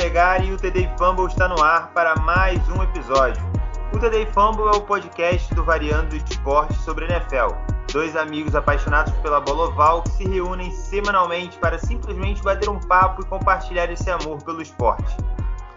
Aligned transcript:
Calegari 0.00 0.46
e 0.46 0.52
o 0.54 0.56
TD 0.56 0.88
Fumble 0.96 1.26
está 1.26 1.46
no 1.46 1.62
ar 1.62 1.92
para 1.92 2.16
mais 2.16 2.58
um 2.70 2.82
episódio. 2.82 3.42
O 3.92 3.98
TD 3.98 4.24
Fumble 4.32 4.64
é 4.68 4.78
o 4.78 4.80
podcast 4.80 5.54
do 5.54 5.62
Variando 5.62 6.16
Esporte 6.16 6.72
sobre 6.76 7.04
NFL. 7.04 7.54
Dois 7.92 8.16
amigos 8.16 8.54
apaixonados 8.54 9.12
pela 9.18 9.42
bola 9.42 9.68
oval 9.68 10.02
que 10.04 10.08
se 10.12 10.24
reúnem 10.26 10.72
semanalmente 10.72 11.58
para 11.58 11.78
simplesmente 11.78 12.42
bater 12.42 12.70
um 12.70 12.80
papo 12.80 13.20
e 13.20 13.26
compartilhar 13.26 13.92
esse 13.92 14.10
amor 14.10 14.42
pelo 14.42 14.62
esporte. 14.62 15.14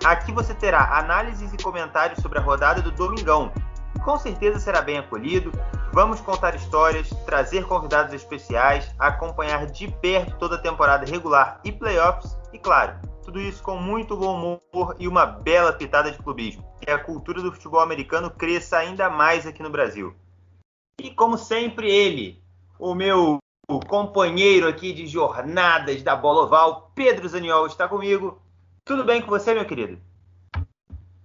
Aqui 0.06 0.32
você 0.32 0.54
terá 0.54 0.98
análises 0.98 1.52
e 1.52 1.58
comentários 1.62 2.22
sobre 2.22 2.40
a 2.40 2.42
rodada 2.42 2.82
do 2.82 2.92
Domingão. 2.92 3.52
Com 4.06 4.18
certeza 4.18 4.58
será 4.58 4.82
bem 4.82 5.00
acolhido. 5.00 5.52
Vamos 5.92 6.22
contar 6.22 6.56
histórias, 6.56 7.10
trazer 7.26 7.66
convidados 7.66 8.14
especiais, 8.14 8.90
acompanhar 8.98 9.66
de 9.66 9.90
perto 9.90 10.38
toda 10.38 10.56
a 10.56 10.60
temporada 10.60 11.06
regular 11.06 11.60
e 11.66 11.74
playoffs 11.74 12.38
e, 12.54 12.58
claro, 12.58 12.94
tudo 13.24 13.40
isso 13.42 13.64
com 13.64 13.78
muito 13.78 14.16
bom 14.16 14.62
humor 14.72 14.96
e 15.00 15.08
uma 15.08 15.26
bela 15.26 15.74
pitada 15.74 16.12
de 16.12 16.18
clubismo. 16.18 16.64
Que 16.82 16.92
a 16.92 17.00
cultura 17.00 17.42
do 17.42 17.52
futebol 17.52 17.80
americano 17.80 18.30
cresça 18.30 18.78
ainda 18.78 19.10
mais 19.10 19.48
aqui 19.48 19.64
no 19.64 19.70
Brasil. 19.70 20.14
E 21.00 21.10
como 21.12 21.38
sempre, 21.38 21.90
ele, 21.90 22.42
o 22.78 22.94
meu 22.94 23.40
companheiro 23.88 24.68
aqui 24.68 24.94
de 24.94 25.08
jornadas 25.08 26.04
da 26.04 26.16
bola 26.16 26.44
oval, 26.44 26.92
Pedro 26.94 27.28
Zaniol, 27.28 27.66
está 27.66 27.88
comigo. 27.88 28.42
Tudo 28.86 29.04
bem 29.04 29.22
com 29.22 29.28
você, 29.28 29.54
meu 29.54 29.66
querido? 29.66 29.98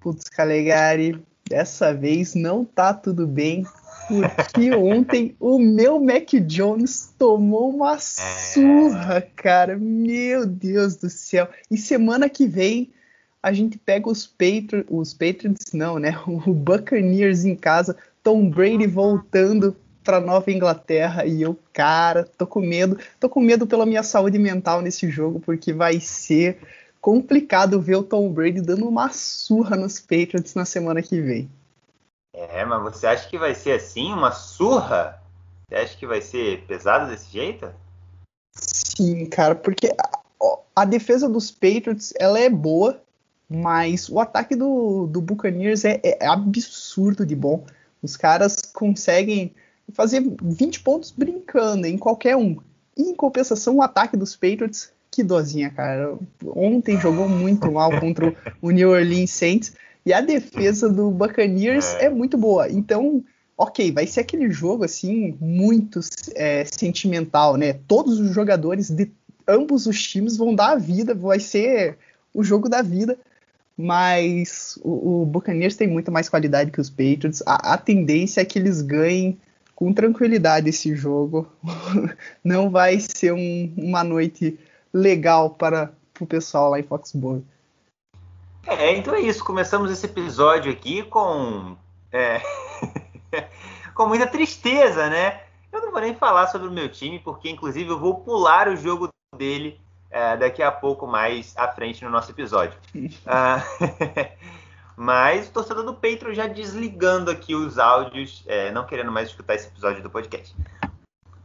Putz, 0.01 0.29
Calegari, 0.29 1.23
dessa 1.49 1.93
vez 1.93 2.35
não 2.35 2.65
tá 2.65 2.95
tudo 2.95 3.27
bem, 3.27 3.65
porque 4.09 4.75
ontem 4.75 5.37
o 5.39 5.59
meu 5.59 6.01
Mac 6.01 6.33
Jones 6.47 7.15
tomou 7.19 7.71
uma 7.71 7.95
é. 7.95 7.99
surra, 7.99 9.21
cara. 9.37 9.77
Meu 9.77 10.47
Deus 10.47 10.97
do 10.97 11.11
céu. 11.11 11.49
E 11.71 11.77
semana 11.77 12.29
que 12.29 12.47
vem 12.47 12.91
a 13.43 13.53
gente 13.53 13.79
pega 13.79 14.09
os 14.09 14.27
Patriots, 14.27 14.87
os 14.89 15.15
Patriots 15.15 15.73
não, 15.73 15.99
né? 15.99 16.19
O 16.27 16.53
Buccaneers 16.53 17.45
em 17.45 17.55
casa, 17.55 17.97
Tom 18.23 18.51
Brady 18.51 18.87
voltando 18.87 19.77
para 20.03 20.21
Nova 20.21 20.51
Inglaterra 20.51 21.27
e 21.27 21.43
eu, 21.43 21.59
cara, 21.73 22.25
tô 22.37 22.47
com 22.47 22.61
medo, 22.61 22.99
tô 23.21 23.29
com 23.29 23.41
medo 23.41 23.67
pela 23.67 23.85
minha 23.85 24.03
saúde 24.03 24.39
mental 24.39 24.81
nesse 24.81 25.09
jogo 25.11 25.39
porque 25.41 25.73
vai 25.73 26.01
ser 26.01 26.59
complicado 27.01 27.81
ver 27.81 27.97
o 27.97 28.03
Tom 28.03 28.31
Brady 28.33 28.61
dando 28.61 28.89
uma 28.89 29.11
surra 29.11 29.77
nos 29.77 30.01
Patriots 30.01 30.55
na 30.55 30.65
semana 30.65 31.03
que 31.03 31.21
vem. 31.21 31.51
É, 32.39 32.65
mas 32.65 32.81
você 32.83 33.07
acha 33.09 33.29
que 33.29 33.37
vai 33.37 33.53
ser 33.53 33.73
assim, 33.73 34.13
uma 34.13 34.31
surra? 34.31 35.21
Você 35.69 35.75
acha 35.75 35.97
que 35.97 36.07
vai 36.07 36.21
ser 36.21 36.65
pesado 36.67 37.11
desse 37.11 37.33
jeito? 37.33 37.69
Sim, 38.55 39.27
cara, 39.27 39.57
porque 39.57 39.89
a, 39.89 40.59
a 40.77 40.85
defesa 40.85 41.29
dos 41.29 41.51
Patriots 41.51 42.15
ela 42.19 42.39
é 42.39 42.49
boa, 42.49 43.03
mas 43.51 44.09
o 44.09 44.21
ataque 44.21 44.55
do, 44.55 45.09
do 45.09 45.21
Buccaneers 45.21 45.85
é, 45.85 46.01
é 46.05 46.27
absurdo 46.27 47.27
de 47.27 47.35
bom. 47.35 47.67
Os 48.01 48.17
caras 48.17 48.57
conseguem 48.73 49.53
fazer 49.93 50.23
20 50.41 50.81
pontos 50.81 51.11
brincando 51.11 51.89
em 51.89 51.99
qualquer 51.99 52.37
um. 52.37 52.57
E 52.97 53.03
em 53.03 53.17
compensação, 53.17 53.77
o 53.77 53.83
ataque 53.83 54.17
dos 54.17 54.37
Patriots, 54.37 54.93
que 55.11 55.25
dozinha, 55.25 55.71
cara. 55.71 56.17
Ontem 56.45 57.01
jogou 57.01 57.29
muito 57.29 57.73
mal 57.73 57.99
contra 57.99 58.33
o 58.63 58.71
New 58.71 58.91
Orleans 58.91 59.31
Saints. 59.31 59.75
E 60.09 60.13
a 60.15 60.23
defesa 60.23 60.89
do 60.89 61.11
Buccaneers 61.11 61.95
é, 61.97 62.07
é 62.07 62.09
muito 62.09 62.39
boa. 62.39 62.67
Então, 62.71 63.23
ok, 63.59 63.93
vai 63.93 64.07
ser 64.07 64.21
aquele 64.21 64.51
jogo 64.51 64.83
assim 64.83 65.37
muito 65.39 66.01
é, 66.35 66.65
sentimental, 66.65 67.59
né? 67.59 67.75
Todos 67.87 68.19
os 68.19 68.33
jogadores 68.33 68.89
de 68.89 69.13
ambos 69.47 69.87
os 69.87 70.03
times 70.03 70.35
vão 70.35 70.55
dar 70.55 70.71
a 70.71 70.77
vida, 70.77 71.15
vai 71.15 71.39
ser 71.39 71.99
o 72.33 72.43
jogo 72.43 72.71
da 72.71 72.81
vida. 72.81 73.19
Mas 73.77 74.79
o, 74.83 75.25
o 75.25 75.27
Buccaneers 75.27 75.77
tem 75.77 75.87
muito 75.87 76.11
mais 76.11 76.27
qualidade 76.27 76.71
que 76.71 76.81
os 76.81 76.89
Patriots. 76.89 77.43
A, 77.45 77.75
a 77.75 77.77
tendência 77.77 78.41
é 78.41 78.47
que 78.47 78.59
eles 78.59 78.81
ganhem 78.81 79.39
com 79.75 79.93
tranquilidade 79.93 80.71
esse 80.71 80.97
jogo. 80.97 81.47
Não 82.43 82.71
vai 82.71 82.99
ser 82.99 83.35
um, 83.35 83.75
uma 83.77 84.03
noite 84.03 84.59
legal 84.91 85.51
para 85.51 85.93
o 86.19 86.25
pessoal 86.25 86.71
lá 86.71 86.81
em 86.81 86.83
Foxborough. 86.83 87.45
É, 88.67 88.95
então 88.95 89.15
é 89.15 89.21
isso. 89.21 89.45
Começamos 89.45 89.91
esse 89.91 90.07
episódio 90.07 90.71
aqui 90.71 91.03
com. 91.03 91.77
É, 92.13 92.41
com 93.95 94.07
muita 94.07 94.27
tristeza, 94.27 95.09
né? 95.09 95.43
Eu 95.73 95.83
não 95.83 95.93
vou 95.93 96.01
nem 96.01 96.15
falar 96.15 96.47
sobre 96.47 96.69
o 96.69 96.73
meu 96.73 96.89
time, 96.89 97.19
porque 97.19 97.51
inclusive 97.51 97.91
eu 97.91 97.99
vou 97.99 98.21
pular 98.21 98.69
o 98.69 98.77
jogo 98.77 99.09
dele 99.37 99.81
é, 100.11 100.37
daqui 100.37 100.63
a 100.63 100.73
pouco 100.73 101.07
mais 101.07 101.55
à 101.57 101.69
frente 101.69 102.05
no 102.05 102.11
nosso 102.11 102.31
episódio. 102.31 102.79
ah, 103.27 103.63
mas 104.97 105.49
o 105.49 105.53
torcedor 105.53 105.85
do 105.85 105.95
Patreon 105.95 106.35
já 106.35 106.47
desligando 106.47 107.31
aqui 107.31 107.55
os 107.55 107.79
áudios, 107.79 108.43
é, 108.47 108.71
não 108.71 108.87
querendo 108.87 109.13
mais 109.13 109.29
escutar 109.29 109.55
esse 109.55 109.69
episódio 109.69 110.03
do 110.03 110.11
podcast. 110.11 110.57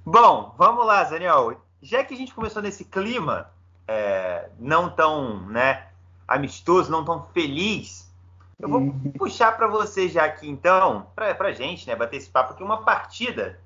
Bom, 0.05 0.53
vamos 0.57 0.85
lá, 0.85 1.03
Daniel. 1.03 1.61
Já 1.81 2.03
que 2.03 2.13
a 2.13 2.17
gente 2.17 2.33
começou 2.33 2.61
nesse 2.61 2.85
clima 2.85 3.49
é, 3.87 4.49
não 4.59 4.89
tão, 4.89 5.45
né? 5.47 5.87
Amistoso, 6.27 6.91
não 6.91 7.05
tão 7.05 7.25
feliz. 7.33 8.11
Eu 8.59 8.69
vou 8.69 8.79
uhum. 8.79 9.11
puxar 9.17 9.57
para 9.57 9.67
você 9.67 10.07
já 10.07 10.25
aqui 10.25 10.49
então, 10.49 11.07
para 11.15 11.35
a 11.47 11.51
gente, 11.51 11.87
né, 11.87 11.95
bater 11.95 12.17
esse 12.17 12.29
papo 12.29 12.53
aqui, 12.53 12.63
uma 12.63 12.83
partida 12.83 13.59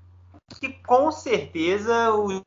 que 0.60 0.70
com 0.70 1.12
certeza 1.12 2.12
os 2.14 2.42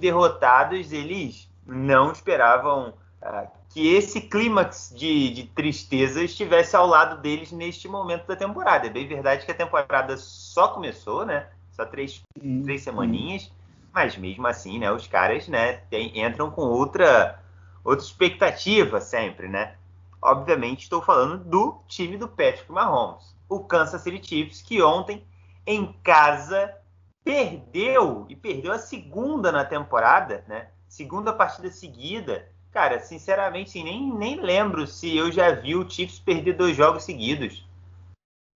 derrotados 0.00 0.92
eles 0.92 1.48
não 1.66 2.12
esperavam 2.12 2.94
uh, 3.22 3.48
que 3.70 3.94
esse 3.94 4.22
clímax 4.22 4.92
de, 4.96 5.30
de, 5.30 5.42
tristeza 5.48 6.22
estivesse 6.22 6.74
ao 6.74 6.86
lado 6.86 7.20
deles 7.20 7.52
neste 7.52 7.86
momento 7.88 8.26
da 8.26 8.34
temporada. 8.34 8.86
É 8.86 8.90
bem 8.90 9.06
verdade 9.06 9.44
que 9.44 9.52
a 9.52 9.54
temporada 9.54 10.16
só 10.16 10.68
começou, 10.68 11.26
né? 11.26 11.48
Só 11.72 11.84
três, 11.84 12.22
uhum. 12.42 12.62
três 12.62 12.82
semaninhas, 12.82 13.52
mas 13.92 14.16
mesmo 14.16 14.46
assim, 14.46 14.78
né? 14.78 14.90
Os 14.90 15.06
caras, 15.06 15.46
né? 15.46 15.74
Tem, 15.90 16.24
entram 16.24 16.50
com 16.50 16.62
outra 16.62 17.38
outra 17.86 18.04
expectativa 18.04 19.00
sempre, 19.00 19.48
né? 19.48 19.76
Obviamente 20.20 20.82
estou 20.82 21.00
falando 21.00 21.38
do 21.38 21.80
time 21.86 22.16
do 22.16 22.26
Patrick 22.26 22.70
Mahomes, 22.70 23.36
o 23.48 23.60
Kansas 23.60 24.02
City 24.02 24.26
Chiefs, 24.26 24.60
que 24.60 24.82
ontem 24.82 25.24
em 25.64 25.92
casa 26.02 26.74
perdeu 27.22 28.26
e 28.28 28.34
perdeu 28.34 28.72
a 28.72 28.78
segunda 28.78 29.52
na 29.52 29.64
temporada, 29.64 30.44
né? 30.48 30.68
Segunda 30.88 31.32
partida 31.32 31.70
seguida. 31.70 32.48
Cara, 32.72 33.00
sinceramente, 33.00 33.70
sim, 33.70 33.84
nem, 33.84 34.12
nem 34.12 34.40
lembro 34.40 34.86
se 34.86 35.16
eu 35.16 35.30
já 35.30 35.52
vi 35.52 35.76
o 35.76 35.88
Chiefs 35.88 36.18
perder 36.18 36.54
dois 36.54 36.76
jogos 36.76 37.04
seguidos. 37.04 37.66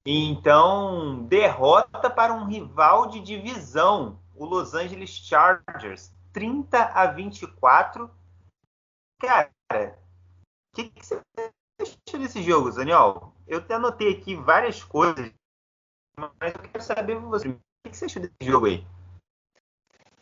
Então, 0.05 1.25
derrota 1.25 2.11
para 2.11 2.33
um 2.33 2.47
rival 2.47 3.09
de 3.09 3.21
divisão, 3.21 4.19
o 4.35 4.45
Los 4.45 4.75
Angeles 4.75 5.11
Chargers, 5.11 6.13
30 6.33 6.79
a 6.95 7.07
24 7.07 8.11
Cara, 9.21 9.51
o 9.71 10.77
que, 10.77 10.89
que, 10.89 11.07
você 11.07 11.21
achou 11.79 12.21
desse 12.21 12.43
jogo, 12.43 12.71
Daniel? 12.73 13.35
Eu 13.47 13.59
até 13.59 13.75
anotei 13.75 14.15
aqui 14.15 14.35
várias 14.35 14.83
coisas, 14.83 15.31
mas 16.17 16.55
eu 16.55 16.61
quero 16.61 16.83
saber 16.83 17.17
você. 17.17 17.49
O 17.49 17.61
que, 17.85 17.91
que 17.91 17.97
você 17.97 18.07
achou 18.07 18.23
desse 18.23 18.35
jogo 18.43 18.67
aí? 18.67 18.85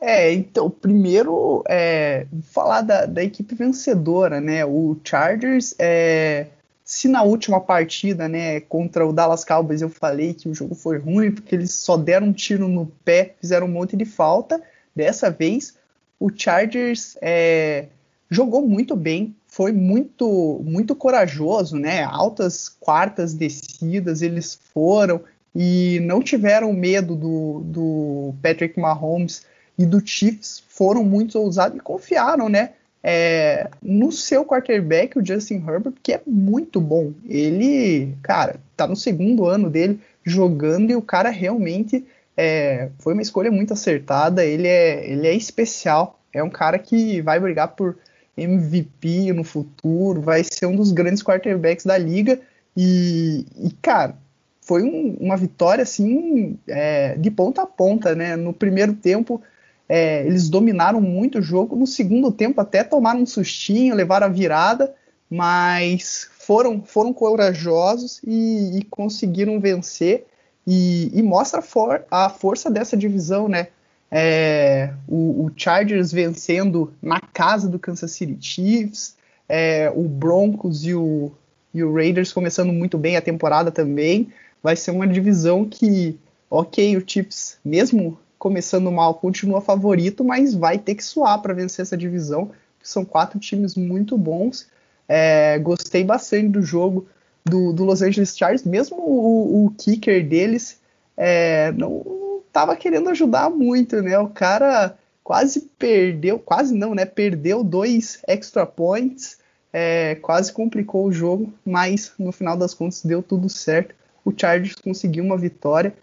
É, 0.00 0.32
então, 0.32 0.68
primeiro, 0.68 1.62
é, 1.68 2.26
falar 2.42 2.82
da, 2.82 3.06
da, 3.06 3.22
equipe 3.22 3.54
vencedora, 3.54 4.40
né? 4.40 4.64
O 4.64 4.96
Chargers, 5.04 5.74
é, 5.78 6.48
se 6.84 7.08
na 7.08 7.22
última 7.22 7.60
partida, 7.60 8.28
né, 8.28 8.60
contra 8.60 9.06
o 9.06 9.12
Dallas 9.12 9.44
Cowboys 9.44 9.82
eu 9.82 9.90
falei 9.90 10.34
que 10.34 10.48
o 10.48 10.54
jogo 10.54 10.74
foi 10.74 10.98
ruim 10.98 11.32
porque 11.32 11.54
eles 11.54 11.72
só 11.74 11.96
deram 11.96 12.28
um 12.28 12.32
tiro 12.32 12.66
no 12.68 12.86
pé, 13.04 13.36
fizeram 13.40 13.66
um 13.66 13.70
monte 13.70 13.96
de 13.96 14.04
falta, 14.04 14.62
dessa 14.94 15.30
vez 15.30 15.76
o 16.18 16.30
Chargers 16.34 17.16
é, 17.20 17.88
jogou 18.30 18.66
muito 18.66 18.94
bem, 18.94 19.34
foi 19.46 19.72
muito 19.72 20.60
muito 20.64 20.94
corajoso, 20.94 21.76
né? 21.76 22.02
Altas 22.02 22.68
quartas 22.68 23.34
descidas 23.34 24.22
eles 24.22 24.58
foram 24.72 25.20
e 25.54 26.00
não 26.00 26.22
tiveram 26.22 26.72
medo 26.72 27.16
do, 27.16 27.60
do 27.64 28.34
Patrick 28.42 28.78
Mahomes 28.78 29.44
e 29.78 29.86
do 29.86 30.04
Chiefs, 30.04 30.62
foram 30.68 31.04
muito 31.04 31.38
ousados 31.38 31.78
e 31.78 31.80
confiaram, 31.80 32.48
né? 32.48 32.70
É, 33.02 33.70
no 33.80 34.10
seu 34.10 34.44
quarterback, 34.44 35.18
o 35.18 35.24
Justin 35.24 35.64
Herbert, 35.66 35.94
que 36.02 36.12
é 36.12 36.20
muito 36.26 36.80
bom. 36.80 37.12
Ele, 37.24 38.14
cara, 38.22 38.56
tá 38.76 38.86
no 38.86 38.96
segundo 38.96 39.46
ano 39.46 39.70
dele 39.70 40.00
jogando 40.24 40.90
e 40.90 40.96
o 40.96 41.02
cara 41.02 41.30
realmente 41.30 42.04
é, 42.36 42.90
foi 42.98 43.12
uma 43.14 43.22
escolha 43.22 43.50
muito 43.50 43.72
acertada. 43.72 44.44
Ele 44.44 44.66
é, 44.66 45.10
ele 45.10 45.26
é 45.26 45.34
especial. 45.34 46.18
É 46.32 46.42
um 46.42 46.50
cara 46.50 46.78
que 46.78 47.22
vai 47.22 47.38
brigar 47.40 47.68
por 47.68 47.96
MVP 48.38 49.32
no 49.32 49.44
futuro, 49.44 50.20
vai 50.20 50.42
ser 50.44 50.66
um 50.66 50.76
dos 50.76 50.92
grandes 50.92 51.22
quarterbacks 51.22 51.84
da 51.84 51.98
liga. 51.98 52.40
E, 52.76 53.46
e 53.56 53.70
cara, 53.82 54.16
foi 54.62 54.82
um, 54.82 55.16
uma 55.20 55.36
vitória 55.36 55.82
assim 55.82 56.58
é, 56.66 57.16
de 57.16 57.30
ponta 57.30 57.62
a 57.62 57.66
ponta, 57.66 58.14
né? 58.14 58.36
No 58.36 58.52
primeiro 58.52 58.94
tempo 58.94 59.40
é, 59.88 60.26
eles 60.26 60.48
dominaram 60.48 61.00
muito 61.00 61.38
o 61.38 61.42
jogo, 61.42 61.74
no 61.74 61.86
segundo 61.86 62.30
tempo 62.30 62.60
até 62.60 62.84
tomaram 62.84 63.20
um 63.20 63.26
sustinho, 63.26 63.94
levaram 63.94 64.26
a 64.26 64.30
virada, 64.30 64.94
mas 65.30 66.28
foram, 66.38 66.82
foram 66.82 67.12
corajosos 67.12 68.20
e, 68.26 68.78
e 68.78 68.84
conseguiram 68.84 69.58
vencer 69.58 70.26
e, 70.66 71.10
e 71.14 71.22
mostra 71.22 71.62
for, 71.62 72.04
a 72.10 72.28
força 72.28 72.70
dessa 72.70 72.96
divisão, 72.96 73.48
né? 73.48 73.68
É, 74.10 74.94
o, 75.06 75.44
o, 75.44 75.52
Chargers 75.54 76.10
vencendo 76.10 76.92
na 77.02 77.20
casa 77.20 77.68
do 77.68 77.78
Kansas 77.78 78.10
City 78.12 78.36
Chiefs, 78.40 79.16
é, 79.48 79.92
o 79.94 80.02
Broncos 80.08 80.84
e 80.84 80.94
o, 80.94 81.30
e 81.74 81.82
o 81.82 81.94
Raiders 81.94 82.32
começando 82.32 82.72
muito 82.72 82.96
bem 82.96 83.16
a 83.16 83.22
temporada 83.22 83.70
também. 83.70 84.32
Vai 84.62 84.76
ser 84.76 84.92
uma 84.92 85.06
divisão 85.06 85.64
que, 85.64 86.18
ok, 86.50 86.96
o 86.96 87.04
Chiefs, 87.06 87.58
mesmo 87.64 88.18
começando 88.38 88.90
mal, 88.90 89.14
continua 89.14 89.60
favorito, 89.60 90.24
mas 90.24 90.54
vai 90.54 90.78
ter 90.78 90.94
que 90.94 91.04
suar 91.04 91.42
para 91.42 91.54
vencer 91.54 91.82
essa 91.82 91.96
divisão. 91.96 92.50
São 92.82 93.04
quatro 93.04 93.38
times 93.38 93.74
muito 93.74 94.16
bons. 94.16 94.68
É, 95.06 95.58
gostei 95.58 96.04
bastante 96.04 96.48
do 96.48 96.62
jogo 96.62 97.06
do, 97.44 97.72
do, 97.72 97.84
Los 97.84 98.02
Angeles 98.02 98.36
Chargers, 98.36 98.64
mesmo 98.64 98.96
o, 98.98 99.66
o 99.66 99.70
kicker 99.70 100.26
deles 100.26 100.78
é, 101.16 101.72
não 101.72 102.27
estava 102.48 102.74
querendo 102.74 103.08
ajudar 103.10 103.50
muito, 103.50 104.02
né? 104.02 104.18
O 104.18 104.28
cara 104.28 104.96
quase 105.22 105.60
perdeu, 105.78 106.38
quase 106.38 106.74
não, 106.74 106.94
né? 106.94 107.04
Perdeu 107.04 107.62
dois 107.62 108.18
extra 108.26 108.66
points, 108.66 109.38
é, 109.72 110.16
quase 110.16 110.52
complicou 110.52 111.06
o 111.06 111.12
jogo, 111.12 111.52
mas 111.64 112.12
no 112.18 112.32
final 112.32 112.56
das 112.56 112.74
contas 112.74 113.04
deu 113.04 113.22
tudo 113.22 113.48
certo. 113.48 113.94
O 114.24 114.32
Chargers 114.36 114.76
conseguiu 114.76 115.24
uma 115.24 115.36
vitória 115.36 115.94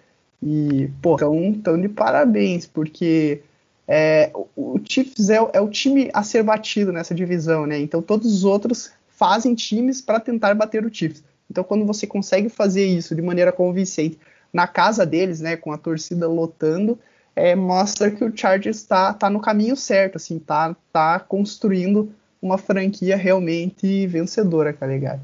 e, 0.41 0.89
pô, 1.01 1.15
tão, 1.17 1.53
tão 1.53 1.79
de 1.79 1.89
parabéns, 1.89 2.65
porque 2.65 3.41
é, 3.87 4.31
o 4.55 4.79
Chiefs 4.83 5.29
é, 5.29 5.37
é, 5.53 5.61
o 5.61 5.69
time 5.69 6.09
a 6.13 6.23
ser 6.23 6.43
batido 6.43 6.91
nessa 6.91 7.13
divisão, 7.13 7.65
né? 7.65 7.79
Então 7.79 8.01
todos 8.01 8.31
os 8.33 8.43
outros 8.43 8.91
fazem 9.07 9.55
times 9.55 10.01
para 10.01 10.19
tentar 10.19 10.53
bater 10.53 10.85
o 10.85 10.93
Chiefs. 10.93 11.23
Então 11.49 11.63
quando 11.63 11.85
você 11.85 12.05
consegue 12.07 12.49
fazer 12.49 12.85
isso 12.85 13.15
de 13.15 13.21
maneira 13.21 13.51
convincente 13.51 14.19
na 14.55 14.67
casa 14.67 15.05
deles, 15.05 15.41
né, 15.41 15.57
com 15.57 15.73
a 15.73 15.77
torcida 15.77 16.29
lotando, 16.29 16.97
é, 17.35 17.53
mostra 17.57 18.09
que 18.09 18.23
o 18.23 18.35
Chargers 18.35 18.77
está 18.77 19.13
tá 19.13 19.29
no 19.29 19.41
caminho 19.41 19.75
certo, 19.75 20.15
assim, 20.15 20.39
tá, 20.39 20.73
tá 20.93 21.19
construindo 21.19 22.15
uma 22.41 22.57
franquia 22.57 23.17
realmente 23.17 24.07
vencedora, 24.07 24.71
Calegari. 24.71 25.19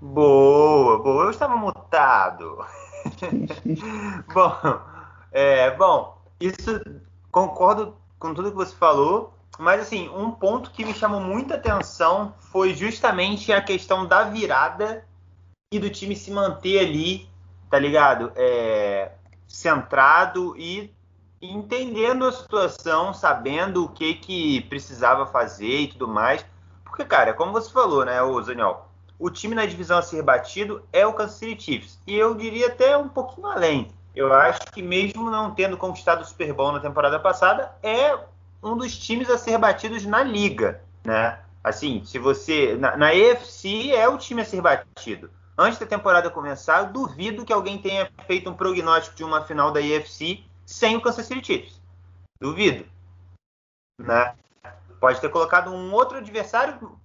Boa, 0.00 1.02
boa. 1.02 1.24
Eu 1.24 1.30
estava 1.30 1.54
mutado. 1.54 2.64
bom, 4.32 4.80
é, 5.32 5.70
bom, 5.72 6.16
isso 6.40 6.80
concordo 7.30 7.94
com 8.18 8.32
tudo 8.32 8.50
que 8.50 8.56
você 8.56 8.74
falou, 8.74 9.34
mas 9.58 9.82
assim, 9.82 10.08
um 10.08 10.30
ponto 10.30 10.70
que 10.70 10.82
me 10.82 10.94
chamou 10.94 11.20
muita 11.20 11.56
atenção 11.56 12.32
foi 12.38 12.72
justamente 12.72 13.52
a 13.52 13.60
questão 13.60 14.06
da 14.06 14.24
virada 14.24 15.04
e 15.74 15.78
do 15.80 15.90
time 15.90 16.14
se 16.14 16.30
manter 16.30 16.78
ali, 16.78 17.28
tá 17.68 17.78
ligado? 17.80 18.30
É, 18.36 19.10
centrado 19.48 20.54
e 20.56 20.94
entendendo 21.42 22.24
a 22.26 22.32
situação, 22.32 23.12
sabendo 23.12 23.84
o 23.84 23.88
que 23.88 24.14
que 24.14 24.60
precisava 24.62 25.26
fazer 25.26 25.80
e 25.80 25.88
tudo 25.88 26.06
mais. 26.06 26.46
Porque, 26.84 27.04
cara, 27.04 27.34
como 27.34 27.50
você 27.50 27.72
falou, 27.72 28.04
né, 28.04 28.22
o 28.22 28.40
Zaniol, 28.40 28.88
o 29.18 29.28
time 29.28 29.54
na 29.56 29.66
divisão 29.66 29.98
a 29.98 30.02
ser 30.02 30.22
batido 30.22 30.84
é 30.92 31.04
o 31.04 31.12
Kansas 31.12 31.38
City 31.38 31.60
Chiefs. 31.60 31.98
E 32.06 32.14
eu 32.14 32.36
diria 32.36 32.68
até 32.68 32.96
um 32.96 33.08
pouquinho 33.08 33.48
além. 33.48 33.90
Eu 34.14 34.32
acho 34.32 34.60
que 34.72 34.80
mesmo 34.80 35.28
não 35.28 35.56
tendo 35.56 35.76
conquistado 35.76 36.22
o 36.22 36.24
Super 36.24 36.52
Bowl 36.52 36.70
na 36.70 36.78
temporada 36.78 37.18
passada, 37.18 37.72
é 37.82 38.16
um 38.62 38.76
dos 38.76 38.96
times 38.96 39.28
a 39.28 39.36
ser 39.36 39.58
batidos 39.58 40.06
na 40.06 40.22
liga, 40.22 40.80
né? 41.04 41.40
Assim, 41.64 42.04
se 42.04 42.18
você 42.18 42.76
na, 42.76 42.96
na 42.96 43.12
EFC 43.12 43.90
é 43.90 44.08
o 44.08 44.16
time 44.16 44.42
a 44.42 44.44
ser 44.44 44.60
batido. 44.60 45.30
Antes 45.56 45.78
da 45.78 45.86
temporada 45.86 46.30
começar, 46.30 46.80
eu 46.80 46.92
duvido 46.92 47.44
que 47.44 47.52
alguém 47.52 47.80
tenha 47.80 48.10
feito 48.26 48.50
um 48.50 48.54
prognóstico 48.54 49.16
de 49.16 49.24
uma 49.24 49.44
final 49.44 49.70
da 49.70 49.80
EFC 49.80 50.42
sem 50.66 50.96
o 50.96 51.00
Kansas 51.00 51.26
City 51.26 51.46
Chiefs. 51.46 51.80
Duvido, 52.40 52.84
né? 53.98 54.34
Pode 54.98 55.20
ter 55.20 55.28
colocado 55.28 55.70
um 55.70 55.92
outro 55.92 56.18
adversário 56.18 56.98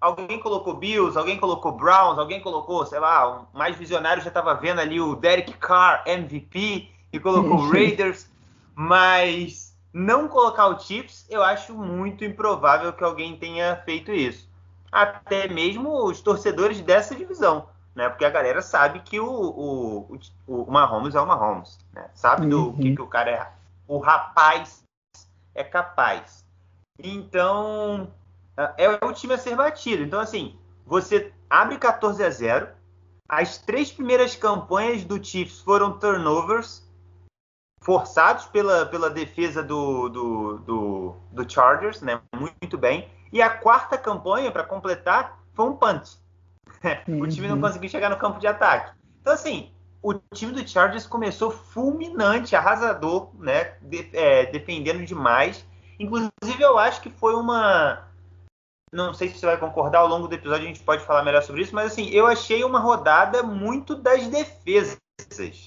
alguém 0.00 0.38
colocou 0.38 0.74
Bills, 0.74 1.16
alguém 1.16 1.38
colocou 1.38 1.72
Browns, 1.72 2.18
alguém 2.18 2.40
colocou, 2.40 2.84
sei 2.84 2.98
lá, 2.98 3.40
o 3.52 3.58
mais 3.58 3.76
visionário 3.76 4.22
já 4.22 4.28
estava 4.28 4.54
vendo 4.54 4.80
ali 4.80 5.00
o 5.00 5.16
Derek 5.16 5.54
Carr 5.54 6.02
MVP 6.06 6.90
e 7.12 7.18
colocou 7.18 7.56
Raiders, 7.72 8.28
mas 8.74 9.74
não 9.92 10.28
colocar 10.28 10.66
o 10.68 10.78
Chiefs, 10.78 11.26
eu 11.30 11.42
acho 11.42 11.74
muito 11.74 12.24
improvável 12.24 12.92
que 12.92 13.04
alguém 13.04 13.36
tenha 13.36 13.76
feito 13.76 14.12
isso. 14.12 14.51
Até 14.92 15.48
mesmo 15.48 16.04
os 16.04 16.20
torcedores 16.20 16.82
dessa 16.82 17.14
divisão, 17.14 17.66
né? 17.94 18.10
Porque 18.10 18.26
a 18.26 18.30
galera 18.30 18.60
sabe 18.60 19.00
que 19.00 19.18
o, 19.18 19.26
o, 19.26 20.18
o, 20.46 20.70
Mahomes 20.70 21.14
é 21.14 21.20
o 21.20 21.26
Mahomes, 21.26 21.78
né? 21.94 22.10
Sabe 22.14 22.46
do 22.46 22.66
uhum. 22.66 22.76
que, 22.76 22.94
que 22.94 23.02
o 23.02 23.06
cara 23.06 23.30
é. 23.30 23.52
O 23.88 23.98
rapaz 23.98 24.84
é 25.54 25.64
capaz. 25.64 26.44
Então, 26.98 28.12
é 28.76 28.88
o 29.04 29.12
time 29.12 29.34
a 29.34 29.38
ser 29.38 29.56
batido. 29.56 30.02
Então, 30.02 30.20
assim, 30.20 30.58
você 30.86 31.32
abre 31.48 31.78
14 31.78 32.22
a 32.22 32.30
0. 32.30 32.68
As 33.28 33.56
três 33.56 33.90
primeiras 33.90 34.36
campanhas 34.36 35.04
do 35.04 35.22
Chiefs 35.22 35.60
foram 35.60 35.98
turnovers 35.98 36.86
forçados 37.80 38.44
pela, 38.46 38.86
pela 38.86 39.10
defesa 39.10 39.62
do, 39.62 40.08
do, 40.08 40.58
do, 40.58 41.16
do 41.32 41.50
Chargers, 41.50 42.00
né? 42.00 42.20
Muito 42.34 42.78
bem. 42.78 43.10
E 43.32 43.40
a 43.40 43.50
quarta 43.50 43.96
campanha, 43.96 44.50
para 44.50 44.64
completar, 44.64 45.38
foi 45.54 45.66
um 45.66 45.76
punt. 45.76 46.16
o 47.08 47.26
time 47.26 47.48
não 47.48 47.56
uhum. 47.56 47.62
conseguiu 47.62 47.88
chegar 47.88 48.10
no 48.10 48.18
campo 48.18 48.38
de 48.38 48.46
ataque. 48.46 48.92
Então, 49.20 49.32
assim, 49.32 49.70
o 50.02 50.14
time 50.34 50.52
do 50.52 50.66
Chargers 50.66 51.06
começou 51.06 51.50
fulminante, 51.50 52.54
arrasador, 52.54 53.30
né? 53.38 53.76
De, 53.80 54.10
é, 54.12 54.46
defendendo 54.46 55.04
demais. 55.04 55.64
Inclusive, 55.98 56.30
eu 56.60 56.78
acho 56.78 57.00
que 57.00 57.10
foi 57.10 57.34
uma 57.34 58.06
não 58.92 59.14
sei 59.14 59.30
se 59.30 59.38
você 59.38 59.46
vai 59.46 59.56
concordar, 59.56 60.00
ao 60.00 60.06
longo 60.06 60.28
do 60.28 60.34
episódio 60.34 60.64
a 60.64 60.68
gente 60.68 60.82
pode 60.82 61.02
falar 61.04 61.24
melhor 61.24 61.42
sobre 61.42 61.62
isso, 61.62 61.74
mas 61.74 61.92
assim, 61.92 62.10
eu 62.10 62.26
achei 62.26 62.62
uma 62.62 62.78
rodada 62.78 63.42
muito 63.42 63.94
das 63.94 64.26
defesas. 64.28 64.98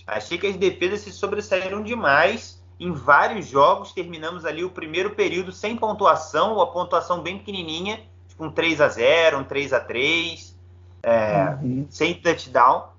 Achei 0.05 0.37
que 0.37 0.45
as 0.45 0.55
defesas 0.57 1.01
se 1.01 1.11
sobressaíram 1.11 1.81
demais 1.81 2.63
em 2.79 2.91
vários 2.91 3.47
jogos. 3.47 3.91
Terminamos 3.91 4.45
ali 4.45 4.63
o 4.63 4.69
primeiro 4.69 5.11
período 5.11 5.51
sem 5.51 5.75
pontuação, 5.75 6.53
ou 6.53 6.61
a 6.61 6.71
pontuação 6.71 7.21
bem 7.21 7.37
pequenininha, 7.37 8.01
tipo 8.27 8.45
um 8.45 8.51
3 8.51 8.81
a 8.81 8.87
0 8.87 9.39
um 9.39 9.43
3 9.43 9.73
a 9.73 9.79
3 9.79 10.55
é, 11.03 11.57
uhum. 11.61 11.85
sem 11.89 12.15
touchdown. 12.15 12.89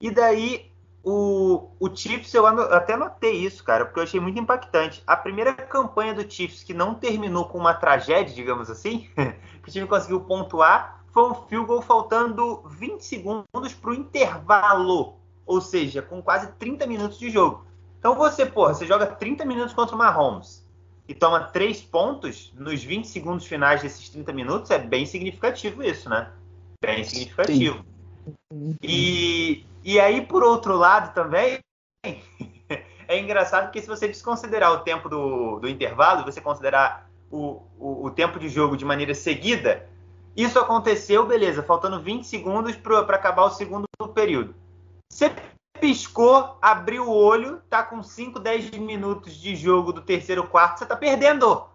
E 0.00 0.10
daí 0.10 0.72
o, 1.04 1.68
o 1.80 1.94
Chiefs, 1.94 2.32
eu 2.32 2.46
até 2.46 2.96
notei 2.96 3.44
isso, 3.44 3.64
cara, 3.64 3.84
porque 3.84 3.98
eu 3.98 4.04
achei 4.04 4.20
muito 4.20 4.38
impactante. 4.38 5.02
A 5.06 5.16
primeira 5.16 5.52
campanha 5.52 6.14
do 6.14 6.30
Chiefs 6.30 6.62
que 6.62 6.72
não 6.72 6.94
terminou 6.94 7.46
com 7.46 7.58
uma 7.58 7.74
tragédia, 7.74 8.34
digamos 8.34 8.70
assim, 8.70 9.08
que 9.62 9.68
o 9.68 9.72
time 9.72 9.86
conseguiu 9.86 10.20
pontuar, 10.20 11.04
foi 11.12 11.30
um 11.30 11.34
field 11.34 11.66
goal 11.66 11.82
faltando 11.82 12.62
20 12.68 13.00
segundos 13.04 13.74
para 13.80 13.90
o 13.90 13.94
intervalo, 13.94 15.16
ou 15.44 15.60
seja, 15.60 16.00
com 16.00 16.22
quase 16.22 16.52
30 16.52 16.86
minutos 16.86 17.18
de 17.18 17.30
jogo. 17.30 17.66
Então 18.02 18.16
você, 18.16 18.44
porra, 18.44 18.74
você 18.74 18.84
joga 18.84 19.06
30 19.06 19.44
minutos 19.44 19.72
contra 19.72 19.94
o 19.94 19.98
Mahomes 19.98 20.66
e 21.06 21.14
toma 21.14 21.44
3 21.44 21.82
pontos 21.82 22.52
nos 22.56 22.82
20 22.82 23.06
segundos 23.06 23.46
finais 23.46 23.80
desses 23.80 24.08
30 24.08 24.32
minutos, 24.32 24.72
é 24.72 24.78
bem 24.80 25.06
significativo 25.06 25.84
isso, 25.84 26.10
né? 26.10 26.32
Bem 26.82 27.04
significativo. 27.04 27.84
Sim. 28.52 28.76
E 28.82 29.64
e 29.84 30.00
aí, 30.00 30.24
por 30.24 30.42
outro 30.42 30.76
lado, 30.76 31.14
também 31.14 31.60
é 33.08 33.18
engraçado 33.18 33.70
que 33.70 33.80
se 33.80 33.86
você 33.86 34.08
desconsiderar 34.08 34.72
o 34.72 34.80
tempo 34.80 35.08
do, 35.08 35.60
do 35.60 35.68
intervalo, 35.68 36.24
você 36.24 36.40
considerar 36.40 37.08
o, 37.30 37.62
o, 37.78 38.06
o, 38.06 38.10
tempo 38.10 38.38
de 38.38 38.48
jogo 38.48 38.76
de 38.76 38.84
maneira 38.84 39.14
seguida, 39.14 39.88
isso 40.36 40.58
aconteceu, 40.58 41.24
beleza, 41.24 41.62
faltando 41.62 42.00
20 42.00 42.24
segundos 42.24 42.74
para 42.76 43.00
acabar 43.00 43.44
o 43.44 43.50
segundo 43.50 43.86
período. 44.12 44.56
Você 45.08 45.32
piscou, 45.82 46.56
abriu 46.62 47.08
o 47.08 47.12
olho, 47.12 47.60
tá 47.68 47.82
com 47.82 48.04
5, 48.04 48.38
10 48.38 48.70
minutos 48.78 49.34
de 49.34 49.56
jogo 49.56 49.92
do 49.92 50.00
terceiro 50.00 50.46
quarto, 50.46 50.78
você 50.78 50.86
tá 50.86 50.94
perdendo. 50.94 51.66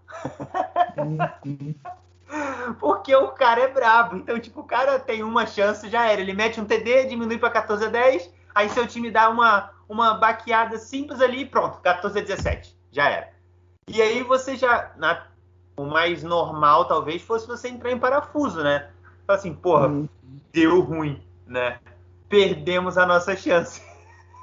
Uhum. 0.98 1.76
Porque 2.80 3.14
o 3.14 3.28
cara 3.34 3.64
é 3.64 3.68
brabo. 3.68 4.16
Então, 4.16 4.40
tipo, 4.40 4.62
o 4.62 4.64
cara 4.64 4.98
tem 4.98 5.24
uma 5.24 5.46
chance, 5.46 5.90
já 5.90 6.06
era. 6.06 6.22
Ele 6.22 6.32
mete 6.32 6.62
um 6.62 6.64
TD, 6.64 7.08
diminui 7.08 7.38
para 7.38 7.50
14 7.50 7.84
a 7.84 7.90
10, 7.90 8.34
aí 8.56 8.70
seu 8.70 8.88
time 8.88 9.12
dá 9.12 9.30
uma, 9.30 9.72
uma 9.90 10.14
baqueada 10.14 10.78
simples 10.78 11.20
ali 11.20 11.42
e 11.42 11.46
pronto, 11.46 11.80
14 11.80 12.18
a 12.18 12.22
17. 12.22 12.78
Já 12.94 13.10
era. 13.10 13.30
E 13.90 14.02
aí 14.02 14.24
você 14.24 14.56
já. 14.56 14.94
Na, 14.96 15.28
o 15.76 15.84
mais 15.84 16.24
normal, 16.24 16.86
talvez, 16.86 17.22
fosse 17.22 17.46
você 17.46 17.68
entrar 17.68 17.92
em 17.92 18.00
parafuso, 18.00 18.64
né? 18.64 18.90
Fala 19.26 19.38
assim, 19.38 19.54
porra, 19.54 19.88
uhum. 19.88 20.08
deu 20.54 20.80
ruim, 20.80 21.22
né? 21.46 21.80
Perdemos 22.30 22.98
a 22.98 23.06
nossa 23.06 23.36
chance. 23.36 23.87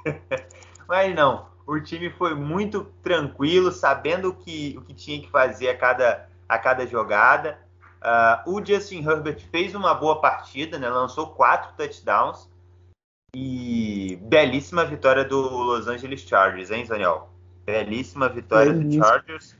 Mas 0.87 1.15
não, 1.15 1.47
o 1.65 1.79
time 1.79 2.09
foi 2.11 2.35
muito 2.35 2.85
tranquilo, 3.01 3.71
sabendo 3.71 4.29
o 4.29 4.35
que, 4.35 4.75
o 4.77 4.81
que 4.81 4.93
tinha 4.93 5.19
que 5.19 5.29
fazer 5.29 5.69
a 5.69 5.77
cada 5.77 6.29
a 6.47 6.59
cada 6.59 6.85
jogada. 6.85 7.57
Uh, 8.01 8.53
o 8.53 8.65
Justin 8.65 9.03
Herbert 9.03 9.39
fez 9.49 9.73
uma 9.73 9.93
boa 9.95 10.21
partida, 10.21 10.77
né? 10.77 10.87
lançou 10.89 11.31
quatro 11.31 11.73
touchdowns. 11.75 12.47
E 13.35 14.17
belíssima 14.21 14.85
vitória 14.85 15.25
do 15.25 15.41
Los 15.41 15.87
Angeles 15.87 16.21
Chargers, 16.21 16.71
hein, 16.71 16.85
Daniel? 16.87 17.29
Belíssima 17.65 18.29
vitória 18.29 18.71
Belíssima. 18.71 19.03
do 19.03 19.07
Chargers. 19.07 19.57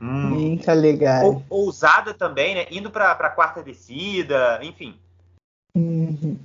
Hum. 0.00 0.30
Muito 0.30 0.72
legal. 0.72 1.44
Ousada 1.50 2.14
também, 2.14 2.54
né? 2.54 2.66
Indo 2.70 2.90
para 2.90 3.12
a 3.12 3.30
quarta 3.30 3.62
descida, 3.62 4.58
enfim. 4.62 4.98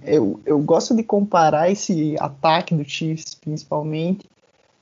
Eu, 0.04 0.40
eu 0.46 0.60
gosto 0.60 0.96
de 0.96 1.04
comparar 1.04 1.72
esse 1.72 2.16
ataque 2.20 2.76
do 2.76 2.84
Chiefs, 2.88 3.36
principalmente, 3.36 4.30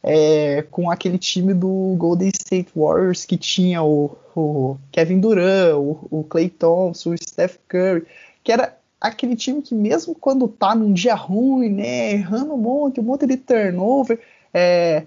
é, 0.04 0.64
com 0.64 0.92
aquele 0.92 1.18
time 1.18 1.54
do 1.54 1.96
Golden 1.98 2.30
State 2.30 2.70
Warriors 2.76 3.24
que 3.24 3.38
tinha 3.38 3.82
o, 3.82 4.18
o 4.36 4.78
Kevin 4.92 5.20
Durant, 5.20 5.76
o, 5.76 6.08
o 6.12 6.24
Clay 6.26 6.50
Thompson, 6.50 7.14
o 7.14 7.18
Steph 7.18 7.58
Curry, 7.70 8.06
que 8.44 8.52
era 8.52 8.78
aquele 9.00 9.36
time 9.36 9.62
que 9.62 9.74
mesmo 9.74 10.14
quando 10.14 10.48
tá 10.48 10.76
num 10.76 10.92
dia 10.92 11.16
ruim, 11.16 11.70
né, 11.70 12.14
errando 12.14 12.54
um 12.54 12.58
monte, 12.58 13.00
um 13.00 13.04
monte 13.04 13.26
de 13.26 13.38
turnover, 13.38 14.20
é, 14.54 15.04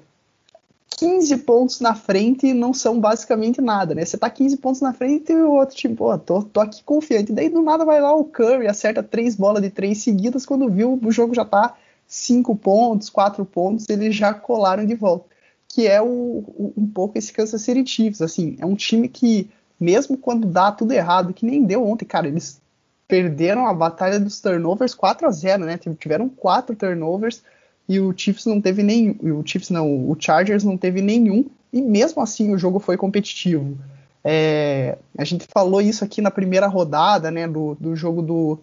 15 0.96 1.36
pontos 1.38 1.80
na 1.80 1.94
frente 1.94 2.54
não 2.54 2.72
são 2.72 2.98
basicamente 2.98 3.60
nada, 3.60 3.94
né? 3.94 4.04
Você 4.04 4.16
tá 4.16 4.30
15 4.30 4.56
pontos 4.56 4.80
na 4.80 4.94
frente 4.94 5.30
e 5.30 5.36
o 5.36 5.52
outro 5.52 5.76
time, 5.76 5.94
pô, 5.94 6.16
tô, 6.18 6.42
tô 6.42 6.60
aqui 6.60 6.82
confiante. 6.82 7.32
Daí 7.32 7.50
do 7.50 7.60
nada 7.62 7.84
vai 7.84 8.00
lá 8.00 8.14
o 8.14 8.24
Curry, 8.24 8.66
acerta 8.66 9.02
três 9.02 9.36
bolas 9.36 9.62
de 9.62 9.68
três 9.68 9.98
seguidas, 9.98 10.46
quando 10.46 10.70
viu 10.70 10.98
o 11.02 11.10
jogo 11.12 11.34
já 11.34 11.44
tá 11.44 11.76
5 12.06 12.56
pontos, 12.56 13.10
4 13.10 13.44
pontos, 13.44 13.86
eles 13.90 14.14
já 14.16 14.32
colaram 14.32 14.86
de 14.86 14.94
volta. 14.94 15.26
Que 15.68 15.86
é 15.86 16.00
o, 16.00 16.06
o, 16.06 16.72
um 16.76 16.86
pouco 16.86 17.18
esse 17.18 17.32
Kansas 17.32 17.60
City 17.60 17.86
Chiefs, 17.86 18.22
assim, 18.22 18.56
é 18.58 18.64
um 18.64 18.74
time 18.74 19.06
que, 19.08 19.50
mesmo 19.78 20.16
quando 20.16 20.46
dá 20.46 20.72
tudo 20.72 20.92
errado, 20.92 21.34
que 21.34 21.44
nem 21.44 21.62
deu 21.62 21.86
ontem, 21.86 22.06
cara, 22.06 22.26
eles 22.26 22.58
perderam 23.06 23.66
a 23.66 23.74
batalha 23.74 24.18
dos 24.18 24.40
turnovers 24.40 24.94
4 24.94 25.26
a 25.26 25.30
0 25.30 25.64
né? 25.66 25.78
Tiveram 25.98 26.28
quatro 26.28 26.74
turnovers, 26.74 27.42
e 27.88 28.00
o 28.00 28.12
Chiefs 28.16 28.46
não 28.46 28.60
teve 28.60 28.82
nem 28.82 29.18
o 29.22 29.42
Chiefs 29.44 29.70
não, 29.70 30.10
o 30.10 30.16
Chargers 30.18 30.64
não 30.64 30.76
teve 30.76 31.00
nenhum 31.00 31.44
e 31.72 31.80
mesmo 31.80 32.22
assim 32.22 32.52
o 32.52 32.58
jogo 32.58 32.78
foi 32.78 32.96
competitivo. 32.96 33.78
É, 34.24 34.98
a 35.16 35.24
gente 35.24 35.46
falou 35.48 35.80
isso 35.80 36.04
aqui 36.04 36.20
na 36.20 36.30
primeira 36.30 36.66
rodada, 36.66 37.30
né, 37.30 37.46
do, 37.46 37.76
do 37.78 37.94
jogo 37.94 38.22
do, 38.22 38.58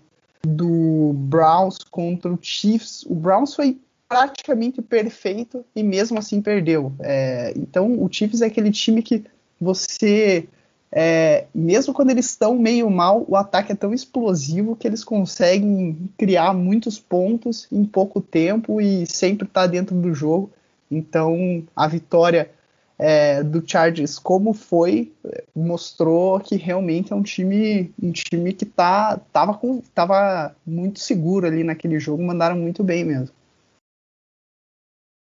do 0.45 1.13
Browns 1.13 1.77
contra 1.89 2.31
o 2.33 2.37
Chiefs. 2.41 3.05
O 3.07 3.15
Browns 3.15 3.55
foi 3.55 3.79
praticamente 4.09 4.81
perfeito 4.81 5.63
e 5.73 5.81
mesmo 5.81 6.19
assim 6.19 6.41
perdeu. 6.41 6.91
É, 6.99 7.53
então 7.55 8.03
o 8.03 8.11
Chiefs 8.11 8.41
é 8.41 8.47
aquele 8.47 8.71
time 8.71 9.01
que 9.01 9.23
você 9.59 10.47
é, 10.95 11.47
mesmo 11.55 11.91
quando 11.91 12.11
eles 12.11 12.27
estão 12.27 12.55
meio 12.55 12.87
mal, 12.87 13.25
o 13.27 13.35
ataque 13.35 13.71
é 13.71 13.75
tão 13.75 13.95
explosivo 13.95 14.75
que 14.75 14.87
eles 14.87 15.03
conseguem 15.03 15.97
criar 16.15 16.53
muitos 16.53 16.99
pontos 16.99 17.67
em 17.71 17.83
pouco 17.83 18.21
tempo 18.21 18.79
e 18.79 19.03
sempre 19.07 19.47
tá 19.47 19.65
dentro 19.65 19.95
do 19.95 20.13
jogo. 20.13 20.51
Então, 20.91 21.63
a 21.75 21.87
vitória 21.87 22.51
é, 22.99 23.41
do 23.41 23.67
Chargers, 23.67 24.19
como 24.19 24.53
foi, 24.53 25.11
mostrou 25.55 26.39
que 26.39 26.57
realmente 26.57 27.11
é 27.11 27.15
um 27.15 27.23
time, 27.23 27.91
um 28.01 28.11
time 28.11 28.53
que 28.53 28.65
tá, 28.65 29.17
tava, 29.31 29.55
com, 29.55 29.81
tava 29.95 30.55
muito 30.63 30.99
seguro 30.99 31.47
ali 31.47 31.63
naquele 31.63 31.99
jogo, 31.99 32.21
mandaram 32.21 32.55
muito 32.55 32.83
bem 32.83 33.03
mesmo. 33.03 33.35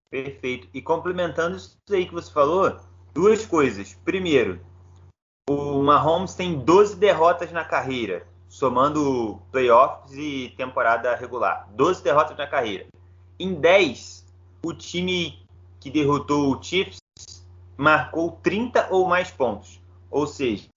Perfeito. 0.09 0.69
E 0.73 0.81
complementando 0.81 1.57
isso 1.57 1.77
aí 1.91 2.05
que 2.05 2.13
você 2.13 2.31
falou, 2.31 2.73
duas 3.13 3.45
coisas. 3.45 3.95
Primeiro, 4.05 4.61
o 5.49 5.81
Mahomes 5.81 6.35
tem 6.35 6.59
12 6.59 6.97
derrotas 6.97 7.51
na 7.51 7.63
carreira, 7.63 8.27
somando 8.49 9.39
playoffs 9.51 10.13
e 10.13 10.53
temporada 10.57 11.15
regular. 11.15 11.67
12 11.71 12.03
derrotas 12.03 12.37
na 12.37 12.45
carreira. 12.45 12.85
Em 13.39 13.53
10, 13.53 14.25
o 14.63 14.73
time 14.73 15.39
que 15.79 15.89
derrotou 15.89 16.53
o 16.53 16.61
Chiefs 16.61 16.99
marcou 17.77 18.31
30 18.43 18.87
ou 18.89 19.07
mais 19.07 19.31
pontos. 19.31 19.79
Ou 20.11 20.27
seja, 20.27 20.67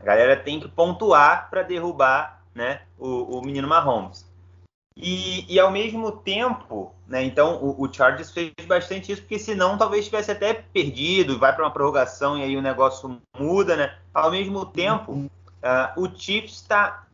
a 0.00 0.04
galera 0.04 0.36
tem 0.36 0.58
que 0.58 0.68
pontuar 0.68 1.48
para 1.48 1.62
derrubar 1.62 2.42
né, 2.54 2.82
o, 2.98 3.38
o 3.38 3.42
menino 3.42 3.68
Mahomes. 3.68 4.26
E, 4.96 5.44
e, 5.52 5.60
ao 5.60 5.70
mesmo 5.70 6.10
tempo, 6.10 6.94
né, 7.06 7.22
então 7.22 7.62
o, 7.62 7.82
o, 7.82 7.92
Chargers 7.92 8.30
fez 8.30 8.50
bastante 8.66 9.12
isso, 9.12 9.20
porque 9.20 9.38
senão 9.38 9.76
talvez 9.76 10.06
tivesse 10.06 10.30
até 10.30 10.54
perdido, 10.54 11.38
vai 11.38 11.54
para 11.54 11.64
uma 11.64 11.70
prorrogação 11.70 12.38
e 12.38 12.42
aí 12.42 12.56
o 12.56 12.62
negócio 12.62 13.20
muda, 13.38 13.76
né? 13.76 13.94
Ao 14.14 14.30
mesmo 14.30 14.64
tempo, 14.64 15.12
uh, 15.12 15.28
o 16.00 16.08
Chiefs 16.18 16.62
tá, 16.62 17.06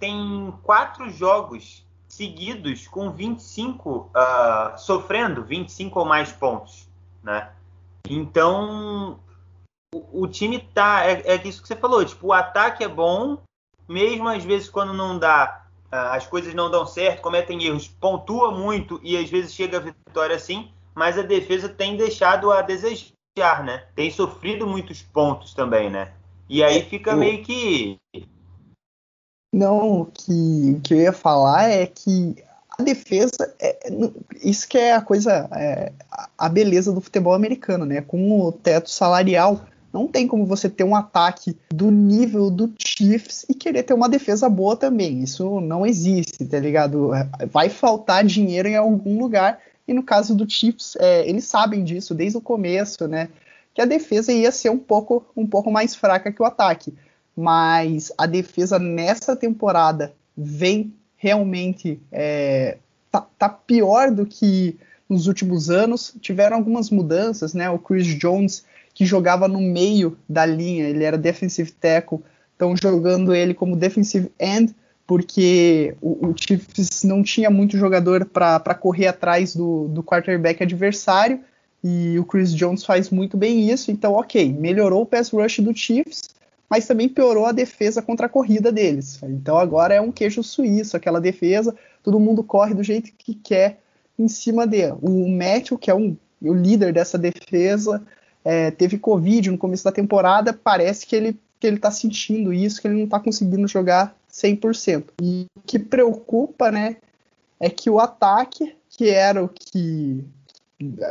tem 0.00 0.54
quatro 0.62 1.10
jogos 1.10 1.86
seguidos 2.08 2.88
com 2.88 3.10
25, 3.10 3.90
uh, 3.90 4.10
ah, 4.14 4.74
sofrendo 4.78 5.44
25 5.44 6.00
ou 6.00 6.06
mais 6.06 6.32
pontos, 6.32 6.88
né? 7.22 7.50
Então, 8.08 9.20
o, 9.94 10.22
o 10.22 10.26
time 10.26 10.58
tá, 10.58 11.04
é, 11.04 11.20
é 11.26 11.46
isso 11.46 11.60
que 11.60 11.68
você 11.68 11.76
falou, 11.76 12.02
tipo, 12.02 12.28
o 12.28 12.32
ataque 12.32 12.82
é 12.82 12.88
bom, 12.88 13.38
mesmo 13.86 14.28
às 14.28 14.42
vezes 14.42 14.70
quando 14.70 14.94
não 14.94 15.18
dá 15.18 15.57
as 15.90 16.26
coisas 16.26 16.54
não 16.54 16.70
dão 16.70 16.86
certo, 16.86 17.22
cometem 17.22 17.64
erros, 17.64 17.88
pontua 17.88 18.50
muito 18.50 19.00
e 19.02 19.16
às 19.16 19.30
vezes 19.30 19.54
chega 19.54 19.78
a 19.78 19.80
vitória 19.80 20.38
sim, 20.38 20.70
mas 20.94 21.18
a 21.18 21.22
defesa 21.22 21.68
tem 21.68 21.96
deixado 21.96 22.50
a 22.50 22.60
desejar, 22.60 23.64
né? 23.64 23.86
Tem 23.94 24.10
sofrido 24.10 24.66
muitos 24.66 25.02
pontos 25.02 25.54
também, 25.54 25.88
né? 25.88 26.12
E 26.48 26.62
aí 26.62 26.82
fica 26.82 27.14
meio 27.14 27.42
que. 27.42 27.98
Não, 29.54 30.06
que 30.06 30.80
que 30.82 30.94
eu 30.94 30.98
ia 30.98 31.12
falar 31.12 31.70
é 31.70 31.86
que 31.86 32.36
a 32.78 32.82
defesa, 32.82 33.54
é, 33.60 33.88
isso 34.42 34.68
que 34.68 34.78
é 34.78 34.94
a 34.94 35.00
coisa, 35.00 35.48
é, 35.52 35.92
a 36.36 36.48
beleza 36.48 36.92
do 36.92 37.00
futebol 37.00 37.34
americano, 37.34 37.84
né? 37.84 38.00
Com 38.00 38.40
o 38.40 38.52
teto 38.52 38.90
salarial 38.90 39.60
não 39.92 40.06
tem 40.06 40.26
como 40.26 40.44
você 40.44 40.68
ter 40.68 40.84
um 40.84 40.94
ataque 40.94 41.56
do 41.70 41.90
nível 41.90 42.50
do 42.50 42.72
Chiefs 42.78 43.46
e 43.48 43.54
querer 43.54 43.82
ter 43.82 43.94
uma 43.94 44.08
defesa 44.08 44.48
boa 44.48 44.76
também. 44.76 45.22
Isso 45.22 45.60
não 45.60 45.86
existe, 45.86 46.44
tá 46.44 46.58
ligado? 46.58 47.10
Vai 47.50 47.68
faltar 47.68 48.24
dinheiro 48.24 48.68
em 48.68 48.76
algum 48.76 49.18
lugar. 49.18 49.58
E 49.86 49.94
no 49.94 50.02
caso 50.02 50.34
do 50.34 50.48
Chiefs, 50.48 50.96
é, 50.96 51.28
eles 51.28 51.44
sabem 51.44 51.82
disso 51.82 52.14
desde 52.14 52.36
o 52.36 52.42
começo, 52.42 53.08
né? 53.08 53.28
Que 53.72 53.80
a 53.80 53.86
defesa 53.86 54.32
ia 54.32 54.52
ser 54.52 54.70
um 54.70 54.78
pouco, 54.78 55.24
um 55.36 55.46
pouco 55.46 55.70
mais 55.70 55.94
fraca 55.94 56.30
que 56.30 56.42
o 56.42 56.44
ataque. 56.44 56.92
Mas 57.34 58.12
a 58.18 58.26
defesa 58.26 58.78
nessa 58.78 59.34
temporada 59.34 60.12
vem 60.36 60.92
realmente. 61.16 62.00
É, 62.12 62.76
tá, 63.10 63.26
tá 63.38 63.48
pior 63.48 64.10
do 64.10 64.26
que 64.26 64.76
nos 65.08 65.26
últimos 65.26 65.70
anos. 65.70 66.14
Tiveram 66.20 66.58
algumas 66.58 66.90
mudanças, 66.90 67.54
né? 67.54 67.70
O 67.70 67.78
Chris 67.78 68.06
Jones 68.06 68.64
que 68.98 69.06
jogava 69.06 69.46
no 69.46 69.60
meio 69.60 70.18
da 70.28 70.44
linha, 70.44 70.88
ele 70.88 71.04
era 71.04 71.16
defensive 71.16 71.70
tackle, 71.70 72.18
estão 72.52 72.76
jogando 72.76 73.32
ele 73.32 73.54
como 73.54 73.76
defensive 73.76 74.28
end, 74.40 74.74
porque 75.06 75.94
o, 76.02 76.26
o 76.26 76.34
Chiefs 76.36 77.04
não 77.04 77.22
tinha 77.22 77.48
muito 77.48 77.78
jogador 77.78 78.24
para 78.26 78.74
correr 78.74 79.06
atrás 79.06 79.54
do, 79.54 79.86
do 79.86 80.02
quarterback 80.02 80.64
adversário, 80.64 81.38
e 81.82 82.18
o 82.18 82.24
Chris 82.24 82.52
Jones 82.52 82.84
faz 82.84 83.08
muito 83.08 83.36
bem 83.36 83.70
isso, 83.70 83.92
então 83.92 84.14
ok, 84.14 84.52
melhorou 84.52 85.02
o 85.02 85.06
pass 85.06 85.30
rush 85.30 85.60
do 85.60 85.72
Chiefs, 85.72 86.30
mas 86.68 86.88
também 86.88 87.08
piorou 87.08 87.46
a 87.46 87.52
defesa 87.52 88.02
contra 88.02 88.26
a 88.26 88.28
corrida 88.28 88.72
deles. 88.72 89.20
Então 89.22 89.58
agora 89.58 89.94
é 89.94 90.00
um 90.00 90.10
queijo 90.10 90.42
suíço, 90.42 90.96
aquela 90.96 91.20
defesa, 91.20 91.72
todo 92.02 92.18
mundo 92.18 92.42
corre 92.42 92.74
do 92.74 92.82
jeito 92.82 93.12
que 93.16 93.32
quer 93.32 93.78
em 94.18 94.26
cima 94.26 94.66
dele. 94.66 94.94
O 95.00 95.28
Matthew, 95.28 95.78
que 95.78 95.88
é 95.88 95.94
um, 95.94 96.16
o 96.42 96.52
líder 96.52 96.92
dessa 96.92 97.16
defesa, 97.16 98.02
é, 98.48 98.70
teve 98.70 98.98
Covid 98.98 99.50
no 99.50 99.58
começo 99.58 99.84
da 99.84 99.92
temporada, 99.92 100.54
parece 100.54 101.06
que 101.06 101.14
ele 101.14 101.38
que 101.60 101.66
ele 101.66 101.76
está 101.76 101.90
sentindo 101.90 102.52
isso, 102.52 102.80
que 102.80 102.86
ele 102.86 102.96
não 102.96 103.04
está 103.04 103.18
conseguindo 103.18 103.66
jogar 103.66 104.16
100%. 104.32 105.06
E 105.20 105.46
o 105.56 105.60
que 105.66 105.76
preocupa, 105.76 106.70
né, 106.70 106.96
é 107.58 107.68
que 107.68 107.90
o 107.90 107.98
ataque, 107.98 108.76
que 108.88 109.10
era 109.10 109.42
o 109.42 109.48
que 109.48 110.24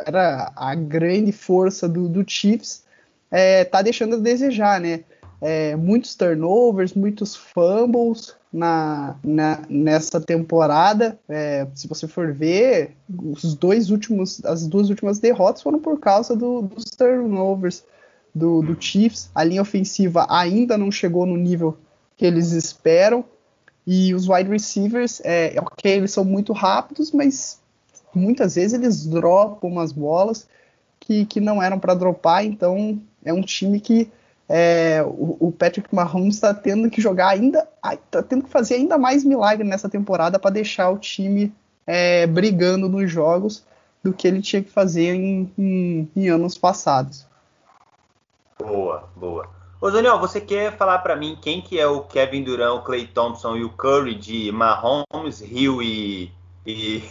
era 0.06 0.54
a 0.56 0.74
grande 0.74 1.34
força 1.34 1.88
do, 1.88 2.08
do 2.08 2.24
Chiefs, 2.26 2.86
é, 3.30 3.66
tá 3.66 3.82
deixando 3.82 4.16
a 4.16 4.20
desejar, 4.20 4.80
né? 4.80 5.04
É, 5.42 5.76
muitos 5.76 6.16
turnovers, 6.16 6.94
muitos 6.94 7.36
fumbles, 7.36 8.34
na, 8.52 9.16
na, 9.24 9.62
nessa 9.70 10.20
temporada. 10.20 11.20
É, 11.28 11.68
se 11.76 11.88
você 11.88 12.08
for 12.08 12.34
ver, 12.34 12.96
os 13.34 13.54
dois 13.54 13.90
últimos, 13.90 14.44
as 14.46 14.68
duas 14.68 14.90
últimas 14.90 15.20
derrotas 15.20 15.62
foram 15.62 15.80
por 15.80 16.00
causa 16.00 16.36
do, 16.36 16.62
dos 16.62 16.86
turnovers 16.86 17.84
do, 18.34 18.62
do 18.62 18.78
Chiefs. 18.80 19.30
A 19.34 19.44
linha 19.44 19.62
ofensiva 19.62 20.26
ainda 20.30 20.78
não 20.78 20.92
chegou 20.92 21.26
no 21.26 21.38
nível 21.38 21.78
que 22.16 22.26
eles 22.26 22.52
esperam. 22.52 23.24
E 23.86 24.14
os 24.14 24.28
wide 24.28 24.50
receivers, 24.50 25.22
é, 25.24 25.56
ok, 25.60 25.94
eles 25.94 26.12
são 26.12 26.26
muito 26.26 26.52
rápidos, 26.52 27.14
mas 27.14 27.62
muitas 28.14 28.56
vezes 28.56 28.74
eles 28.74 29.06
dropam 29.06 29.70
umas 29.70 29.94
bolas 29.94 30.46
que, 31.00 31.26
que 31.26 31.40
não 31.40 31.64
eram 31.64 31.80
para 31.80 31.94
dropar. 31.94 32.44
Então 32.44 33.00
é 33.24 33.32
um 33.32 33.42
time 33.42 33.80
que 33.80 34.12
é, 34.50 35.04
o, 35.06 35.48
o, 35.48 35.52
Patrick 35.52 35.94
Mahomes 35.94 36.36
está 36.36 36.54
tendo 36.54 36.90
que 36.90 37.02
jogar 37.02 37.30
ainda, 37.30 37.68
está 37.86 38.24
tendo 38.24 38.44
que 38.44 38.50
fazer 38.50 38.76
ainda 38.76 38.98
mais 38.98 39.24
milagre 39.24 39.68
nessa 39.68 39.90
temporada 39.90 40.40
para 40.40 40.52
deixar 40.52 40.90
o 40.90 40.98
time 40.98 41.54
é, 41.86 42.26
brigando 42.26 42.88
nos 42.88 43.12
jogos 43.12 43.66
do 44.04 44.14
que 44.14 44.28
ele 44.28 44.42
tinha 44.42 44.64
que 44.64 44.70
fazer 44.70 45.14
em, 45.14 45.52
em, 45.58 46.10
em 46.16 46.30
anos 46.30 46.58
passados. 46.58 47.26
Boa, 48.58 49.10
boa. 49.16 49.50
Ô 49.80 49.92
Daniel, 49.92 50.20
você 50.20 50.42
quer 50.42 50.76
falar 50.76 51.00
para 51.00 51.16
mim 51.16 51.38
quem 51.40 51.62
que 51.62 51.80
é 51.80 51.86
o 51.86 52.02
Kevin 52.02 52.44
Durant, 52.44 52.80
o 52.80 52.84
Clay 52.84 53.06
Thompson 53.06 53.58
e 53.58 53.64
o 53.64 53.70
Curry 53.70 54.16
de 54.16 54.52
Mahomes, 54.52 55.42
Hill 55.42 55.84
e, 55.84 56.32
e, 56.66 57.04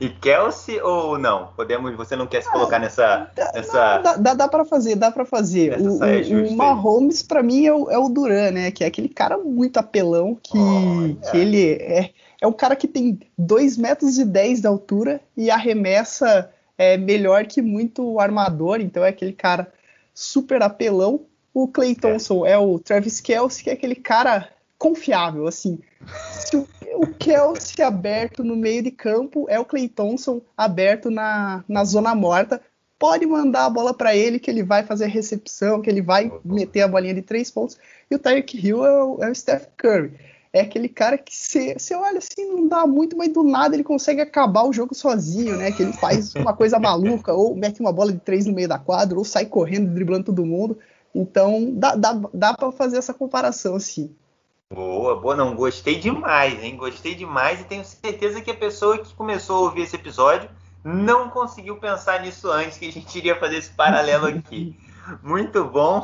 e 0.00 0.08
Kelsey 0.08 0.80
ou 0.80 1.18
não? 1.18 1.48
Podemos, 1.56 1.94
você 1.94 2.16
não 2.16 2.26
quer 2.26 2.42
se 2.42 2.50
colocar 2.50 2.78
nessa. 2.78 3.30
Dá, 3.34 3.52
nessa... 3.54 3.98
dá, 3.98 4.16
dá, 4.16 4.34
dá 4.34 4.48
para 4.48 4.64
fazer, 4.64 4.96
dá 4.96 5.10
para 5.10 5.24
fazer. 5.24 5.78
O, 5.80 5.98
o, 6.00 6.48
o, 6.48 6.56
Mahomes, 6.56 7.22
para 7.22 7.42
mim, 7.42 7.66
é 7.66 7.72
o, 7.72 7.90
é 7.90 7.98
o 7.98 8.08
Duran, 8.08 8.50
né? 8.50 8.70
Que 8.70 8.84
é 8.84 8.86
aquele 8.86 9.08
cara 9.08 9.38
muito 9.38 9.76
apelão 9.78 10.38
que, 10.42 10.58
oh, 10.58 11.30
que 11.30 11.36
ele 11.36 11.72
é, 11.72 12.10
é 12.40 12.46
o 12.46 12.52
cara 12.52 12.74
que 12.74 12.88
tem 12.88 13.20
2 13.38 13.76
metros 13.76 14.18
e 14.18 14.24
10 14.24 14.60
de 14.62 14.66
altura 14.66 15.20
e 15.36 15.50
arremessa 15.50 16.50
é, 16.76 16.96
melhor 16.96 17.46
que 17.46 17.62
muito 17.62 18.18
armador, 18.18 18.80
então 18.80 19.04
é 19.04 19.08
aquele 19.08 19.32
cara 19.32 19.72
super 20.14 20.62
apelão. 20.62 21.20
O 21.54 21.68
Clay 21.68 21.94
Thompson 21.94 22.46
é. 22.46 22.52
é 22.52 22.58
o 22.58 22.78
Travis 22.78 23.20
Kelsey, 23.20 23.64
que 23.64 23.70
é 23.70 23.74
aquele 23.74 23.94
cara 23.94 24.48
confiável, 24.78 25.46
assim. 25.46 25.78
Se 26.32 26.56
o, 26.56 26.66
o 26.94 27.06
Kelsey 27.06 27.84
aberto 27.84 28.42
no 28.42 28.56
meio 28.56 28.82
de 28.82 28.90
campo 28.90 29.46
é 29.48 29.58
o 29.58 29.64
Clay 29.64 29.88
Thompson 29.88 30.40
aberto 30.56 31.10
na, 31.10 31.64
na 31.68 31.84
zona 31.84 32.14
morta. 32.14 32.60
Pode 32.98 33.26
mandar 33.26 33.66
a 33.66 33.70
bola 33.70 33.92
para 33.92 34.14
ele, 34.14 34.38
que 34.38 34.50
ele 34.50 34.62
vai 34.62 34.84
fazer 34.84 35.06
a 35.06 35.08
recepção, 35.08 35.82
que 35.82 35.90
ele 35.90 36.00
vai 36.00 36.32
meter 36.44 36.82
a 36.82 36.88
bolinha 36.88 37.14
de 37.14 37.22
três 37.22 37.50
pontos. 37.50 37.76
E 38.10 38.14
o 38.14 38.18
Tyreek 38.18 38.56
Hill 38.56 38.86
é 38.86 39.02
o, 39.02 39.24
é 39.24 39.30
o 39.30 39.34
Steph 39.34 39.66
Curry. 39.76 40.12
É 40.52 40.60
aquele 40.60 40.88
cara 40.88 41.16
que 41.16 41.34
você 41.34 41.94
olha 41.94 42.18
assim, 42.18 42.44
não 42.46 42.68
dá 42.68 42.86
muito, 42.86 43.16
mas 43.16 43.32
do 43.32 43.42
nada 43.42 43.74
ele 43.74 43.82
consegue 43.82 44.20
acabar 44.20 44.64
o 44.64 44.72
jogo 44.72 44.94
sozinho, 44.94 45.56
né? 45.56 45.72
Que 45.72 45.82
ele 45.82 45.94
faz 45.94 46.34
uma 46.34 46.52
coisa 46.54 46.78
maluca, 46.78 47.32
ou 47.32 47.56
mete 47.56 47.80
uma 47.80 47.92
bola 47.92 48.12
de 48.12 48.18
três 48.18 48.44
no 48.44 48.52
meio 48.52 48.68
da 48.68 48.78
quadra, 48.78 49.16
ou 49.16 49.24
sai 49.24 49.46
correndo, 49.46 49.92
driblando 49.92 50.24
todo 50.24 50.44
mundo. 50.44 50.78
Então 51.14 51.72
dá, 51.72 51.96
dá, 51.96 52.20
dá 52.34 52.54
para 52.54 52.70
fazer 52.70 52.98
essa 52.98 53.14
comparação, 53.14 53.76
assim. 53.76 54.14
Boa, 54.72 55.16
boa, 55.16 55.36
não, 55.36 55.54
gostei 55.54 55.96
demais, 55.96 56.62
hein? 56.64 56.78
Gostei 56.78 57.14
demais 57.14 57.60
e 57.60 57.64
tenho 57.64 57.84
certeza 57.84 58.40
que 58.40 58.50
a 58.50 58.56
pessoa 58.56 58.96
que 58.96 59.12
começou 59.12 59.56
a 59.56 59.60
ouvir 59.68 59.82
esse 59.82 59.96
episódio 59.96 60.48
não 60.82 61.28
conseguiu 61.28 61.76
pensar 61.76 62.22
nisso 62.22 62.50
antes, 62.50 62.78
que 62.78 62.88
a 62.88 62.92
gente 62.92 63.18
iria 63.18 63.38
fazer 63.38 63.56
esse 63.56 63.70
paralelo 63.70 64.28
aqui. 64.28 64.80
Muito 65.22 65.62
bom. 65.62 66.02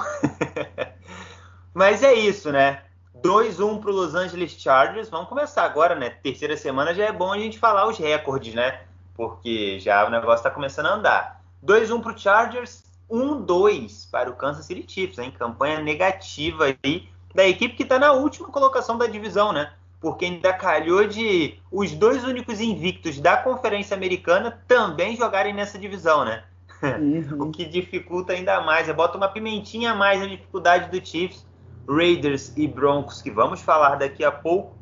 Mas 1.73 2.03
é 2.03 2.13
isso, 2.13 2.53
né? 2.53 2.83
2-1 3.23 3.81
para 3.81 3.91
o 3.91 3.95
Los 3.95 4.15
Angeles 4.15 4.53
Chargers. 4.53 5.09
Vamos 5.09 5.31
começar 5.31 5.65
agora, 5.65 5.95
né? 5.95 6.11
Terceira 6.11 6.55
semana 6.55 6.93
já 6.93 7.07
é 7.07 7.13
bom 7.13 7.33
a 7.33 7.39
gente 7.39 7.59
falar 7.59 7.89
os 7.89 7.97
recordes, 7.97 8.53
né? 8.53 8.83
Porque 9.15 9.81
já 9.81 10.07
o 10.07 10.11
negócio 10.11 10.41
está 10.41 10.51
começando 10.51 10.87
a 10.87 10.95
andar. 10.95 11.43
2-1 11.65 12.03
para 12.03 12.13
o 12.13 12.19
Chargers, 12.19 12.85
1-2 13.11 14.11
para 14.11 14.29
o 14.29 14.37
Kansas 14.37 14.67
City 14.67 14.85
Chiefs, 14.87 15.19
hein? 15.19 15.31
Campanha 15.31 15.81
negativa 15.81 16.67
aí 16.67 17.09
da 17.35 17.47
equipe 17.47 17.75
que 17.77 17.83
está 17.83 17.99
na 17.99 18.13
última 18.13 18.49
colocação 18.49 18.97
da 18.99 19.07
divisão, 19.07 19.53
né? 19.53 19.73
Porque 20.01 20.25
ainda 20.25 20.53
calhou 20.53 21.07
de 21.07 21.59
os 21.71 21.93
dois 21.93 22.25
únicos 22.25 22.61
invictos 22.61 23.19
da 23.21 23.37
Conferência 23.37 23.97
Americana 23.97 24.63
também 24.67 25.17
jogarem 25.17 25.53
nessa 25.53 25.79
divisão, 25.79 26.25
né? 26.25 26.45
Uhum. 26.83 27.43
o 27.49 27.51
que 27.51 27.65
dificulta 27.65 28.33
ainda 28.33 28.61
mais. 28.61 28.91
Bota 28.95 29.17
uma 29.17 29.29
pimentinha 29.29 29.93
a 29.93 29.95
mais 29.95 30.21
na 30.21 30.27
dificuldade 30.27 30.91
do 30.91 31.05
Chiefs. 31.05 31.47
Raiders 31.89 32.53
e 32.55 32.69
Broncos, 32.69 33.23
que 33.23 33.31
vamos 33.31 33.63
falar 33.63 33.97
daqui 33.97 34.23
a 34.23 34.31
pouco, 34.31 34.77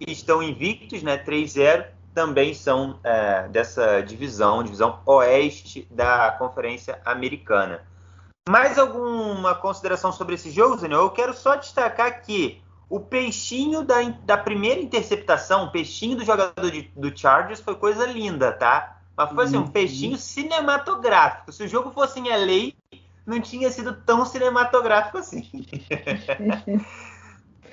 estão 0.00 0.42
invictos, 0.42 1.02
né? 1.02 1.18
3-0, 1.18 1.86
também 2.14 2.54
são 2.54 2.98
é, 3.04 3.48
dessa 3.48 4.00
divisão, 4.00 4.62
divisão 4.62 5.00
oeste 5.04 5.86
da 5.90 6.32
Conferência 6.32 6.98
Americana. 7.04 7.82
Mais 8.48 8.76
alguma 8.76 9.54
consideração 9.54 10.12
sobre 10.12 10.34
esse 10.34 10.50
jogo, 10.50 10.76
Daniel? 10.76 11.02
Eu 11.02 11.10
quero 11.10 11.32
só 11.32 11.54
destacar 11.54 12.22
que 12.22 12.60
o 12.90 12.98
peixinho 12.98 13.82
da, 13.82 14.02
da 14.24 14.36
primeira 14.36 14.80
interceptação, 14.80 15.64
o 15.64 15.70
peixinho 15.70 16.16
do 16.16 16.24
jogador 16.24 16.70
de, 16.70 16.82
do 16.96 17.16
Chargers 17.16 17.60
foi 17.60 17.76
coisa 17.76 18.04
linda, 18.04 18.52
tá? 18.52 19.00
Mas 19.16 19.32
foi 19.32 19.44
assim, 19.44 19.56
um 19.56 19.60
uhum. 19.60 19.70
peixinho 19.70 20.18
cinematográfico. 20.18 21.52
Se 21.52 21.62
o 21.62 21.68
jogo 21.68 21.92
fosse 21.92 22.18
em 22.18 22.28
LA, 22.28 22.72
não 23.24 23.40
tinha 23.40 23.70
sido 23.70 23.94
tão 23.94 24.26
cinematográfico 24.26 25.18
assim. 25.18 25.48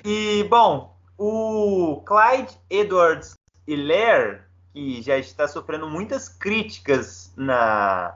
e, 0.04 0.44
bom, 0.44 0.96
o 1.18 2.00
Clyde 2.06 2.56
Edwards 2.70 3.36
Hilaire, 3.66 4.42
que 4.72 5.02
já 5.02 5.18
está 5.18 5.48
sofrendo 5.48 5.88
muitas 5.88 6.28
críticas 6.28 7.32
na 7.36 8.14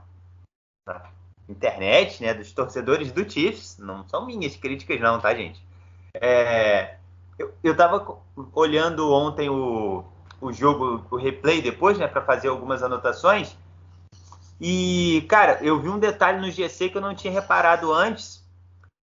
internet, 1.49 2.23
né, 2.23 2.35
dos 2.35 2.53
torcedores 2.53 3.13
do 3.13 3.29
Chiefs. 3.29 3.79
Não 3.79 4.07
são 4.09 4.27
minhas 4.27 4.57
críticas, 4.57 5.01
não, 5.01 5.21
tá, 5.21 5.35
gente? 5.35 5.63
É, 6.15 6.97
eu, 7.39 7.53
eu 7.63 7.77
tava 7.77 8.19
olhando 8.53 9.13
ontem 9.13 9.49
o, 9.49 10.05
o 10.41 10.53
jogo, 10.53 11.05
o 11.11 11.17
replay 11.17 11.61
depois, 11.61 11.99
né, 11.99 12.07
para 12.07 12.23
fazer 12.23 12.49
algumas 12.49 12.83
anotações. 12.83 13.57
E, 14.61 15.27
cara, 15.29 15.59
eu 15.63 15.81
vi 15.81 15.89
um 15.89 15.99
detalhe 15.99 16.41
no 16.41 16.51
GC 16.51 16.89
que 16.89 16.97
eu 16.97 17.03
não 17.03 17.15
tinha 17.15 17.33
reparado 17.33 17.93
antes, 17.93 18.45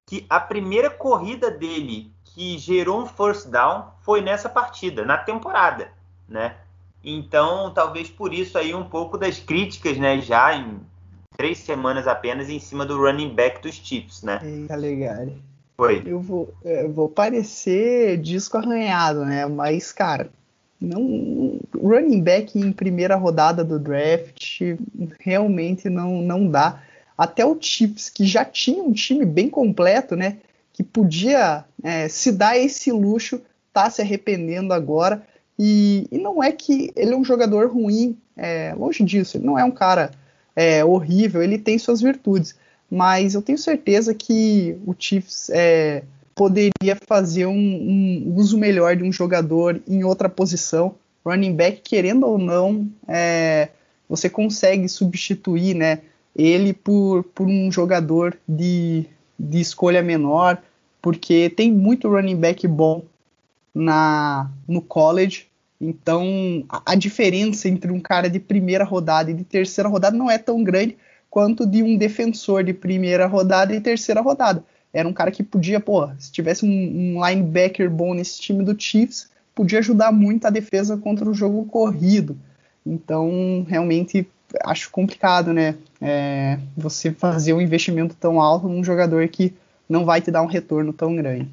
que 0.06 0.24
a 0.28 0.40
primeira 0.40 0.88
corrida 0.90 1.50
dele 1.50 2.12
que 2.24 2.56
gerou 2.58 3.02
um 3.02 3.06
first 3.06 3.48
down 3.48 3.92
foi 4.02 4.20
nessa 4.20 4.48
partida, 4.48 5.04
na 5.04 5.18
temporada, 5.18 5.92
né? 6.28 6.56
Então, 7.02 7.72
talvez 7.72 8.08
por 8.10 8.32
isso 8.32 8.58
aí 8.58 8.74
um 8.74 8.84
pouco 8.84 9.16
das 9.16 9.38
críticas, 9.38 9.96
né, 9.96 10.20
já 10.20 10.54
em 10.54 10.80
três 11.40 11.56
semanas 11.56 12.06
apenas 12.06 12.50
em 12.50 12.60
cima 12.60 12.84
do 12.84 12.98
running 12.98 13.34
back 13.34 13.62
dos 13.62 13.74
Chiefs, 13.74 14.22
né? 14.22 14.40
Eita, 14.44 14.76
legal. 14.76 15.26
Foi. 15.74 16.02
Eu 16.04 16.20
vou, 16.20 16.52
eu 16.62 16.92
vou 16.92 17.08
parecer 17.08 18.18
disco 18.18 18.58
arranhado, 18.58 19.24
né? 19.24 19.46
Mas, 19.46 19.90
cara, 19.90 20.28
não 20.78 21.58
running 21.74 22.20
back 22.20 22.58
em 22.58 22.70
primeira 22.70 23.16
rodada 23.16 23.64
do 23.64 23.78
draft 23.78 24.60
realmente 25.18 25.88
não, 25.88 26.20
não 26.20 26.46
dá. 26.46 26.82
Até 27.16 27.42
o 27.42 27.56
Chiefs, 27.58 28.10
que 28.10 28.26
já 28.26 28.44
tinha 28.44 28.82
um 28.82 28.92
time 28.92 29.24
bem 29.24 29.48
completo, 29.48 30.14
né? 30.14 30.36
Que 30.74 30.82
podia 30.82 31.64
é, 31.82 32.06
se 32.06 32.32
dar 32.32 32.58
esse 32.58 32.92
luxo, 32.92 33.40
tá 33.72 33.88
se 33.88 34.02
arrependendo 34.02 34.74
agora. 34.74 35.26
E, 35.58 36.06
e, 36.12 36.18
não 36.18 36.44
é 36.44 36.52
que 36.52 36.92
ele 36.94 37.14
é 37.14 37.16
um 37.16 37.24
jogador 37.24 37.72
ruim, 37.72 38.18
é, 38.36 38.74
longe 38.74 39.02
disso, 39.02 39.38
ele 39.38 39.46
não 39.46 39.58
é 39.58 39.64
um 39.64 39.70
cara 39.70 40.10
é, 40.54 40.84
horrível, 40.84 41.42
ele 41.42 41.58
tem 41.58 41.78
suas 41.78 42.00
virtudes. 42.00 42.54
Mas 42.90 43.34
eu 43.34 43.42
tenho 43.42 43.58
certeza 43.58 44.12
que 44.14 44.76
o 44.84 44.94
Chiefs 44.98 45.48
é, 45.50 46.02
poderia 46.34 46.96
fazer 47.06 47.46
um, 47.46 47.52
um, 47.54 48.34
uso 48.34 48.58
melhor 48.58 48.96
de 48.96 49.04
um 49.04 49.12
jogador 49.12 49.80
em 49.86 50.02
outra 50.02 50.28
posição. 50.28 50.94
Running 51.24 51.54
back, 51.54 51.82
querendo 51.82 52.26
ou 52.26 52.38
não, 52.38 52.88
é, 53.06 53.68
você 54.08 54.28
consegue 54.28 54.88
substituir 54.88 55.74
né, 55.74 56.00
ele 56.34 56.72
por, 56.72 57.24
por 57.24 57.46
um 57.46 57.70
jogador 57.70 58.36
de, 58.48 59.04
de 59.38 59.60
escolha 59.60 60.02
menor, 60.02 60.60
porque 61.02 61.50
tem 61.50 61.70
muito 61.70 62.08
running 62.08 62.36
back 62.36 62.66
bom 62.66 63.04
na, 63.74 64.50
no 64.66 64.80
college 64.80 65.49
então, 65.80 66.62
a, 66.68 66.94
diferença 66.94 67.66
entre 67.66 67.90
um 67.90 68.00
cara 68.00 68.28
de 68.28 68.38
primeira 68.38 68.84
rodada 68.84 69.30
e 69.30 69.34
de 69.34 69.44
terceira 69.44 69.88
rodada 69.88 70.14
não 70.14 70.30
é 70.30 70.36
tão 70.36 70.62
grande 70.62 70.96
quanto 71.30 71.64
de 71.64 71.82
um 71.82 71.96
defensor 71.96 72.62
de 72.62 72.74
primeira 72.74 73.26
rodada 73.26 73.74
e 73.74 73.80
terceira 73.80 74.20
rodada. 74.20 74.62
Era 74.92 75.08
um 75.08 75.12
cara 75.12 75.30
que 75.30 75.42
podia, 75.42 75.80
pô, 75.80 76.06
se 76.18 76.30
tivesse 76.30 76.66
um, 76.66 76.68
um 76.68 77.26
linebacker 77.26 77.88
bom 77.88 78.12
nesse 78.12 78.40
time 78.40 78.62
do 78.62 78.78
Chiefs, 78.78 79.30
podia 79.54 79.78
ajudar 79.78 80.12
muito 80.12 80.46
a 80.46 80.50
defesa 80.50 80.98
contra 80.98 81.28
o 81.28 81.32
jogo 81.32 81.64
corrido. 81.64 82.36
Então, 82.84 83.64
realmente 83.66 84.28
acho 84.64 84.90
complicado, 84.90 85.52
né? 85.52 85.76
É, 86.00 86.58
você 86.76 87.12
fazer 87.12 87.52
um 87.54 87.60
investimento 87.60 88.14
tão 88.16 88.40
alto 88.40 88.68
num 88.68 88.84
jogador 88.84 89.26
que 89.28 89.54
não 89.88 90.04
vai 90.04 90.20
te 90.20 90.30
dar 90.30 90.42
um 90.42 90.46
retorno 90.46 90.92
tão 90.92 91.16
grande. 91.16 91.48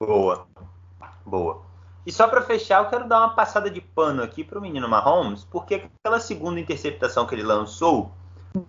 Boa, 0.00 0.46
boa. 1.24 1.63
E 2.06 2.12
só 2.12 2.28
para 2.28 2.42
fechar, 2.42 2.82
eu 2.82 2.90
quero 2.90 3.08
dar 3.08 3.20
uma 3.20 3.34
passada 3.34 3.70
de 3.70 3.80
pano 3.80 4.22
aqui 4.22 4.44
para 4.44 4.58
o 4.58 4.62
menino 4.62 4.88
Mahomes, 4.88 5.44
porque 5.44 5.88
aquela 6.02 6.20
segunda 6.20 6.60
interceptação 6.60 7.26
que 7.26 7.34
ele 7.34 7.42
lançou, 7.42 8.12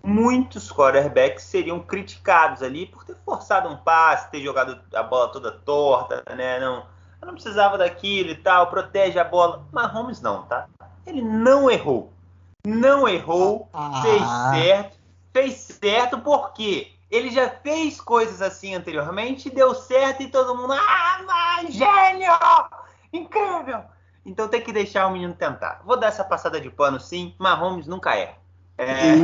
muitos 0.02 0.72
quarterbacks 0.72 1.44
seriam 1.44 1.78
criticados 1.80 2.62
ali 2.62 2.86
por 2.86 3.04
ter 3.04 3.14
forçado 3.24 3.68
um 3.68 3.76
passe, 3.76 4.30
ter 4.30 4.40
jogado 4.40 4.80
a 4.94 5.02
bola 5.02 5.28
toda 5.28 5.52
torta, 5.52 6.22
né? 6.34 6.58
Não, 6.58 6.86
não 7.22 7.34
precisava 7.34 7.76
daquilo 7.76 8.30
e 8.30 8.36
tal, 8.36 8.68
protege 8.68 9.18
a 9.18 9.24
bola. 9.24 9.66
Mahomes 9.70 10.20
não, 10.22 10.44
tá? 10.44 10.66
Ele 11.06 11.20
não 11.20 11.70
errou. 11.70 12.12
Não 12.66 13.06
errou, 13.06 13.68
ah. 13.72 14.02
fez 14.02 14.64
certo. 14.64 14.96
Fez 15.32 15.54
certo 15.54 16.18
porque 16.18 16.90
Ele 17.10 17.30
já 17.30 17.50
fez 17.50 18.00
coisas 18.00 18.40
assim 18.40 18.74
anteriormente, 18.74 19.50
deu 19.50 19.74
certo 19.74 20.22
e 20.22 20.28
todo 20.28 20.56
mundo, 20.56 20.72
ah, 20.72 21.20
mas 21.26 21.74
gênio! 21.74 22.32
Incrível! 23.16 23.80
Então 24.24 24.48
tem 24.48 24.60
que 24.60 24.72
deixar 24.72 25.06
o 25.06 25.12
menino 25.12 25.34
tentar. 25.34 25.82
Vou 25.84 25.98
dar 25.98 26.08
essa 26.08 26.24
passada 26.24 26.60
de 26.60 26.68
pano 26.68 26.98
sim, 27.00 27.34
Mahomes 27.38 27.86
nunca 27.86 28.16
erra. 28.16 28.34
É... 28.78 29.14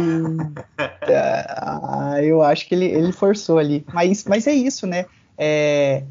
eu 2.25 2.43
acho 2.43 2.67
que 2.67 2.75
ele, 2.75 2.87
ele 2.87 3.13
forçou 3.13 3.59
ali. 3.59 3.85
Mas, 3.93 4.25
mas 4.25 4.47
é 4.47 4.53
isso, 4.53 4.87
né? 4.87 5.07
É, 5.37 6.05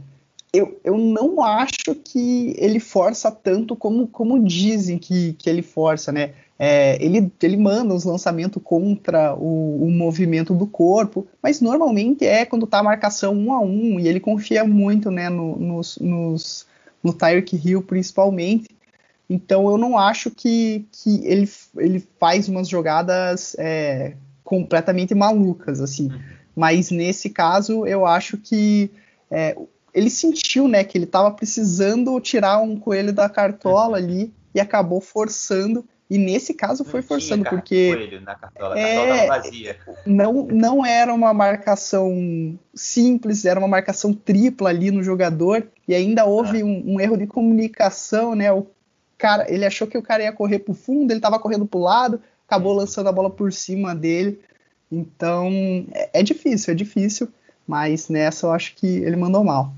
eu, 0.53 0.79
eu 0.83 0.97
não 0.97 1.41
acho 1.41 1.95
que 2.03 2.53
ele 2.57 2.79
força 2.79 3.31
tanto 3.31 3.75
como, 3.75 4.07
como 4.07 4.43
dizem 4.43 4.97
que, 4.97 5.33
que 5.33 5.49
ele 5.49 5.61
força, 5.61 6.11
né? 6.11 6.33
É, 6.59 7.03
ele, 7.03 7.31
ele 7.41 7.57
manda 7.57 7.93
os 7.93 8.03
lançamentos 8.03 8.61
contra 8.63 9.33
o, 9.33 9.83
o, 9.83 9.89
movimento 9.89 10.53
do 10.53 10.67
corpo, 10.67 11.25
mas 11.41 11.59
normalmente 11.59 12.23
é 12.23 12.45
quando 12.45 12.67
tá 12.67 12.79
a 12.79 12.83
marcação 12.83 13.33
um 13.33 13.51
a 13.51 13.59
um, 13.59 13.99
e 13.99 14.07
ele 14.07 14.19
confia 14.19 14.63
muito 14.63 15.09
né, 15.09 15.27
no, 15.27 15.55
nos, 15.55 15.97
nos, 15.97 16.67
no 17.03 17.13
Tyreek 17.13 17.55
Hill 17.55 17.81
principalmente. 17.81 18.69
Então 19.29 19.69
eu 19.69 19.77
não 19.77 19.97
acho 19.97 20.29
que, 20.29 20.85
que 20.91 21.25
ele, 21.25 21.49
ele 21.77 22.07
faz 22.19 22.49
umas 22.49 22.67
jogadas 22.67 23.55
é, 23.57 24.15
completamente 24.43 25.15
malucas, 25.15 25.79
assim. 25.79 26.11
Uhum. 26.11 26.19
Mas 26.55 26.91
nesse 26.91 27.29
caso 27.29 27.85
eu 27.85 28.05
acho 28.05 28.37
que 28.37 28.91
é, 29.29 29.55
ele 29.93 30.09
sentiu 30.09 30.67
né, 30.67 30.83
que 30.83 30.97
ele 30.97 31.05
estava 31.05 31.31
precisando 31.31 32.19
tirar 32.19 32.59
um 32.59 32.77
coelho 32.77 33.13
da 33.13 33.29
cartola 33.29 33.97
uhum. 33.97 34.03
ali 34.03 34.33
e 34.53 34.59
acabou 34.59 34.99
forçando. 34.99 35.85
E 36.11 36.17
nesse 36.17 36.53
caso 36.53 36.83
foi 36.83 37.01
forçando, 37.01 37.45
porque. 37.45 38.19
Na 38.21 38.35
cartola, 38.35 38.77
é, 38.77 39.27
vazia. 39.27 39.77
Não, 40.05 40.45
não 40.45 40.85
era 40.85 41.13
uma 41.13 41.33
marcação 41.33 42.59
simples, 42.75 43.45
era 43.45 43.57
uma 43.57 43.67
marcação 43.69 44.13
tripla 44.13 44.67
ali 44.67 44.91
no 44.91 45.01
jogador, 45.01 45.65
e 45.87 45.95
ainda 45.95 46.25
houve 46.25 46.59
ah. 46.59 46.65
um, 46.65 46.95
um, 46.95 46.99
erro 46.99 47.15
de 47.15 47.25
comunicação, 47.25 48.35
né? 48.35 48.51
O 48.51 48.67
cara, 49.17 49.49
ele 49.49 49.63
achou 49.63 49.87
que 49.87 49.97
o 49.97 50.03
cara 50.03 50.23
ia 50.23 50.33
correr 50.33 50.59
pro 50.59 50.73
fundo, 50.73 51.11
ele 51.11 51.19
estava 51.19 51.39
correndo 51.39 51.65
pro 51.65 51.79
lado, 51.79 52.21
acabou 52.45 52.73
lançando 52.73 53.07
a 53.07 53.13
bola 53.13 53.29
por 53.29 53.53
cima 53.53 53.95
dele. 53.95 54.41
Então, 54.91 55.49
é, 55.93 56.19
é, 56.19 56.23
difícil, 56.23 56.73
é 56.73 56.75
difícil, 56.75 57.29
mas 57.65 58.09
nessa 58.09 58.47
eu 58.47 58.51
acho 58.51 58.75
que 58.75 58.85
ele 58.85 59.15
mandou 59.15 59.45
mal. 59.45 59.73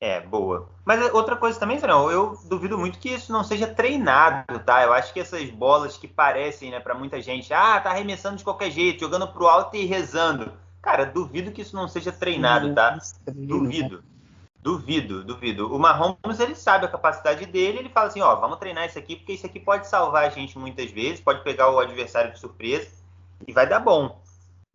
É, 0.00 0.18
boa. 0.18 0.66
Mas 0.82 1.12
outra 1.12 1.36
coisa 1.36 1.60
também, 1.60 1.78
não, 1.78 2.10
eu 2.10 2.38
duvido 2.46 2.78
muito 2.78 2.98
que 2.98 3.10
isso 3.10 3.30
não 3.30 3.44
seja 3.44 3.66
treinado, 3.66 4.58
tá? 4.60 4.82
Eu 4.82 4.94
acho 4.94 5.12
que 5.12 5.20
essas 5.20 5.50
bolas 5.50 5.98
que 5.98 6.08
parecem, 6.08 6.70
né, 6.70 6.80
para 6.80 6.94
muita 6.94 7.20
gente, 7.20 7.52
ah, 7.52 7.78
tá 7.78 7.90
arremessando 7.90 8.38
de 8.38 8.44
qualquer 8.44 8.70
jeito, 8.70 9.00
jogando 9.00 9.28
pro 9.28 9.46
alto 9.46 9.76
e 9.76 9.84
rezando. 9.84 10.52
Cara, 10.80 11.04
duvido 11.04 11.52
que 11.52 11.60
isso 11.60 11.76
não 11.76 11.86
seja 11.86 12.10
treinado, 12.10 12.74
tá? 12.74 12.98
Duvido. 13.26 14.02
Duvido, 14.62 15.22
duvido. 15.22 15.74
O 15.74 15.78
Mahomes, 15.78 16.40
ele 16.40 16.54
sabe 16.54 16.86
a 16.86 16.88
capacidade 16.88 17.44
dele, 17.44 17.80
ele 17.80 17.88
fala 17.90 18.06
assim, 18.08 18.22
ó, 18.22 18.34
vamos 18.36 18.58
treinar 18.58 18.86
isso 18.86 18.98
aqui, 18.98 19.16
porque 19.16 19.34
isso 19.34 19.44
aqui 19.44 19.60
pode 19.60 19.86
salvar 19.86 20.24
a 20.24 20.30
gente 20.30 20.58
muitas 20.58 20.90
vezes, 20.90 21.20
pode 21.20 21.44
pegar 21.44 21.70
o 21.70 21.78
adversário 21.78 22.32
de 22.32 22.38
surpresa 22.38 22.90
e 23.46 23.52
vai 23.52 23.66
dar 23.66 23.80
bom. 23.80 24.18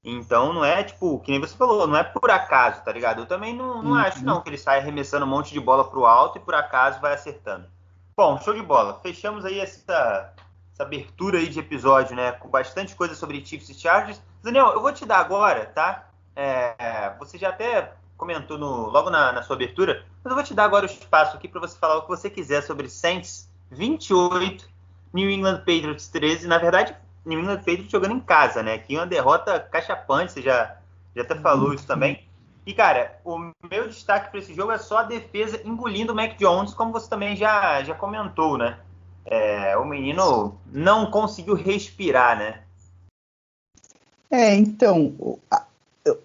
Então 0.05 0.53
não 0.53 0.63
é 0.63 0.83
tipo, 0.83 1.19
que 1.19 1.31
nem 1.31 1.41
você 1.41 1.57
falou, 1.57 1.87
não 1.87 1.97
é 1.97 2.03
por 2.03 2.29
acaso, 2.29 2.83
tá 2.83 2.91
ligado? 2.91 3.21
Eu 3.21 3.25
também 3.25 3.55
não, 3.55 3.81
não 3.81 3.91
uhum. 3.91 3.97
acho 3.97 4.23
não 4.23 4.39
que 4.39 4.49
ele 4.49 4.57
sai 4.57 4.77
arremessando 4.77 5.25
um 5.25 5.29
monte 5.29 5.51
de 5.51 5.59
bola 5.59 5.89
pro 5.89 6.05
alto 6.05 6.37
e 6.37 6.41
por 6.41 6.53
acaso 6.53 7.01
vai 7.01 7.15
acertando. 7.15 7.65
Bom, 8.15 8.39
show 8.39 8.53
de 8.53 8.61
bola. 8.61 8.99
Fechamos 9.01 9.43
aí 9.43 9.59
essa, 9.59 10.31
essa 10.71 10.83
abertura 10.83 11.39
aí 11.39 11.49
de 11.49 11.59
episódio, 11.59 12.15
né? 12.15 12.33
Com 12.33 12.47
bastante 12.47 12.95
coisa 12.95 13.15
sobre 13.15 13.43
Chiefs 13.43 13.69
e 13.69 13.73
Chargers. 13.73 14.21
Daniel, 14.43 14.67
eu 14.73 14.81
vou 14.81 14.93
te 14.93 15.07
dar 15.07 15.17
agora, 15.17 15.65
tá? 15.65 16.07
É, 16.35 17.11
você 17.17 17.37
já 17.37 17.49
até 17.49 17.93
comentou 18.15 18.59
no, 18.59 18.87
logo 18.89 19.09
na, 19.09 19.31
na, 19.31 19.41
sua 19.41 19.55
abertura, 19.55 20.05
mas 20.23 20.29
eu 20.29 20.35
vou 20.35 20.43
te 20.43 20.53
dar 20.53 20.65
agora 20.65 20.85
o 20.85 20.89
espaço 20.89 21.35
aqui 21.35 21.47
para 21.47 21.59
você 21.59 21.77
falar 21.77 21.97
o 21.97 22.03
que 22.03 22.09
você 22.09 22.29
quiser 22.29 22.61
sobre 22.61 22.87
Saints 22.89 23.49
28, 23.71 24.69
New 25.11 25.29
England 25.29 25.57
Patriots 25.59 26.07
13. 26.09 26.47
Na 26.47 26.59
verdade, 26.59 26.95
New 27.25 27.39
England 27.39 27.57
Patriots 27.57 27.91
jogando 27.91 28.15
em 28.15 28.19
casa, 28.19 28.61
né? 28.61 28.75
Aqui 28.75 28.95
uma 28.95 29.07
derrota 29.07 29.59
cachapante, 29.59 30.33
você 30.33 30.41
já, 30.41 30.77
já 31.15 31.23
até 31.23 31.35
falou 31.35 31.73
isso 31.73 31.87
também. 31.87 32.23
E, 32.65 32.73
cara, 32.73 33.19
o 33.23 33.51
meu 33.69 33.87
destaque 33.87 34.31
para 34.31 34.39
esse 34.39 34.53
jogo 34.53 34.71
é 34.71 34.77
só 34.77 34.99
a 34.99 35.03
defesa 35.03 35.61
engolindo 35.63 36.13
o 36.13 36.15
Mac 36.15 36.35
Jones, 36.37 36.73
como 36.73 36.91
você 36.91 37.09
também 37.09 37.35
já, 37.35 37.83
já 37.83 37.93
comentou, 37.93 38.57
né? 38.57 38.79
É, 39.25 39.77
o 39.77 39.85
menino 39.85 40.55
não 40.71 41.09
conseguiu 41.09 41.55
respirar, 41.55 42.37
né? 42.37 42.61
É, 44.29 44.55
então, 44.55 45.15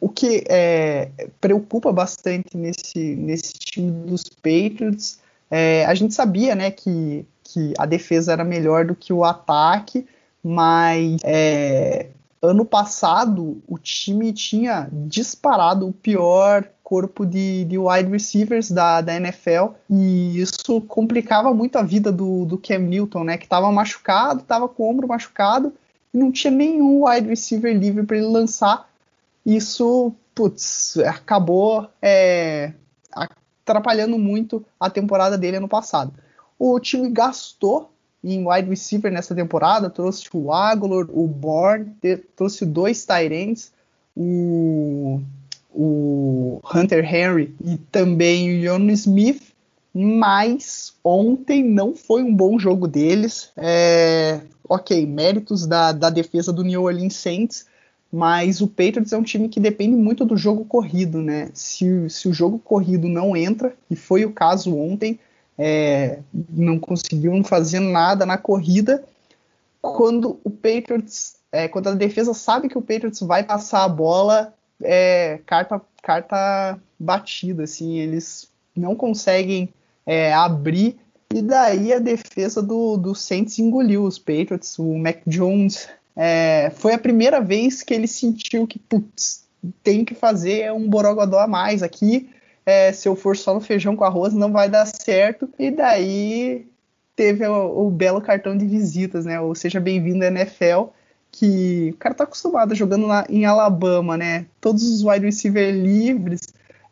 o 0.00 0.08
que 0.08 0.44
é, 0.48 1.10
preocupa 1.40 1.92
bastante 1.92 2.56
nesse, 2.56 3.14
nesse 3.16 3.52
time 3.54 3.90
dos 4.06 4.24
Patriots, 4.24 5.20
é, 5.50 5.84
a 5.86 5.94
gente 5.94 6.14
sabia 6.14 6.54
né, 6.54 6.70
que, 6.70 7.26
que 7.44 7.72
a 7.78 7.86
defesa 7.86 8.32
era 8.32 8.44
melhor 8.44 8.84
do 8.84 8.94
que 8.94 9.12
o 9.12 9.24
ataque, 9.24 10.06
mas 10.42 11.20
é, 11.24 12.08
ano 12.42 12.64
passado 12.64 13.62
o 13.68 13.78
time 13.78 14.32
tinha 14.32 14.88
disparado 14.92 15.86
o 15.86 15.92
pior 15.92 16.66
corpo 16.82 17.24
de, 17.24 17.64
de 17.66 17.78
wide 17.78 18.10
receivers 18.10 18.70
da, 18.70 19.00
da 19.00 19.14
NFL 19.14 19.74
e 19.88 20.40
isso 20.40 20.80
complicava 20.80 21.54
muito 21.54 21.76
a 21.76 21.82
vida 21.82 22.10
do, 22.10 22.44
do 22.44 22.58
Cam 22.58 22.80
Newton, 22.80 23.22
né, 23.22 23.38
que 23.38 23.44
estava 23.44 23.70
machucado, 23.70 24.40
estava 24.40 24.68
com 24.68 24.82
o 24.82 24.90
ombro 24.90 25.06
machucado 25.06 25.72
e 26.12 26.18
não 26.18 26.32
tinha 26.32 26.50
nenhum 26.50 27.06
wide 27.06 27.28
receiver 27.28 27.76
livre 27.76 28.04
para 28.04 28.16
ele 28.16 28.26
lançar. 28.26 28.88
Isso, 29.46 30.12
putz, 30.34 30.96
acabou 30.98 31.88
é, 32.02 32.72
atrapalhando 33.64 34.18
muito 34.18 34.64
a 34.78 34.90
temporada 34.90 35.38
dele 35.38 35.58
ano 35.58 35.68
passado. 35.68 36.12
O 36.58 36.78
time 36.80 37.08
gastou 37.08 37.92
em 38.22 38.46
wide 38.46 38.68
receiver 38.68 39.10
nessa 39.10 39.34
temporada, 39.34 39.88
trouxe 39.88 40.28
o 40.32 40.52
Aguilar, 40.52 41.06
o 41.10 41.26
Bourne, 41.26 41.94
trouxe 42.36 42.66
dois 42.66 43.04
Tyrants, 43.04 43.72
o, 44.14 45.20
o 45.70 46.60
Hunter 46.74 47.02
Henry 47.02 47.54
e 47.64 47.76
também 47.76 48.58
o 48.58 48.62
John 48.62 48.90
Smith, 48.90 49.42
mas 49.94 50.94
ontem 51.02 51.64
não 51.64 51.96
foi 51.96 52.22
um 52.22 52.34
bom 52.34 52.58
jogo 52.58 52.86
deles. 52.86 53.50
É, 53.56 54.40
ok, 54.68 55.06
méritos 55.06 55.66
da, 55.66 55.92
da 55.92 56.10
defesa 56.10 56.52
do 56.52 56.62
New 56.62 56.82
Orleans 56.82 57.16
Saints, 57.16 57.66
mas 58.12 58.60
o 58.60 58.66
Patriots 58.66 59.12
é 59.12 59.16
um 59.16 59.22
time 59.22 59.48
que 59.48 59.60
depende 59.60 59.96
muito 59.96 60.24
do 60.24 60.36
jogo 60.36 60.64
corrido, 60.64 61.22
né? 61.22 61.50
Se, 61.54 62.08
se 62.10 62.28
o 62.28 62.32
jogo 62.32 62.58
corrido 62.58 63.08
não 63.08 63.36
entra, 63.36 63.74
e 63.88 63.96
foi 63.96 64.24
o 64.24 64.32
caso 64.32 64.76
ontem, 64.76 65.18
é, 65.62 66.20
não 66.48 66.78
conseguiram 66.78 67.44
fazer 67.44 67.80
nada 67.80 68.24
na 68.24 68.38
corrida. 68.38 69.04
Quando 69.82 70.40
o 70.42 70.48
Patriots, 70.48 71.36
é, 71.52 71.68
quando 71.68 71.88
a 71.88 71.94
defesa 71.94 72.32
sabe 72.32 72.68
que 72.68 72.78
o 72.78 72.82
Patriots 72.82 73.20
vai 73.20 73.42
passar 73.42 73.84
a 73.84 73.88
bola, 73.88 74.54
é, 74.82 75.38
carta, 75.44 75.80
carta 76.02 76.80
batida, 76.98 77.64
assim, 77.64 77.98
eles 77.98 78.48
não 78.74 78.96
conseguem 78.96 79.68
é, 80.06 80.32
abrir 80.32 80.98
e 81.32 81.42
daí 81.42 81.92
a 81.92 82.00
defesa 82.00 82.60
do, 82.60 82.96
do 82.96 83.14
Saints 83.14 83.58
engoliu 83.58 84.02
os 84.04 84.18
Patriots. 84.18 84.78
O 84.78 84.98
Mac 84.98 85.18
Jones 85.26 85.88
é, 86.16 86.72
foi 86.74 86.92
a 86.92 86.98
primeira 86.98 87.40
vez 87.40 87.82
que 87.82 87.94
ele 87.94 88.08
sentiu 88.08 88.66
que, 88.66 88.78
putz, 88.78 89.44
tem 89.82 90.04
que 90.04 90.14
fazer 90.14 90.72
um 90.72 90.88
borogodó 90.88 91.38
a 91.38 91.46
mais 91.46 91.82
aqui. 91.82 92.30
É, 92.70 92.92
se 92.92 93.08
eu 93.08 93.16
for 93.16 93.36
só 93.36 93.52
no 93.52 93.60
feijão 93.60 93.96
com 93.96 94.04
arroz, 94.04 94.32
não 94.32 94.52
vai 94.52 94.70
dar 94.70 94.86
certo. 94.86 95.52
E 95.58 95.72
daí 95.72 96.68
teve 97.16 97.44
o, 97.44 97.86
o 97.86 97.90
belo 97.90 98.20
cartão 98.20 98.56
de 98.56 98.64
visitas, 98.64 99.24
né? 99.24 99.40
Ou 99.40 99.56
seja, 99.56 99.80
bem-vindo 99.80 100.24
à 100.24 100.28
NFL, 100.28 100.84
que 101.32 101.90
o 101.92 101.96
cara 101.96 102.14
tá 102.14 102.22
acostumado 102.22 102.72
jogando 102.76 103.08
na, 103.08 103.26
em 103.28 103.44
Alabama, 103.44 104.16
né? 104.16 104.46
Todos 104.60 104.84
os 104.84 105.02
wide 105.02 105.26
receivers 105.26 105.76
livres. 105.76 106.42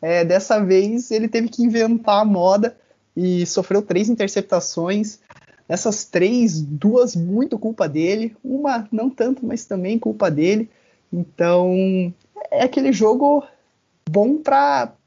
É, 0.03 0.25
dessa 0.25 0.59
vez 0.59 1.13
ele 1.13 1.29
teve 1.29 1.49
que 1.49 1.63
inventar 1.63 2.23
a 2.23 2.25
moda 2.25 2.77
e 3.17 3.47
sofreu 3.47 3.81
três 3.81 4.09
interceptações. 4.09 5.21
Essas 5.69 6.05
três, 6.05 6.61
duas 6.61 7.15
muito 7.15 7.57
culpa 7.57 7.89
dele, 7.89 8.37
uma 8.43 8.89
não 8.91 9.09
tanto, 9.09 9.47
mas 9.47 9.65
também 9.65 9.97
culpa 9.97 10.29
dele. 10.29 10.69
Então 11.13 12.13
é 12.51 12.65
aquele 12.65 12.93
jogo 12.93 13.47
bom 14.11 14.39
para 14.39 14.98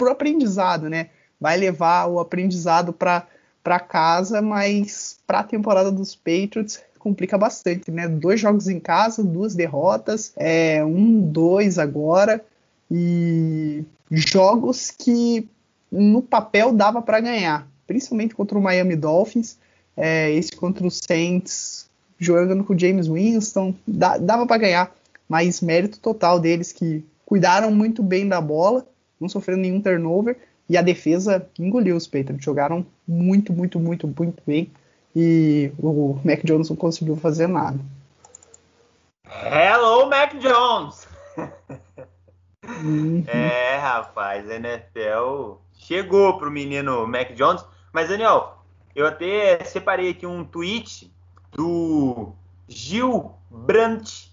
o 0.00 0.06
aprendizado, 0.06 0.88
né? 0.88 1.10
Vai 1.40 1.56
levar 1.56 2.06
o 2.06 2.18
aprendizado 2.18 2.92
para 2.92 3.80
casa, 3.80 4.42
mas 4.42 5.18
para 5.26 5.40
a 5.40 5.44
temporada 5.44 5.90
dos 5.90 6.14
Patriots 6.14 6.80
complica 6.98 7.38
bastante, 7.38 7.90
né? 7.90 8.08
Dois 8.08 8.40
jogos 8.40 8.68
em 8.68 8.80
casa, 8.80 9.22
duas 9.22 9.54
derrotas, 9.54 10.32
é, 10.36 10.84
um, 10.84 11.20
dois 11.20 11.78
agora, 11.78 12.44
e 12.90 13.84
jogos 14.10 14.90
que 14.90 15.48
no 15.90 16.20
papel 16.20 16.72
dava 16.72 17.00
para 17.00 17.20
ganhar, 17.20 17.66
principalmente 17.86 18.34
contra 18.34 18.58
o 18.58 18.62
Miami 18.62 18.96
Dolphins 18.96 19.58
é, 19.98 20.30
esse 20.30 20.52
contra 20.52 20.86
o 20.86 20.90
Saints, 20.90 21.90
jogando 22.18 22.62
com 22.62 22.72
o 22.72 22.78
James 22.78 23.08
Winston, 23.08 23.74
dá, 23.86 24.16
dava 24.16 24.46
para 24.46 24.58
ganhar, 24.58 24.94
mas 25.28 25.60
mérito 25.60 25.98
total 25.98 26.38
deles 26.38 26.72
que 26.72 27.04
cuidaram 27.26 27.72
muito 27.72 28.00
bem 28.00 28.26
da 28.28 28.40
bola, 28.40 28.86
não 29.20 29.28
sofreram 29.28 29.60
nenhum 29.60 29.80
turnover, 29.80 30.36
e 30.68 30.76
a 30.76 30.82
defesa 30.82 31.48
engoliu 31.58 31.96
os 31.96 32.06
Patriots. 32.06 32.44
Jogaram 32.44 32.86
muito, 33.06 33.52
muito, 33.52 33.78
muito, 33.80 34.06
muito 34.06 34.42
bem. 34.46 34.70
E 35.16 35.72
o 35.78 36.18
Mac 36.24 36.44
Jones 36.44 36.68
não 36.68 36.76
conseguiu 36.76 37.16
fazer 37.16 37.46
nada. 37.46 37.78
Hello, 39.26 40.08
Mac 40.08 40.34
Jones! 40.38 41.08
Uhum. 42.66 43.24
É, 43.32 43.76
rapaz, 43.76 44.48
a 44.50 44.56
NFL 44.56 45.56
chegou 45.72 46.36
pro 46.36 46.50
menino 46.50 47.06
Mac 47.06 47.32
Jones. 47.32 47.64
Mas, 47.92 48.10
Daniel, 48.10 48.58
eu 48.94 49.06
até 49.06 49.64
separei 49.64 50.10
aqui 50.10 50.26
um 50.26 50.44
tweet 50.44 51.10
do 51.52 52.32
Gil 52.68 53.32
Brandt, 53.50 54.30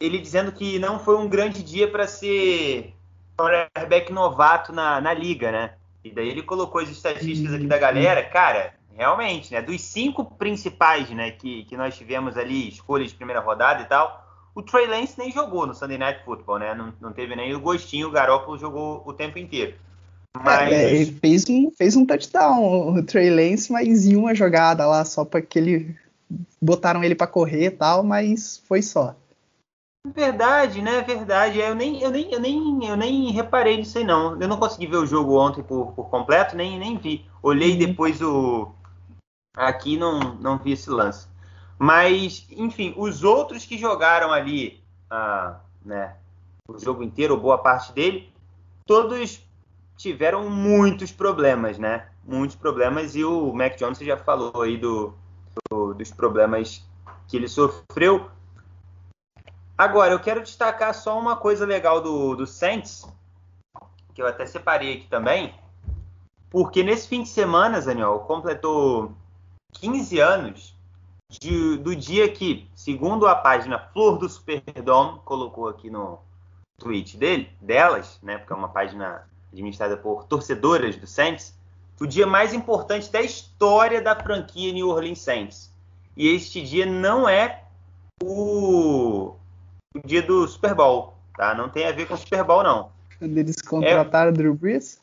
ele 0.00 0.18
dizendo 0.18 0.52
que 0.52 0.78
não 0.78 0.98
foi 0.98 1.16
um 1.16 1.28
grande 1.28 1.62
dia 1.62 1.90
para 1.90 2.06
ser 2.06 2.94
quarterback 3.40 4.12
novato 4.12 4.72
na, 4.72 5.00
na 5.00 5.14
liga, 5.14 5.50
né? 5.50 5.74
E 6.04 6.10
daí 6.10 6.28
ele 6.28 6.42
colocou 6.42 6.80
as 6.80 6.88
estatísticas 6.88 7.54
aqui 7.54 7.66
da 7.66 7.78
galera, 7.78 8.22
cara, 8.22 8.74
realmente, 8.96 9.52
né? 9.52 9.60
Dos 9.62 9.80
cinco 9.80 10.24
principais, 10.24 11.10
né, 11.10 11.30
que, 11.30 11.64
que 11.64 11.76
nós 11.76 11.96
tivemos 11.96 12.36
ali, 12.36 12.68
escolhas 12.68 13.10
de 13.10 13.14
primeira 13.16 13.40
rodada 13.40 13.82
e 13.82 13.86
tal, 13.86 14.26
o 14.54 14.62
Trey 14.62 14.86
Lance 14.86 15.18
nem 15.18 15.30
jogou 15.30 15.66
no 15.66 15.74
Sunday 15.74 15.98
Night 15.98 16.24
Football, 16.24 16.58
né? 16.58 16.74
Não, 16.74 16.92
não 17.00 17.12
teve 17.12 17.36
nem 17.36 17.54
o 17.54 17.60
gostinho, 17.60 18.08
o 18.08 18.10
Garoppolo 18.10 18.58
jogou 18.58 19.02
o 19.06 19.12
tempo 19.12 19.38
inteiro. 19.38 19.74
Mas... 20.42 20.72
É, 20.72 20.94
ele 20.94 21.12
fez 21.12 21.48
um, 21.48 21.70
fez 21.70 21.96
um 21.96 22.06
touchdown, 22.06 22.94
o 22.94 23.02
Trey 23.02 23.30
Lance, 23.30 23.72
mas 23.72 24.06
em 24.06 24.16
uma 24.16 24.34
jogada 24.34 24.86
lá, 24.86 25.04
só 25.04 25.24
para 25.24 25.40
que 25.40 25.58
ele 25.58 25.96
botaram 26.60 27.02
ele 27.02 27.14
para 27.14 27.26
correr 27.26 27.66
e 27.66 27.70
tal, 27.70 28.02
mas 28.02 28.62
foi 28.66 28.82
só. 28.82 29.16
Verdade, 30.06 30.80
né? 30.80 31.02
Verdade. 31.02 31.58
Eu 31.58 31.74
nem, 31.74 32.00
eu 32.00 32.10
nem, 32.10 32.32
eu 32.32 32.40
nem, 32.40 32.84
eu 32.86 32.96
nem 32.96 33.30
reparei 33.30 33.76
nisso 33.76 33.98
aí, 33.98 34.04
não. 34.04 34.40
Eu 34.40 34.48
não 34.48 34.58
consegui 34.58 34.86
ver 34.86 34.96
o 34.96 35.06
jogo 35.06 35.38
ontem 35.38 35.62
por, 35.62 35.92
por 35.92 36.08
completo, 36.08 36.56
nem, 36.56 36.78
nem 36.78 36.96
vi. 36.96 37.28
Olhei 37.42 37.72
uhum. 37.72 37.78
depois 37.78 38.20
o. 38.22 38.72
Aqui 39.54 39.96
não, 39.96 40.34
não 40.34 40.58
vi 40.58 40.72
esse 40.72 40.88
lance. 40.88 41.28
Mas, 41.78 42.46
enfim, 42.50 42.94
os 42.96 43.24
outros 43.24 43.64
que 43.64 43.76
jogaram 43.76 44.32
ali, 44.32 44.82
ah, 45.10 45.60
né, 45.84 46.16
o 46.68 46.78
jogo 46.78 47.02
inteiro, 47.02 47.36
boa 47.36 47.58
parte 47.58 47.92
dele, 47.92 48.32
todos 48.86 49.42
tiveram 49.96 50.48
muitos 50.48 51.10
problemas, 51.12 51.78
né? 51.78 52.08
Muitos 52.24 52.56
problemas. 52.56 53.14
E 53.16 53.24
o 53.24 53.52
Mac 53.52 53.76
Jones 53.76 53.98
já 53.98 54.16
falou 54.16 54.62
aí 54.62 54.78
do, 54.78 55.14
do, 55.70 55.94
dos 55.94 56.10
problemas 56.10 56.86
que 57.28 57.36
ele 57.36 57.48
sofreu. 57.48 58.30
Agora, 59.80 60.12
eu 60.12 60.20
quero 60.20 60.42
destacar 60.42 60.92
só 60.92 61.18
uma 61.18 61.36
coisa 61.36 61.64
legal 61.64 62.02
do, 62.02 62.36
do 62.36 62.46
Saints, 62.46 63.08
que 64.12 64.20
eu 64.20 64.26
até 64.26 64.44
separei 64.44 64.98
aqui 64.98 65.06
também, 65.06 65.54
porque 66.50 66.82
nesse 66.82 67.08
fim 67.08 67.22
de 67.22 67.30
semana, 67.30 67.80
Daniel, 67.80 68.18
completou 68.26 69.14
15 69.72 70.18
anos 70.20 70.78
de, 71.30 71.78
do 71.78 71.96
dia 71.96 72.30
que, 72.30 72.68
segundo 72.74 73.26
a 73.26 73.34
página 73.34 73.78
Flor 73.78 74.18
do 74.18 74.28
Superdome, 74.28 75.20
colocou 75.24 75.66
aqui 75.66 75.88
no 75.88 76.18
tweet 76.76 77.16
dele, 77.16 77.50
delas, 77.58 78.18
né, 78.22 78.36
porque 78.36 78.52
é 78.52 78.56
uma 78.56 78.68
página 78.68 79.26
administrada 79.50 79.96
por 79.96 80.24
torcedoras 80.24 80.94
do 80.96 81.06
Saints, 81.06 81.58
o 81.98 82.06
dia 82.06 82.26
mais 82.26 82.52
importante 82.52 83.10
da 83.10 83.22
história 83.22 84.02
da 84.02 84.14
franquia 84.14 84.74
New 84.74 84.90
Orleans 84.90 85.20
Saints. 85.20 85.74
E 86.14 86.28
este 86.28 86.60
dia 86.60 86.84
não 86.84 87.26
é 87.26 87.64
o, 88.22 89.36
o 89.94 90.06
dia 90.06 90.22
do 90.22 90.46
Super 90.46 90.74
Bowl, 90.74 91.14
tá? 91.36 91.54
Não 91.54 91.68
tem 91.68 91.86
a 91.86 91.92
ver 91.92 92.06
com 92.06 92.14
o 92.14 92.18
Super 92.18 92.44
Bowl, 92.44 92.62
não. 92.62 92.92
Quando 93.18 93.36
eles 93.36 93.60
contrataram 93.60 94.30
é... 94.30 94.32
Drew 94.32 94.54
Brees? 94.54 95.00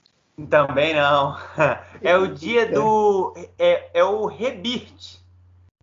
Também 0.49 0.93
não. 0.93 1.35
É 2.01 2.15
o 2.15 2.27
dia 2.27 2.71
do. 2.71 3.33
É, 3.57 3.89
é 3.99 4.03
o 4.03 4.27
Rebirth, 4.27 5.19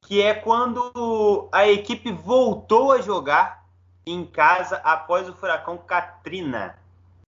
que 0.03 0.23
é 0.23 0.33
quando 0.33 1.49
a 1.51 1.69
equipe 1.69 2.13
voltou 2.13 2.93
a 2.93 3.01
jogar 3.01 3.65
em 4.07 4.25
casa 4.25 4.77
após 4.77 5.29
o 5.29 5.35
furacão 5.35 5.77
Katrina. 5.77 6.79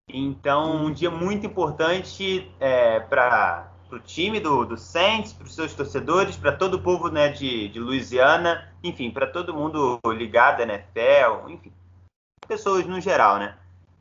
Então, 0.09 0.85
um 0.85 0.93
dia 0.93 1.11
muito 1.11 1.47
importante 1.47 2.53
é, 2.59 2.99
para 3.01 3.71
o 3.95 4.01
time 4.01 4.41
do, 4.41 4.65
do 4.65 4.77
Saints, 4.77 5.33
para 5.33 5.47
os 5.47 5.55
seus 5.55 5.75
torcedores, 5.75 6.37
para 6.37 6.53
todo 6.53 6.75
o 6.75 6.83
povo 6.83 7.09
né, 7.09 7.29
de, 7.29 7.69
de 7.69 7.79
Louisiana, 7.79 8.69
enfim, 8.83 9.11
para 9.11 9.27
todo 9.27 9.55
mundo 9.55 10.01
ligado 10.07 10.61
à 10.61 10.65
NFL, 10.65 11.49
enfim, 11.49 11.73
pessoas 12.47 12.87
no 12.87 13.01
geral, 13.01 13.39
né? 13.39 13.57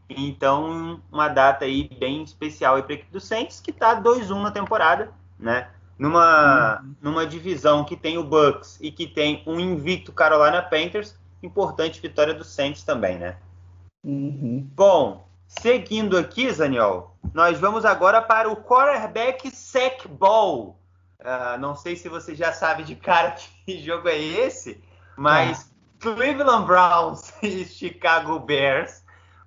Então, 0.10 1.02
uma 1.12 1.28
data 1.28 1.66
aí 1.66 1.90
bem 2.00 2.24
especial 2.24 2.82
para 2.84 2.94
a 2.94 2.96
equipe 2.96 3.12
do 3.12 3.20
Saints, 3.20 3.60
que 3.60 3.72
está 3.72 4.00
2-1 4.02 4.42
na 4.42 4.52
temporada, 4.52 5.12
né? 5.40 5.70
Numa, 5.98 6.82
uhum. 6.82 6.96
numa 7.02 7.26
divisão 7.26 7.86
que 7.86 7.96
tem 7.96 8.18
o 8.18 8.24
Bucks 8.24 8.80
e 8.82 8.92
que 8.92 9.08
tem 9.08 9.44
um 9.46 9.60
invicto 9.60 10.12
Carolina 10.12 10.62
Panthers, 10.62 11.18
importante 11.42 12.02
vitória 12.02 12.34
do 12.34 12.44
Saints 12.44 12.84
também, 12.84 13.18
né? 13.18 13.38
Uhum. 14.04 14.68
Bom, 14.76 15.28
Seguindo 15.62 16.18
aqui, 16.18 16.52
Zaniol, 16.52 17.16
nós 17.34 17.60
vamos 17.60 17.86
agora 17.86 18.22
para 18.22 18.50
o 18.50 18.56
quarterback 18.56 19.50
sack 19.52 20.08
ball. 20.08 20.80
Uh, 21.20 21.58
não 21.60 21.76
sei 21.76 21.96
se 21.96 22.10
você 22.10 22.36
já 22.36 22.52
sabe 22.52 22.84
de 22.84 22.96
cara 22.96 23.36
que 23.66 23.82
jogo 23.82 24.10
é 24.10 24.18
esse, 24.18 24.84
mas 25.16 25.70
ah. 25.70 25.74
Cleveland 26.00 26.66
Browns 26.66 27.34
e 27.42 27.64
Chicago 27.66 28.40
Bears 28.40 29.04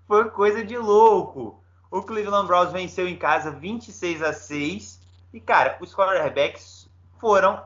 foi 0.06 0.30
coisa 0.30 0.64
de 0.64 0.78
louco. 0.78 1.62
O 1.90 2.02
Cleveland 2.02 2.46
Browns 2.46 2.72
venceu 2.72 3.06
em 3.06 3.16
casa 3.16 3.50
26 3.50 4.22
a 4.22 4.32
6 4.32 5.00
e 5.34 5.40
cara, 5.40 5.76
os 5.80 5.94
quarterbacks 5.94 6.88
foram 7.18 7.62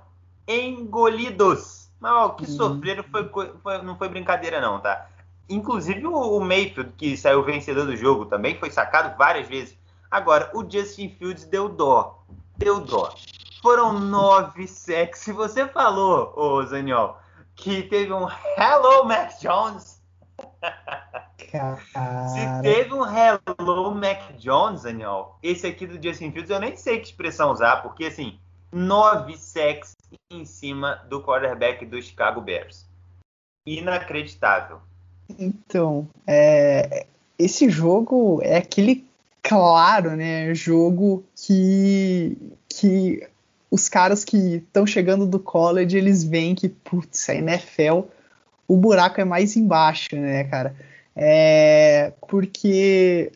engolidos. 0.49 1.89
Mas 2.01 2.13
o 2.13 2.31
que 2.31 2.45
uhum. 2.45 2.57
sofreram 2.57 3.05
foi, 3.05 3.31
foi, 3.63 3.83
não 3.83 3.97
foi 3.97 4.09
brincadeira 4.09 4.61
não, 4.61 4.81
tá? 4.81 5.10
Inclusive 5.51 6.07
o, 6.07 6.39
Mayfield, 6.39 6.93
que 6.97 7.17
saiu 7.17 7.43
vencedor 7.43 7.85
do 7.85 7.97
jogo 7.97 8.25
também, 8.27 8.57
foi 8.59 8.71
sacado 8.71 9.19
várias 9.19 9.49
vezes. 9.49 9.77
Agora, 10.09 10.49
o 10.55 10.63
Justin 10.69 11.09
Fields 11.11 11.45
deu 11.45 11.69
dó. 11.69 12.25
Deu 12.57 12.81
dó. 12.81 13.13
Foram 13.61 13.99
nove 13.99 14.69
sacks. 14.69 15.21
Se 15.21 15.33
você 15.33 15.67
falou, 15.67 16.33
ô 16.37 16.63
Zaniol, 16.65 17.19
que 17.57 17.83
teve 17.83 18.13
um 18.13 18.29
Hello 18.57 19.05
Mac 19.05 19.39
Jones. 19.41 20.01
Se 21.41 22.63
teve 22.63 22.95
um 22.95 23.05
Hello 23.05 23.95
Mac 23.95 24.33
Jones, 24.39 24.83
Daniel, 24.83 25.37
esse 25.43 25.67
aqui 25.67 25.87
do 25.87 26.01
Justin 26.03 26.31
Fields, 26.31 26.51
eu 26.51 26.61
nem 26.61 26.77
sei 26.77 27.01
que 27.01 27.07
expressão 27.07 27.51
usar, 27.51 27.83
porque 27.83 28.07
assim, 28.07 28.39
nove 28.71 29.37
sacks 29.37 29.97
em 30.31 30.45
cima 30.45 31.05
do 31.09 31.21
quarterback 31.23 31.85
do 31.85 32.01
Chicago 32.01 32.41
Bears. 32.41 32.89
Inacreditável. 33.67 34.81
Então, 35.39 36.09
é, 36.27 37.07
esse 37.39 37.69
jogo 37.69 38.41
é 38.43 38.57
aquele 38.57 39.05
claro, 39.43 40.17
né, 40.17 40.55
jogo 40.55 41.25
que, 41.35 42.37
que 42.69 43.27
os 43.71 43.89
caras 43.89 44.25
que 44.25 44.57
estão 44.57 44.87
chegando 44.87 45.27
do 45.27 45.39
college, 45.39 45.97
eles 45.97 46.25
veem 46.25 46.55
que, 46.55 46.69
putz, 46.69 47.29
a 47.29 47.35
NFL, 47.35 48.03
o 48.69 48.77
buraco 48.77 49.21
é 49.21 49.25
mais 49.25 49.57
embaixo, 49.57 50.17
né, 50.17 50.45
cara? 50.45 50.75
É, 51.17 52.13
porque 52.29 53.33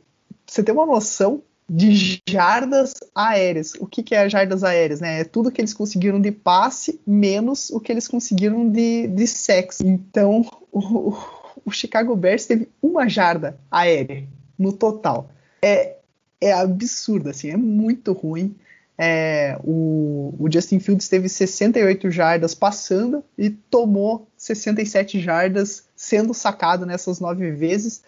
você 0.46 0.62
tem 0.62 0.74
uma 0.74 0.87
noção 0.87 1.42
de 1.68 2.20
jardas 2.28 2.94
aéreas. 3.14 3.72
O 3.80 3.87
que, 3.87 4.02
que 4.02 4.14
é 4.14 4.28
jardas 4.28 4.62
aéreas? 4.62 5.00
Né? 5.00 5.20
É 5.20 5.24
tudo 5.24 5.50
que 5.50 5.61
eles 5.61 5.72
conseguiram 5.72 6.20
de 6.20 6.30
passe 6.30 7.00
menos 7.07 7.70
o 7.70 7.80
que 7.80 7.90
eles 7.90 8.07
conseguiram 8.07 8.68
de, 8.68 9.09
de 9.09 9.26
sexo. 9.26 9.87
Então, 9.87 10.44
o, 10.70 11.16
o 11.64 11.70
Chicago 11.70 12.14
Bears 12.14 12.46
teve 12.46 12.68
uma 12.83 13.09
jarda 13.09 13.59
aérea 13.70 14.24
no 14.59 14.72
total. 14.72 15.31
É, 15.62 15.96
é 16.40 16.53
absurdo, 16.53 17.31
assim, 17.31 17.50
é 17.50 17.57
muito 17.57 18.12
ruim. 18.12 18.55
É, 18.96 19.59
o, 19.64 20.35
o, 20.38 20.48
Justin 20.50 20.79
Fields 20.79 21.09
teve 21.09 21.29
68 21.29 22.11
jardas 22.12 22.55
passando 22.55 23.24
e 23.37 23.50
tomou 23.50 24.29
67 24.37 25.20
jardas 25.20 25.85
sendo 25.96 26.33
sacado 26.33 26.87
nessas 26.87 27.18
nove 27.18 27.50
vezes. 27.50 28.03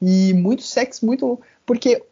E 0.00 0.32
muito 0.34 0.62
sexo, 0.62 1.04
muito. 1.04 1.40
Porque 1.66 2.04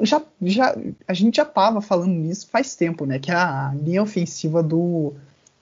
já, 0.00 0.22
já, 0.42 0.76
a 1.08 1.14
gente 1.14 1.36
já 1.36 1.42
estava 1.42 1.80
falando 1.80 2.12
nisso 2.12 2.48
faz 2.48 2.76
tempo, 2.76 3.04
né? 3.04 3.18
Que 3.18 3.32
a 3.32 3.74
linha 3.74 4.02
ofensiva 4.02 4.62
do, 4.62 5.14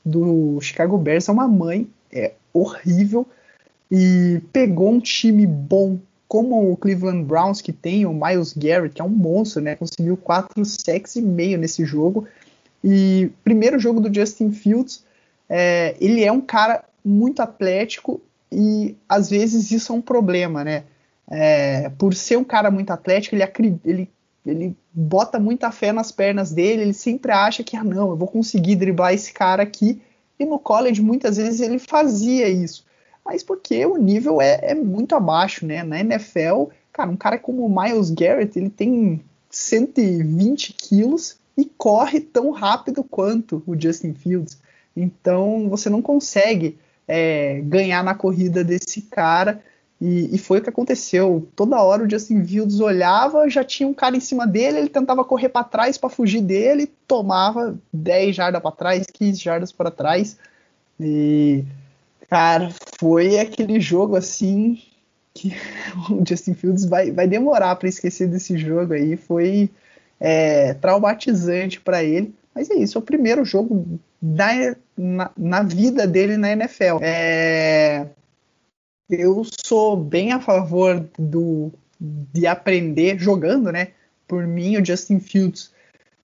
do 0.05 0.61
Chicago 0.61 0.99
Bears 0.99 1.29
é 1.29 1.33
uma 1.33 1.49
mãe, 1.49 1.89
é 2.13 2.33
horrível 2.53 3.27
e 3.91 4.41
pegou 4.53 4.91
um 4.91 5.01
time 5.01 5.47
bom 5.47 5.99
como 6.27 6.73
o 6.73 6.77
Cleveland 6.77 7.25
Browns, 7.25 7.61
que 7.61 7.73
tem 7.73 8.07
o 8.07 8.13
Miles 8.13 8.53
Garrett, 8.53 8.95
que 8.95 9.03
é 9.03 9.05
um 9.05 9.09
monstro, 9.09 9.63
né? 9.63 9.77
Conseguiu 9.77 10.17
quatro 10.17 10.65
sacks 10.65 11.17
e 11.17 11.23
meio 11.23 11.59
nesse 11.59 11.85
jogo. 11.85 12.27
E 12.83 13.31
primeiro 13.45 13.79
jogo 13.79 14.01
do 14.01 14.13
Justin 14.13 14.51
Fields, 14.51 15.05
é, 15.49 15.95
ele 16.01 16.25
é 16.25 16.33
um 16.33 16.41
cara 16.41 16.85
muito 17.05 17.41
atlético 17.41 18.21
e 18.51 18.97
às 19.09 19.31
vezes 19.31 19.71
isso 19.71 19.93
é 19.93 19.97
um 19.97 20.03
problema, 20.03 20.65
né? 20.65 20.85
é, 21.31 21.89
por 21.91 22.15
ser 22.15 22.37
um 22.37 22.45
cara 22.45 22.71
muito 22.71 22.91
atlético, 22.91 23.35
ele, 23.35 23.81
ele, 23.85 24.11
ele 24.45 24.77
bota 24.93 25.39
muita 25.39 25.71
fé 25.71 25.93
nas 25.93 26.13
pernas 26.13 26.53
dele, 26.53 26.83
ele 26.83 26.95
sempre 26.95 27.33
acha 27.33 27.63
que, 27.63 27.77
ah, 27.77 27.85
não, 27.85 28.11
eu 28.11 28.17
vou 28.17 28.29
conseguir 28.29 28.77
driblar 28.77 29.15
esse 29.15 29.33
cara 29.33 29.63
aqui. 29.63 30.01
E 30.39 30.45
no 30.45 30.59
college, 30.59 31.01
muitas 31.01 31.37
vezes, 31.37 31.61
ele 31.61 31.79
fazia 31.79 32.49
isso. 32.49 32.85
Mas 33.25 33.43
porque 33.43 33.85
o 33.87 33.97
nível 33.97 34.41
é, 34.41 34.59
é 34.63 34.75
muito 34.75 35.15
abaixo, 35.15 35.65
né? 35.65 35.83
Na 35.83 35.99
NFL, 36.01 36.67
cara, 36.93 37.11
um 37.11 37.17
cara 37.17 37.39
como 37.39 37.65
o 37.65 37.83
Miles 37.83 38.11
Garrett, 38.11 38.59
ele 38.59 38.71
tem 38.71 39.23
120 39.51 40.73
quilos 40.75 41.39
e 41.57 41.65
corre 41.65 42.21
tão 42.21 42.51
rápido 42.51 43.03
quanto 43.03 43.63
o 43.67 43.81
Justin 43.81 44.13
Fields. 44.13 44.59
Então, 44.97 45.69
você 45.69 45.89
não 45.89 46.03
consegue 46.03 46.79
é, 47.07 47.61
ganhar 47.63 48.03
na 48.03 48.15
corrida 48.15 48.63
desse 48.63 49.03
cara. 49.03 49.63
E, 50.01 50.35
e, 50.35 50.39
foi 50.39 50.59
o 50.59 50.63
que 50.63 50.69
aconteceu. 50.69 51.49
Toda 51.55 51.81
hora 51.81 52.05
o 52.05 52.11
Justin 52.11 52.45
Fields 52.45 52.81
olhava, 52.81 53.49
já 53.49 53.65
tinha 53.65 53.89
um 53.89 53.95
cara 53.95 54.17
em 54.17 54.21
cima 54.21 54.47
dele, 54.47 54.79
ele 54.79 54.89
tentava 54.89 55.25
correr 55.25 55.49
para 55.49 55.65
trás 55.65 55.97
para 55.97 56.11
fugir 56.11 56.43
dele, 56.43 56.91
tomava 57.07 57.79
10 57.93 58.37
jardas 58.37 58.61
para 58.61 58.73
trás, 58.73 59.07
15 59.07 59.41
jardas 59.41 59.73
para 59.73 59.91
trás. 59.91 60.37
E, 61.01 61.65
cara, 62.29 62.71
foi 62.99 63.39
aquele 63.39 63.81
jogo 63.81 64.17
assim 64.17 64.81
que 65.35 65.53
o 66.11 66.23
Justin 66.27 66.55
Fields 66.55 66.85
vai, 66.85 67.11
vai 67.11 67.27
demorar 67.27 67.77
para 67.77 67.89
esquecer 67.89 68.29
desse 68.29 68.57
jogo 68.57 68.95
aí. 68.95 69.17
Foi 69.17 69.71
é, 70.21 70.75
traumatizante 70.75 71.81
para 71.81 72.03
ele. 72.03 72.35
Mas 72.55 72.71
é 72.71 72.75
isso, 72.75 72.97
é 72.97 73.01
o 73.01 73.05
primeiro 73.05 73.45
jogo 73.45 73.99
da, 74.23 74.77
na, 74.97 75.31
na 75.37 75.63
vida 75.63 76.07
dele 76.07 76.37
na 76.37 76.53
NFL. 76.53 76.99
É, 77.03 78.07
eu 79.11 79.43
sou 79.67 79.97
bem 79.97 80.33
a 80.33 80.41
favor 80.41 81.05
do, 81.19 81.73
de 82.01 82.47
aprender 82.47 83.19
jogando, 83.19 83.73
né? 83.73 83.89
Por 84.27 84.47
mim, 84.47 84.77
o 84.77 84.85
Justin 84.85 85.19
Fields 85.19 85.73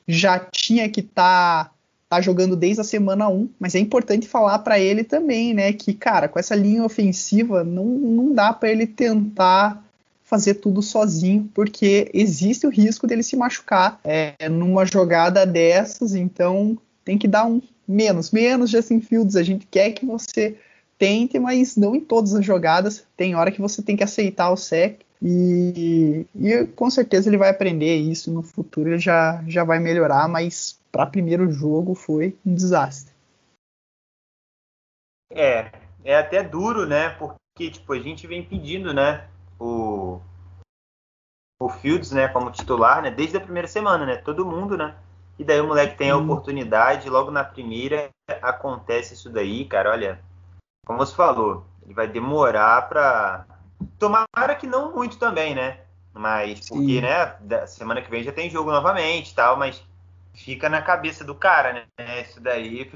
já 0.07 0.39
tinha 0.39 0.89
que 0.89 1.01
estar 1.01 1.65
tá, 1.65 1.75
tá 2.11 2.20
jogando 2.20 2.57
desde 2.57 2.81
a 2.81 2.85
semana 2.85 3.29
1, 3.29 3.49
mas 3.59 3.77
é 3.77 3.79
importante 3.79 4.27
falar 4.27 4.59
para 4.59 4.81
ele 4.81 5.05
também, 5.05 5.55
né? 5.55 5.73
Que, 5.73 5.94
cara, 5.94 6.29
com 6.29 6.40
essa 6.40 6.57
linha 6.57 6.85
ofensiva, 6.85 7.62
não, 7.62 7.85
não 7.85 8.35
dá 8.35 8.53
para 8.53 8.68
ele 8.68 8.85
tentar 8.85 9.81
fazer 10.25 10.55
tudo 10.55 10.83
sozinho, 10.83 11.49
porque 11.55 12.11
existe 12.12 12.66
o 12.66 12.70
risco 12.70 13.07
dele 13.07 13.23
se 13.23 13.37
machucar 13.37 14.01
é, 14.03 14.49
numa 14.49 14.85
jogada 14.85 15.46
dessas, 15.46 16.16
então 16.16 16.77
tem 17.05 17.16
que 17.16 17.29
dar 17.29 17.46
um 17.46 17.62
menos, 17.87 18.33
menos 18.33 18.70
Justin 18.70 19.01
Fields, 19.01 19.37
a 19.37 19.42
gente 19.44 19.66
quer 19.70 19.92
que 19.92 20.05
você 20.05 20.57
tente, 20.99 21.38
mas 21.38 21.77
não 21.77 21.94
em 21.94 22.01
todas 22.01 22.35
as 22.35 22.44
jogadas. 22.44 23.05
Tem 23.16 23.37
hora 23.37 23.53
que 23.53 23.61
você 23.61 23.83
tem 23.83 23.96
que 23.96 24.05
aceitar 24.05 24.51
o 24.51 24.57
sec. 24.57 25.01
E, 25.23 26.27
e 26.35 26.64
com 26.75 26.90
certeza 26.90 27.29
ele 27.29 27.37
vai 27.37 27.51
aprender 27.51 27.94
isso 27.96 28.33
no 28.33 28.42
futuro, 28.42 28.88
ele 28.88 28.99
já, 28.99 29.44
já 29.46 29.62
vai 29.64 29.79
melhorar, 29.79 30.27
mas 30.27 30.80
para 30.90 31.07
primeiro 31.07 31.50
jogo 31.50 31.94
foi 31.94 32.38
um 32.44 32.55
desastre. 32.55 33.14
É, 35.31 35.70
é 36.05 36.16
até 36.16 36.42
duro, 36.42 36.87
né? 36.87 37.11
Porque 37.11 37.70
tipo, 37.70 37.92
a 37.92 37.98
gente 37.98 38.26
vem 38.26 38.44
pedindo, 38.44 38.92
né, 38.92 39.29
o 39.59 40.20
o 41.62 41.68
Fields, 41.68 42.11
né, 42.11 42.26
como 42.26 42.50
titular, 42.50 43.03
né, 43.03 43.11
desde 43.11 43.37
a 43.37 43.40
primeira 43.40 43.68
semana, 43.68 44.07
né? 44.07 44.16
Todo 44.16 44.46
mundo, 44.46 44.79
né? 44.79 44.96
E 45.38 45.44
daí 45.44 45.61
o 45.61 45.66
moleque 45.66 45.96
tem 45.96 46.11
a 46.11 46.16
oportunidade, 46.16 47.11
logo 47.11 47.31
na 47.31 47.44
primeira 47.44 48.09
acontece 48.42 49.12
isso 49.12 49.29
daí, 49.29 49.66
cara, 49.66 49.90
olha, 49.90 50.20
como 50.87 50.98
você 50.98 51.14
falou, 51.14 51.66
ele 51.85 51.92
vai 51.92 52.09
demorar 52.09 52.88
para 52.88 53.46
tomara 53.98 54.55
que 54.59 54.66
não 54.66 54.94
muito 54.94 55.18
também, 55.18 55.55
né? 55.55 55.81
Mas 56.12 56.68
porque, 56.68 56.94
Sim. 56.94 57.00
né, 57.03 57.66
semana 57.66 58.03
que 58.03 58.11
vem 58.11 58.22
já 58.22 58.33
tem 58.33 58.50
jogo 58.50 58.70
novamente, 58.70 59.35
tal, 59.35 59.57
mas 59.57 59.83
fica 60.35 60.69
na 60.69 60.83
cabeça 60.83 61.25
do 61.25 61.35
cara, 61.35 61.87
né? 61.99 62.23
Isso 62.23 62.40
daí 62.40 62.90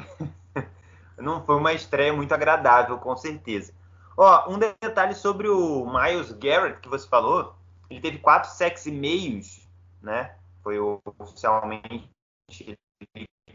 não 1.19 1.45
foi 1.45 1.57
uma 1.57 1.73
estreia 1.73 2.13
muito 2.13 2.33
agradável, 2.33 2.99
com 2.99 3.17
certeza. 3.17 3.73
Ó, 4.17 4.51
um 4.51 4.59
detalhe 4.59 5.15
sobre 5.15 5.49
o 5.49 5.87
Miles 5.87 6.33
Garrett 6.33 6.81
que 6.81 6.89
você 6.89 7.09
falou, 7.09 7.57
ele 7.91 8.01
teve 8.01 8.19
quatro 8.19 8.51
sacks 8.51 8.87
e 8.87 8.93
meios, 8.93 9.69
né? 10.01 10.35
Foi 10.63 10.79
oficialmente 10.79 12.09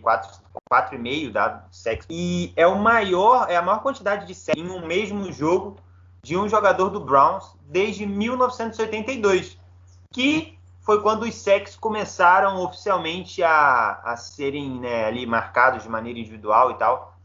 4,5 0.01 1.31
dado 1.31 1.73
sexo. 1.73 2.07
E 2.09 2.53
é 2.55 2.67
o 2.67 2.77
maior, 2.77 3.49
é 3.49 3.55
a 3.55 3.61
maior 3.61 3.81
quantidade 3.81 4.27
de 4.27 4.35
sexo 4.35 4.59
em 4.59 4.69
um 4.69 4.85
mesmo 4.85 5.31
jogo 5.31 5.77
de 6.21 6.37
um 6.37 6.49
jogador 6.49 6.89
do 6.89 6.99
Browns 6.99 7.55
desde 7.63 8.05
1982, 8.05 9.57
que 10.11 10.58
foi 10.89 11.03
quando 11.03 11.21
os 11.21 11.35
sexos 11.35 11.75
começaram 11.75 12.63
oficialmente 12.63 13.43
a, 13.43 14.01
a 14.03 14.17
serem 14.17 14.79
né, 14.79 15.05
ali 15.05 15.23
marcados 15.23 15.83
de 15.83 15.89
maneira 15.89 16.17
individual 16.17 16.71
e 16.71 16.77
tal. 16.79 17.15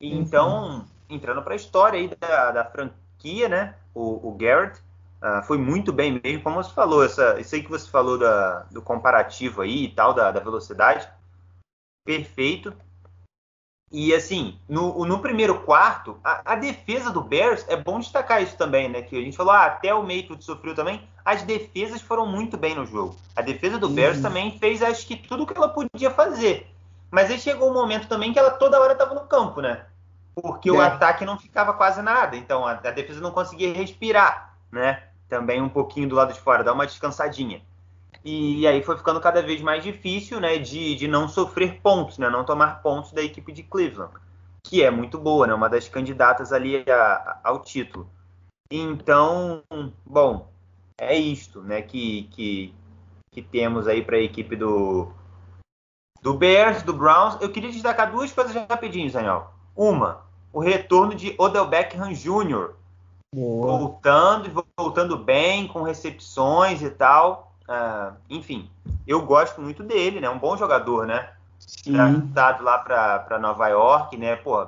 E, 0.00 0.12
então, 0.12 0.84
entrando 1.08 1.40
para 1.40 1.52
a 1.52 1.56
história 1.56 2.00
aí 2.00 2.08
da, 2.08 2.50
da, 2.50 2.64
franquia, 2.64 3.48
né? 3.48 3.76
O, 3.94 4.28
o 4.28 4.34
Garrett 4.34 4.80
uh, 5.22 5.40
foi 5.44 5.56
muito 5.56 5.92
bem 5.92 6.20
mesmo, 6.20 6.42
como 6.42 6.56
você 6.56 6.74
falou, 6.74 7.04
essa, 7.04 7.38
isso 7.38 7.54
aí 7.54 7.62
que 7.62 7.70
você 7.70 7.88
falou 7.88 8.18
da, 8.18 8.64
do 8.72 8.82
comparativo 8.82 9.62
aí 9.62 9.84
e 9.84 9.88
tal, 9.94 10.12
da, 10.12 10.32
da 10.32 10.40
velocidade 10.40 11.08
perfeito. 12.04 12.74
E 13.90 14.12
assim, 14.12 14.58
no, 14.68 15.04
no 15.04 15.20
primeiro 15.20 15.60
quarto, 15.60 16.18
a, 16.24 16.52
a, 16.52 16.56
defesa 16.56 17.10
do 17.10 17.20
Bears, 17.22 17.64
é 17.68 17.76
bom 17.76 18.00
destacar 18.00 18.42
isso 18.42 18.56
também, 18.56 18.88
né? 18.88 19.02
Que 19.02 19.16
a 19.16 19.20
gente 19.20 19.36
falou, 19.36 19.52
ah, 19.52 19.66
até 19.66 19.94
o 19.94 20.02
Mayfield 20.02 20.44
sofreu 20.44 20.74
também. 20.74 21.08
As 21.24 21.42
defesas 21.42 22.02
foram 22.02 22.26
muito 22.26 22.56
bem 22.56 22.74
no 22.74 22.84
jogo. 22.84 23.14
A 23.36 23.42
defesa 23.42 23.78
do 23.78 23.86
uhum. 23.86 23.94
Bears 23.94 24.20
também 24.20 24.58
fez, 24.58 24.82
acho 24.82 25.06
que, 25.06 25.16
tudo 25.16 25.46
que 25.46 25.56
ela 25.56 25.68
podia 25.68 26.10
fazer. 26.10 26.68
Mas 27.10 27.30
aí 27.30 27.38
chegou 27.38 27.70
um 27.70 27.74
momento 27.74 28.08
também 28.08 28.32
que 28.32 28.38
ela 28.38 28.50
toda 28.50 28.80
hora 28.80 28.92
estava 28.92 29.14
no 29.14 29.26
campo, 29.26 29.60
né? 29.60 29.84
Porque 30.34 30.68
é. 30.68 30.72
o 30.72 30.80
ataque 30.80 31.24
não 31.24 31.38
ficava 31.38 31.72
quase 31.72 32.02
nada. 32.02 32.36
Então 32.36 32.66
a, 32.66 32.72
a 32.72 32.90
defesa 32.90 33.20
não 33.20 33.30
conseguia 33.30 33.72
respirar, 33.72 34.56
né? 34.70 35.04
Também 35.28 35.62
um 35.62 35.68
pouquinho 35.68 36.08
do 36.08 36.16
lado 36.16 36.32
de 36.32 36.40
fora, 36.40 36.64
dar 36.64 36.72
uma 36.72 36.86
descansadinha. 36.86 37.62
E 38.24 38.66
aí 38.66 38.82
foi 38.82 38.96
ficando 38.96 39.20
cada 39.20 39.40
vez 39.42 39.60
mais 39.62 39.82
difícil 39.82 40.40
né, 40.40 40.58
de, 40.58 40.94
de 40.96 41.06
não 41.06 41.28
sofrer 41.28 41.80
pontos, 41.80 42.18
né, 42.18 42.28
não 42.28 42.44
tomar 42.44 42.82
pontos 42.82 43.12
da 43.12 43.22
equipe 43.22 43.52
de 43.52 43.62
Cleveland, 43.62 44.12
que 44.64 44.82
é 44.82 44.90
muito 44.90 45.18
boa, 45.18 45.46
né, 45.46 45.54
uma 45.54 45.68
das 45.68 45.88
candidatas 45.88 46.52
ali 46.52 46.84
a, 46.90 46.94
a, 46.94 47.40
ao 47.44 47.62
título. 47.62 48.10
Então, 48.70 49.62
bom, 50.04 50.50
é 50.98 51.16
isto 51.16 51.62
né, 51.62 51.82
que, 51.82 52.24
que, 52.32 52.74
que 53.30 53.42
temos 53.42 53.86
aí 53.86 54.02
para 54.02 54.16
a 54.16 54.22
equipe 54.22 54.56
do, 54.56 55.12
do 56.20 56.34
Bears, 56.34 56.82
do 56.82 56.92
Browns. 56.92 57.38
Eu 57.40 57.50
queria 57.50 57.70
destacar 57.70 58.10
duas 58.10 58.32
coisas 58.32 58.54
rapidinho, 58.68 59.12
Daniel. 59.12 59.52
Uma, 59.76 60.26
o 60.52 60.58
retorno 60.58 61.14
de 61.14 61.34
Odell 61.38 61.68
Beckham 61.68 62.12
Jr., 62.12 62.74
Boa. 63.32 63.78
voltando 63.78 64.48
e 64.48 64.64
voltando 64.76 65.18
bem, 65.18 65.68
com 65.68 65.82
recepções 65.82 66.82
e 66.82 66.90
tal. 66.90 67.45
Uh, 67.68 68.14
enfim, 68.30 68.70
eu 69.06 69.22
gosto 69.22 69.60
muito 69.60 69.82
dele, 69.82 70.20
né? 70.20 70.30
Um 70.30 70.38
bom 70.38 70.56
jogador, 70.56 71.06
né? 71.06 71.30
Tratado 72.32 72.62
lá 72.62 72.78
para 72.78 73.38
Nova 73.38 73.68
York, 73.68 74.16
né? 74.16 74.36
Pô, 74.36 74.66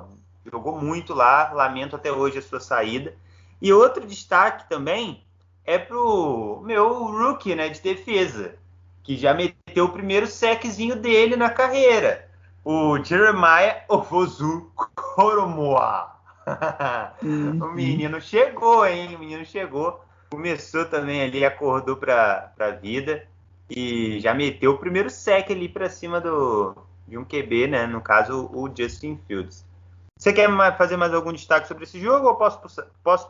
jogou 0.51 0.77
muito 0.77 1.13
lá, 1.13 1.51
lamento 1.53 1.95
até 1.95 2.11
hoje 2.11 2.39
a 2.39 2.41
sua 2.41 2.59
saída. 2.59 3.13
E 3.61 3.71
outro 3.71 4.05
destaque 4.05 4.67
também 4.69 5.23
é 5.65 5.77
pro 5.77 6.61
meu 6.65 7.05
rookie, 7.05 7.55
né, 7.55 7.69
de 7.69 7.81
defesa, 7.81 8.55
que 9.03 9.15
já 9.15 9.33
meteu 9.33 9.85
o 9.85 9.91
primeiro 9.91 10.25
seczinho 10.27 10.95
dele 10.95 11.35
na 11.35 11.49
carreira. 11.49 12.27
O 12.63 13.01
Jeremiah 13.03 13.83
Ovozu 13.87 14.71
Koromoa. 14.95 16.17
Uhum. 17.21 17.59
o 17.61 17.73
menino 17.73 18.19
chegou, 18.19 18.83
hein? 18.83 19.15
O 19.15 19.19
menino 19.19 19.45
chegou 19.45 20.03
começou 20.29 20.85
também 20.85 21.21
ali, 21.21 21.43
acordou 21.43 21.97
para 21.97 22.51
a 22.59 22.69
vida 22.69 23.25
e 23.69 24.19
já 24.19 24.33
meteu 24.33 24.71
o 24.71 24.77
primeiro 24.77 25.09
sec 25.09 25.49
ali 25.51 25.67
para 25.67 25.89
cima 25.89 26.21
do, 26.21 26.75
de 27.07 27.17
um 27.17 27.25
QB, 27.25 27.67
né? 27.67 27.87
No 27.87 28.01
caso, 28.01 28.49
o 28.53 28.69
Justin 28.75 29.19
Fields. 29.27 29.65
Você 30.17 30.33
quer 30.33 30.49
fazer 30.77 30.97
mais 30.97 31.13
algum 31.13 31.31
destaque 31.31 31.67
sobre 31.67 31.85
esse 31.85 31.99
jogo 31.99 32.27
ou 32.27 32.35
posso, 32.35 32.59
posso 33.03 33.29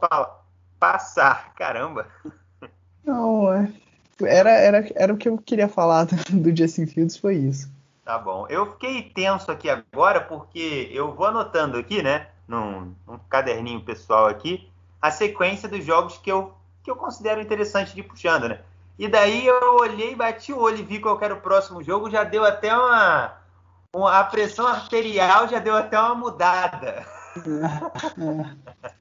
passar? 0.80 1.54
Caramba! 1.54 2.08
Não, 3.06 3.54
é. 3.54 3.72
Era, 4.22 4.50
era, 4.52 4.90
era 4.96 5.14
o 5.14 5.18
que 5.18 5.30
eu 5.30 5.38
queria 5.38 5.68
falar 5.68 6.06
do 6.06 6.56
Justin 6.56 6.86
Fields, 6.86 7.18
foi 7.18 7.36
isso. 7.36 7.72
Tá 8.04 8.18
bom. 8.18 8.48
Eu 8.50 8.72
fiquei 8.74 9.04
tenso 9.04 9.52
aqui 9.52 9.70
agora 9.70 10.20
porque 10.20 10.90
eu 10.92 11.14
vou 11.14 11.28
anotando 11.28 11.78
aqui, 11.78 12.02
né? 12.02 12.28
Num, 12.48 12.94
num 13.08 13.20
caderninho 13.30 13.82
pessoal 13.82 14.26
aqui, 14.26 14.68
a 15.00 15.12
sequência 15.12 15.70
dos 15.70 15.86
jogos 15.86 16.18
que 16.18 16.32
eu 16.32 16.54
que 16.84 16.92
eu 16.92 16.96
considero 16.96 17.42
interessante 17.42 17.94
de 17.96 18.04
puxando, 18.04 18.50
né? 18.50 18.62
E 18.98 19.08
daí 19.08 19.48
eu 19.48 19.78
olhei, 19.78 20.14
bati 20.16 20.52
o 20.52 20.60
olho 20.60 20.80
e 20.80 20.84
vi 20.84 21.00
qual 21.00 21.18
era 21.22 21.34
o 21.34 21.40
próximo 21.40 21.82
jogo, 21.82 22.10
já 22.10 22.26
deu 22.26 22.44
até 22.44 22.76
uma, 22.76 23.38
uma 23.96 24.20
a 24.20 24.24
pressão 24.26 24.68
arterial 24.68 25.48
já 25.48 25.60
deu 25.60 25.76
até 25.76 25.98
uma 26.00 26.16
mudada. 26.16 27.06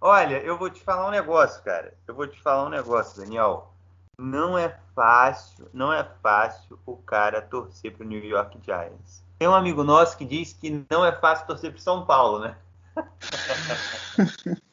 Olha, 0.00 0.38
eu 0.42 0.58
vou 0.58 0.68
te 0.68 0.82
falar 0.82 1.06
um 1.06 1.12
negócio, 1.12 1.62
cara. 1.62 1.94
Eu 2.06 2.14
vou 2.14 2.26
te 2.26 2.40
falar 2.42 2.64
um 2.66 2.68
negócio, 2.68 3.22
Daniel. 3.22 3.72
Não 4.18 4.58
é 4.58 4.76
fácil, 4.94 5.68
não 5.72 5.92
é 5.92 6.04
fácil 6.22 6.78
o 6.84 6.96
cara 6.96 7.40
torcer 7.40 7.96
pro 7.96 8.04
New 8.04 8.22
York 8.22 8.58
Giants. 8.62 9.24
Tem 9.38 9.48
um 9.48 9.54
amigo 9.54 9.82
nosso 9.82 10.18
que 10.18 10.24
diz 10.24 10.52
que 10.52 10.84
não 10.90 11.04
é 11.04 11.12
fácil 11.12 11.46
torcer 11.46 11.72
pro 11.72 11.80
São 11.80 12.04
Paulo, 12.04 12.40
né? 12.40 12.56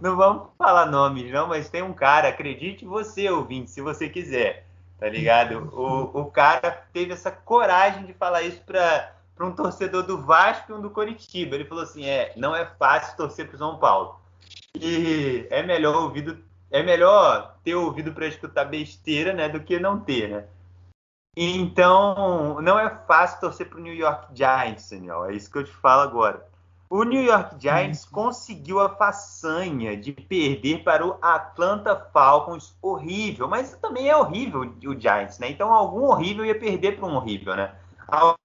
não 0.00 0.16
vamos 0.16 0.48
falar 0.58 0.86
nomes, 0.86 1.30
não, 1.30 1.46
mas 1.46 1.68
tem 1.68 1.82
um 1.82 1.92
cara, 1.92 2.28
acredite 2.28 2.84
você, 2.84 3.30
ouvinte, 3.30 3.70
se 3.70 3.80
você 3.80 4.08
quiser, 4.08 4.66
tá 4.98 5.08
ligado? 5.08 5.70
O, 5.72 6.22
o 6.22 6.30
cara 6.30 6.70
teve 6.92 7.12
essa 7.12 7.30
coragem 7.30 8.04
de 8.06 8.12
falar 8.14 8.42
isso 8.42 8.60
para 8.64 9.12
um 9.40 9.52
torcedor 9.52 10.02
do 10.02 10.22
Vasco 10.22 10.72
e 10.72 10.74
um 10.74 10.80
do 10.80 10.90
Coritiba. 10.90 11.54
Ele 11.54 11.64
falou 11.64 11.84
assim: 11.84 12.06
é, 12.06 12.32
não 12.36 12.54
é 12.54 12.64
fácil 12.64 13.16
torcer 13.16 13.48
pro 13.48 13.58
São 13.58 13.78
Paulo. 13.78 14.20
E 14.78 15.46
é 15.50 15.62
melhor 15.62 15.96
ouvido, 15.96 16.38
é 16.70 16.82
melhor 16.82 17.56
ter 17.64 17.74
ouvido 17.74 18.12
para 18.12 18.26
escutar 18.26 18.64
besteira, 18.64 19.32
né, 19.32 19.48
do 19.48 19.60
que 19.60 19.78
não 19.78 19.98
ter, 20.00 20.28
né? 20.28 20.44
Então, 21.36 22.60
não 22.62 22.78
é 22.78 22.88
fácil 23.06 23.40
torcer 23.40 23.68
pro 23.68 23.78
New 23.78 23.94
York 23.94 24.28
Giants, 24.34 24.88
Daniel. 24.88 25.26
É 25.26 25.34
isso 25.34 25.50
que 25.50 25.58
eu 25.58 25.64
te 25.64 25.72
falo 25.72 26.00
agora. 26.00 26.46
O 26.88 27.02
New 27.02 27.22
York 27.22 27.56
Giants 27.58 28.04
uhum. 28.04 28.10
conseguiu 28.12 28.80
a 28.80 28.88
façanha 28.88 29.96
de 29.96 30.12
perder 30.12 30.84
para 30.84 31.04
o 31.04 31.18
Atlanta 31.20 31.96
Falcons 32.12 32.76
horrível, 32.80 33.48
mas 33.48 33.76
também 33.78 34.08
é 34.08 34.16
horrível 34.16 34.60
o 34.84 35.00
Giants, 35.00 35.38
né? 35.38 35.50
Então 35.50 35.72
algum 35.72 36.04
horrível 36.04 36.44
ia 36.44 36.58
perder 36.58 36.96
para 36.96 37.06
um 37.06 37.16
horrível, 37.16 37.56
né? 37.56 37.74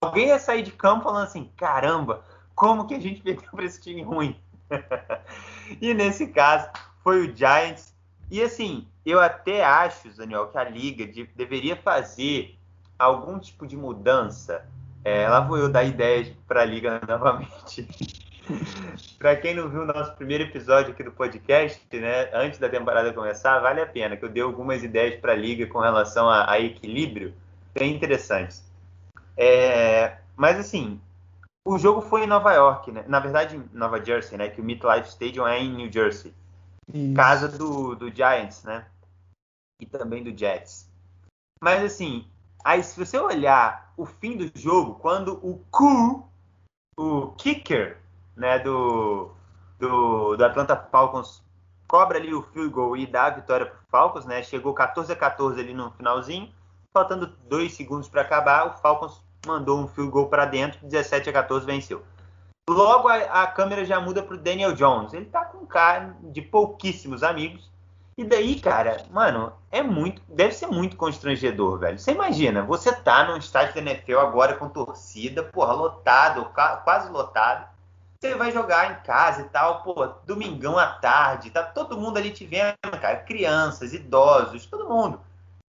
Alguém 0.02 0.30
ia 0.30 0.40
sair 0.40 0.64
de 0.64 0.72
campo 0.72 1.04
falando 1.04 1.26
assim: 1.26 1.52
caramba, 1.56 2.24
como 2.56 2.88
que 2.88 2.96
a 2.96 3.00
gente 3.00 3.22
perdeu 3.24 3.50
para 3.52 3.66
esse 3.66 3.80
time 3.80 4.02
ruim? 4.02 4.36
e 5.80 5.94
nesse 5.94 6.28
caso 6.28 6.70
foi 7.04 7.28
o 7.28 7.36
Giants. 7.36 7.94
E 8.30 8.42
assim, 8.42 8.88
eu 9.06 9.20
até 9.20 9.64
acho, 9.64 10.10
Daniel, 10.16 10.48
que 10.48 10.58
a 10.58 10.64
liga 10.64 11.06
de, 11.06 11.26
deveria 11.36 11.76
fazer 11.76 12.58
algum 12.98 13.38
tipo 13.38 13.68
de 13.68 13.76
mudança. 13.76 14.66
É, 15.04 15.28
lá 15.28 15.42
vou 15.42 15.58
eu 15.58 15.68
dar 15.68 15.84
ideias 15.84 16.32
para 16.48 16.62
a 16.62 16.66
liga 16.66 17.02
novamente. 17.08 17.88
Para 19.18 19.36
quem 19.36 19.56
não 19.56 19.70
viu 19.70 19.82
o 19.82 19.86
nosso 19.86 20.14
primeiro 20.16 20.44
episódio 20.44 20.92
aqui 20.92 21.04
do 21.04 21.12
podcast, 21.12 21.82
né, 21.94 22.30
antes 22.34 22.60
da 22.60 22.70
temporada 22.70 23.14
começar, 23.14 23.60
vale 23.60 23.82
a 23.82 23.86
pena, 23.86 24.18
que 24.18 24.26
eu 24.26 24.30
dei 24.30 24.42
algumas 24.42 24.84
ideias 24.84 25.20
para 25.20 25.34
a 25.34 25.36
liga 25.36 25.68
com 25.68 25.80
relação 25.80 26.30
a, 26.30 26.52
a, 26.52 26.60
equilíbrio, 26.60 27.34
bem 27.74 27.96
interessantes. 27.96 28.64
É, 29.38 30.18
mas 30.36 30.60
assim, 30.60 31.00
o 31.66 31.78
jogo 31.78 32.02
foi 32.02 32.24
em 32.24 32.28
Nova 32.28 32.54
York, 32.54 32.92
né? 32.92 33.04
Na 33.08 33.20
verdade, 33.20 33.58
em 33.58 33.70
Nova 33.72 34.04
Jersey, 34.04 34.38
né? 34.38 34.50
Que 34.50 34.62
o 34.62 34.64
MetLife 34.64 35.10
Stadium 35.10 35.48
é 35.48 35.60
em 35.60 35.74
New 35.74 35.92
Jersey, 35.92 36.34
Isso. 36.92 37.14
casa 37.14 37.48
do, 37.48 37.96
do 37.96 38.14
Giants, 38.14 38.64
né? 38.64 38.86
E 39.80 39.86
também 39.86 40.24
do 40.24 40.38
Jets. 40.38 40.90
Mas 41.62 41.84
assim, 41.84 42.28
aí 42.64 42.84
se 42.84 42.98
você 42.98 43.18
olhar 43.18 43.94
o 43.96 44.06
fim 44.06 44.36
do 44.36 44.52
jogo, 44.60 44.96
quando 44.96 45.40
o 45.46 45.64
Ku, 45.70 46.28
o 46.98 47.32
kicker 47.38 48.01
né, 48.42 48.58
do, 48.58 49.30
do, 49.78 50.36
do 50.36 50.44
Atlanta 50.44 50.76
Falcons 50.76 51.44
cobra 51.88 52.18
ali 52.18 52.34
o 52.34 52.42
field 52.42 52.70
goal 52.70 52.98
e 52.98 53.06
dá 53.06 53.26
a 53.26 53.30
vitória 53.30 53.68
para 53.68 53.76
o 53.76 53.86
Falcons, 53.92 54.26
né? 54.26 54.42
Chegou 54.42 54.74
14 54.74 55.12
a 55.14 55.16
14 55.16 55.60
ali 55.60 55.76
no 55.76 55.92
finalzinho, 55.92 56.52
faltando 56.92 57.28
dois 57.48 57.74
segundos 57.74 58.10
para 58.10 58.24
acabar, 58.24 58.68
o 58.68 58.74
Falcons 58.80 59.22
mandou 59.46 59.80
um 59.80 59.88
field 59.88 60.10
goal 60.10 60.28
para 60.28 60.46
dentro, 60.46 60.80
17 60.88 61.30
a 61.30 61.34
14 61.34 61.66
venceu. 61.66 62.02
Logo 62.68 63.08
a, 63.08 63.44
a 63.44 63.48
câmera 63.48 63.86
já 63.86 64.00
muda 64.00 64.24
para 64.24 64.36
o 64.36 64.40
Daniel 64.40 64.74
Jones. 64.74 65.14
Ele 65.14 65.26
tá 65.26 65.46
com 65.46 65.66
cara 65.66 66.16
de 66.24 66.42
pouquíssimos 66.42 67.22
amigos. 67.22 67.70
E 68.18 68.24
daí, 68.24 68.60
cara, 68.60 69.04
mano, 69.12 69.54
é 69.70 69.84
muito, 69.84 70.22
deve 70.28 70.54
ser 70.54 70.68
muito 70.68 70.96
constrangedor, 70.96 71.80
velho. 71.80 72.00
Você 72.00 72.12
imagina, 72.12 72.64
você 72.64 72.92
tá 72.92 73.24
num 73.26 73.38
estádio 73.38 73.76
da 73.76 73.82
NFL 73.82 74.20
agora 74.20 74.56
com 74.56 74.70
torcida, 74.70 75.44
porra, 75.44 75.74
lotado, 75.74 76.46
quase 76.84 77.12
lotado 77.12 77.71
você 78.22 78.36
vai 78.36 78.52
jogar 78.52 78.92
em 78.92 79.04
casa 79.04 79.42
e 79.42 79.46
tal, 79.46 79.82
pô, 79.82 80.06
domingão 80.28 80.78
à 80.78 80.86
tarde, 80.86 81.50
tá 81.50 81.64
todo 81.64 81.98
mundo 81.98 82.18
ali 82.18 82.30
te 82.30 82.46
vendo, 82.46 82.78
cara, 83.02 83.18
crianças, 83.18 83.94
idosos, 83.94 84.68
todo 84.68 84.88
mundo. 84.88 85.20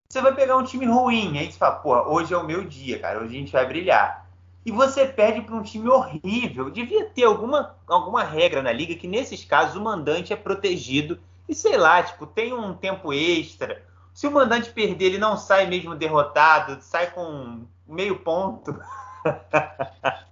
Você 0.07 0.21
vai 0.21 0.35
pegar 0.35 0.59
um 0.59 0.63
time 0.63 0.85
ruim, 0.85 1.39
aí 1.39 1.51
você 1.51 1.57
fala, 1.57 1.77
pô, 1.77 1.95
hoje 2.13 2.35
é 2.35 2.37
o 2.37 2.45
meu 2.45 2.63
dia, 2.63 2.99
cara, 2.99 3.21
hoje 3.21 3.35
a 3.35 3.39
gente 3.39 3.53
vai 3.53 3.67
brilhar. 3.67 4.27
E 4.67 4.71
você 4.71 5.07
perde 5.07 5.41
para 5.41 5.55
um 5.55 5.63
time 5.63 5.89
horrível. 5.89 6.71
Devia 6.71 7.09
ter 7.09 7.25
alguma, 7.25 7.75
alguma 7.89 8.23
regra 8.23 8.63
na 8.63 8.71
liga 8.71 8.95
que 8.95 9.09
nesses 9.09 9.45
casos 9.45 9.75
o 9.75 9.81
mandante 9.81 10.35
é 10.35 10.37
protegido 10.37 11.19
e 11.49 11.55
sei 11.55 11.79
lá, 11.79 12.03
tipo, 12.03 12.27
tem 12.27 12.53
um 12.53 12.75
tempo 12.75 13.15
extra. 13.15 13.83
Se 14.13 14.27
o 14.27 14.31
mandante 14.31 14.71
perder, 14.71 15.07
ele 15.07 15.19
não 15.19 15.39
sai 15.39 15.67
mesmo 15.67 15.95
derrotado, 15.95 16.83
sai 16.83 17.11
com 17.11 17.65
meio 17.89 18.19
ponto. 18.19 18.79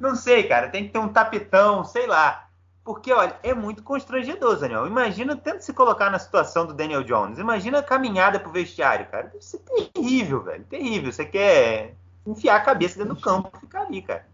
Não 0.00 0.14
sei, 0.14 0.44
cara. 0.44 0.68
Tem 0.68 0.86
que 0.86 0.92
ter 0.92 0.98
um 0.98 1.08
tapetão, 1.08 1.84
sei 1.84 2.06
lá. 2.06 2.48
Porque, 2.84 3.12
olha, 3.12 3.36
é 3.42 3.52
muito 3.52 3.82
constrangedor, 3.82 4.58
Daniel. 4.58 4.86
Imagina, 4.86 5.36
tenta 5.36 5.60
se 5.60 5.72
colocar 5.72 6.10
na 6.10 6.18
situação 6.18 6.66
do 6.66 6.72
Daniel 6.72 7.04
Jones. 7.04 7.38
Imagina 7.38 7.80
a 7.80 7.82
caminhada 7.82 8.40
pro 8.40 8.50
vestiário, 8.50 9.06
cara. 9.10 9.28
Deve 9.28 9.44
ser 9.44 9.58
terrível, 9.58 10.42
velho. 10.42 10.64
Terrível. 10.64 11.12
Você 11.12 11.24
quer 11.24 11.94
enfiar 12.26 12.56
a 12.56 12.60
cabeça 12.60 12.98
dentro 12.98 13.14
do 13.14 13.20
campo 13.20 13.50
e 13.54 13.60
ficar 13.60 13.82
ali, 13.82 14.02
cara. 14.02 14.26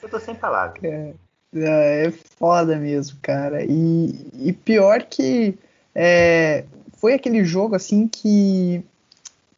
Eu 0.00 0.08
tô 0.08 0.20
sem 0.20 0.34
palavras. 0.34 0.82
É, 0.84 1.14
é, 1.54 2.06
é 2.06 2.10
foda 2.10 2.76
mesmo, 2.76 3.18
cara. 3.20 3.64
E, 3.64 4.30
e 4.34 4.52
pior 4.52 5.02
que 5.02 5.58
é, 5.92 6.64
foi 6.98 7.14
aquele 7.14 7.44
jogo 7.44 7.74
assim 7.74 8.06
que, 8.06 8.84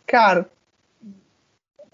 cara, 0.06 0.48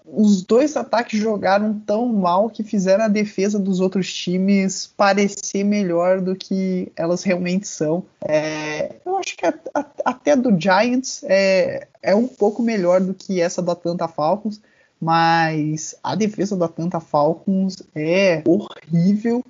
os 0.07 0.43
dois 0.43 0.77
ataques 0.77 1.19
jogaram 1.19 1.79
tão 1.85 2.05
mal 2.07 2.49
que 2.49 2.63
fizeram 2.63 3.05
a 3.05 3.09
defesa 3.09 3.57
dos 3.57 3.79
outros 3.79 4.13
times 4.13 4.91
parecer 4.95 5.63
melhor 5.63 6.21
do 6.21 6.35
que 6.35 6.91
elas 6.95 7.23
realmente 7.23 7.67
são. 7.67 8.03
É, 8.23 8.95
eu 9.05 9.17
acho 9.17 9.35
que 9.35 9.45
a, 9.45 9.53
a, 9.73 9.85
até 10.05 10.35
do 10.35 10.59
Giants 10.59 11.23
é, 11.23 11.87
é 12.03 12.15
um 12.15 12.27
pouco 12.27 12.61
melhor 12.61 13.01
do 13.01 13.13
que 13.13 13.41
essa 13.41 13.61
do 13.61 13.71
Atlanta 13.71 14.07
Falcons, 14.07 14.61
mas 15.01 15.95
a 16.03 16.15
defesa 16.15 16.55
do 16.55 16.63
Atlanta 16.63 16.99
Falcons 16.99 17.81
é 17.95 18.43
horrível 18.45 19.43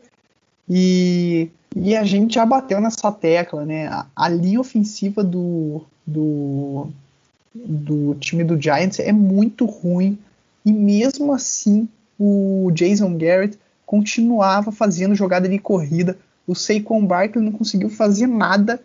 e, 0.69 1.49
e 1.75 1.95
a 1.95 2.03
gente 2.05 2.35
já 2.35 2.45
bateu 2.45 2.79
nessa 2.79 3.11
tecla, 3.11 3.65
né? 3.65 3.87
A, 3.87 4.05
a 4.15 4.29
linha 4.29 4.61
ofensiva 4.61 5.21
do, 5.21 5.81
do, 6.07 6.87
do 7.53 8.15
time 8.15 8.43
do 8.43 8.59
Giants 8.59 8.99
é 8.99 9.11
muito 9.11 9.65
ruim 9.65 10.17
e 10.65 10.73
mesmo 10.73 11.31
assim 11.31 11.87
o 12.19 12.71
Jason 12.73 13.17
Garrett 13.17 13.59
continuava 13.85 14.71
fazendo 14.71 15.13
jogada 15.13 15.47
de 15.47 15.59
corrida. 15.59 16.17
O 16.47 16.55
Saquon 16.55 17.05
Barkley 17.05 17.43
não 17.43 17.51
conseguiu 17.51 17.89
fazer 17.89 18.27
nada. 18.27 18.81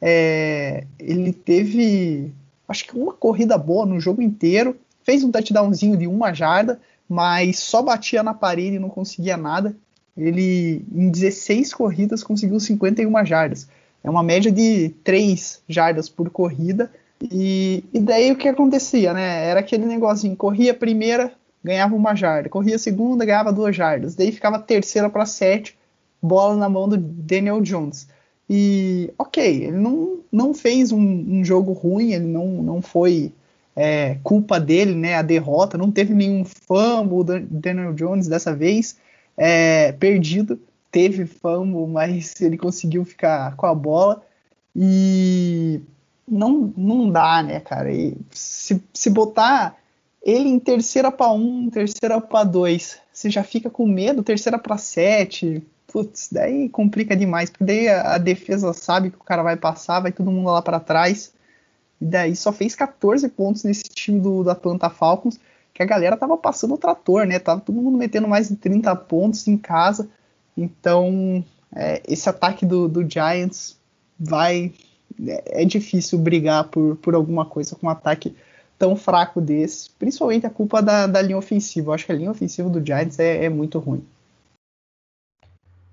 É, 0.00 0.84
ele 0.98 1.32
teve, 1.32 2.32
acho 2.68 2.86
que 2.86 2.96
uma 2.96 3.12
corrida 3.12 3.58
boa 3.58 3.84
no 3.84 3.98
jogo 3.98 4.22
inteiro. 4.22 4.76
Fez 5.02 5.24
um 5.24 5.30
touchdownzinho 5.30 5.96
de 5.96 6.06
uma 6.06 6.32
jarda, 6.32 6.80
mas 7.08 7.58
só 7.58 7.82
batia 7.82 8.22
na 8.22 8.32
parede 8.32 8.76
e 8.76 8.80
não 8.80 8.88
conseguia 8.88 9.36
nada. 9.36 9.74
Ele, 10.16 10.84
em 10.92 11.10
16 11.10 11.74
corridas, 11.74 12.22
conseguiu 12.22 12.60
51 12.60 13.26
jardas. 13.26 13.68
É 14.02 14.08
uma 14.08 14.22
média 14.22 14.52
de 14.52 14.90
3 15.02 15.62
jardas 15.68 16.08
por 16.08 16.30
corrida 16.30 16.90
e, 17.22 17.84
e 17.92 18.00
daí 18.00 18.32
o 18.32 18.36
que 18.36 18.48
acontecia, 18.48 19.12
né? 19.12 19.46
Era 19.46 19.60
aquele 19.60 19.86
negocinho, 19.86 20.36
corria 20.36 20.72
a 20.72 20.76
primeira, 20.76 21.32
ganhava 21.62 21.94
uma 21.94 22.14
jarda, 22.14 22.48
corria 22.48 22.76
a 22.76 22.78
segunda, 22.78 23.24
ganhava 23.24 23.52
duas 23.52 23.74
jardas, 23.74 24.14
daí 24.14 24.32
ficava 24.32 24.58
terceira 24.58 25.08
para 25.08 25.24
sete, 25.24 25.76
bola 26.20 26.56
na 26.56 26.68
mão 26.68 26.88
do 26.88 26.96
Daniel 26.96 27.60
Jones. 27.60 28.08
E 28.48 29.12
ok, 29.18 29.64
ele 29.64 29.78
não, 29.78 30.18
não 30.30 30.52
fez 30.52 30.92
um, 30.92 31.00
um 31.00 31.44
jogo 31.44 31.72
ruim, 31.72 32.12
ele 32.12 32.26
não, 32.26 32.62
não 32.62 32.82
foi 32.82 33.32
é, 33.74 34.18
culpa 34.22 34.60
dele, 34.60 34.94
né? 34.94 35.14
A 35.14 35.22
derrota, 35.22 35.78
não 35.78 35.90
teve 35.90 36.12
nenhum 36.12 36.44
fumble 36.44 37.24
do 37.24 37.40
Daniel 37.40 37.94
Jones 37.94 38.28
dessa 38.28 38.54
vez, 38.54 38.98
é, 39.36 39.92
perdido, 39.92 40.60
teve 40.90 41.26
fumble, 41.26 41.86
mas 41.90 42.40
ele 42.40 42.58
conseguiu 42.58 43.04
ficar 43.04 43.56
com 43.56 43.66
a 43.66 43.74
bola. 43.74 44.22
E 44.76 45.80
não, 46.26 46.72
não 46.76 47.10
dá, 47.10 47.42
né, 47.42 47.60
cara? 47.60 47.92
E 47.92 48.16
se, 48.30 48.82
se 48.92 49.10
botar 49.10 49.76
ele 50.22 50.48
em 50.48 50.58
terceira 50.58 51.12
para 51.12 51.30
um, 51.32 51.68
terceira 51.70 52.20
para 52.20 52.44
dois, 52.44 52.98
você 53.12 53.28
já 53.30 53.42
fica 53.44 53.68
com 53.68 53.86
medo, 53.86 54.22
terceira 54.22 54.58
para 54.58 54.78
sete, 54.78 55.62
putz, 55.86 56.28
daí 56.32 56.68
complica 56.68 57.14
demais, 57.14 57.50
porque 57.50 57.64
daí 57.64 57.88
a, 57.88 58.14
a, 58.14 58.18
defesa 58.18 58.72
sabe 58.72 59.10
que 59.10 59.18
o 59.18 59.24
cara 59.24 59.42
vai 59.42 59.56
passar, 59.56 60.00
vai 60.00 60.12
todo 60.12 60.30
mundo 60.30 60.50
lá 60.50 60.62
para 60.62 60.80
trás, 60.80 61.32
e 62.00 62.04
daí 62.04 62.34
só 62.34 62.52
fez 62.52 62.74
14 62.74 63.28
pontos 63.28 63.64
nesse 63.64 63.84
time 63.84 64.18
do, 64.18 64.42
do 64.42 64.50
Atlanta 64.50 64.88
Falcons, 64.90 65.38
que 65.72 65.82
a 65.82 65.86
galera 65.86 66.16
tava 66.16 66.36
passando 66.36 66.74
o 66.74 66.78
trator, 66.78 67.26
né? 67.26 67.38
Tava 67.38 67.60
todo 67.60 67.80
mundo 67.80 67.98
metendo 67.98 68.28
mais 68.28 68.48
de 68.48 68.56
30 68.56 68.94
pontos 68.96 69.46
em 69.46 69.56
casa, 69.56 70.08
então 70.56 71.44
é, 71.74 72.00
esse 72.06 72.28
ataque 72.28 72.64
do, 72.64 72.88
do, 72.88 73.08
Giants 73.08 73.76
vai. 74.18 74.72
É, 75.26 75.62
é, 75.62 75.64
difícil 75.64 76.18
brigar 76.18 76.64
por, 76.64 76.96
por 76.96 77.14
alguma 77.14 77.44
coisa 77.44 77.76
com 77.76 77.86
um 77.86 77.90
ataque 77.90 78.36
tão 78.78 78.96
fraco 78.96 79.40
desse. 79.40 79.90
Principalmente 79.90 80.46
a 80.46 80.50
culpa 80.50 80.82
da, 80.82 81.06
da 81.06 81.22
linha 81.22 81.38
ofensiva. 81.38 81.90
Eu 81.90 81.94
acho 81.94 82.06
que 82.06 82.12
a 82.12 82.16
linha 82.16 82.30
ofensiva 82.30 82.68
do 82.68 82.84
Giants 82.84 83.18
é, 83.18 83.44
é 83.44 83.48
muito 83.48 83.78
ruim. 83.78 84.06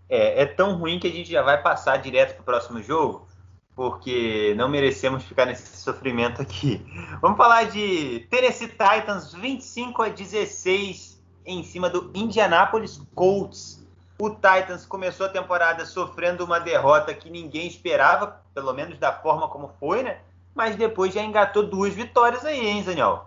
É, 0.10 0.42
é, 0.42 0.46
tão 0.46 0.78
ruim 0.78 1.00
que 1.00 1.08
a 1.08 1.12
gente 1.12 1.32
já 1.32 1.42
vai 1.42 1.62
passar 1.62 1.98
direto 1.98 2.34
para 2.34 2.42
o 2.42 2.46
próximo 2.46 2.84
jogo, 2.84 3.26
porque 3.74 4.54
não 4.58 4.68
merecemos 4.68 5.24
ficar 5.24 5.46
nesse 5.46 5.78
sofrimento 5.78 6.42
aqui. 6.42 6.86
Vamos 7.22 7.38
falar 7.38 7.70
de 7.70 8.28
Tennessee 8.30 8.68
Titans 8.68 9.34
25 9.34 10.02
a 10.02 10.10
16 10.10 11.22
em 11.46 11.64
cima 11.64 11.90
do 11.90 12.12
Indianapolis 12.14 13.02
Colts. 13.16 13.82
O 14.20 14.30
Titans 14.32 14.86
começou 14.86 15.28
a 15.28 15.30
temporada 15.30 15.86
sofrendo 15.86 16.44
uma 16.44 16.60
derrota 16.60 17.14
que 17.14 17.30
ninguém 17.30 17.66
esperava, 17.66 18.41
pelo 18.54 18.74
menos 18.74 18.98
da 18.98 19.12
forma 19.12 19.48
como 19.48 19.72
foi, 19.80 20.04
né? 20.04 20.18
Mas 20.54 20.76
depois 20.76 21.14
já 21.14 21.24
engatou 21.24 21.68
duas 21.68 21.94
vitórias 21.94 22.46
aí, 22.46 22.66
hein, 22.66 22.84
Daniel? 22.84 23.26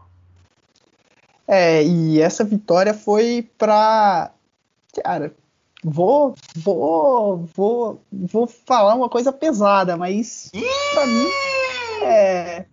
É, 1.47 1.83
e 1.83 2.21
essa 2.21 2.45
vitória 2.45 2.95
foi 2.95 3.49
para 3.59 4.31
cara, 5.03 5.35
vou 5.83 6.35
vou 6.57 7.39
vou 7.55 8.03
vou 8.11 8.47
falar 8.47 8.95
uma 8.95 9.09
coisa 9.09 9.33
pesada, 9.33 9.97
mas 9.97 10.51
para 10.95 11.07
mim 11.07 11.29
é 12.03 12.65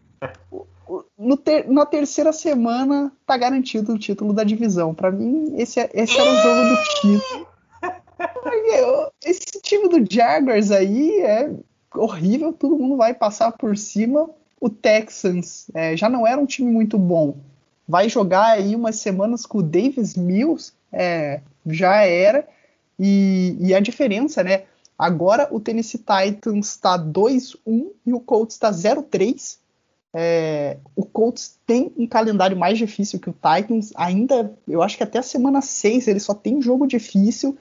no 1.18 1.38
ter, 1.38 1.70
na 1.70 1.86
terceira 1.86 2.34
semana 2.34 3.12
tá 3.26 3.38
garantido 3.38 3.93
o 3.93 3.99
título 3.99 4.34
da 4.34 4.43
divisão. 4.43 4.93
Para 4.93 5.12
mim, 5.12 5.54
esse, 5.58 5.80
é, 5.80 5.89
esse 5.93 6.20
era 6.20 6.30
o 6.30 6.36
jogo 6.36 6.70
do 6.70 6.84
título. 6.99 7.47
Esse 9.24 9.62
time 9.62 9.88
do 9.88 10.14
Jaguars 10.14 10.72
aí 10.72 11.22
é 11.22 11.49
horrível, 11.96 12.54
todo 12.54 12.78
mundo 12.78 12.98
vai 12.98 13.14
passar 13.14 13.52
por 13.52 13.78
cima. 13.78 14.30
O 14.60 14.70
Texans 14.70 15.68
é, 15.74 15.96
já 15.98 16.10
não 16.10 16.26
era 16.26 16.39
um 16.39 16.46
time 16.46 16.72
muito 16.72 16.98
bom. 16.98 17.36
Vai 17.88 18.08
jogar 18.08 18.52
aí 18.52 18.76
umas 18.76 18.98
semanas 18.98 19.46
com 19.46 19.58
o 19.58 19.64
Davis 19.64 20.16
Mills, 20.16 20.72
é, 20.92 21.42
já 21.66 22.04
era. 22.04 22.48
E, 23.00 23.58
e, 23.60 23.74
a 23.74 23.80
diferença, 23.80 24.44
né? 24.44 24.64
Agora 24.98 25.48
o 25.52 25.60
Tennessee 25.60 26.00
Titans 26.00 26.70
está 26.70 26.98
2-1 26.98 27.88
e 28.06 28.14
o 28.14 28.20
Colts 28.20 28.56
está 28.56 28.72
0-3. 28.72 29.58
É, 30.14 30.78
o 30.96 31.04
Colts 31.04 31.58
tem 31.66 31.92
um 31.98 32.06
calendário 32.06 32.56
mais 32.56 32.78
difícil 32.78 33.20
que 33.20 33.30
o 33.30 33.34
Titans. 33.34 33.92
Ainda, 33.96 34.54
eu 34.68 34.84
acho 34.84 34.98
que 34.98 35.04
até 35.04 35.20
a 35.20 35.24
semana 35.24 35.62
6 35.62 36.08
ele 36.08 36.20
só 36.20 36.36
tem 36.36 36.62
jogo 36.62 36.86
difícil. 36.86 37.58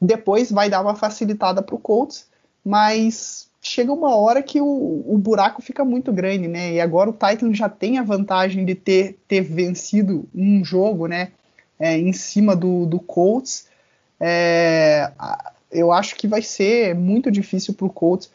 Depois 0.00 0.52
vai 0.52 0.70
dar 0.70 0.82
uma 0.82 0.94
facilitada 0.94 1.62
para 1.62 1.74
o 1.74 1.78
Colts, 1.78 2.28
mas 2.64 3.48
chega 3.64 3.92
uma 3.92 4.14
hora 4.14 4.42
que 4.42 4.60
o, 4.60 5.04
o, 5.06 5.16
buraco 5.18 5.62
fica 5.62 5.84
muito 5.84 6.12
grande, 6.12 6.46
né? 6.46 6.74
E 6.74 6.80
agora 6.80 7.10
o 7.10 7.12
Titans 7.12 7.56
já 7.56 7.68
tem 7.68 7.98
a 7.98 8.02
vantagem 8.02 8.64
de 8.64 8.74
ter, 8.74 9.18
ter 9.26 9.40
vencido 9.40 10.28
um 10.34 10.64
jogo, 10.64 11.06
né? 11.06 11.32
É, 11.78 11.98
em 11.98 12.12
cima 12.12 12.54
do, 12.54 12.86
do 12.86 13.00
Colts. 13.00 13.66
É, 14.20 15.10
eu 15.72 15.90
acho 15.90 16.14
que 16.14 16.28
vai 16.28 16.42
ser 16.42 16.94
muito 16.94 17.30
difícil 17.30 17.74
para 17.74 17.86
o 17.86 17.90
Colts 17.90 18.30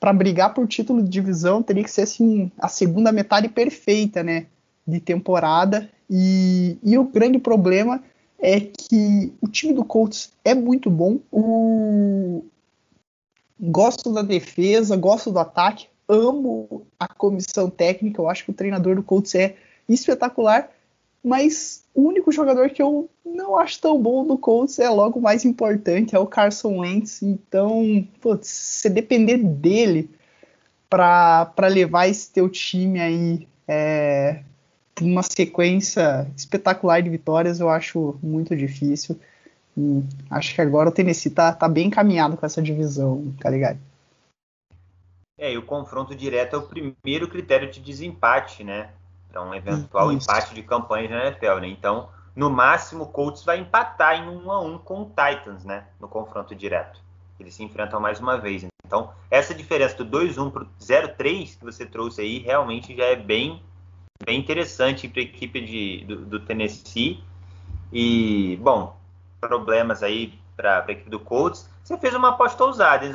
para 0.00 0.12
brigar 0.12 0.54
por 0.54 0.66
título 0.66 1.02
de 1.02 1.08
divisão 1.08 1.62
teria 1.62 1.82
que 1.82 1.90
ser 1.90 2.02
assim 2.02 2.50
a 2.58 2.68
segunda 2.68 3.10
metade 3.10 3.48
perfeita, 3.48 4.22
né, 4.22 4.46
de 4.86 5.00
temporada. 5.00 5.88
E, 6.08 6.78
e 6.82 6.96
o 6.96 7.04
grande 7.04 7.38
problema 7.38 8.02
é 8.38 8.60
que 8.60 9.32
o 9.40 9.48
time 9.48 9.72
do 9.72 9.84
Colts 9.84 10.32
é 10.44 10.54
muito 10.54 10.88
bom. 10.88 11.18
O... 11.30 12.44
Gosto 13.60 14.12
da 14.12 14.22
defesa, 14.22 14.96
gosto 14.96 15.30
do 15.30 15.38
ataque, 15.38 15.88
amo 16.08 16.86
a 16.98 17.08
comissão 17.08 17.68
técnica. 17.68 18.20
Eu 18.20 18.28
acho 18.28 18.44
que 18.44 18.50
o 18.50 18.54
treinador 18.54 18.96
do 18.96 19.02
Colts 19.02 19.34
é 19.34 19.56
espetacular, 19.88 20.70
mas 21.24 21.84
o 21.94 22.02
único 22.02 22.30
jogador 22.30 22.70
que 22.70 22.80
eu 22.80 23.08
não 23.24 23.56
acho 23.56 23.80
tão 23.80 24.00
bom 24.00 24.24
do 24.24 24.38
Colts 24.38 24.78
é 24.78 24.88
logo 24.88 25.20
mais 25.20 25.44
importante, 25.44 26.14
é 26.14 26.18
o 26.18 26.26
Carson 26.26 26.78
Wentz. 26.78 27.22
Então, 27.22 28.06
putz, 28.20 28.48
se 28.48 28.88
depender 28.88 29.38
dele 29.38 30.10
para 30.88 31.68
levar 31.68 32.08
esse 32.08 32.30
teu 32.30 32.48
time 32.48 33.00
aí 33.00 33.48
é, 33.66 34.40
uma 35.00 35.22
sequência 35.22 36.26
espetacular 36.36 37.02
de 37.02 37.10
vitórias, 37.10 37.60
eu 37.60 37.68
acho 37.68 38.18
muito 38.22 38.56
difícil. 38.56 39.18
E 39.78 40.02
acho 40.30 40.54
que 40.54 40.60
agora 40.60 40.88
o 40.88 40.92
Tennessee 40.92 41.30
tá, 41.30 41.52
tá 41.52 41.68
bem 41.68 41.86
encaminhado 41.86 42.36
com 42.36 42.44
essa 42.44 42.60
divisão, 42.60 43.32
tá 43.40 43.48
ligado? 43.48 43.78
É, 45.38 45.52
e 45.52 45.58
o 45.58 45.62
confronto 45.62 46.16
direto 46.16 46.56
é 46.56 46.58
o 46.58 46.62
primeiro 46.62 47.28
critério 47.28 47.70
de 47.70 47.80
desempate, 47.80 48.64
né? 48.64 48.90
para 49.38 49.42
um 49.42 49.54
eventual 49.54 50.12
Isso. 50.12 50.24
empate 50.24 50.54
de 50.54 50.62
campanha 50.62 51.08
na 51.08 51.26
NFL, 51.26 51.60
né? 51.60 51.68
Então, 51.68 52.08
no 52.34 52.50
máximo, 52.50 53.04
o 53.04 53.06
Colts 53.06 53.44
vai 53.44 53.60
empatar 53.60 54.16
em 54.16 54.28
1 54.28 54.50
a 54.50 54.60
1 54.60 54.78
com 54.78 55.02
o 55.02 55.06
Titans, 55.06 55.64
né? 55.64 55.84
No 56.00 56.08
confronto 56.08 56.54
direto. 56.54 57.00
Eles 57.38 57.54
se 57.54 57.62
enfrentam 57.62 58.00
mais 58.00 58.18
uma 58.18 58.36
vez. 58.36 58.66
Então, 58.84 59.12
essa 59.30 59.54
diferença 59.54 60.02
do 60.02 60.18
2-1 60.18 60.50
para 60.50 60.64
o 60.64 60.68
0-3 60.80 61.58
que 61.58 61.64
você 61.64 61.86
trouxe 61.86 62.20
aí 62.20 62.38
realmente 62.38 62.96
já 62.96 63.04
é 63.04 63.16
bem, 63.16 63.62
bem 64.24 64.40
interessante 64.40 65.08
para 65.08 65.20
a 65.20 65.24
equipe 65.24 65.60
de, 65.60 66.04
do, 66.04 66.24
do, 66.24 66.40
Tennessee. 66.40 67.22
E, 67.92 68.58
bom, 68.60 68.97
problemas 69.40 70.02
aí 70.02 70.38
para 70.56 70.84
a 70.86 70.92
equipe 70.92 71.10
do 71.10 71.20
Colts. 71.20 71.68
Você 71.82 71.96
fez 71.96 72.14
uma 72.14 72.30
aposta 72.30 72.64
ousada, 72.64 73.06
hein? 73.06 73.12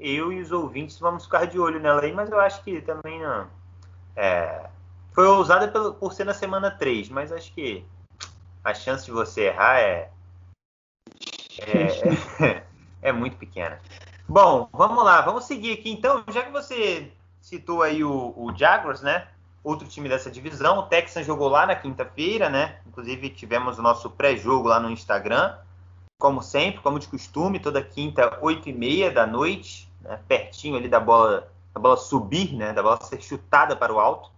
Eu 0.00 0.32
e 0.32 0.40
os 0.40 0.52
ouvintes 0.52 0.98
vamos 0.98 1.24
ficar 1.24 1.46
de 1.46 1.58
olho 1.58 1.80
nela 1.80 2.02
aí, 2.02 2.12
mas 2.12 2.30
eu 2.30 2.38
acho 2.38 2.62
que 2.62 2.80
também 2.80 3.20
não. 3.20 3.46
É, 4.16 4.66
foi 5.12 5.26
ousada 5.26 5.68
por, 5.68 5.94
por 5.94 6.12
ser 6.12 6.24
na 6.24 6.34
semana 6.34 6.70
3, 6.70 7.08
mas 7.08 7.32
acho 7.32 7.52
que 7.54 7.84
a 8.62 8.74
chance 8.74 9.06
de 9.06 9.12
você 9.12 9.42
errar 9.42 9.78
é, 9.78 10.10
é, 11.60 12.62
é, 13.00 13.12
muito 13.12 13.36
pequena. 13.36 13.80
Bom, 14.28 14.68
vamos 14.72 15.04
lá, 15.04 15.20
vamos 15.20 15.44
seguir 15.44 15.72
aqui 15.72 15.90
então. 15.90 16.24
Já 16.32 16.42
que 16.42 16.50
você 16.50 17.12
citou 17.40 17.82
aí 17.82 18.02
o, 18.02 18.34
o 18.36 18.52
Jaguars, 18.56 19.02
né? 19.02 19.28
Outro 19.64 19.88
time 19.88 20.08
dessa 20.08 20.30
divisão, 20.30 20.78
o 20.78 20.82
Texans 20.82 21.26
jogou 21.26 21.48
lá 21.48 21.66
na 21.66 21.74
quinta-feira, 21.74 22.50
né? 22.50 22.76
Inclusive 22.86 23.30
tivemos 23.30 23.78
o 23.78 23.82
nosso 23.82 24.10
pré-jogo 24.10 24.68
lá 24.68 24.78
no 24.78 24.90
Instagram, 24.90 25.56
como 26.20 26.42
sempre, 26.42 26.82
como 26.82 26.98
de 26.98 27.08
costume, 27.08 27.58
toda 27.58 27.82
quinta, 27.82 28.38
8 28.40 28.68
e 28.68 28.72
meia 28.72 29.10
da 29.10 29.26
noite, 29.26 29.90
né? 30.02 30.20
pertinho 30.28 30.76
ali 30.76 30.88
da 30.88 31.00
bola, 31.00 31.50
da 31.72 31.80
bola 31.80 31.96
subir, 31.96 32.54
né? 32.54 32.72
Da 32.74 32.82
bola 32.82 33.00
ser 33.02 33.20
chutada 33.22 33.74
para 33.74 33.92
o 33.92 33.98
alto. 33.98 34.30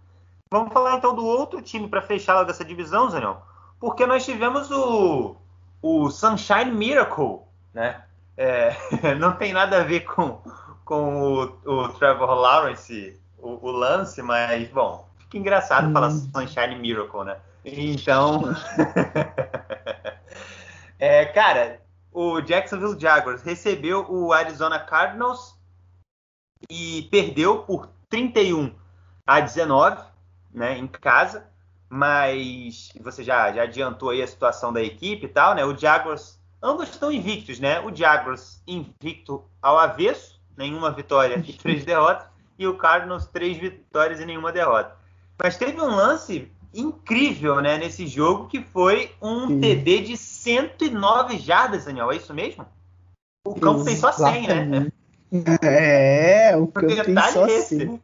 Vamos 0.49 0.71
falar 0.71 0.97
então 0.97 1.13
do 1.13 1.25
outro 1.25 1.61
time 1.61 1.89
para 1.89 2.01
fechar 2.01 2.43
dessa 2.43 2.63
divisão, 2.63 3.09
Zanão, 3.09 3.41
porque 3.79 4.05
nós 4.05 4.23
tivemos 4.23 4.71
o, 4.71 5.35
o 5.81 6.09
Sunshine 6.09 6.71
Miracle, 6.71 7.41
né? 7.73 8.03
É, 8.37 8.75
não 9.19 9.33
tem 9.33 9.51
nada 9.51 9.81
a 9.81 9.83
ver 9.83 10.01
com, 10.01 10.39
com 10.85 11.21
o, 11.21 11.43
o 11.65 11.89
Trevor 11.89 12.29
Lawrence, 12.29 13.19
o, 13.37 13.67
o, 13.67 13.71
lance, 13.71 14.21
mas, 14.21 14.69
bom, 14.69 15.06
fica 15.27 15.37
engraçado 15.37 15.89
hum. 15.89 15.93
falar 15.93 16.11
Sunshine 16.11 16.75
Miracle, 16.79 17.23
né? 17.23 17.37
Então, 17.63 18.43
é, 20.97 21.25
cara, 21.25 21.81
o 22.11 22.41
Jacksonville 22.41 22.99
Jaguars 22.99 23.43
recebeu 23.43 24.05
o 24.09 24.31
Arizona 24.31 24.79
Cardinals 24.79 25.55
e 26.69 27.07
perdeu 27.11 27.59
por 27.59 27.89
31 28.09 28.73
a 29.25 29.39
19 29.41 30.01
né, 30.53 30.77
em 30.77 30.87
casa, 30.87 31.47
mas 31.89 32.91
você 33.01 33.23
já, 33.23 33.51
já 33.51 33.63
adiantou 33.63 34.09
aí 34.09 34.21
a 34.21 34.27
situação 34.27 34.71
da 34.71 34.81
equipe 34.81 35.25
e 35.25 35.29
tal, 35.29 35.53
né? 35.53 35.63
O 35.63 35.77
Jaguars, 35.77 36.39
ambos 36.61 36.89
estão 36.89 37.11
invictos, 37.11 37.59
né? 37.59 37.79
O 37.81 37.93
Jaguars 37.93 38.61
invicto 38.65 39.43
ao 39.61 39.77
avesso, 39.77 40.41
nenhuma 40.57 40.91
vitória 40.91 41.43
e 41.45 41.53
três 41.53 41.83
derrotas, 41.85 42.27
e 42.57 42.65
o 42.65 42.77
Cardinals 42.77 43.27
três 43.27 43.57
vitórias 43.57 44.19
e 44.19 44.25
nenhuma 44.25 44.51
derrota. 44.51 44.95
Mas 45.41 45.57
teve 45.57 45.79
um 45.79 45.95
lance 45.95 46.51
incrível, 46.73 47.61
né, 47.61 47.77
nesse 47.77 48.05
jogo 48.07 48.47
que 48.47 48.61
foi 48.61 49.11
um 49.21 49.47
Sim. 49.47 49.61
TD 49.61 50.01
de 50.01 50.17
109 50.17 51.37
jardas, 51.39 51.85
Daniel, 51.85 52.11
é 52.11 52.17
isso 52.17 52.33
mesmo? 52.33 52.65
O 53.45 53.55
campo 53.55 53.83
tem 53.83 53.95
só 53.95 54.11
100, 54.11 54.47
né? 54.67 54.91
É, 55.61 56.55
o 56.55 56.67
campo 56.67 57.03
tem 57.03 57.15
só 57.31 57.47
100 57.47 57.99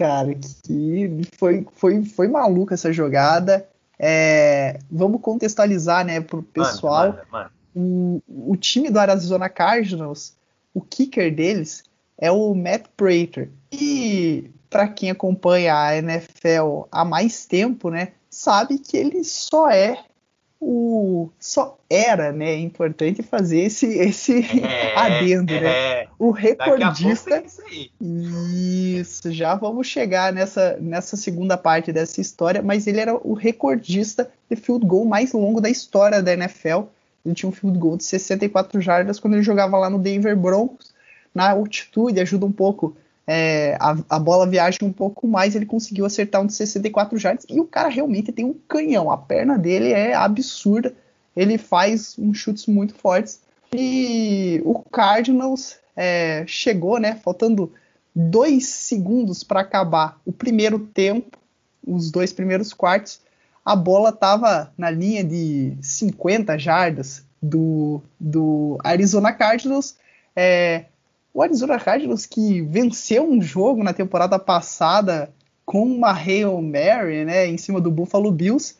cara, 0.00 0.34
que 0.34 1.22
foi, 1.36 1.66
foi, 1.72 2.02
foi 2.04 2.28
maluca 2.28 2.74
essa 2.74 2.90
jogada. 2.90 3.68
É, 3.98 4.78
vamos 4.90 5.20
contextualizar, 5.20 6.06
né, 6.06 6.22
pro 6.22 6.42
pessoal. 6.42 7.08
Mano, 7.08 7.18
mano, 7.30 7.50
mano. 7.74 8.22
O, 8.26 8.52
o 8.52 8.56
time 8.56 8.90
do 8.90 8.98
Arizona 8.98 9.48
Cardinals, 9.50 10.34
o 10.72 10.80
kicker 10.80 11.34
deles 11.34 11.84
é 12.16 12.32
o 12.32 12.54
Matt 12.54 12.86
Prater. 12.96 13.50
E 13.70 14.50
para 14.70 14.86
quem 14.86 15.10
acompanha 15.10 15.76
a 15.76 15.96
NFL 15.96 16.84
há 16.90 17.04
mais 17.04 17.44
tempo, 17.44 17.90
né, 17.90 18.12
sabe 18.30 18.78
que 18.78 18.96
ele 18.96 19.24
só 19.24 19.68
é 19.68 20.04
o 20.62 21.30
só 21.38 21.78
era, 21.88 22.32
né, 22.32 22.54
importante 22.56 23.22
fazer 23.22 23.60
esse 23.60 23.86
esse 23.86 24.44
é, 24.62 24.94
adendo, 24.94 25.52
né? 25.54 25.58
é. 25.58 26.04
né? 26.04 26.08
O 26.18 26.30
recordista 26.30 27.36
é 27.36 27.44
isso, 27.46 27.62
isso, 27.98 29.32
já 29.32 29.54
vamos 29.54 29.86
chegar 29.86 30.32
nessa 30.32 30.76
nessa 30.78 31.16
segunda 31.16 31.56
parte 31.56 31.90
dessa 31.92 32.20
história, 32.20 32.62
mas 32.62 32.86
ele 32.86 33.00
era 33.00 33.14
o 33.14 33.32
recordista 33.32 34.30
de 34.50 34.56
field 34.56 34.84
goal 34.84 35.06
mais 35.06 35.32
longo 35.32 35.60
da 35.60 35.70
história 35.70 36.22
da 36.22 36.34
NFL. 36.34 36.82
Ele 37.24 37.34
tinha 37.34 37.48
um 37.48 37.52
field 37.52 37.78
goal 37.78 37.96
de 37.96 38.04
64 38.04 38.80
jardas 38.80 39.18
quando 39.18 39.34
ele 39.34 39.42
jogava 39.42 39.78
lá 39.78 39.88
no 39.88 39.98
Denver 39.98 40.36
Broncos. 40.36 40.92
Na 41.34 41.50
altitude 41.50 42.20
ajuda 42.20 42.44
um 42.44 42.52
pouco 42.52 42.96
é, 43.32 43.76
a, 43.78 43.96
a, 44.16 44.18
bola 44.18 44.44
viaja 44.44 44.78
um 44.82 44.92
pouco 44.92 45.28
mais, 45.28 45.54
ele 45.54 45.64
conseguiu 45.64 46.04
acertar 46.04 46.42
um 46.42 46.46
de 46.46 46.52
64 46.52 47.16
jardas 47.16 47.46
e 47.48 47.60
o 47.60 47.64
cara 47.64 47.88
realmente 47.88 48.32
tem 48.32 48.44
um 48.44 48.56
canhão, 48.66 49.08
a 49.08 49.16
perna 49.16 49.56
dele 49.56 49.92
é 49.92 50.14
absurda, 50.14 50.92
ele 51.36 51.56
faz 51.56 52.16
uns 52.18 52.38
chutes 52.38 52.66
muito 52.66 52.92
fortes 52.92 53.40
e 53.72 54.60
o 54.64 54.80
Cardinals 54.80 55.76
é, 55.94 56.44
chegou, 56.44 56.98
né, 56.98 57.20
faltando 57.22 57.72
dois 58.12 58.66
segundos 58.66 59.44
para 59.44 59.60
acabar 59.60 60.20
o 60.26 60.32
primeiro 60.32 60.80
tempo, 60.80 61.38
os 61.86 62.10
dois 62.10 62.32
primeiros 62.32 62.72
quartos, 62.72 63.20
a 63.64 63.76
bola 63.76 64.08
estava 64.08 64.72
na 64.76 64.90
linha 64.90 65.22
de 65.22 65.76
50 65.80 66.58
jardas 66.58 67.24
do, 67.40 68.02
do 68.18 68.76
Arizona 68.82 69.32
Cardinals, 69.32 69.94
é, 70.34 70.86
o 71.32 71.42
Arizona 71.42 71.78
Cardinals 71.78 72.26
que 72.26 72.60
venceu 72.62 73.28
um 73.28 73.40
jogo 73.40 73.82
na 73.82 73.92
temporada 73.92 74.38
passada 74.38 75.32
com 75.64 75.84
uma 75.84 76.12
Hail 76.12 76.60
Mary, 76.60 77.24
né, 77.24 77.46
em 77.46 77.56
cima 77.56 77.80
do 77.80 77.90
Buffalo 77.90 78.32
Bills, 78.32 78.74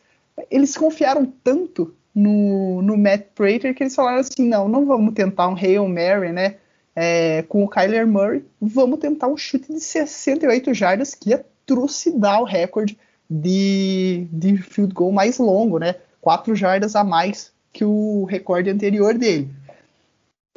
eles 0.49 0.75
confiaram 0.75 1.25
tanto 1.43 1.93
no, 2.13 2.81
no 2.81 2.97
Matt 2.97 3.27
Prater 3.33 3.73
que 3.73 3.83
eles 3.83 3.95
falaram 3.95 4.19
assim, 4.19 4.47
não, 4.47 4.67
não 4.67 4.85
vamos 4.85 5.13
tentar 5.13 5.47
um 5.47 5.55
Hail 5.55 5.87
Mary, 5.87 6.33
né, 6.33 6.55
é, 6.93 7.43
com 7.43 7.63
o 7.63 7.69
Kyler 7.69 8.05
Murray, 8.05 8.43
vamos 8.59 8.99
tentar 8.99 9.27
um 9.27 9.37
chute 9.37 9.71
de 9.71 9.79
68 9.79 10.73
jardas 10.73 11.15
que 11.15 11.29
ia 11.29 11.45
trucidar 11.65 12.41
o 12.41 12.45
recorde 12.45 12.97
de, 13.29 14.27
de 14.29 14.57
field 14.57 14.93
goal 14.93 15.13
mais 15.13 15.37
longo, 15.37 15.79
né, 15.79 15.95
4 16.19 16.53
jardas 16.55 16.95
a 16.95 17.03
mais 17.03 17.53
que 17.71 17.85
o 17.85 18.25
recorde 18.25 18.69
anterior 18.69 19.17
dele. 19.17 19.49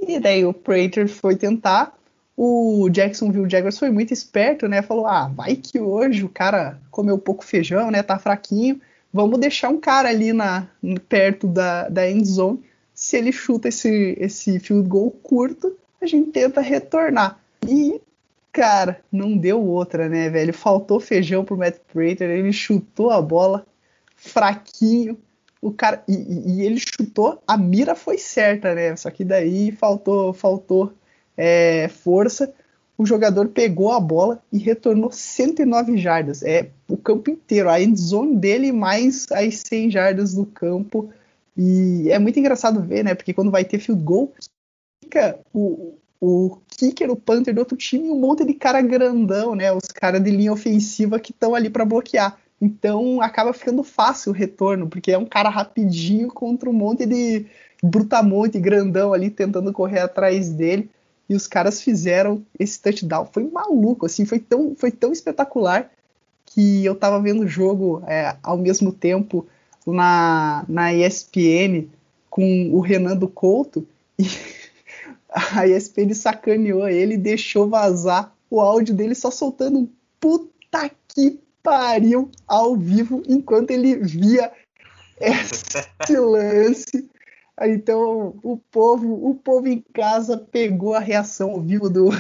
E 0.01 0.19
daí 0.19 0.45
o 0.45 0.53
Prater 0.53 1.09
foi 1.09 1.37
tentar. 1.37 1.95
O 2.37 2.89
Jacksonville 2.91 3.49
Jaguars 3.49 3.79
foi 3.79 3.91
muito 3.91 4.13
esperto, 4.13 4.69
né? 4.69 4.83
Falou: 4.83 5.07
ah, 5.07 5.29
vai 5.29 5.57
que 5.57 5.81
hoje 5.81 6.25
o 6.25 6.29
cara 6.29 6.81
comeu 6.91 7.17
pouco 7.17 7.45
feijão, 7.45 7.91
né? 7.91 8.03
Tá 8.03 8.19
fraquinho. 8.19 8.81
Vamos 9.13 9.39
deixar 9.39 9.69
um 9.69 9.79
cara 9.79 10.09
ali 10.09 10.33
na, 10.33 10.67
perto 11.09 11.47
da, 11.47 11.89
da 11.89 12.11
end 12.11 12.27
zone. 12.27 12.61
Se 12.93 13.17
ele 13.17 13.31
chuta 13.31 13.69
esse, 13.69 14.17
esse 14.19 14.59
field 14.59 14.89
goal 14.89 15.11
curto, 15.11 15.77
a 16.03 16.07
gente 16.07 16.31
tenta 16.33 16.61
retornar. 16.61 17.39
E, 17.67 18.01
cara, 18.53 19.01
não 19.13 19.37
deu 19.37 19.63
outra, 19.63 20.09
né, 20.09 20.29
velho? 20.29 20.53
Faltou 20.53 20.99
feijão 20.99 21.45
pro 21.45 21.57
Matt 21.57 21.77
Prater, 21.93 22.29
ele 22.29 22.53
chutou 22.53 23.11
a 23.11 23.23
bola 23.23 23.65
fraquinho, 24.17 25.19
o 25.65 25.73
cara 25.73 26.05
e, 26.07 26.13
e, 26.13 26.63
ele 26.63 26.79
chutou, 26.79 27.43
a 27.47 27.57
mira 27.57 27.95
foi 27.95 28.19
certa, 28.19 28.75
né? 28.75 28.95
Só 28.97 29.11
que 29.11 29.25
daí 29.25 29.73
faltou, 29.73 30.35
faltou 30.35 30.93
é, 31.35 31.89
força. 31.89 32.53
O 32.99 33.07
jogador 33.07 33.49
pegou 33.49 33.91
a 33.91 33.99
bola 33.99 34.43
e 34.53 34.59
retornou 34.59 35.11
109 35.11 35.97
jardas. 35.97 36.43
É 36.43 36.69
o 36.87 36.99
campo 36.99 37.31
inteiro, 37.31 37.71
a 37.71 37.81
end 37.81 37.99
zone 37.99 38.37
dele 38.37 38.73
mais 38.73 39.27
as 39.33 39.63
100 39.67 39.91
jardas 39.91 40.35
do 40.35 40.45
campo. 40.45 41.11
E 41.57 42.11
é 42.11 42.19
muito 42.19 42.39
engraçado 42.39 42.83
ver, 42.83 43.03
né? 43.03 43.15
Porque 43.15 43.33
quando 43.33 43.51
vai 43.51 43.65
ter 43.65 43.79
field 43.79 44.03
goal, 44.05 44.35
fica 45.03 45.39
o, 45.53 45.95
o 46.21 46.59
kicker, 46.69 47.11
o 47.11 47.17
punter 47.17 47.55
do 47.55 47.61
outro 47.61 47.77
time, 47.77 48.11
um 48.11 48.21
monte 48.21 48.45
de 48.45 48.53
cara 48.53 48.83
grandão, 48.83 49.55
né? 49.55 49.73
Os 49.73 49.87
caras 49.87 50.23
de 50.23 50.31
linha 50.31 50.53
ofensiva 50.53 51.19
que 51.19 51.33
estão 51.33 51.55
ali 51.55 51.71
para 51.71 51.87
bloquear. 51.87 52.39
Então 52.65 53.21
acaba 53.21 53.53
ficando 53.53 53.85
fácil 53.85 54.33
o 54.33 54.35
retorno, 54.35 54.89
porque 54.89 55.13
é 55.13 55.19
um 55.19 55.27
cara 55.27 55.51
rapidinho 55.51 56.29
contra 56.29 56.71
um 56.71 56.73
monte 56.73 57.05
de 57.05 57.45
brutamonte 57.83 58.59
grandão 58.59 59.13
ali 59.13 59.29
tentando 59.29 59.71
correr 59.71 59.99
atrás 59.99 60.49
dele. 60.49 60.89
E 61.29 61.35
os 61.35 61.47
caras 61.47 61.83
fizeram 61.83 62.43
esse 62.59 62.81
touchdown. 62.81 63.29
Foi 63.31 63.45
maluco, 63.45 64.07
assim, 64.07 64.25
foi 64.25 64.39
tão, 64.39 64.75
foi 64.75 64.91
tão 64.91 65.13
espetacular 65.13 65.91
que 66.47 66.83
eu 66.83 66.95
tava 66.95 67.21
vendo 67.21 67.43
o 67.43 67.47
jogo 67.47 68.03
é, 68.07 68.35
ao 68.43 68.57
mesmo 68.57 68.91
tempo 68.93 69.47
na, 69.87 70.65
na 70.67 70.95
ESPN 70.95 71.89
com 72.31 72.71
o 72.73 72.81
Renan 72.81 73.15
do 73.15 73.29
Couto 73.29 73.87
e 74.19 74.27
a 75.29 75.67
ESPN 75.67 76.15
sacaneou 76.15 76.89
ele 76.89 77.15
e 77.15 77.19
deixou 77.19 77.69
vazar 77.69 78.35
o 78.49 78.59
áudio 78.59 78.95
dele 78.95 79.15
só 79.15 79.31
soltando 79.31 79.81
um 79.81 79.89
puta 80.19 80.91
que 81.09 81.44
pariu 81.65 82.31
ao 82.47 82.77
vivo 82.77 83.23
enquanto 83.27 83.71
ele 83.71 83.97
via 83.97 84.53
esse 85.19 86.15
lance. 86.21 87.11
Então 87.63 88.35
o 88.43 88.59
povo, 88.71 89.31
o 89.31 89.35
povo 89.35 89.67
em 89.67 89.81
casa 89.81 90.37
pegou 90.37 90.95
a 90.95 90.99
reação 90.99 91.53
ao 91.53 91.61
vivo 91.61 91.89
do, 91.89 92.11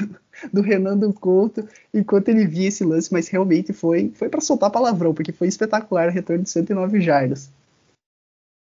do 0.52 0.62
Renan 0.62 0.96
do 0.96 1.12
Couto 1.12 1.68
enquanto 1.92 2.28
ele 2.28 2.46
via 2.46 2.68
esse 2.68 2.84
lance, 2.84 3.12
mas 3.12 3.28
realmente 3.28 3.72
foi, 3.72 4.10
foi 4.14 4.28
para 4.28 4.40
soltar 4.40 4.70
palavrão, 4.70 5.12
porque 5.12 5.32
foi 5.32 5.48
espetacular 5.48 6.08
o 6.08 6.12
retorno 6.12 6.44
de 6.44 6.50
109 6.50 7.00
jardas. 7.00 7.52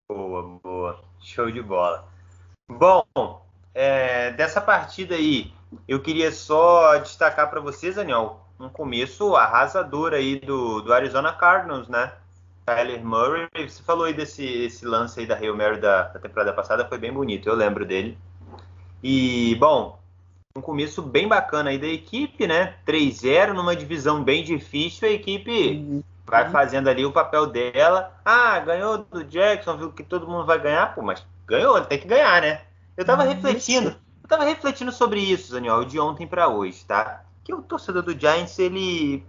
Boa, 0.10 0.60
boa. 0.64 1.04
Show 1.22 1.52
de 1.52 1.62
bola. 1.62 2.08
Bom, 2.70 3.06
é, 3.74 4.32
dessa 4.32 4.62
partida 4.62 5.16
aí, 5.16 5.54
eu 5.88 6.02
queria 6.02 6.32
só 6.32 6.98
destacar 6.98 7.50
para 7.50 7.60
vocês, 7.60 7.96
Daniel, 7.96 8.40
um 8.62 8.70
começo 8.70 9.36
arrasador 9.36 10.14
aí 10.14 10.40
do, 10.40 10.82
do 10.82 10.94
Arizona 10.94 11.34
Cardinals, 11.34 11.88
né? 11.88 12.12
Kyler 12.66 13.04
Murray, 13.04 13.50
você 13.56 13.82
falou 13.82 14.06
aí 14.06 14.14
desse 14.14 14.46
esse 14.46 14.86
lance 14.86 15.20
aí 15.20 15.26
da 15.26 15.36
Hail 15.36 15.56
Mary 15.56 15.80
da, 15.80 16.04
da 16.04 16.20
temporada 16.20 16.54
passada, 16.54 16.88
foi 16.88 16.98
bem 16.98 17.12
bonito, 17.12 17.50
eu 17.50 17.56
lembro 17.56 17.86
dele. 17.86 18.18
E, 19.04 19.56
bom, 19.56 20.00
um 20.56 20.62
começo 20.62 21.02
bem 21.02 21.28
bacana 21.28 21.72
aí 21.72 21.80
da 21.80 21.88
equipe, 21.88 22.46
né? 22.46 22.76
3-0 22.86 23.54
numa 23.54 23.76
divisão 23.76 24.24
bem 24.24 24.44
difícil, 24.44 25.08
a 25.08 25.12
equipe 25.12 26.04
vai 26.26 26.50
fazendo 26.50 26.88
ali 26.88 27.04
o 27.04 27.12
papel 27.12 27.48
dela. 27.48 28.14
Ah, 28.24 28.60
ganhou 28.60 29.00
do 29.00 29.24
Jackson, 29.24 29.76
viu 29.76 29.92
que 29.92 30.04
todo 30.04 30.28
mundo 30.28 30.46
vai 30.46 30.60
ganhar, 30.60 30.94
pô, 30.94 31.02
mas 31.02 31.26
ganhou, 31.48 31.82
tem 31.82 32.00
que 32.00 32.08
ganhar, 32.08 32.42
né? 32.42 32.62
Eu 32.96 33.04
tava 33.04 33.24
refletindo, 33.24 33.96
eu 34.22 34.30
tava 34.30 34.44
refletindo 34.44 34.92
sobre 34.92 35.20
isso, 35.20 35.52
Daniel, 35.52 35.84
de 35.84 36.00
ontem 36.00 36.28
para 36.28 36.48
hoje, 36.48 36.86
tá? 36.86 37.24
Que 37.58 37.66
o 37.66 37.68
torcedor 37.68 38.04
do 38.04 38.18
Giants 38.18 38.58
ele 38.60 39.24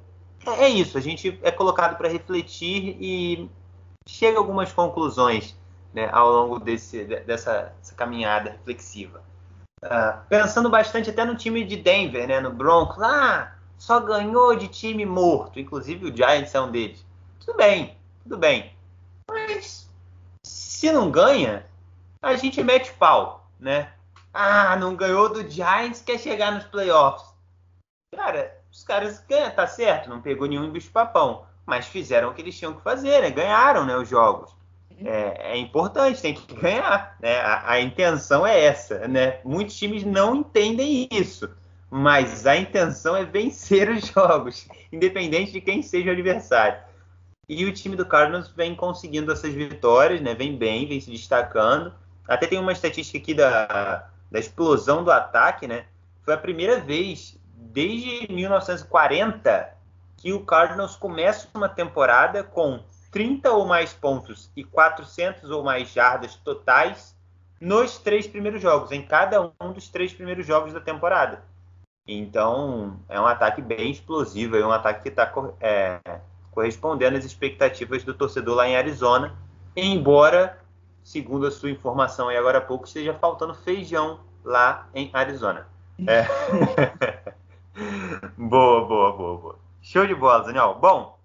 é, 0.46 0.64
é 0.64 0.68
isso, 0.68 0.98
a 0.98 1.00
gente 1.00 1.38
é 1.42 1.50
colocado 1.50 1.96
para 1.96 2.08
refletir 2.08 2.96
e 3.00 3.48
chega 4.06 4.38
a 4.38 4.40
algumas 4.40 4.72
conclusões 4.72 5.56
né, 5.92 6.08
ao 6.12 6.30
longo 6.30 6.58
desse, 6.58 7.04
dessa, 7.04 7.72
caminhada 7.96 8.50
reflexiva. 8.50 9.22
Uh, 9.84 10.18
pensando 10.28 10.70
bastante 10.70 11.10
até 11.10 11.24
no 11.24 11.36
time 11.36 11.64
de 11.64 11.76
Denver, 11.76 12.26
né, 12.26 12.40
no 12.40 12.52
Broncos, 12.52 13.02
ah, 13.02 13.54
só 13.76 14.00
ganhou 14.00 14.54
de 14.56 14.68
time 14.68 15.04
morto, 15.04 15.58
inclusive 15.58 16.06
o 16.06 16.16
Giants 16.16 16.54
é 16.54 16.60
um 16.60 16.70
deles. 16.70 17.04
Tudo 17.44 17.56
bem, 17.56 17.96
tudo 18.22 18.38
bem. 18.38 18.72
Mas 19.28 19.88
se 20.44 20.90
não 20.92 21.10
ganha, 21.10 21.66
a 22.22 22.36
gente 22.36 22.62
mete 22.62 22.92
pau, 22.92 23.48
né? 23.58 23.92
Ah, 24.32 24.76
não 24.76 24.94
ganhou 24.94 25.28
do 25.28 25.48
Giants, 25.48 26.00
quer 26.00 26.18
chegar 26.18 26.52
nos 26.52 26.64
playoffs. 26.64 27.31
Cara, 28.14 28.58
os 28.70 28.84
caras 28.84 29.24
ganham, 29.26 29.50
tá 29.50 29.66
certo, 29.66 30.10
não 30.10 30.20
pegou 30.20 30.46
nenhum 30.46 30.70
bicho-papão, 30.70 31.46
mas 31.64 31.86
fizeram 31.86 32.28
o 32.28 32.34
que 32.34 32.42
eles 32.42 32.58
tinham 32.58 32.74
que 32.74 32.82
fazer, 32.82 33.22
né? 33.22 33.30
Ganharam, 33.30 33.86
né, 33.86 33.96
os 33.96 34.08
jogos. 34.08 34.50
Uhum. 34.90 35.06
É, 35.06 35.52
é, 35.52 35.56
importante, 35.56 36.20
tem 36.20 36.34
que 36.34 36.54
ganhar, 36.54 37.16
né? 37.20 37.40
A, 37.40 37.72
a, 37.72 37.80
intenção 37.80 38.46
é 38.46 38.64
essa, 38.64 39.08
né? 39.08 39.40
Muitos 39.44 39.76
times 39.76 40.04
não 40.04 40.36
entendem 40.36 41.08
isso, 41.10 41.50
mas 41.90 42.46
a 42.46 42.54
intenção 42.56 43.16
é 43.16 43.24
vencer 43.24 43.88
os 43.88 44.06
jogos, 44.12 44.68
independente 44.92 45.52
de 45.52 45.60
quem 45.60 45.82
seja 45.82 46.10
o 46.10 46.12
adversário. 46.12 46.78
E 47.48 47.64
o 47.64 47.72
time 47.72 47.96
do 47.96 48.06
Cardinals 48.06 48.48
vem 48.48 48.74
conseguindo 48.74 49.32
essas 49.32 49.52
vitórias, 49.52 50.20
né? 50.20 50.34
Vem 50.34 50.56
bem, 50.56 50.86
vem 50.86 51.00
se 51.00 51.10
destacando. 51.10 51.92
Até 52.28 52.46
tem 52.46 52.58
uma 52.58 52.72
estatística 52.72 53.18
aqui 53.18 53.34
da, 53.34 54.08
da 54.30 54.38
explosão 54.38 55.02
do 55.02 55.10
ataque, 55.10 55.66
né? 55.66 55.86
Foi 56.24 56.34
a 56.34 56.38
primeira 56.38 56.78
vez 56.78 57.36
desde 57.70 58.32
1940 58.32 59.74
que 60.16 60.32
o 60.32 60.44
Cardinals 60.44 60.96
começa 60.96 61.48
uma 61.54 61.68
temporada 61.68 62.44
com 62.44 62.80
30 63.10 63.50
ou 63.52 63.66
mais 63.66 63.92
pontos 63.92 64.50
e 64.56 64.64
400 64.64 65.50
ou 65.50 65.62
mais 65.62 65.92
jardas 65.92 66.36
totais 66.36 67.16
nos 67.60 67.98
três 67.98 68.26
primeiros 68.26 68.60
jogos, 68.60 68.90
em 68.90 69.02
cada 69.02 69.40
um 69.60 69.72
dos 69.72 69.88
três 69.88 70.12
primeiros 70.12 70.46
jogos 70.46 70.72
da 70.72 70.80
temporada. 70.80 71.44
Então, 72.06 72.98
é 73.08 73.20
um 73.20 73.26
ataque 73.26 73.62
bem 73.62 73.90
explosivo, 73.90 74.56
é 74.56 74.66
um 74.66 74.72
ataque 74.72 75.02
que 75.02 75.08
está 75.08 75.32
é, 75.60 76.00
correspondendo 76.50 77.16
às 77.16 77.24
expectativas 77.24 78.02
do 78.02 78.14
torcedor 78.14 78.56
lá 78.56 78.68
em 78.68 78.76
Arizona, 78.76 79.36
embora 79.76 80.58
segundo 81.02 81.46
a 81.46 81.50
sua 81.50 81.70
informação 81.70 82.28
aí 82.28 82.36
agora 82.36 82.58
há 82.58 82.60
pouco, 82.60 82.86
esteja 82.86 83.14
faltando 83.14 83.54
feijão 83.54 84.20
lá 84.44 84.88
em 84.94 85.10
Arizona. 85.12 85.66
É. 86.06 86.26
boa, 88.36 88.86
boa, 88.86 89.12
boa, 89.12 89.38
boa. 89.38 89.58
Show 89.92 90.06
de 90.06 90.14
bola, 90.14 90.42
Daniel. 90.42 90.78
Bom. 90.80 91.18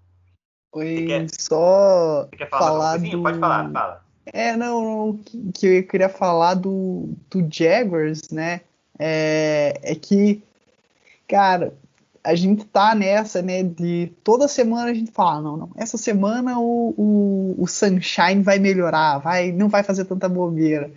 Oi, 0.74 1.06
quer, 1.06 1.26
só 1.40 2.28
falar, 2.50 2.58
falar 2.58 2.96
do... 2.98 3.22
Pode 3.22 3.38
falar, 3.38 3.72
fala. 3.72 4.04
É, 4.26 4.54
não, 4.58 4.84
não, 4.84 5.20
que 5.54 5.66
eu 5.66 5.86
queria 5.86 6.10
falar 6.10 6.52
do, 6.52 7.08
do 7.30 7.48
Jaguars, 7.50 8.28
né? 8.30 8.60
É, 8.98 9.80
é 9.82 9.94
que, 9.94 10.42
cara, 11.26 11.72
a 12.22 12.34
gente 12.34 12.66
tá 12.66 12.94
nessa, 12.94 13.40
né? 13.40 13.62
De 13.62 14.12
toda 14.22 14.46
semana 14.46 14.90
a 14.90 14.94
gente 14.94 15.12
fala, 15.12 15.40
não, 15.40 15.56
não, 15.56 15.70
essa 15.74 15.96
semana 15.96 16.58
o, 16.58 16.92
o, 16.94 17.54
o 17.62 17.66
Sunshine 17.66 18.42
vai 18.42 18.58
melhorar, 18.58 19.16
vai, 19.16 19.50
não 19.50 19.70
vai 19.70 19.82
fazer 19.82 20.04
tanta 20.04 20.28
bobeira. 20.28 20.90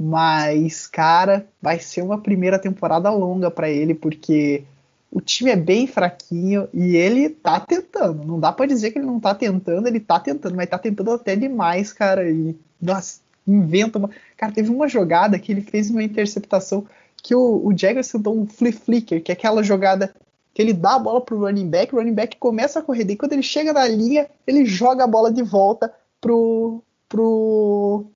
Mas, 0.00 0.86
cara, 0.86 1.46
vai 1.60 1.78
ser 1.78 2.00
uma 2.00 2.16
primeira 2.16 2.58
temporada 2.58 3.10
longa 3.10 3.50
para 3.50 3.68
ele, 3.68 3.94
porque 3.94 4.64
o 5.10 5.20
time 5.20 5.50
é 5.50 5.56
bem 5.56 5.86
fraquinho 5.86 6.68
e 6.72 6.96
ele 6.96 7.30
tá 7.30 7.60
tentando. 7.60 8.24
Não 8.24 8.38
dá 8.38 8.52
para 8.52 8.66
dizer 8.66 8.90
que 8.90 8.98
ele 8.98 9.06
não 9.06 9.18
tá 9.18 9.34
tentando, 9.34 9.86
ele 9.86 10.00
tá 10.00 10.20
tentando, 10.20 10.54
mas 10.54 10.68
tá 10.68 10.78
tentando 10.78 11.12
até 11.12 11.34
demais, 11.34 11.92
cara. 11.92 12.30
E, 12.30 12.54
nossa, 12.80 13.20
inventa 13.46 13.98
uma. 13.98 14.10
Cara, 14.36 14.52
teve 14.52 14.70
uma 14.70 14.86
jogada 14.86 15.38
que 15.38 15.50
ele 15.50 15.62
fez 15.62 15.90
uma 15.90 16.02
interceptação 16.02 16.86
que 17.22 17.34
o, 17.34 17.66
o 17.66 17.76
Jaguars 17.76 18.12
um 18.14 18.46
flip 18.46 18.78
flicker, 18.78 19.22
que 19.22 19.32
é 19.32 19.34
aquela 19.34 19.62
jogada 19.62 20.14
que 20.54 20.62
ele 20.62 20.72
dá 20.72 20.94
a 20.94 20.98
bola 20.98 21.20
pro 21.20 21.38
running 21.38 21.68
back, 21.68 21.94
o 21.94 21.98
running 21.98 22.14
back 22.14 22.36
começa 22.36 22.78
a 22.78 22.82
correr, 22.82 23.04
daí 23.04 23.16
quando 23.16 23.32
ele 23.32 23.42
chega 23.42 23.72
na 23.72 23.86
linha, 23.86 24.28
ele 24.46 24.64
joga 24.64 25.04
a 25.04 25.06
bola 25.06 25.32
de 25.32 25.42
volta 25.42 25.92
pro, 26.20 26.82
pro, 27.08 28.06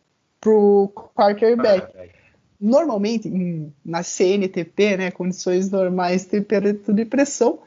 pro 0.40 0.92
quarterback. 1.14 1.86
Normalmente, 2.62 3.26
em, 3.26 3.74
na 3.84 4.04
CNTP, 4.04 4.96
né, 4.96 5.10
condições 5.10 5.68
normais, 5.68 6.24
temperatura 6.24 7.02
e 7.02 7.04
pressão, 7.04 7.58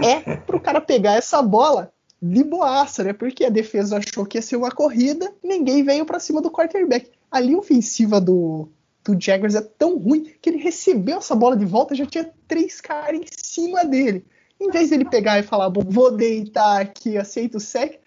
é 0.00 0.36
pro 0.36 0.60
cara 0.60 0.80
pegar 0.80 1.14
essa 1.14 1.42
bola 1.42 1.92
de 2.22 2.44
boaça, 2.44 3.02
né? 3.02 3.12
Porque 3.12 3.44
a 3.44 3.50
defesa 3.50 3.98
achou 3.98 4.24
que 4.24 4.38
ia 4.38 4.42
ser 4.42 4.54
uma 4.56 4.70
corrida, 4.70 5.32
ninguém 5.42 5.82
veio 5.82 6.06
para 6.06 6.20
cima 6.20 6.40
do 6.40 6.50
quarterback. 6.50 7.10
A 7.30 7.40
linha 7.40 7.58
ofensiva 7.58 8.20
do, 8.20 8.68
do 9.04 9.20
Jaguars 9.20 9.56
é 9.56 9.60
tão 9.60 9.98
ruim 9.98 10.32
que 10.40 10.50
ele 10.50 10.58
recebeu 10.58 11.18
essa 11.18 11.34
bola 11.34 11.56
de 11.56 11.64
volta 11.64 11.94
já 11.94 12.06
tinha 12.06 12.30
três 12.46 12.80
caras 12.80 13.20
em 13.20 13.24
cima 13.30 13.84
dele. 13.84 14.24
Em 14.60 14.70
vez 14.70 14.90
dele 14.90 15.04
pegar 15.04 15.38
e 15.38 15.44
falar, 15.44 15.68
vou 15.68 16.10
deitar 16.10 16.80
aqui, 16.80 17.16
aceito 17.16 17.56
o 17.56 17.60
sec, 17.60 18.00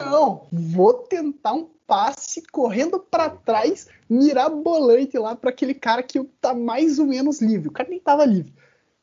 não, 0.00 0.46
vou 0.50 0.94
tentar 0.94 1.54
um 1.54 1.68
passe 1.88 2.42
correndo 2.52 3.00
para 3.00 3.30
trás, 3.30 3.88
mirabolante 4.08 5.18
lá 5.18 5.34
para 5.34 5.48
aquele 5.48 5.72
cara 5.72 6.02
que 6.02 6.22
tá 6.38 6.52
mais 6.54 6.98
ou 6.98 7.06
menos 7.06 7.40
livre. 7.40 7.68
O 7.68 7.72
cara 7.72 7.88
nem 7.88 7.98
tava 7.98 8.26
livre. 8.26 8.52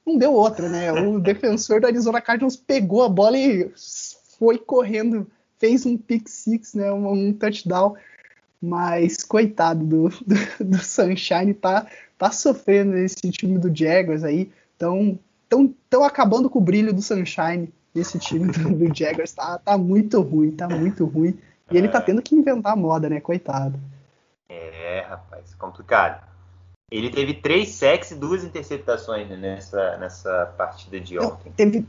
Não 0.06 0.20
deu 0.20 0.32
outra, 0.32 0.70
né? 0.70 0.94
O 0.94 1.20
defensor 1.20 1.82
do 1.82 1.88
Arizona 1.88 2.22
Cardinals 2.22 2.56
pegou 2.56 3.04
a 3.04 3.10
bola 3.10 3.40
e 3.40 3.72
foi 4.38 4.60
correndo, 4.60 5.26
fez 5.58 5.84
um 5.84 5.98
pick 5.98 6.30
six, 6.30 6.76
né? 6.76 6.94
Um, 6.94 7.12
um 7.12 7.34
touchdown. 7.34 7.96
Mas 8.62 9.24
coitado 9.24 9.84
do, 9.84 10.10
do, 10.10 10.66
do, 10.66 10.78
Sunshine, 10.78 11.56
tá, 11.56 11.88
tá 12.20 12.32
sofrendo 12.32 12.96
esse 12.98 13.32
time 13.32 13.58
do 13.58 13.76
Jaguars 13.76 14.24
aí. 14.24 14.52
Tão, 14.78 15.18
tão, 15.50 15.74
tão 15.90 16.04
acabando 16.04 16.52
com 16.52 16.60
o 16.60 16.64
brilho 16.64 16.94
do 16.94 17.02
Sunshine. 17.02 17.74
Esse 17.96 18.20
time 18.20 18.52
do, 18.52 18.76
do 18.76 18.96
Jaguars 18.96 19.34
tá, 19.34 19.58
tá 19.58 19.76
muito 19.76 20.22
ruim, 20.22 20.52
tá 20.52 20.70
muito 20.70 21.04
ruim. 21.06 21.36
E 21.72 21.78
ele 21.78 21.88
tá 21.88 22.00
tendo 22.00 22.22
que 22.22 22.36
inventar 22.36 22.76
moda, 22.76 23.10
né? 23.10 23.20
Coitado. 23.20 23.80
É, 24.48 25.06
rapaz, 25.08 25.54
complicado. 25.56 26.24
Ele 26.92 27.10
teve 27.10 27.34
três 27.34 27.70
sacks 27.70 28.12
e 28.12 28.16
duas 28.16 28.44
interceptações 28.44 29.28
né, 29.28 29.36
nessa, 29.36 29.98
nessa 29.98 30.54
partida 30.58 31.00
de 31.00 31.18
ontem. 31.18 31.52
Teve. 31.54 31.88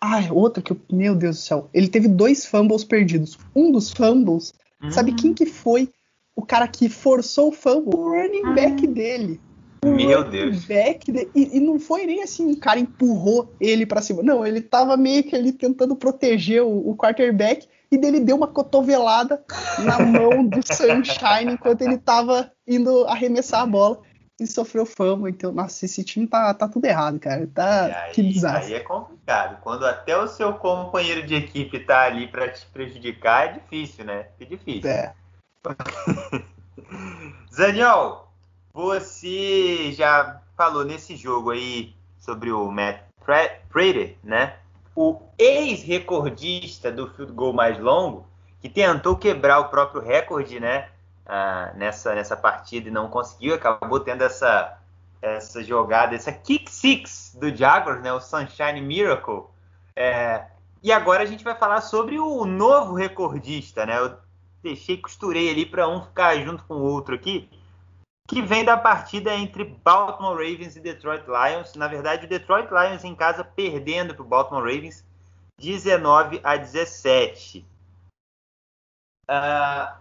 Ah, 0.00 0.20
outra 0.30 0.62
que 0.62 0.72
eu. 0.72 0.80
Meu 0.90 1.14
Deus 1.14 1.36
do 1.36 1.42
céu. 1.42 1.70
Ele 1.72 1.88
teve 1.88 2.08
dois 2.08 2.46
fumbles 2.46 2.82
perdidos. 2.82 3.38
Um 3.54 3.70
dos 3.70 3.90
fumbles, 3.90 4.54
hum. 4.82 4.90
sabe 4.90 5.12
quem 5.12 5.34
que 5.34 5.46
foi? 5.46 5.88
o 6.34 6.42
cara 6.42 6.66
que 6.66 6.88
forçou 6.88 7.48
o 7.48 7.52
fumble, 7.52 7.94
o 7.94 8.10
running 8.10 8.54
back 8.54 8.86
dele. 8.86 9.40
O 9.84 9.90
Meu 9.90 10.22
Deus. 10.24 10.64
Back 10.64 11.10
de, 11.10 11.28
e, 11.34 11.56
e, 11.56 11.60
não 11.60 11.78
foi 11.78 12.06
nem 12.06 12.22
assim, 12.22 12.52
o 12.52 12.56
cara 12.56 12.78
empurrou 12.78 13.52
ele 13.60 13.84
para 13.84 14.00
cima. 14.00 14.22
Não, 14.22 14.46
ele 14.46 14.60
tava 14.60 14.96
meio 14.96 15.24
que 15.24 15.34
ali 15.34 15.52
tentando 15.52 15.96
proteger 15.96 16.62
o, 16.62 16.90
o 16.90 16.96
quarterback 16.96 17.66
e 17.92 17.98
dele 17.98 18.20
deu 18.20 18.36
uma 18.36 18.46
cotovelada 18.46 19.44
na 19.80 19.98
mão 20.00 20.46
do 20.46 20.60
Sunshine 20.66 21.52
enquanto 21.52 21.82
ele 21.82 21.98
tava 21.98 22.50
indo 22.66 23.04
arremessar 23.06 23.60
a 23.60 23.66
bola 23.66 24.00
e 24.40 24.46
sofreu 24.46 24.86
fama. 24.86 25.28
Então, 25.28 25.52
nossa, 25.52 25.84
esse 25.84 26.02
time 26.02 26.26
tá, 26.26 26.54
tá 26.54 26.66
tudo 26.66 26.86
errado, 26.86 27.20
cara. 27.20 27.46
Tá, 27.54 28.04
aí, 28.04 28.12
que 28.12 28.22
desastre. 28.22 28.72
Aí 28.72 28.80
é 28.80 28.82
complicado. 28.82 29.60
Quando 29.60 29.84
até 29.84 30.16
o 30.16 30.26
seu 30.26 30.54
companheiro 30.54 31.26
de 31.26 31.34
equipe 31.34 31.80
tá 31.80 32.04
ali 32.04 32.26
para 32.26 32.48
te 32.48 32.64
prejudicar, 32.66 33.48
é 33.48 33.52
difícil, 33.52 34.06
né? 34.06 34.28
É 34.40 34.44
difícil. 34.46 34.90
É. 34.90 35.12
Daniel, 37.54 38.32
você 38.72 39.92
já 39.92 40.40
falou 40.56 40.82
nesse 40.82 41.14
jogo 41.14 41.50
aí 41.50 41.94
sobre 42.18 42.50
o 42.50 42.70
Matt 42.70 43.02
Prater, 43.22 44.16
né? 44.24 44.56
O 44.94 45.22
ex-recordista 45.38 46.92
do 46.92 47.08
field 47.10 47.32
goal 47.32 47.52
mais 47.52 47.78
longo, 47.78 48.26
que 48.60 48.68
tentou 48.68 49.16
quebrar 49.16 49.58
o 49.60 49.68
próprio 49.68 50.00
recorde, 50.00 50.60
né? 50.60 50.88
Ah, 51.24 51.72
nessa, 51.74 52.14
nessa 52.14 52.36
partida 52.36 52.88
e 52.88 52.92
não 52.92 53.08
conseguiu, 53.08 53.54
acabou 53.54 54.00
tendo 54.00 54.22
essa, 54.22 54.78
essa 55.20 55.62
jogada, 55.62 56.14
essa 56.14 56.32
kick 56.32 56.70
six 56.70 57.36
do 57.40 57.54
Jaguars, 57.54 58.02
né? 58.02 58.12
O 58.12 58.20
Sunshine 58.20 58.80
Miracle. 58.80 59.44
É, 59.96 60.46
e 60.82 60.90
agora 60.90 61.22
a 61.22 61.26
gente 61.26 61.44
vai 61.44 61.54
falar 61.54 61.80
sobre 61.80 62.18
o 62.18 62.44
novo 62.44 62.94
recordista, 62.94 63.86
né? 63.86 63.94
deixei, 64.62 64.96
costurei 64.96 65.50
ali 65.50 65.66
para 65.66 65.88
um 65.88 66.02
ficar 66.02 66.36
junto 66.38 66.64
com 66.64 66.74
o 66.74 66.82
outro 66.82 67.14
aqui, 67.14 67.48
que 68.32 68.40
vem 68.40 68.64
da 68.64 68.78
partida 68.78 69.34
entre 69.34 69.62
Baltimore 69.84 70.34
Ravens 70.34 70.74
e 70.74 70.80
Detroit 70.80 71.24
Lions. 71.26 71.74
Na 71.74 71.86
verdade, 71.86 72.24
o 72.24 72.28
Detroit 72.28 72.68
Lions 72.70 73.04
em 73.04 73.14
casa 73.14 73.44
perdendo 73.44 74.14
para 74.14 74.22
o 74.22 74.26
Baltimore 74.26 74.62
Ravens 74.62 75.04
19 75.60 76.40
a 76.42 76.56
17. 76.56 77.66
Uh, 79.30 79.94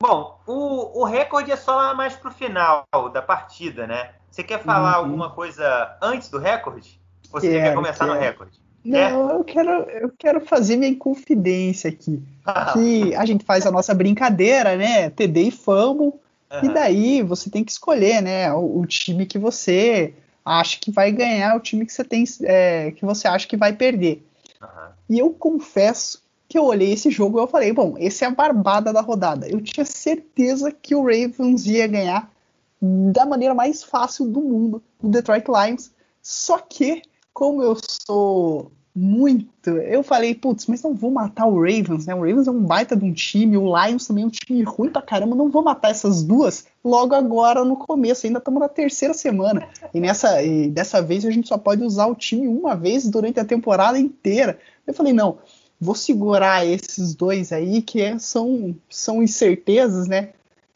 bom, 0.00 0.40
o, 0.46 1.00
o 1.00 1.04
recorde 1.04 1.50
é 1.50 1.56
só 1.56 1.74
lá 1.74 1.94
mais 1.94 2.14
para 2.14 2.30
o 2.30 2.32
final 2.32 2.84
da 3.12 3.20
partida, 3.20 3.88
né? 3.88 4.12
Você 4.30 4.44
quer 4.44 4.62
falar 4.62 5.00
uhum. 5.00 5.06
alguma 5.06 5.30
coisa 5.30 5.98
antes 6.00 6.28
do 6.28 6.38
recorde? 6.38 7.00
Ou 7.32 7.40
você 7.40 7.50
quero, 7.50 7.64
quer 7.64 7.74
começar 7.74 8.04
quero. 8.04 8.14
no 8.14 8.20
recorde? 8.20 8.62
Não, 8.84 9.30
eu 9.30 9.44
quero, 9.44 9.70
eu 9.70 10.12
quero 10.16 10.40
fazer 10.46 10.76
minha 10.76 10.96
confidência 10.96 11.90
aqui. 11.90 12.22
que 12.72 13.16
a 13.16 13.26
gente 13.26 13.44
faz 13.44 13.66
a 13.66 13.72
nossa 13.72 13.92
brincadeira, 13.92 14.76
né? 14.76 15.10
TD 15.10 15.40
e 15.40 15.50
Fumble. 15.50 16.12
Uhum. 16.50 16.70
E 16.70 16.74
daí 16.74 17.22
você 17.22 17.50
tem 17.50 17.62
que 17.62 17.72
escolher, 17.72 18.22
né? 18.22 18.52
O, 18.52 18.80
o, 18.80 18.86
time 18.86 19.26
que 19.26 19.38
você 19.38 20.14
acha 20.44 20.78
que 20.80 20.90
vai 20.90 21.12
ganhar, 21.12 21.56
o 21.56 21.60
time 21.60 21.84
que 21.84 21.92
você 21.92 22.04
tem, 22.04 22.24
é, 22.42 22.90
que 22.92 23.04
você 23.04 23.28
acha 23.28 23.46
que 23.46 23.56
vai 23.56 23.72
perder. 23.72 24.26
Uhum. 24.60 24.88
E 25.10 25.18
eu 25.18 25.30
confesso 25.30 26.22
que 26.48 26.56
eu 26.56 26.64
olhei 26.64 26.92
esse 26.92 27.10
jogo 27.10 27.38
e 27.38 27.42
eu 27.42 27.46
falei, 27.46 27.72
bom, 27.72 27.94
esse 27.98 28.24
é 28.24 28.26
a 28.26 28.30
barbada 28.30 28.92
da 28.92 29.02
rodada. 29.02 29.46
Eu 29.46 29.60
tinha 29.60 29.84
certeza 29.84 30.72
que 30.72 30.94
o 30.94 31.02
Ravens 31.02 31.66
ia 31.66 31.86
ganhar 31.86 32.32
da 32.80 33.26
maneira 33.26 33.54
mais 33.54 33.82
fácil 33.82 34.26
do 34.26 34.40
mundo, 34.40 34.82
o 35.02 35.08
Detroit 35.08 35.44
Lions. 35.46 35.90
Só 36.22 36.58
que, 36.58 37.02
como 37.34 37.62
eu 37.62 37.76
sou 38.06 38.72
muito. 38.94 39.70
Eu 39.70 40.02
falei, 40.02 40.34
putz, 40.34 40.66
mas 40.66 40.82
não 40.82 40.94
vou 40.94 41.10
matar 41.10 41.46
o 41.46 41.60
Ravens, 41.60 42.06
né? 42.06 42.14
O 42.14 42.20
Ravens 42.20 42.48
é 42.48 42.50
um 42.50 42.62
baita 42.62 42.96
de 42.96 43.04
um 43.04 43.12
time, 43.12 43.56
o 43.56 43.72
Lions 43.76 44.06
também 44.06 44.24
é 44.24 44.26
um 44.26 44.30
time 44.30 44.62
ruim 44.62 44.90
pra 44.90 45.02
caramba, 45.02 45.36
não 45.36 45.50
vou 45.50 45.62
matar 45.62 45.90
essas 45.90 46.22
duas 46.22 46.66
logo 46.84 47.14
agora 47.14 47.64
no 47.64 47.76
começo, 47.76 48.26
ainda 48.26 48.38
estamos 48.38 48.60
na 48.60 48.68
terceira 48.68 49.14
semana. 49.14 49.68
E 49.94 50.00
nessa 50.00 50.42
e 50.42 50.68
dessa 50.68 51.00
vez 51.00 51.24
a 51.24 51.30
gente 51.30 51.48
só 51.48 51.58
pode 51.58 51.82
usar 51.84 52.06
o 52.06 52.14
time 52.14 52.48
uma 52.48 52.74
vez 52.74 53.08
durante 53.08 53.38
a 53.38 53.44
temporada 53.44 53.98
inteira. 53.98 54.58
Eu 54.86 54.94
falei, 54.94 55.12
não, 55.12 55.38
vou 55.80 55.94
segurar 55.94 56.66
esses 56.66 57.14
dois 57.14 57.52
aí 57.52 57.82
que 57.82 58.00
é, 58.00 58.18
são, 58.18 58.74
são 58.88 59.22
incertezas, 59.22 60.08
né? 60.08 60.30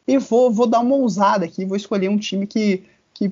E 0.07 0.17
vou, 0.17 0.51
vou 0.51 0.67
dar 0.67 0.79
uma 0.79 0.95
ousada 0.95 1.45
aqui, 1.45 1.65
vou 1.65 1.77
escolher 1.77 2.09
um 2.09 2.17
time 2.17 2.45
que, 2.45 2.83
que 3.13 3.31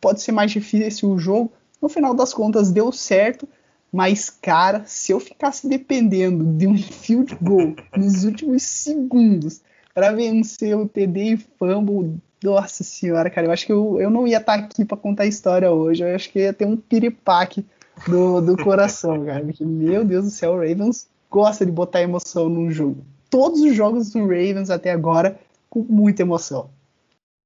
pode 0.00 0.20
ser 0.20 0.32
mais 0.32 0.50
difícil 0.50 1.10
o 1.10 1.18
jogo. 1.18 1.52
No 1.80 1.88
final 1.88 2.14
das 2.14 2.32
contas, 2.32 2.70
deu 2.70 2.92
certo 2.92 3.48
mas, 3.92 4.30
cara, 4.30 4.84
se 4.86 5.12
eu 5.12 5.20
ficasse 5.20 5.68
dependendo 5.68 6.44
de 6.44 6.66
um 6.66 6.78
field 6.78 7.36
goal 7.42 7.76
nos 7.94 8.24
últimos 8.24 8.62
segundos 8.62 9.60
para 9.92 10.12
vencer 10.12 10.74
o 10.74 10.88
TD 10.88 11.20
e 11.20 11.36
fumble, 11.36 12.18
nossa 12.42 12.82
senhora, 12.82 13.28
cara, 13.28 13.46
eu 13.46 13.52
acho 13.52 13.66
que 13.66 13.72
eu, 13.72 14.00
eu 14.00 14.08
não 14.08 14.26
ia 14.26 14.38
estar 14.38 14.58
tá 14.58 14.64
aqui 14.64 14.84
para 14.84 14.96
contar 14.96 15.24
a 15.24 15.26
história 15.26 15.70
hoje. 15.70 16.02
Eu 16.02 16.14
acho 16.14 16.30
que 16.30 16.38
ia 16.38 16.54
ter 16.54 16.64
um 16.64 16.76
piripaque 16.76 17.66
do, 18.08 18.40
do 18.40 18.56
coração, 18.56 19.26
cara. 19.26 19.44
Porque, 19.44 19.64
meu 19.64 20.04
Deus 20.04 20.24
do 20.24 20.30
céu, 20.30 20.52
o 20.52 20.56
Ravens 20.56 21.08
gosta 21.30 21.66
de 21.66 21.70
botar 21.70 22.00
emoção 22.00 22.48
num 22.48 22.70
jogo. 22.70 23.04
Todos 23.28 23.60
os 23.60 23.74
jogos 23.74 24.10
do 24.10 24.20
Ravens 24.20 24.70
até 24.70 24.90
agora 24.90 25.38
com 25.68 25.80
muita 25.80 26.22
emoção. 26.22 26.70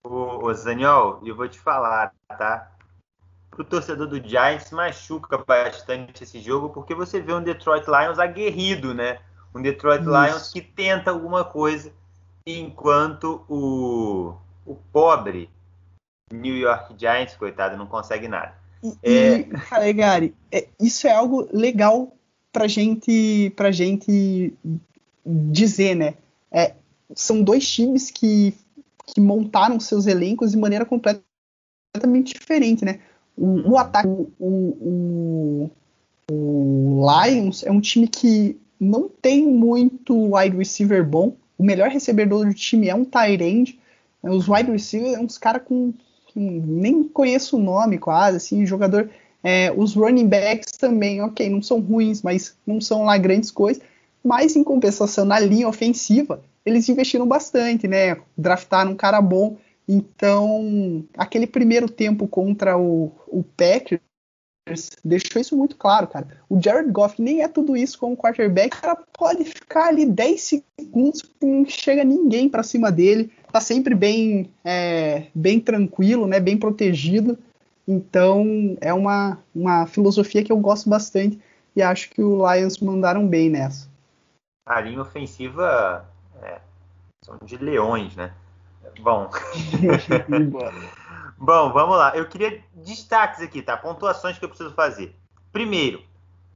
Ô, 0.05 0.47
ô 0.47 0.55
Zaniol, 0.55 1.21
eu 1.25 1.35
vou 1.35 1.49
te 1.49 1.59
falar, 1.59 2.13
tá? 2.29 2.76
Pro 3.57 3.65
torcedor 3.65 4.07
do 4.07 4.23
Giants 4.23 4.71
machuca 4.71 5.39
bastante 5.39 6.25
esse 6.25 6.41
jogo, 6.41 6.69
porque 6.69 6.95
você 6.95 7.23
vê 7.23 7.33
um 7.33 7.43
Detroit 7.43 7.87
Lions 7.87 8.19
aguerrido, 8.19 8.93
né? 8.93 9.19
Um 9.55 9.63
Detroit 9.63 10.03
Isso. 10.03 10.11
Lions 10.11 10.53
que 10.53 10.61
tenta 10.61 11.11
alguma 11.11 11.43
coisa, 11.43 11.91
enquanto 12.47 13.43
o, 13.49 14.37
o 14.67 14.75
pobre 14.93 15.49
New 16.31 16.55
York 16.55 16.97
Giants, 16.99 17.35
coitado, 17.35 17.79
não 17.79 17.87
consegue 17.87 18.29
nada. 18.29 18.55
E, 19.03 19.11
é... 19.11 19.43
cara, 19.45 19.91
Gary, 19.91 20.35
é, 20.53 20.69
isso 20.79 21.07
é 21.07 21.15
algo 21.15 21.49
legal 21.51 22.15
pra 22.53 22.69
gente, 22.69 23.55
pra 23.57 23.71
gente 23.71 24.53
dizer, 25.25 25.95
né? 25.95 26.15
É, 26.53 26.75
são 27.15 27.43
dois 27.43 27.67
times 27.67 28.11
que, 28.11 28.55
que 29.07 29.19
montaram 29.19 29.81
seus 29.81 30.07
elencos 30.07 30.51
de 30.51 30.59
maneira 30.59 30.85
completamente 30.85 32.39
diferente, 32.39 32.85
né? 32.85 33.01
O, 33.37 33.73
o 33.73 33.79
ataque, 33.79 34.09
o, 34.09 34.31
o, 34.41 35.71
o, 36.31 37.07
Lions 37.07 37.63
é 37.65 37.71
um 37.71 37.81
time 37.81 38.09
que 38.09 38.59
não 38.81 39.09
tem 39.09 39.47
muito 39.47 40.35
wide 40.35 40.57
receiver 40.57 41.05
bom. 41.05 41.37
O 41.59 41.65
melhor 41.65 41.91
recebedor 41.91 42.47
do 42.47 42.55
time 42.55 42.89
é 42.89 42.95
um 42.95 43.05
tight 43.05 43.43
end. 43.43 43.79
Os 44.23 44.49
wide 44.49 44.71
receivers 44.71 45.15
é 45.15 45.21
uns 45.21 45.39
caras 45.39 45.63
com, 45.65 45.93
com, 46.33 46.41
nem 46.67 47.05
conheço 47.05 47.57
o 47.57 47.61
nome 47.61 47.99
quase, 47.99 48.39
assim, 48.39 48.65
jogador. 48.67 49.11
É, 49.45 49.73
os 49.77 49.95
running 49.95 50.27
backs 50.27 50.73
também, 50.73 51.23
ok, 51.23 51.49
não 51.49 51.63
são 51.63 51.79
ruins, 51.81 52.23
mas 52.23 52.57
não 52.67 52.81
são 52.81 53.05
lá 53.05 53.17
grandes 53.17 53.51
coisas. 53.51 53.83
Mas 54.25 54.57
em 54.57 54.65
compensação 54.65 55.25
na 55.25 55.39
linha 55.39 55.69
ofensiva, 55.69 56.43
eles 56.65 56.89
investiram 56.89 57.29
bastante, 57.29 57.87
né? 57.87 58.17
Draftaram 58.37 58.91
um 58.93 58.97
cara 58.97 59.21
bom. 59.21 59.57
Então, 59.89 61.05
aquele 61.17 61.47
primeiro 61.47 61.89
tempo 61.89 62.27
contra 62.27 62.77
o, 62.77 63.13
o 63.29 63.45
Packers 63.57 64.01
deixou 65.05 65.41
isso 65.41 65.57
muito 65.57 65.77
claro, 65.77 66.09
cara. 66.09 66.27
O 66.49 66.61
Jared 66.61 66.91
Goff 66.91 67.23
nem 67.23 67.43
é 67.43 67.49
tudo 67.49 67.77
isso 67.77 67.99
como 67.99 68.17
quarterback, 68.17 68.77
o 68.77 68.81
cara 68.81 68.97
pode 69.17 69.45
ficar 69.45 69.89
ali 69.89 70.05
10 70.05 70.43
segundos 70.77 71.23
não 71.41 71.65
chega 71.65 72.03
ninguém 72.03 72.49
para 72.49 72.63
cima 72.63 72.91
dele, 72.91 73.31
tá 73.53 73.61
sempre 73.61 73.95
bem, 73.95 74.51
é, 74.65 75.27
bem 75.35 75.61
tranquilo, 75.61 76.27
né, 76.27 76.41
bem 76.41 76.59
protegido. 76.59 77.39
Então, 77.87 78.77
é 78.81 78.93
uma, 78.93 79.39
uma 79.55 79.87
filosofia 79.87 80.43
que 80.43 80.51
eu 80.51 80.59
gosto 80.59 80.91
bastante 80.91 81.39
e 81.75 81.83
acho 81.83 82.11
que 82.11 82.23
o 82.23 82.53
Lions 82.53 82.79
mandaram 82.79 83.27
bem 83.29 83.49
nessa. 83.49 83.89
A 84.67 84.81
linha 84.81 85.01
ofensiva 85.01 86.05
é, 86.43 86.61
são 87.23 87.39
de 87.45 87.57
leões, 87.57 88.17
né? 88.17 88.33
Bom. 89.01 89.31
Bom, 91.39 91.73
vamos 91.73 91.97
lá. 91.97 92.17
Eu 92.17 92.29
queria 92.29 92.63
destaques 92.75 93.41
aqui, 93.41 93.63
tá? 93.63 93.77
Pontuações 93.77 94.39
que 94.39 94.45
eu 94.45 94.49
preciso 94.49 94.75
fazer. 94.75 95.15
Primeiro, 95.53 96.03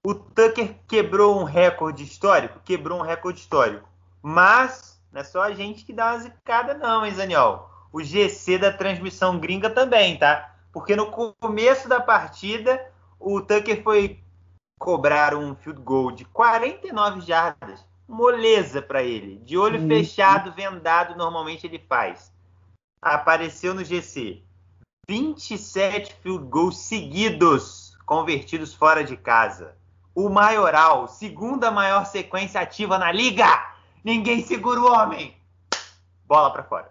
o 0.05 0.15
Tucker 0.15 0.77
quebrou 0.89 1.39
um 1.39 1.45
recorde 1.45 2.03
histórico? 2.03 2.61
Quebrou 2.65 2.99
um 2.99 3.03
recorde 3.03 3.41
histórico. 3.41 3.89
Mas 4.23 5.01
não 5.13 5.21
é 5.21 5.25
só 5.25 5.43
a 5.43 5.53
gente 5.53 5.85
que 5.85 5.93
dá 5.93 6.13
uma 6.13 6.21
zicada, 6.21 6.75
não, 6.75 7.05
hein, 7.05 7.15
Zaniol? 7.15 7.71
O 7.93 8.03
GC 8.03 8.59
da 8.59 8.73
transmissão 8.73 9.39
gringa 9.39 9.69
também, 9.69 10.19
tá? 10.19 10.55
Porque 10.73 10.95
no 10.95 11.11
começo 11.11 11.89
da 11.89 12.01
partida, 12.01 12.81
o 13.19 13.41
Tucker 13.41 13.83
foi 13.83 14.21
cobrar 14.79 15.35
um 15.35 15.55
field 15.57 15.83
goal 15.83 16.11
de 16.11 16.25
49 16.25 17.21
jardas 17.21 17.85
moleza 18.11 18.83
para 18.83 19.03
ele. 19.03 19.37
De 19.45 19.57
olho 19.57 19.81
uhum. 19.81 19.89
fechado, 19.89 20.53
vendado, 20.53 21.17
normalmente 21.17 21.67
ele 21.67 21.79
faz. 21.79 22.30
Apareceu 23.03 23.75
no 23.75 23.85
GC. 23.85 24.43
27 25.09 26.15
field 26.23 26.45
goals 26.47 26.79
seguidos 26.79 27.97
convertidos 28.07 28.75
fora 28.75 29.03
de 29.03 29.17
casa. 29.17 29.75
O 30.15 30.29
maioral, 30.29 31.09
segunda 31.09 31.71
maior 31.71 32.05
sequência 32.05 32.61
ativa 32.61 32.99
na 32.99 33.11
liga. 33.11 33.47
Ninguém 34.05 34.45
segura 34.45 34.81
o 34.81 34.93
homem. 34.93 35.35
Bola 36.27 36.53
para 36.53 36.63
fora. 36.65 36.91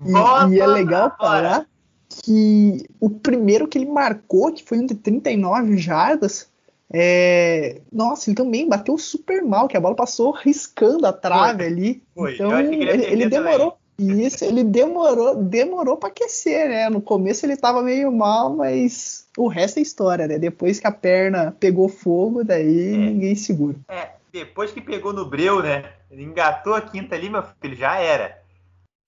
e, 0.00 0.54
e, 0.54 0.60
é 0.60 0.66
legal 0.66 1.14
falar 1.16 1.66
que 2.08 2.86
o 3.00 3.10
primeiro 3.10 3.68
que 3.68 3.78
ele 3.78 3.90
marcou, 3.90 4.52
que 4.52 4.64
foi 4.64 4.78
um 4.78 4.86
de 4.86 4.94
39 4.94 5.76
jardas, 5.76 6.50
é... 6.92 7.80
Nossa, 7.92 8.30
ele 8.30 8.36
também 8.36 8.68
bateu 8.68 8.96
super 8.96 9.42
mal, 9.42 9.68
que 9.68 9.76
a 9.76 9.80
bola 9.80 9.94
passou 9.94 10.30
riscando 10.30 11.06
a 11.06 11.12
trave 11.12 11.58
foi. 11.58 11.66
ali. 11.66 12.02
Foi. 12.14 12.34
Então 12.34 12.58
ele, 12.58 12.84
ele 13.04 13.28
demorou. 13.28 13.76
Isso, 14.00 14.44
ele 14.44 14.62
demorou, 14.62 15.34
demorou 15.34 15.96
para 15.96 16.08
aquecer, 16.08 16.68
né? 16.68 16.88
No 16.88 17.02
começo 17.02 17.44
ele 17.44 17.56
tava 17.56 17.82
meio 17.82 18.12
mal, 18.12 18.54
mas 18.54 19.26
o 19.36 19.48
resto 19.48 19.80
é 19.80 19.82
história, 19.82 20.28
né? 20.28 20.38
Depois 20.38 20.78
que 20.78 20.86
a 20.86 20.92
perna 20.92 21.56
pegou 21.58 21.88
fogo, 21.88 22.44
daí 22.44 22.94
é. 22.94 22.96
ninguém 22.96 23.34
segura. 23.34 23.76
É, 23.88 24.10
depois 24.32 24.70
que 24.70 24.80
pegou 24.80 25.12
no 25.12 25.24
breu, 25.26 25.60
né? 25.60 25.84
Ele 26.12 26.22
engatou 26.22 26.74
a 26.74 26.80
quinta 26.80 27.16
ali, 27.16 27.28
meu 27.28 27.42
filho, 27.60 27.74
já 27.74 27.98
era. 27.98 28.40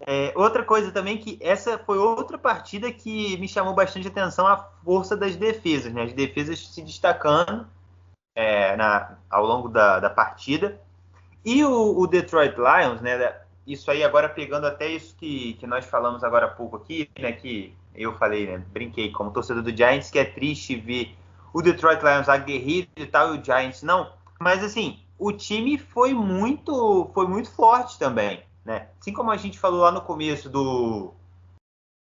É, 0.07 0.33
outra 0.35 0.65
coisa 0.65 0.91
também 0.91 1.19
que 1.19 1.39
essa 1.43 1.79
foi 1.79 1.99
outra 1.99 2.39
partida 2.39 2.91
que 2.91 3.37
me 3.37 3.47
chamou 3.47 3.75
bastante 3.75 4.09
atenção 4.09 4.47
a 4.47 4.57
força 4.83 5.15
das 5.17 5.37
defesas, 5.37 5.93
né? 5.93 6.05
As 6.05 6.13
defesas 6.13 6.69
se 6.69 6.81
destacando 6.81 7.67
é, 8.35 8.77
na, 8.77 9.19
ao 9.29 9.45
longo 9.45 9.69
da, 9.69 10.01
da 10.01 10.09
partida. 10.09 10.81
E 11.45 11.65
o, 11.65 11.99
o, 11.99 12.07
Detroit 12.07 12.55
Lions, 12.57 13.01
né? 13.01 13.37
Isso 13.67 13.91
aí 13.91 14.03
agora 14.03 14.29
pegando 14.29 14.67
até 14.67 14.89
isso 14.89 15.15
que, 15.17 15.55
que 15.55 15.67
nós 15.67 15.85
falamos 15.85 16.25
agora 16.25 16.47
há 16.47 16.51
pouco 16.51 16.77
aqui, 16.77 17.11
né? 17.19 17.33
Que 17.33 17.75
eu 17.95 18.17
falei, 18.17 18.47
né? 18.47 18.65
Brinquei 18.73 19.11
como 19.11 19.31
torcedor 19.31 19.63
do 19.63 19.77
Giants, 19.77 20.11
que 20.11 20.19
é 20.19 20.25
triste 20.25 20.77
ver 20.77 21.15
o 21.53 21.61
Detroit 21.61 22.03
Lions 22.03 22.29
aguerrido 22.29 22.89
e 22.97 23.07
tal, 23.07 23.35
e 23.35 23.39
o 23.39 23.45
Giants 23.45 23.83
não. 23.83 24.13
Mas 24.41 24.65
assim, 24.65 24.99
o 25.19 25.33
time 25.33 25.77
foi 25.77 26.15
muito, 26.15 27.11
foi 27.13 27.27
muito 27.27 27.51
forte 27.51 27.99
também. 27.99 28.43
Né? 28.65 28.89
Assim 29.01 29.13
como 29.13 29.31
a 29.31 29.37
gente 29.37 29.59
falou 29.59 29.81
lá 29.81 29.91
no 29.91 30.03
começo 30.03 30.49
do, 30.49 31.15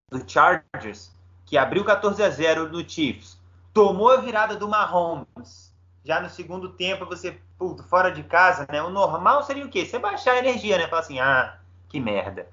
do 0.10 0.30
Chargers, 0.30 1.12
que 1.46 1.58
abriu 1.58 1.84
14 1.84 2.22
a 2.24 2.30
0 2.30 2.70
no 2.70 2.88
Chiefs, 2.88 3.40
tomou 3.74 4.12
a 4.12 4.18
virada 4.18 4.56
do 4.56 4.68
Mahomes. 4.68 5.72
Já 6.04 6.20
no 6.20 6.30
segundo 6.30 6.70
tempo, 6.70 7.06
você, 7.06 7.40
puto, 7.58 7.84
fora 7.84 8.12
de 8.12 8.24
casa, 8.24 8.66
né? 8.72 8.82
O 8.82 8.90
normal 8.90 9.44
seria 9.44 9.66
o 9.66 9.70
quê? 9.70 9.86
Você 9.86 10.00
baixar 10.00 10.34
a 10.34 10.40
energia, 10.40 10.78
né? 10.78 10.88
Falar 10.88 11.02
assim, 11.02 11.20
ah, 11.20 11.58
que 11.88 12.00
merda. 12.00 12.48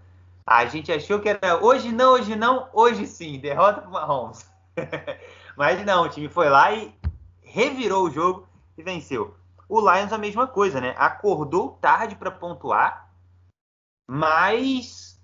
A 0.46 0.64
gente 0.66 0.92
achou 0.92 1.20
que 1.20 1.28
era 1.28 1.62
hoje 1.62 1.92
não, 1.92 2.12
hoje 2.12 2.36
não, 2.36 2.68
hoje 2.72 3.06
sim, 3.06 3.38
derrota 3.38 3.80
pro 3.80 3.90
Mahomes. 3.90 4.50
Mas 5.56 5.84
não, 5.84 6.04
o 6.04 6.08
time 6.08 6.28
foi 6.28 6.48
lá 6.48 6.72
e 6.72 6.94
revirou 7.42 8.04
o 8.04 8.10
jogo 8.10 8.48
e 8.76 8.82
venceu. 8.82 9.34
O 9.68 9.80
Lions 9.80 10.12
a 10.12 10.18
mesma 10.18 10.46
coisa, 10.46 10.80
né? 10.80 10.94
Acordou 10.96 11.78
tarde 11.80 12.14
para 12.16 12.30
pontuar, 12.30 13.07
mas 14.08 15.20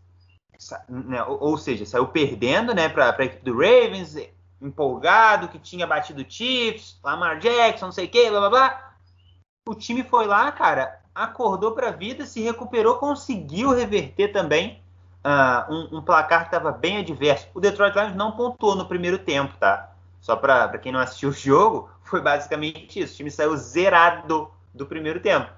né, 0.89 1.23
ou, 1.25 1.57
seja, 1.59 1.85
saiu 1.85 2.07
perdendo, 2.09 2.75
né, 2.75 2.89
para 2.89 3.17
a 3.17 3.25
equipe 3.25 3.45
do 3.45 3.53
Ravens, 3.57 4.17
empolgado, 4.61 5.49
que 5.49 5.59
tinha 5.59 5.87
batido 5.87 6.25
Chiefs, 6.29 6.99
Lamar 7.03 7.39
Jackson, 7.39 7.87
não 7.87 7.93
sei 7.93 8.07
o 8.07 8.09
que, 8.09 8.31
blá 8.31 8.41
blá 8.41 8.51
blá. 8.51 8.95
O 9.67 9.75
time 9.75 10.03
foi 10.03 10.27
lá, 10.27 10.53
cara, 10.53 11.01
acordou 11.15 11.73
para 11.73 11.89
a 11.89 11.93
vida, 11.93 12.27
se 12.27 12.41
recuperou, 12.43 12.97
conseguiu 12.97 13.71
reverter 13.75 14.29
também 14.29 14.83
uh, 15.25 15.73
um, 15.73 15.99
um, 15.99 16.03
placar 16.03 16.41
que 16.41 16.47
estava 16.47 16.71
bem 16.71 16.99
adverso. 16.99 17.49
O 17.55 17.61
Detroit 17.61 17.95
Lions 17.95 18.15
não 18.15 18.33
pontuou 18.33 18.75
no 18.75 18.87
primeiro 18.87 19.19
tempo, 19.19 19.57
tá? 19.59 19.91
Só 20.21 20.37
para 20.37 20.79
quem 20.79 20.93
não 20.93 21.01
assistiu 21.01 21.31
o 21.31 21.33
jogo, 21.33 21.91
foi 22.05 22.21
basicamente 22.21 23.01
isso. 23.01 23.15
O 23.15 23.17
time 23.17 23.31
saiu 23.31 23.57
zerado 23.57 24.51
do 24.73 24.87
primeiro 24.87 25.21
tempo. 25.21 25.51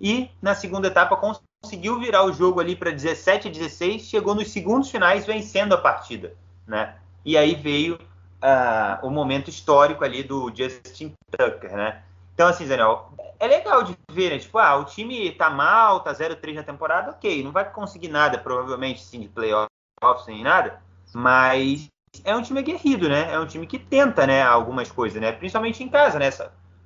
E 0.00 0.30
na 0.42 0.54
segunda 0.54 0.88
etapa 0.88 1.16
conseguiu 1.64 1.98
virar 1.98 2.24
o 2.24 2.32
jogo 2.32 2.60
ali 2.60 2.76
para 2.76 2.90
17 2.90 3.48
a 3.48 3.50
16, 3.50 4.02
chegou 4.02 4.34
nos 4.34 4.52
segundos 4.52 4.90
finais 4.90 5.24
vencendo 5.24 5.72
a 5.72 5.78
partida, 5.78 6.34
né? 6.66 6.94
E 7.24 7.38
aí 7.38 7.54
veio 7.54 7.94
uh, 7.94 9.06
o 9.06 9.10
momento 9.10 9.48
histórico 9.48 10.04
ali 10.04 10.22
do 10.22 10.52
Justin 10.54 11.14
Tucker, 11.30 11.74
né? 11.74 12.02
Então, 12.34 12.48
assim, 12.48 12.66
Daniel, 12.66 13.12
é 13.40 13.46
legal 13.46 13.82
de 13.82 13.96
ver, 14.12 14.30
né? 14.30 14.38
Tipo, 14.38 14.58
ah, 14.58 14.76
o 14.76 14.84
time 14.84 15.32
tá 15.32 15.48
mal, 15.48 16.00
tá 16.00 16.12
0-3 16.12 16.54
na 16.54 16.62
temporada, 16.62 17.12
ok, 17.12 17.42
não 17.42 17.50
vai 17.50 17.70
conseguir 17.70 18.08
nada, 18.08 18.36
provavelmente, 18.36 19.02
sim, 19.02 19.20
de 19.20 19.28
playoffs 19.28 20.26
nem 20.26 20.42
nada, 20.42 20.82
mas 21.14 21.88
é 22.24 22.36
um 22.36 22.42
time 22.42 22.60
aguerrido, 22.60 23.08
né? 23.08 23.32
É 23.32 23.38
um 23.38 23.46
time 23.46 23.66
que 23.66 23.78
tenta, 23.78 24.26
né, 24.26 24.42
algumas 24.42 24.92
coisas, 24.92 25.18
né? 25.18 25.32
Principalmente 25.32 25.82
em 25.82 25.88
casa, 25.88 26.18
né? 26.18 26.28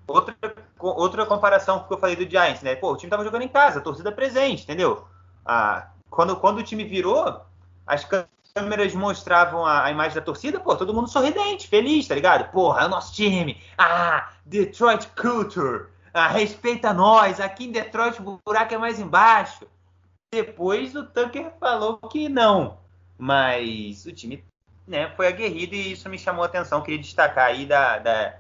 Outra, 0.07 0.37
outra 0.81 1.27
comparação 1.27 1.85
que 1.85 1.93
eu 1.93 1.99
falei 1.99 2.17
do 2.17 2.29
Giants, 2.29 2.63
né? 2.63 2.77
Pô, 2.77 2.93
o 2.93 2.97
time 2.97 3.11
tava 3.11 3.25
jogando 3.25 3.43
em 3.43 3.49
casa, 3.49 3.81
torcida 3.81 4.13
presente, 4.13 4.63
entendeu? 4.63 5.07
Ah, 5.45 5.89
quando, 6.11 6.37
quando 6.37 6.59
o 6.59 6.63
time 6.63 6.85
virou, 6.85 7.43
as 7.87 8.07
câmeras 8.55 8.95
mostravam 8.95 9.65
a, 9.65 9.85
a, 9.85 9.91
imagem 9.91 10.15
da 10.15 10.21
torcida, 10.21 10.61
pô, 10.61 10.77
todo 10.77 10.95
mundo 10.95 11.09
sorridente, 11.09 11.69
feliz, 11.69 12.07
tá 12.07 12.15
ligado? 12.15 12.51
Porra, 12.51 12.83
é 12.83 12.87
o 12.87 12.89
nosso 12.89 13.15
time. 13.15 13.61
Ah, 13.77 14.31
Detroit 14.45 15.09
Culture. 15.17 15.87
Ah, 16.13 16.29
respeita 16.29 16.93
nós. 16.93 17.41
Aqui 17.41 17.67
em 17.67 17.73
Detroit 17.73 18.21
o 18.21 18.41
buraco 18.45 18.75
é 18.75 18.79
mais 18.79 18.99
embaixo. 18.99 19.67
depois 20.33 20.95
o 20.95 21.05
Tucker 21.05 21.53
falou 21.59 21.99
que 21.99 22.29
não. 22.29 22.79
Mas 23.17 24.05
o 24.07 24.13
time 24.13 24.45
né, 24.87 25.11
foi 25.17 25.29
aguerrido 25.29 25.75
e 25.75 25.93
isso 25.93 26.09
me 26.09 26.19
chamou 26.19 26.43
a 26.43 26.47
atenção. 26.47 26.83
Queria 26.83 27.01
destacar 27.01 27.47
aí 27.47 27.67
da, 27.67 27.99
da 27.99 28.37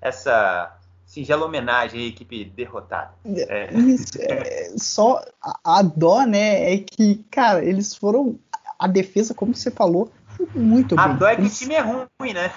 essa 0.00 0.78
singela 1.06 1.46
homenagem 1.46 2.00
à 2.00 2.06
equipe 2.06 2.44
derrotada. 2.44 3.14
É. 3.24 3.72
Isso, 3.74 4.12
é, 4.20 4.72
só 4.76 5.24
a, 5.40 5.78
a, 5.78 5.82
dó, 5.82 6.24
né, 6.24 6.74
é 6.74 6.78
que, 6.78 7.24
cara, 7.30 7.64
eles 7.64 7.94
foram. 7.94 8.38
A 8.76 8.88
defesa, 8.88 9.32
como 9.32 9.54
você 9.54 9.70
falou, 9.70 10.10
muito 10.54 10.98
a 10.98 11.06
bem. 11.06 11.14
A 11.14 11.16
dó 11.16 11.28
é 11.28 11.36
que 11.36 11.42
eles... 11.42 11.54
o 11.54 11.58
time 11.58 11.74
é 11.74 11.80
ruim, 11.80 12.32
né? 12.32 12.52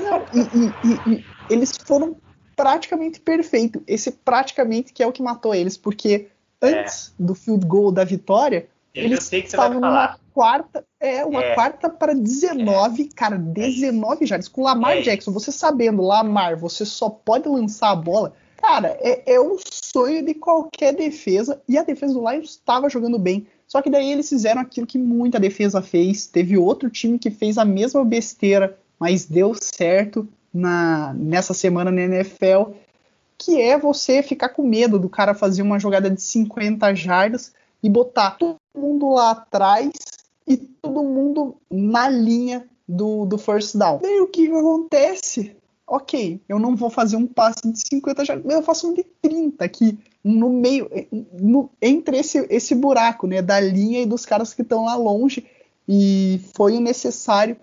Não, 0.00 0.24
e, 0.32 1.10
e, 1.10 1.14
e, 1.14 1.24
eles 1.50 1.76
foram 1.76 2.16
praticamente 2.56 3.20
perfeito. 3.20 3.82
Esse 3.86 4.10
praticamente 4.10 4.92
que 4.92 5.02
é 5.02 5.06
o 5.06 5.12
que 5.12 5.22
matou 5.22 5.54
eles, 5.54 5.76
porque 5.76 6.28
antes 6.60 7.08
é. 7.08 7.22
do 7.22 7.34
field 7.34 7.66
goal 7.66 7.92
da 7.92 8.04
vitória, 8.04 8.66
Eu 8.94 9.04
eles 9.04 9.30
estavam 9.32 9.80
numa 9.80 10.18
quarta, 10.32 10.84
é, 10.98 11.24
uma 11.24 11.42
é. 11.42 11.54
quarta 11.54 11.88
para 11.88 12.14
19, 12.14 13.02
é. 13.02 13.08
cara, 13.14 13.36
19 13.36 14.26
já. 14.26 14.38
Com 14.50 14.62
o 14.62 14.64
Lamar 14.64 14.98
é. 14.98 15.00
Jackson, 15.02 15.32
você 15.32 15.52
sabendo, 15.52 16.02
Lamar, 16.02 16.56
você 16.56 16.84
só 16.84 17.08
pode 17.08 17.48
lançar 17.48 17.90
a 17.90 17.96
bola. 17.96 18.32
Cara, 18.56 18.96
é, 19.00 19.34
é 19.34 19.40
um 19.40 19.56
sonho 19.58 20.24
de 20.24 20.34
qualquer 20.34 20.94
defesa. 20.94 21.60
E 21.68 21.76
a 21.76 21.82
defesa 21.82 22.14
do 22.14 22.30
Lions 22.30 22.50
estava 22.50 22.88
jogando 22.88 23.18
bem. 23.18 23.46
Só 23.66 23.82
que 23.82 23.90
daí 23.90 24.12
eles 24.12 24.28
fizeram 24.28 24.60
aquilo 24.60 24.86
que 24.86 24.98
muita 24.98 25.40
defesa 25.40 25.82
fez. 25.82 26.26
Teve 26.26 26.56
outro 26.56 26.88
time 26.88 27.18
que 27.18 27.30
fez 27.30 27.58
a 27.58 27.64
mesma 27.64 28.04
besteira, 28.04 28.78
mas 28.98 29.24
deu 29.24 29.52
certo 29.54 30.28
na, 30.54 31.12
nessa 31.14 31.52
semana 31.52 31.90
na 31.90 32.02
NFL. 32.02 32.72
Que 33.36 33.60
é 33.60 33.76
você 33.76 34.22
ficar 34.22 34.50
com 34.50 34.62
medo 34.62 34.98
do 34.98 35.08
cara 35.08 35.34
fazer 35.34 35.62
uma 35.62 35.80
jogada 35.80 36.08
de 36.08 36.22
50 36.22 36.94
jardas 36.94 37.52
e 37.82 37.88
botar 37.88 38.32
todo 38.32 38.56
mundo 38.76 39.10
lá 39.10 39.32
atrás 39.32 39.90
e 40.46 40.56
todo 40.56 41.02
mundo 41.02 41.56
na 41.70 42.08
linha 42.08 42.66
do, 42.88 43.24
do 43.24 43.38
first 43.38 43.76
down. 43.76 43.98
Daí 44.02 44.20
o 44.20 44.28
que 44.28 44.46
acontece? 44.46 45.56
Ok, 45.86 46.40
eu 46.48 46.58
não 46.58 46.74
vou 46.74 46.88
fazer 46.88 47.16
um 47.16 47.26
passe 47.26 47.60
de 47.70 47.78
50 47.88 48.24
jardas, 48.24 48.52
eu 48.52 48.62
faço 48.62 48.88
um 48.88 48.94
de 48.94 49.04
30 49.20 49.64
aqui, 49.64 49.98
no 50.24 50.48
meio, 50.48 50.88
no, 51.32 51.68
entre 51.82 52.18
esse, 52.18 52.46
esse 52.48 52.74
buraco, 52.74 53.26
né, 53.26 53.42
da 53.42 53.60
linha 53.60 54.00
e 54.00 54.06
dos 54.06 54.24
caras 54.24 54.54
que 54.54 54.62
estão 54.62 54.84
lá 54.84 54.94
longe, 54.94 55.44
e 55.86 56.40
foi 56.54 56.76
o 56.76 56.80
necessário 56.80 57.56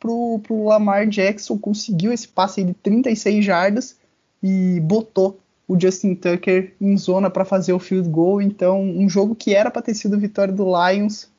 pro, 0.00 0.40
pro 0.40 0.64
Lamar 0.64 1.06
Jackson, 1.06 1.58
conseguiu 1.58 2.12
esse 2.12 2.26
passe 2.26 2.64
de 2.64 2.74
36 2.74 3.44
jardas 3.44 3.96
e 4.42 4.80
botou 4.80 5.38
o 5.68 5.78
Justin 5.78 6.14
Tucker 6.14 6.74
em 6.80 6.96
zona 6.96 7.28
para 7.28 7.44
fazer 7.44 7.72
o 7.72 7.78
field 7.78 8.08
goal. 8.08 8.40
Então, 8.40 8.80
um 8.80 9.08
jogo 9.08 9.34
que 9.34 9.54
era 9.54 9.70
para 9.70 9.82
ter 9.82 9.94
sido 9.94 10.18
vitória 10.18 10.52
do 10.52 10.64
Lions, 10.64 11.30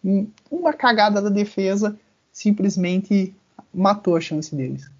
uma 0.51 0.73
cagada 0.73 1.21
da 1.21 1.30
defesa, 1.30 1.97
simplesmente 2.32 3.34
matou 3.73 4.15
a 4.15 4.21
chance 4.21 4.53
deles. 4.53 4.91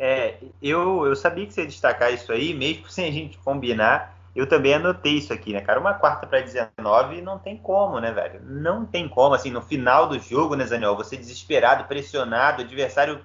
É, 0.00 0.36
eu, 0.62 1.04
eu 1.06 1.16
sabia 1.16 1.44
que 1.44 1.52
você 1.52 1.62
ia 1.62 1.66
destacar 1.66 2.14
isso 2.14 2.30
aí, 2.32 2.54
mesmo 2.54 2.88
sem 2.88 3.08
a 3.08 3.12
gente 3.12 3.36
combinar. 3.38 4.16
Eu 4.36 4.48
também 4.48 4.74
anotei 4.74 5.14
isso 5.14 5.32
aqui, 5.32 5.52
né, 5.52 5.60
cara? 5.60 5.80
Uma 5.80 5.94
quarta 5.94 6.24
para 6.24 6.40
19 6.40 7.20
não 7.20 7.38
tem 7.40 7.56
como, 7.56 7.98
né, 7.98 8.12
velho? 8.12 8.40
Não 8.44 8.86
tem 8.86 9.08
como, 9.08 9.34
assim, 9.34 9.50
no 9.50 9.60
final 9.60 10.08
do 10.08 10.16
jogo, 10.20 10.54
né, 10.54 10.64
Zaniel? 10.64 10.94
Você 10.94 11.16
desesperado, 11.16 11.84
pressionado, 11.88 12.62
adversário 12.62 13.20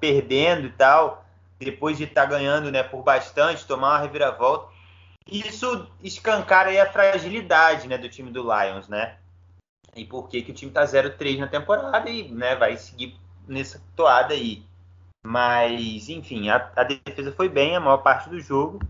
perdendo 0.00 0.66
e 0.66 0.70
tal 0.70 1.23
depois 1.58 1.96
de 1.96 2.04
estar 2.04 2.22
tá 2.22 2.26
ganhando 2.28 2.70
né, 2.70 2.82
por 2.82 3.02
bastante, 3.02 3.66
tomar 3.66 3.90
uma 3.90 3.98
reviravolta. 3.98 4.72
Isso 5.26 5.88
escancara 6.02 6.70
aí 6.70 6.78
a 6.78 6.90
fragilidade 6.90 7.88
né, 7.88 7.96
do 7.96 8.08
time 8.08 8.30
do 8.30 8.42
Lions, 8.42 8.88
né? 8.88 9.16
E 9.96 10.04
por 10.04 10.28
que, 10.28 10.42
que 10.42 10.50
o 10.50 10.54
time 10.54 10.72
tá 10.72 10.84
0-3 10.84 11.38
na 11.38 11.46
temporada 11.46 12.10
e 12.10 12.28
né, 12.30 12.56
vai 12.56 12.76
seguir 12.76 13.16
nessa 13.46 13.80
toada 13.96 14.34
aí. 14.34 14.62
Mas, 15.24 16.08
enfim, 16.08 16.50
a, 16.50 16.70
a, 16.76 16.84
defesa 16.84 17.32
foi 17.32 17.48
bem 17.48 17.76
a 17.76 17.80
maior 17.80 17.98
parte 17.98 18.28
do 18.28 18.38
jogo. 18.40 18.80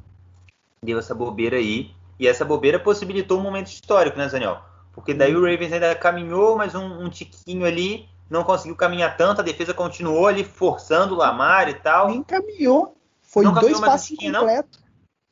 Deu 0.82 0.98
essa 0.98 1.14
bobeira 1.14 1.56
aí. 1.56 1.94
E 2.18 2.26
essa 2.26 2.44
bobeira 2.44 2.78
possibilitou 2.78 3.38
um 3.38 3.42
momento 3.42 3.68
histórico, 3.68 4.18
né, 4.18 4.28
Zaniel? 4.28 4.62
Porque 4.92 5.12
daí 5.12 5.36
o 5.36 5.44
Ravens 5.44 5.72
ainda 5.72 5.94
caminhou 5.94 6.56
mais 6.56 6.74
um, 6.74 7.04
um 7.04 7.08
tiquinho 7.08 7.66
ali 7.66 8.08
não 8.28 8.44
conseguiu 8.44 8.76
caminhar 8.76 9.16
tanto, 9.16 9.40
a 9.40 9.44
defesa 9.44 9.74
continuou 9.74 10.26
ali 10.26 10.44
forçando 10.44 11.14
o 11.14 11.18
Lamar 11.18 11.68
e 11.68 11.74
tal. 11.74 12.08
Nem 12.08 12.22
caminhou. 12.22 12.96
Foi 13.20 13.44
não 13.44 13.52
dois 13.52 13.80
passos 13.80 14.12
incompletos. 14.12 14.82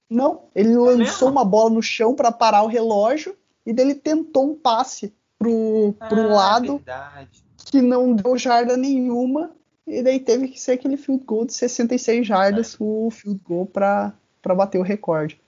Não? 0.09 0.35
não, 0.35 0.45
ele 0.55 0.73
é 0.73 0.77
lançou 0.77 1.29
mesmo? 1.29 1.31
uma 1.31 1.45
bola 1.45 1.71
no 1.71 1.83
chão 1.83 2.15
para 2.15 2.31
parar 2.31 2.63
o 2.63 2.69
relógio 2.69 3.37
e 3.65 3.73
dele 3.73 3.95
tentou 3.95 4.51
um 4.51 4.55
passe 4.55 5.15
pro, 5.39 5.95
pro 6.09 6.21
ah, 6.21 6.35
lado 6.35 6.77
verdade. 6.77 7.45
que 7.65 7.81
não 7.81 8.13
deu 8.13 8.37
jarda 8.37 8.77
nenhuma 8.77 9.53
e 9.87 10.03
daí 10.03 10.21
teve 10.21 10.49
que 10.49 10.61
ser 10.61 10.73
aquele 10.73 10.97
field 10.97 11.25
goal 11.25 11.45
de 11.45 11.55
66 11.55 12.27
jardas, 12.27 12.75
é. 12.75 12.77
o 12.81 13.11
field 13.11 13.41
goal 13.43 13.67
para 13.67 14.15
bater 14.45 14.79
o 14.79 14.83
recorde. 14.83 15.41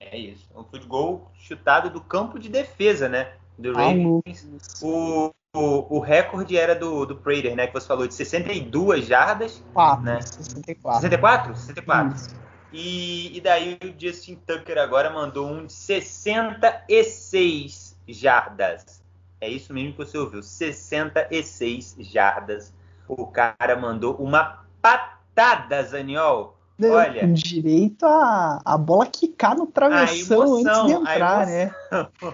É 0.00 0.18
isso, 0.18 0.48
um 0.54 0.64
field 0.64 0.86
goal 0.86 1.30
chutado 1.34 1.88
do 1.88 2.00
campo 2.00 2.38
de 2.38 2.48
defesa, 2.48 3.08
né? 3.08 3.34
Do 3.58 3.70
ah, 3.70 3.82
Ravens. 3.82 4.82
o, 4.82 5.30
o, 5.54 5.98
o 5.98 6.00
recorde 6.00 6.56
era 6.56 6.74
do, 6.74 7.04
do 7.04 7.14
Prater, 7.16 7.54
né? 7.54 7.66
Que 7.66 7.74
você 7.74 7.86
falou 7.86 8.08
de 8.08 8.14
62 8.14 9.06
jardas. 9.06 9.62
4, 9.74 10.02
né? 10.02 10.22
64. 10.22 11.02
64? 11.02 11.54
64. 11.56 12.40
E, 12.72 13.36
e 13.36 13.40
daí 13.40 13.78
o 13.84 13.92
Justin 14.00 14.36
Tucker 14.46 14.78
agora 14.78 15.10
mandou 15.10 15.46
um 15.46 15.66
de 15.66 15.74
66 15.74 18.00
jardas. 18.08 19.02
É 19.42 19.48
isso 19.48 19.74
mesmo 19.74 19.92
que 19.92 19.98
você 19.98 20.16
ouviu. 20.16 20.42
66 20.42 21.96
jardas. 22.00 22.72
O 23.06 23.26
cara 23.26 23.76
mandou 23.76 24.14
uma 24.14 24.64
patada, 24.80 25.82
Zaniol. 25.82 26.56
Olha. 26.82 27.28
Direito 27.28 28.06
a, 28.06 28.62
a 28.64 28.78
bola 28.78 29.04
quicar 29.06 29.54
no 29.54 29.66
travessão 29.66 30.44
emoção, 30.44 30.86
antes 30.86 30.86
de 30.86 30.92
entrar, 30.92 31.46
né? 31.46 31.74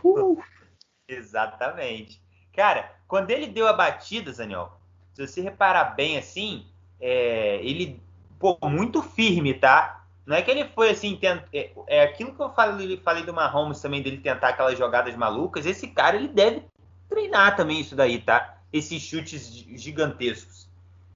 Uh. 0.04 0.40
Exatamente. 1.08 2.22
Cara, 2.58 2.90
quando 3.06 3.30
ele 3.30 3.46
deu 3.46 3.68
a 3.68 3.72
batida, 3.72 4.32
Zaniol, 4.32 4.76
se 5.12 5.24
você 5.24 5.40
reparar 5.40 5.94
bem 5.94 6.18
assim, 6.18 6.66
é, 7.00 7.60
ele, 7.62 8.02
pô, 8.36 8.58
muito 8.64 9.00
firme, 9.00 9.54
tá? 9.54 10.04
Não 10.26 10.34
é 10.34 10.42
que 10.42 10.50
ele 10.50 10.64
foi 10.64 10.90
assim, 10.90 11.14
tent... 11.14 11.44
é, 11.54 11.70
é, 11.86 12.02
aquilo 12.02 12.34
que 12.34 12.42
eu 12.42 12.50
falei, 12.50 12.96
falei 12.96 13.22
do 13.22 13.32
Mahomes 13.32 13.80
também, 13.80 14.02
dele 14.02 14.16
tentar 14.18 14.48
aquelas 14.48 14.76
jogadas 14.76 15.14
malucas. 15.14 15.66
Esse 15.66 15.86
cara, 15.86 16.16
ele 16.16 16.26
deve 16.26 16.64
treinar 17.08 17.54
também 17.54 17.78
isso 17.78 17.94
daí, 17.94 18.20
tá? 18.20 18.58
Esses 18.72 19.00
chutes 19.02 19.46
gigantescos. 19.76 20.68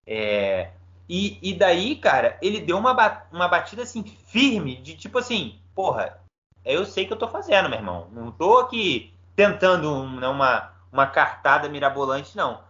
É, 0.07 0.71
e, 1.09 1.41
e, 1.43 1.55
daí, 1.55 1.97
cara, 1.97 2.39
ele 2.41 2.61
deu 2.61 2.79
uma, 2.79 3.25
uma 3.33 3.49
batida 3.49 3.83
assim, 3.83 4.05
firme, 4.05 4.77
de 4.77 4.95
tipo 4.95 5.19
assim, 5.19 5.59
porra, 5.75 6.21
eu 6.65 6.87
sei 6.87 7.05
que 7.05 7.13
eu 7.13 7.19
tô 7.19 7.27
fazendo, 7.27 7.69
meu 7.69 7.79
irmão. 7.81 8.07
Não 8.13 8.31
tô 8.31 8.59
aqui 8.59 9.13
tentando 9.35 10.07
né, 10.21 10.29
uma, 10.29 10.72
uma 10.93 11.07
cartada 11.07 11.69
mirabolante, 11.69 12.37
não. 12.37 12.61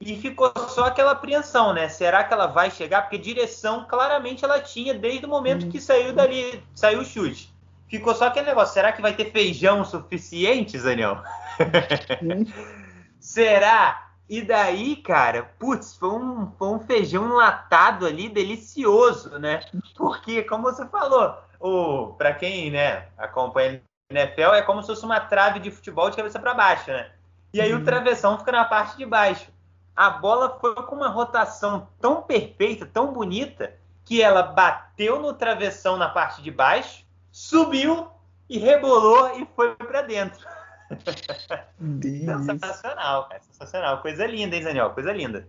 E 0.00 0.16
ficou 0.16 0.52
só 0.68 0.84
aquela 0.84 1.12
apreensão, 1.12 1.72
né? 1.72 1.88
Será 1.88 2.24
que 2.24 2.32
ela 2.32 2.46
vai 2.46 2.70
chegar? 2.70 3.02
Porque 3.02 3.18
direção 3.18 3.84
claramente 3.86 4.44
ela 4.44 4.60
tinha 4.60 4.94
desde 4.94 5.26
o 5.26 5.28
momento 5.28 5.68
que 5.68 5.80
saiu 5.80 6.12
dali, 6.12 6.62
saiu 6.74 7.00
o 7.00 7.04
chute. 7.04 7.52
Ficou 7.88 8.14
só 8.14 8.28
aquele 8.28 8.46
negócio. 8.46 8.72
Será 8.72 8.92
que 8.92 9.02
vai 9.02 9.12
ter 9.12 9.30
feijão 9.30 9.84
suficiente, 9.84 10.78
Zaniel? 10.78 11.22
Será? 13.20 14.10
E 14.28 14.40
daí, 14.40 14.96
cara, 14.96 15.42
putz, 15.58 15.96
foi 15.96 16.10
um, 16.10 16.52
foi 16.56 16.68
um 16.68 16.78
feijão 16.78 17.26
enlatado 17.26 18.06
ali, 18.06 18.28
delicioso, 18.28 19.38
né? 19.38 19.60
Porque, 19.96 20.44
como 20.44 20.62
você 20.62 20.86
falou, 20.86 21.36
o, 21.58 22.14
para 22.14 22.32
quem 22.32 22.70
né, 22.70 23.08
acompanha 23.18 23.82
NFL, 24.08 24.54
é 24.54 24.62
como 24.62 24.82
se 24.82 24.86
fosse 24.86 25.04
uma 25.04 25.20
trave 25.20 25.58
de 25.58 25.70
futebol 25.70 26.08
de 26.08 26.16
cabeça 26.16 26.38
para 26.38 26.54
baixo, 26.54 26.90
né? 26.90 27.10
E 27.52 27.60
aí 27.60 27.72
uhum. 27.72 27.80
o 27.80 27.84
travessão 27.84 28.38
fica 28.38 28.52
na 28.52 28.64
parte 28.64 28.96
de 28.96 29.04
baixo. 29.04 29.50
A 29.94 30.10
bola 30.10 30.58
foi 30.60 30.74
com 30.74 30.96
uma 30.96 31.08
rotação 31.08 31.88
tão 32.00 32.22
perfeita, 32.22 32.86
tão 32.86 33.12
bonita, 33.12 33.74
que 34.04 34.22
ela 34.22 34.42
bateu 34.42 35.20
no 35.20 35.34
travessão 35.34 35.96
na 35.96 36.08
parte 36.08 36.42
de 36.42 36.50
baixo, 36.50 37.04
subiu 37.30 38.08
e 38.48 38.58
rebolou 38.58 39.38
e 39.38 39.46
foi 39.54 39.74
para 39.76 40.02
dentro. 40.02 40.40
sensacional, 42.44 43.28
cara. 43.28 43.40
Sensacional. 43.42 44.02
Coisa 44.02 44.26
linda, 44.26 44.56
hein, 44.56 44.64
Daniel? 44.64 44.90
Coisa 44.90 45.12
linda. 45.12 45.46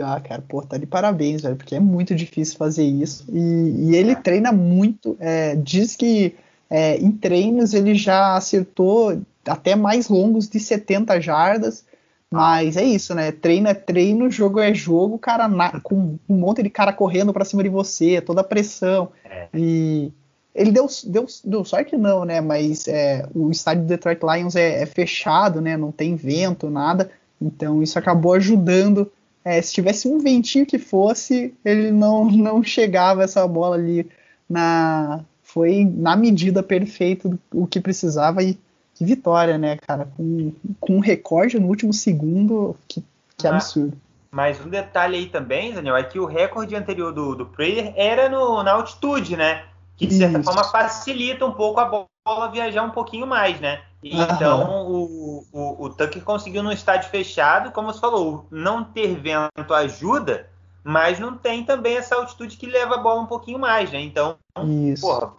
Ah, 0.00 0.20
cara, 0.20 0.42
pô, 0.46 0.62
tá 0.62 0.76
de 0.76 0.86
parabéns, 0.86 1.42
velho, 1.42 1.56
porque 1.56 1.74
é 1.74 1.80
muito 1.80 2.14
difícil 2.14 2.56
fazer 2.56 2.84
isso. 2.84 3.24
E, 3.28 3.90
e 3.90 3.96
ele 3.96 4.14
treina 4.14 4.52
muito. 4.52 5.16
É, 5.18 5.56
diz 5.56 5.96
que 5.96 6.36
é, 6.70 6.96
em 6.96 7.10
treinos 7.10 7.74
ele 7.74 7.94
já 7.94 8.36
acertou 8.36 9.20
até 9.48 9.74
mais 9.74 10.08
longos 10.08 10.48
de 10.48 10.60
70 10.60 11.20
jardas. 11.20 11.84
Mas 12.30 12.76
é 12.76 12.84
isso, 12.84 13.14
né? 13.14 13.32
Treino 13.32 13.68
é 13.68 13.74
treino, 13.74 14.30
jogo 14.30 14.60
é 14.60 14.74
jogo, 14.74 15.18
cara, 15.18 15.48
na, 15.48 15.80
com 15.80 16.18
um 16.28 16.36
monte 16.36 16.62
de 16.62 16.68
cara 16.68 16.92
correndo 16.92 17.32
para 17.32 17.44
cima 17.44 17.62
de 17.62 17.68
você, 17.68 18.20
toda 18.20 18.42
a 18.42 18.44
pressão. 18.44 19.10
É. 19.24 19.48
E, 19.54 20.12
ele 20.58 20.72
deu, 20.72 20.86
deu, 21.06 21.26
deu 21.44 21.64
sorte 21.64 21.96
não, 21.96 22.24
né? 22.24 22.40
Mas 22.40 22.88
é, 22.88 23.26
o 23.32 23.50
estádio 23.50 23.84
do 23.84 23.88
Detroit 23.88 24.20
Lions 24.22 24.56
é, 24.56 24.82
é, 24.82 24.86
fechado, 24.86 25.60
né? 25.60 25.76
Não 25.76 25.92
tem 25.92 26.16
vento, 26.16 26.68
nada. 26.68 27.10
Então 27.40 27.82
isso 27.82 27.98
acabou 27.98 28.32
ajudando. 28.34 29.10
É, 29.44 29.62
se 29.62 29.72
tivesse 29.72 30.08
um 30.08 30.18
ventinho 30.18 30.66
que 30.66 30.78
fosse, 30.78 31.54
ele 31.64 31.92
não, 31.92 32.24
não 32.28 32.62
chegava 32.62 33.22
essa 33.22 33.46
bola 33.46 33.76
ali 33.76 34.06
na. 34.48 35.20
Foi 35.42 35.82
na 35.84 36.14
medida 36.14 36.62
perfeita 36.62 37.28
do, 37.28 37.38
o 37.54 37.66
que 37.66 37.80
precisava 37.80 38.42
e 38.42 38.58
que 38.98 39.04
vitória, 39.04 39.56
né, 39.56 39.76
cara? 39.76 40.08
Com, 40.16 40.52
com 40.80 40.96
um 40.96 41.00
recorde 41.00 41.56
no 41.60 41.68
último 41.68 41.92
segundo, 41.92 42.74
que, 42.88 43.04
que 43.36 43.46
ah, 43.46 43.50
absurdo. 43.50 43.96
Mas 44.28 44.60
um 44.60 44.68
detalhe 44.68 45.16
aí 45.16 45.26
também, 45.26 45.72
Daniel, 45.72 45.96
é 45.96 46.02
que 46.02 46.18
o 46.18 46.26
recorde 46.26 46.74
anterior 46.74 47.12
do, 47.12 47.36
do 47.36 47.46
Prayer 47.46 47.92
era 47.96 48.28
no, 48.28 48.60
na 48.64 48.72
altitude, 48.72 49.36
né? 49.36 49.66
Que 49.96 50.04
de 50.04 50.16
certa 50.16 50.40
Isso. 50.40 50.50
forma 50.50 50.64
facilita 50.64 51.46
um 51.46 51.52
pouco 51.52 51.78
a 51.78 51.84
bola 51.84 52.50
viajar 52.50 52.82
um 52.82 52.90
pouquinho 52.90 53.24
mais, 53.24 53.60
né? 53.60 53.82
Então 54.02 54.86
o, 54.90 55.44
o, 55.52 55.84
o 55.84 55.90
Tucker 55.90 56.22
conseguiu 56.22 56.62
num 56.62 56.72
estádio 56.72 57.08
fechado, 57.08 57.70
como 57.70 57.92
você 57.92 58.00
falou, 58.00 58.46
não 58.50 58.82
ter 58.82 59.14
vento 59.16 59.74
ajuda, 59.74 60.50
mas 60.82 61.20
não 61.20 61.36
tem 61.36 61.64
também 61.64 61.96
essa 61.96 62.16
altitude 62.16 62.56
que 62.56 62.66
leva 62.66 62.96
a 62.96 62.98
bola 62.98 63.20
um 63.20 63.26
pouquinho 63.26 63.58
mais, 63.58 63.92
né? 63.92 64.00
Então, 64.00 64.36
Isso. 64.64 65.02
porra, 65.02 65.32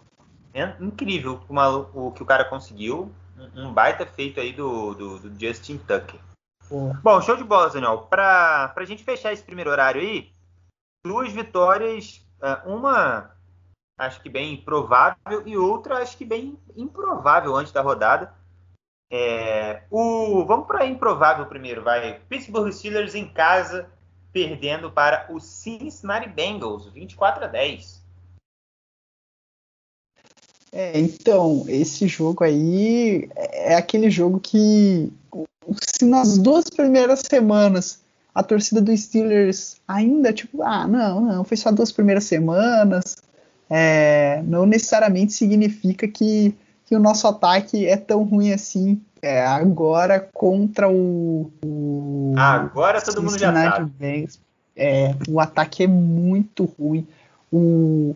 é 0.54 0.74
incrível 0.80 1.40
o, 1.48 2.06
o 2.06 2.12
que 2.12 2.22
o 2.22 2.26
cara 2.26 2.44
conseguiu 2.44 3.10
um 3.54 3.72
baita 3.72 4.06
feito 4.06 4.40
aí 4.40 4.52
do, 4.52 4.94
do, 4.94 5.18
do 5.18 5.40
Justin 5.40 5.78
Tucker. 5.78 6.20
Bom, 7.02 7.20
show 7.20 7.36
de 7.36 7.42
bola, 7.42 7.70
Daniel. 7.70 7.98
Para 8.08 8.72
a 8.74 8.84
gente 8.84 9.02
fechar 9.02 9.32
esse 9.32 9.42
primeiro 9.42 9.70
horário 9.70 10.00
aí, 10.00 10.32
duas 11.04 11.32
vitórias, 11.32 12.24
é, 12.40 12.52
uma 12.68 13.34
acho 13.98 14.22
que 14.22 14.30
bem 14.30 14.56
provável 14.56 15.42
e 15.44 15.58
outra 15.58 15.98
acho 15.98 16.16
que 16.16 16.24
bem 16.24 16.58
improvável 16.76 17.54
antes 17.56 17.72
da 17.72 17.82
rodada. 17.82 18.32
É, 19.12 19.82
o, 19.90 20.44
vamos 20.46 20.66
para 20.66 20.86
improvável 20.86 21.44
primeiro, 21.46 21.82
vai. 21.82 22.20
Pittsburgh 22.28 22.72
Steelers 22.72 23.14
em 23.14 23.28
casa 23.28 23.90
perdendo 24.32 24.90
para 24.92 25.26
o 25.28 25.40
Cincinnati 25.40 26.28
Bengals, 26.28 26.86
24 26.86 27.44
a 27.44 27.48
10. 27.48 27.99
É, 30.72 30.98
então, 30.98 31.64
esse 31.68 32.06
jogo 32.06 32.44
aí 32.44 33.28
é 33.34 33.74
aquele 33.74 34.08
jogo 34.08 34.38
que, 34.38 35.12
se 35.80 36.04
nas 36.04 36.38
duas 36.38 36.64
primeiras 36.70 37.22
semanas 37.28 38.00
a 38.34 38.42
torcida 38.42 38.80
dos 38.80 39.00
Steelers 39.00 39.76
ainda, 39.86 40.32
tipo, 40.32 40.62
ah, 40.62 40.86
não, 40.86 41.20
não, 41.20 41.44
foi 41.44 41.56
só 41.56 41.72
duas 41.72 41.90
primeiras 41.90 42.24
semanas, 42.24 43.16
é, 43.68 44.42
não 44.44 44.64
necessariamente 44.64 45.32
significa 45.32 46.06
que, 46.06 46.54
que 46.86 46.94
o 46.94 47.00
nosso 47.00 47.26
ataque 47.26 47.86
é 47.86 47.96
tão 47.96 48.22
ruim 48.22 48.52
assim. 48.52 49.00
É, 49.22 49.44
agora 49.44 50.28
contra 50.32 50.88
o. 50.88 51.50
o 51.62 52.34
agora 52.38 53.02
todo 53.02 53.22
mundo 53.22 53.38
já 53.38 53.52
sabe. 53.52 53.90
Banks, 53.98 54.40
é, 54.74 55.14
o 55.28 55.38
ataque 55.38 55.82
é 55.82 55.86
muito 55.86 56.64
ruim. 56.64 57.06
O, 57.52 58.14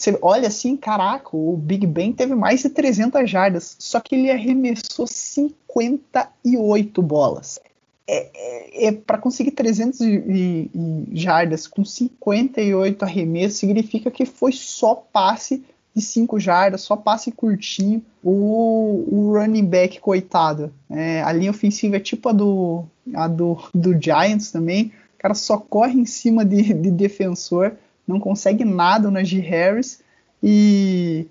você 0.00 0.18
olha 0.22 0.48
assim, 0.48 0.76
caraca, 0.76 1.28
o 1.36 1.54
Big 1.56 1.86
Ben 1.86 2.10
teve 2.10 2.34
mais 2.34 2.62
de 2.62 2.70
300 2.70 3.30
jardas, 3.30 3.76
só 3.78 4.00
que 4.00 4.14
ele 4.14 4.30
arremessou 4.30 5.06
58 5.06 7.02
bolas. 7.02 7.60
É, 8.08 8.30
é, 8.34 8.86
é 8.86 8.92
para 8.92 9.18
conseguir 9.18 9.50
300 9.50 10.00
e, 10.00 10.70
e 10.74 11.06
jardas 11.12 11.66
com 11.66 11.84
58 11.84 13.04
arremessos 13.04 13.58
significa 13.58 14.10
que 14.10 14.24
foi 14.24 14.52
só 14.52 14.94
passe 14.94 15.62
de 15.94 16.02
5 16.02 16.40
jardas, 16.40 16.80
só 16.80 16.96
passe 16.96 17.30
curtinho. 17.30 18.02
O, 18.24 19.04
o 19.06 19.38
running 19.38 19.66
back, 19.66 20.00
coitado, 20.00 20.72
é, 20.88 21.22
a 21.22 21.30
linha 21.30 21.50
ofensiva 21.50 21.96
é 21.96 22.00
tipo 22.00 22.30
a 22.30 22.32
do, 22.32 22.84
a 23.14 23.28
do, 23.28 23.58
do 23.74 24.00
Giants 24.00 24.50
também. 24.50 24.92
O 25.18 25.18
cara 25.18 25.34
só 25.34 25.58
corre 25.58 26.00
em 26.00 26.06
cima 26.06 26.42
de, 26.42 26.72
de 26.72 26.90
defensor 26.90 27.76
não 28.10 28.20
consegue 28.20 28.64
nada 28.64 29.04
no 29.04 29.12
Najee 29.12 29.40
Harris 29.40 30.02
e 30.42 31.26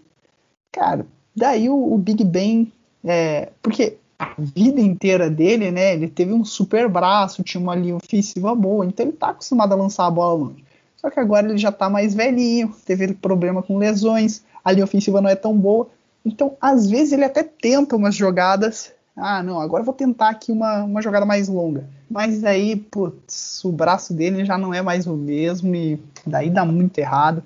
cara, 0.71 1.05
daí 1.35 1.69
o, 1.69 1.93
o 1.93 1.97
Big 1.97 2.23
Ben, 2.23 2.71
é, 3.03 3.49
porque 3.61 3.97
a 4.17 4.33
vida 4.37 4.81
inteira 4.81 5.29
dele, 5.29 5.71
né, 5.71 5.93
ele 5.93 6.07
teve 6.07 6.33
um 6.33 6.43
super 6.43 6.89
braço, 6.89 7.43
tinha 7.43 7.61
uma 7.61 7.75
linha 7.75 7.95
ofensiva 7.95 8.53
boa, 8.53 8.85
então 8.85 9.05
ele 9.05 9.13
tá 9.13 9.29
acostumado 9.29 9.71
a 9.71 9.75
lançar 9.75 10.05
a 10.05 10.11
bola 10.11 10.33
longe. 10.33 10.63
Só 10.97 11.09
que 11.09 11.19
agora 11.19 11.47
ele 11.47 11.57
já 11.57 11.71
tá 11.71 11.89
mais 11.89 12.13
velhinho, 12.13 12.75
teve 12.85 13.13
problema 13.13 13.63
com 13.63 13.77
lesões, 13.77 14.43
a 14.63 14.71
linha 14.71 14.83
ofensiva 14.83 15.21
não 15.21 15.29
é 15.29 15.35
tão 15.35 15.57
boa. 15.57 15.87
Então, 16.25 16.57
às 16.59 16.89
vezes 16.89 17.13
ele 17.13 17.23
até 17.23 17.41
tenta 17.41 17.95
umas 17.95 18.13
jogadas 18.13 18.93
ah, 19.19 19.43
não, 19.43 19.59
agora 19.59 19.83
vou 19.83 19.93
tentar 19.93 20.29
aqui 20.29 20.51
uma, 20.51 20.83
uma 20.83 21.01
jogada 21.01 21.25
mais 21.25 21.49
longa. 21.49 21.83
Mas 22.09 22.43
aí, 22.43 22.75
putz, 22.75 23.63
o 23.63 23.71
braço 23.71 24.13
dele 24.13 24.43
já 24.43 24.57
não 24.57 24.73
é 24.73 24.81
mais 24.81 25.05
o 25.05 25.15
mesmo 25.15 25.75
e 25.75 25.99
daí 26.25 26.49
dá 26.49 26.65
muito 26.65 26.97
errado. 26.97 27.43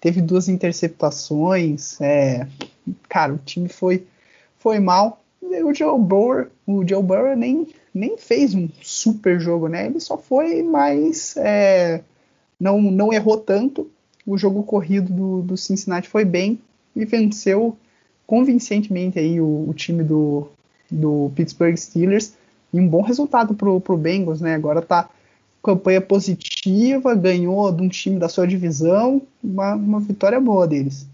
Teve 0.00 0.20
duas 0.20 0.48
interceptações, 0.48 1.98
é, 2.00 2.46
cara, 3.08 3.32
o 3.32 3.38
time 3.38 3.68
foi, 3.68 4.06
foi 4.58 4.78
mal. 4.78 5.22
O 5.40 5.72
Joe 5.72 5.98
Burrow, 5.98 6.46
o 6.66 6.86
Joe 6.86 7.02
Burrow 7.02 7.36
nem, 7.36 7.68
nem 7.94 8.18
fez 8.18 8.54
um 8.54 8.68
super 8.82 9.40
jogo, 9.40 9.68
né? 9.68 9.86
Ele 9.86 10.00
só 10.00 10.18
foi 10.18 10.62
mais. 10.62 11.36
É, 11.36 12.02
não, 12.60 12.80
não 12.80 13.12
errou 13.12 13.38
tanto. 13.38 13.90
O 14.26 14.36
jogo 14.36 14.62
corrido 14.62 15.12
do, 15.12 15.42
do 15.42 15.56
Cincinnati 15.56 16.08
foi 16.08 16.24
bem 16.24 16.60
e 16.94 17.04
venceu 17.04 17.76
convincentemente 18.26 19.18
aí 19.18 19.40
o, 19.40 19.68
o 19.68 19.74
time 19.74 20.04
do, 20.04 20.48
do 20.90 21.30
Pittsburgh 21.34 21.76
Steelers 21.76 22.34
e 22.72 22.80
um 22.80 22.88
bom 22.88 23.02
resultado 23.02 23.54
pro, 23.54 23.80
pro 23.80 23.96
Bengals, 23.96 24.40
né? 24.40 24.54
Agora 24.54 24.80
tá 24.80 25.08
campanha 25.62 26.00
positiva, 26.00 27.14
ganhou 27.14 27.70
de 27.70 27.82
um 27.82 27.88
time 27.88 28.18
da 28.18 28.28
sua 28.28 28.46
divisão, 28.46 29.22
uma, 29.42 29.74
uma 29.74 30.00
vitória 30.00 30.40
boa 30.40 30.66
deles. 30.66 31.06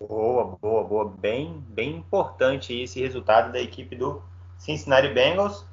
Boa, 0.00 0.56
boa, 0.60 0.84
boa. 0.84 1.04
Bem, 1.18 1.62
bem 1.68 1.96
importante 1.96 2.72
esse 2.72 3.00
resultado 3.00 3.52
da 3.52 3.60
equipe 3.60 3.96
do 3.96 4.22
Cincinnati 4.58 5.08
Bengals. 5.08 5.64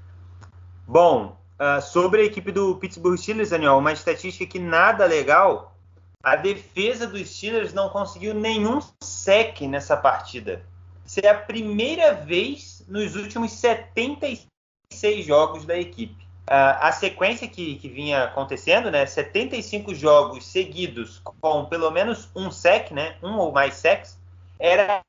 Bom, 0.88 1.38
uh, 1.60 1.82
sobre 1.82 2.22
a 2.22 2.26
equipe 2.26 2.52
do 2.52 2.76
Pittsburgh 2.76 3.18
Steelers, 3.18 3.52
Daniel, 3.52 3.78
uma 3.78 3.94
estatística 3.94 4.52
que 4.52 4.60
nada 4.60 5.06
legal. 5.06 5.76
A 6.24 6.36
defesa 6.36 7.06
dos 7.06 7.30
Steelers 7.30 7.74
não 7.74 7.90
conseguiu 7.90 8.34
nenhum 8.34 8.80
sec 9.02 9.62
nessa 9.62 9.96
partida 9.96 10.64
ser 11.08 11.26
a 11.26 11.34
primeira 11.34 12.14
vez 12.14 12.77
nos 12.88 13.16
últimos 13.16 13.52
76 13.52 15.26
jogos 15.26 15.66
da 15.66 15.78
equipe. 15.78 16.26
Uh, 16.50 16.80
a 16.80 16.92
sequência 16.94 17.48
que, 17.48 17.76
que, 17.76 17.90
vinha 17.90 18.24
acontecendo, 18.24 18.90
né, 18.90 19.06
75 19.06 19.94
jogos 19.94 20.46
seguidos 20.46 21.20
com 21.42 21.66
pelo 21.66 21.92
menos 21.92 22.30
um 22.34 22.50
sec, 22.50 22.92
né, 22.92 23.18
um 23.22 23.38
ou 23.38 23.52
mais 23.52 23.74
secs, 23.74 24.18
era 24.58 25.02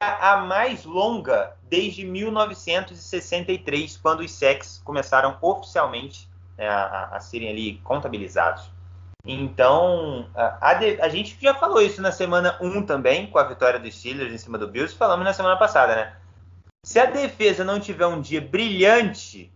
a 0.00 0.36
mais 0.36 0.84
longa 0.84 1.56
desde 1.64 2.04
1963, 2.04 3.96
quando 3.96 4.20
os 4.20 4.30
secs 4.30 4.80
começaram 4.84 5.36
oficialmente 5.42 6.28
né, 6.56 6.68
a, 6.68 7.16
a 7.16 7.20
serem 7.20 7.50
ali 7.50 7.78
contabilizados. 7.78 8.70
Então, 9.24 10.30
a, 10.34 10.70
a, 10.70 11.08
gente 11.08 11.36
já 11.40 11.54
falou 11.54 11.82
isso 11.82 12.00
na 12.00 12.10
semana 12.10 12.56
1 12.60 12.86
também, 12.86 13.26
com 13.26 13.38
a 13.38 13.44
vitória 13.44 13.78
dos 13.78 13.94
Steelers 13.94 14.32
em 14.32 14.38
cima 14.38 14.56
do 14.56 14.68
Bills, 14.68 14.96
falamos 14.96 15.24
na 15.24 15.34
semana 15.34 15.56
passada, 15.56 15.94
né? 15.94 16.16
Se 16.84 16.98
a 16.98 17.06
defesa 17.06 17.64
não 17.64 17.78
tiver 17.78 18.06
um 18.06 18.20
dia 18.20 18.40
brilhante, 18.40 19.52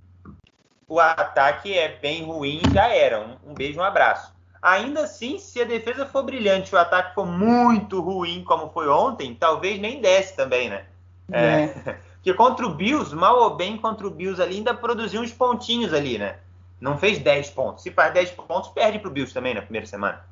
o 0.86 1.00
ataque 1.00 1.76
é 1.76 1.96
bem 1.96 2.24
ruim, 2.24 2.60
já 2.72 2.88
era. 2.88 3.20
Um, 3.20 3.50
um 3.50 3.54
beijo, 3.54 3.80
um 3.80 3.84
abraço. 3.84 4.32
Ainda 4.60 5.02
assim, 5.02 5.38
se 5.38 5.60
a 5.60 5.64
defesa 5.64 6.06
for 6.06 6.22
brilhante 6.22 6.72
e 6.72 6.74
o 6.74 6.78
ataque 6.78 7.14
for 7.14 7.26
muito 7.26 8.00
ruim, 8.00 8.44
como 8.44 8.70
foi 8.70 8.88
ontem, 8.88 9.34
talvez 9.34 9.80
nem 9.80 10.00
desce 10.00 10.36
também, 10.36 10.70
né? 10.70 10.86
É. 11.30 11.64
É. 11.64 11.98
Porque 12.24 12.32
contra 12.32 12.66
o 12.66 12.74
Bills, 12.74 13.14
mal 13.14 13.38
ou 13.38 13.54
bem 13.54 13.76
contra 13.76 14.06
o 14.06 14.10
Bills 14.10 14.40
ali, 14.40 14.56
ainda 14.56 14.72
produziu 14.72 15.20
uns 15.20 15.30
pontinhos 15.30 15.92
ali, 15.92 16.16
né? 16.16 16.38
Não 16.80 16.96
fez 16.96 17.18
10 17.18 17.50
pontos. 17.50 17.82
Se 17.82 17.90
faz 17.90 18.14
10 18.14 18.30
pontos, 18.30 18.70
perde 18.70 18.98
para 18.98 19.08
o 19.08 19.12
Bills 19.12 19.34
também 19.34 19.52
na 19.52 19.60
primeira 19.60 19.86
semana. 19.86 20.24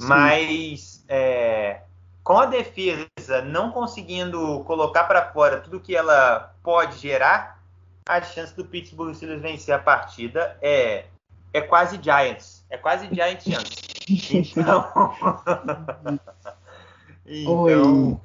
Sim. 0.00 0.06
Mas 0.08 0.95
com 2.26 2.40
a 2.40 2.46
defesa 2.46 3.40
não 3.44 3.70
conseguindo 3.70 4.58
colocar 4.64 5.04
para 5.04 5.30
fora 5.32 5.60
tudo 5.60 5.78
que 5.78 5.94
ela 5.94 6.52
pode 6.60 6.98
gerar, 6.98 7.62
a 8.04 8.20
chance 8.20 8.52
do 8.52 8.64
Pittsburgh 8.64 9.14
Steelers 9.14 9.40
vencer 9.40 9.72
a 9.72 9.78
partida 9.78 10.58
é, 10.60 11.04
é 11.52 11.60
quase 11.60 12.02
Giants. 12.02 12.66
É 12.68 12.76
quase 12.76 13.06
Giants 13.14 13.44
chance. 13.44 13.76
Então, 14.44 14.84
então 17.24 18.20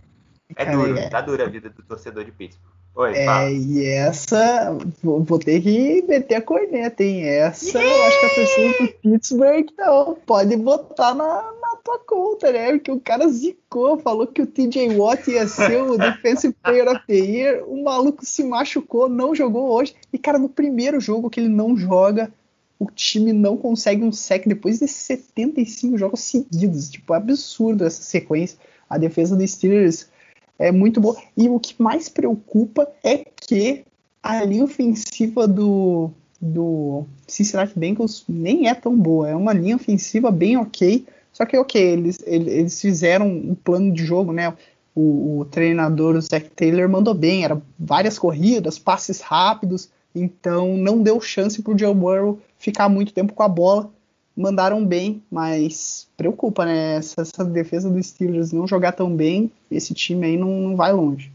é 0.56 0.66
duro, 0.66 1.10
tá 1.12 1.22
dura 1.22 1.46
a 1.46 1.50
vida 1.50 1.70
do 1.70 1.84
torcedor 1.84 2.26
de 2.26 2.32
Pittsburgh. 2.32 2.74
Oi, 2.96 3.14
é, 3.16 3.54
e 3.54 3.86
essa, 3.86 4.76
vou, 5.04 5.24
vou, 5.24 5.38
ter 5.38 5.62
que 5.62 6.02
meter 6.08 6.36
a 6.36 6.42
corneta, 6.42 7.04
hein? 7.04 7.24
Essa, 7.24 7.80
eu 7.80 8.04
acho 8.06 8.20
que 8.20 8.26
a 8.26 8.30
torcida 8.36 8.78
do 8.80 8.94
Pittsburgh 8.94 9.68
não, 9.78 10.16
pode 10.26 10.58
botar 10.58 11.14
na 11.14 11.61
tua 11.84 12.00
conta, 12.00 12.52
né? 12.52 12.72
Porque 12.72 12.92
o 12.92 13.00
cara 13.00 13.28
zicou, 13.28 14.00
falou 14.00 14.28
que 14.28 14.42
o 14.42 14.48
TJ 14.48 14.96
Watt 14.98 15.30
ia 15.30 15.48
ser 15.48 15.82
o 15.82 15.98
Defensive 15.98 16.56
Player 16.64 16.88
of 16.88 17.02
the 17.08 17.14
Year. 17.14 17.64
O 17.68 17.84
maluco 17.84 18.26
se 18.26 18.44
machucou, 18.44 19.10
não 19.10 19.36
jogou 19.36 19.70
hoje. 19.70 19.96
E, 20.12 20.18
cara, 20.18 20.40
no 20.40 20.50
primeiro 20.50 21.00
jogo 21.00 21.30
que 21.30 21.40
ele 21.40 21.50
não 21.50 21.76
joga, 21.76 22.32
o 22.80 22.86
time 22.90 23.32
não 23.34 23.58
consegue 23.58 24.04
um 24.04 24.12
sec 24.12 24.48
depois 24.48 24.80
de 24.80 24.88
75 24.88 25.98
jogos 25.98 26.22
seguidos. 26.22 26.90
Tipo, 26.90 27.14
é 27.14 27.18
absurdo 27.18 27.86
essa 27.86 28.02
sequência. 28.02 28.58
A 28.90 28.98
defesa 28.98 29.36
dos 29.36 29.52
Steelers 29.52 30.10
é 30.58 30.72
muito 30.72 31.00
boa. 31.00 31.16
E 31.36 31.48
o 31.50 31.60
que 31.60 31.82
mais 31.82 32.10
preocupa 32.10 32.88
é 33.04 33.26
que 33.36 33.84
a 34.22 34.44
linha 34.44 34.64
ofensiva 34.64 35.48
do, 35.48 36.12
do 36.40 37.06
Cincinnati 37.28 37.78
Bengals 37.78 38.24
nem 38.28 38.68
é 38.68 38.74
tão 38.74 38.96
boa. 38.96 39.30
É 39.30 39.36
uma 39.36 39.54
linha 39.54 39.76
ofensiva 39.76 40.32
bem 40.32 40.58
ok. 40.58 41.06
Só 41.32 41.46
que, 41.46 41.58
ok, 41.58 41.82
eles, 41.82 42.20
eles 42.26 42.80
fizeram 42.82 43.28
um 43.28 43.56
plano 43.56 43.92
de 43.94 44.06
jogo, 44.06 44.34
né? 44.34 44.54
O, 44.94 45.40
o 45.40 45.46
treinador, 45.46 46.16
o 46.16 46.22
Zach 46.22 46.50
Taylor, 46.50 46.90
mandou 46.90 47.14
bem. 47.14 47.46
Era 47.46 47.62
várias 47.80 48.20
corridas, 48.20 48.78
passes 48.78 49.22
rápidos. 49.22 49.90
Então, 50.14 50.76
não 50.76 51.02
deu 51.02 51.22
chance 51.22 51.62
para 51.62 51.74
o 51.74 51.78
Joe 51.78 51.94
Burrow 51.94 52.40
ficar 52.58 52.90
muito 52.90 53.14
tempo 53.14 53.34
com 53.34 53.44
a 53.44 53.48
bola. 53.48 53.90
Mandaram 54.36 54.86
bem, 54.86 55.22
mas 55.32 56.10
preocupa, 56.18 56.66
né? 56.66 56.96
Essa, 56.96 57.22
essa 57.22 57.46
defesa 57.46 57.90
dos 57.90 58.08
Steelers 58.08 58.52
não 58.52 58.68
jogar 58.68 58.94
tão 58.94 59.14
bem, 59.14 59.52
esse 59.70 59.94
time 59.94 60.26
aí 60.26 60.38
não, 60.38 60.50
não 60.50 60.76
vai 60.76 60.92
longe. 60.92 61.32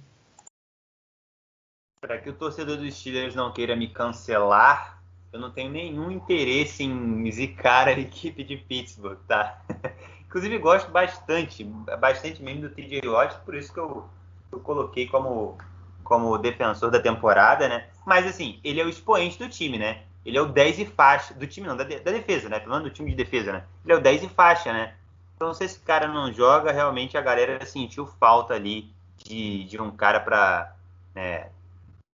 Para 2.00 2.18
que 2.18 2.30
o 2.30 2.32
torcedor 2.32 2.76
dos 2.76 2.94
Steelers 2.98 3.34
não 3.34 3.52
queira 3.52 3.76
me 3.76 3.88
cancelar, 3.88 4.95
eu 5.36 5.40
não 5.40 5.50
tenho 5.50 5.70
nenhum 5.70 6.10
interesse 6.10 6.82
em 6.82 7.30
zicar 7.30 7.88
a 7.88 7.92
equipe 7.92 8.42
de 8.42 8.56
Pittsburgh, 8.56 9.18
tá? 9.28 9.60
Inclusive 10.26 10.58
gosto 10.58 10.90
bastante, 10.90 11.62
bastante 12.00 12.42
mesmo 12.42 12.62
do 12.62 12.70
TJ 12.70 13.06
Watt, 13.06 13.38
por 13.44 13.54
isso 13.54 13.72
que 13.72 13.78
eu, 13.78 14.08
eu 14.50 14.58
coloquei 14.60 15.06
como, 15.06 15.56
como 16.02 16.36
defensor 16.38 16.90
da 16.90 16.98
temporada, 16.98 17.68
né? 17.68 17.86
Mas 18.04 18.26
assim, 18.26 18.58
ele 18.64 18.80
é 18.80 18.84
o 18.84 18.88
expoente 18.88 19.38
do 19.38 19.48
time, 19.48 19.78
né? 19.78 20.02
Ele 20.24 20.36
é 20.36 20.42
o 20.42 20.46
10 20.46 20.80
e 20.80 20.86
faixa, 20.86 21.34
do 21.34 21.46
time 21.46 21.68
não, 21.68 21.76
da, 21.76 21.84
da 21.84 22.10
defesa, 22.10 22.48
né? 22.48 22.58
Falando 22.58 22.84
do 22.84 22.90
time 22.90 23.10
de 23.10 23.16
defesa, 23.16 23.52
né? 23.52 23.64
Ele 23.84 23.92
é 23.92 23.96
o 23.96 24.00
10 24.00 24.24
e 24.24 24.28
faixa, 24.28 24.72
né? 24.72 24.94
Então 25.36 25.52
se 25.52 25.64
esse 25.64 25.78
cara 25.80 26.08
não 26.08 26.32
joga, 26.32 26.72
realmente 26.72 27.16
a 27.16 27.20
galera 27.20 27.64
sentiu 27.66 28.06
falta 28.06 28.54
ali 28.54 28.90
de, 29.18 29.64
de 29.64 29.80
um 29.80 29.90
cara 29.90 30.18
para 30.18 30.74
né, 31.14 31.50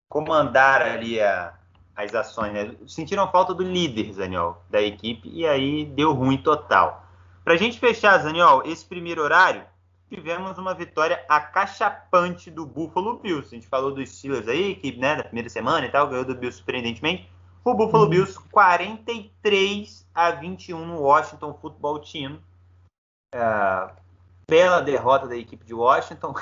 comandar 0.09 0.83
ali 0.83 1.21
a, 1.21 1.58
as 1.99 2.15
ações, 2.15 2.53
né? 2.53 2.75
Sentiram 2.87 3.31
falta 3.31 3.53
do 3.53 3.63
líder, 3.63 4.13
Zaniol, 4.13 4.63
da 4.71 4.81
equipe, 4.81 5.29
e 5.29 5.47
aí 5.47 5.85
deu 5.85 6.13
ruim 6.13 6.39
total. 6.39 7.05
Para 7.45 7.55
a 7.55 7.57
gente 7.57 7.81
fechar, 7.81 8.19
Zaniol, 8.19 8.63
esse 8.65 8.85
primeiro 8.85 9.23
horário, 9.23 9.65
tivemos 10.09 10.57
uma 10.59 10.75
vitória 10.75 11.25
acachapante 11.29 12.51
do 12.51 12.65
Buffalo 12.65 13.19
Bills. 13.19 13.49
A 13.49 13.55
gente 13.55 13.67
falou 13.67 13.93
dos 13.93 14.09
Steelers 14.11 14.47
aí, 14.47 14.77
que 14.77 14.97
né, 14.97 15.17
na 15.17 15.25
primeira 15.25 15.49
semana 15.49 15.87
e 15.87 15.91
tal, 15.91 16.09
ganhou 16.09 16.25
do 16.25 16.37
Bills 16.37 16.59
surpreendentemente. 16.59 17.29
O 17.65 17.75
Buffalo 17.75 18.05
uhum. 18.05 18.11
Bills 18.11 18.39
43 18.51 20.07
a 20.15 20.31
21 20.31 20.87
no 20.87 21.01
Washington 21.01 21.53
Football 21.61 21.99
Team. 22.01 22.39
Uh, 23.35 23.93
bela 24.49 24.81
derrota 24.81 25.27
da 25.27 25.37
equipe 25.37 25.65
de 25.65 25.75
Washington. 25.75 26.35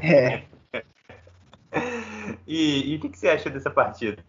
É. 0.00 0.44
e, 2.46 2.92
e, 2.92 2.96
o 2.96 3.00
que, 3.00 3.08
que, 3.08 3.18
você 3.18 3.28
acha 3.28 3.50
dessa 3.50 3.70
partida? 3.70 4.22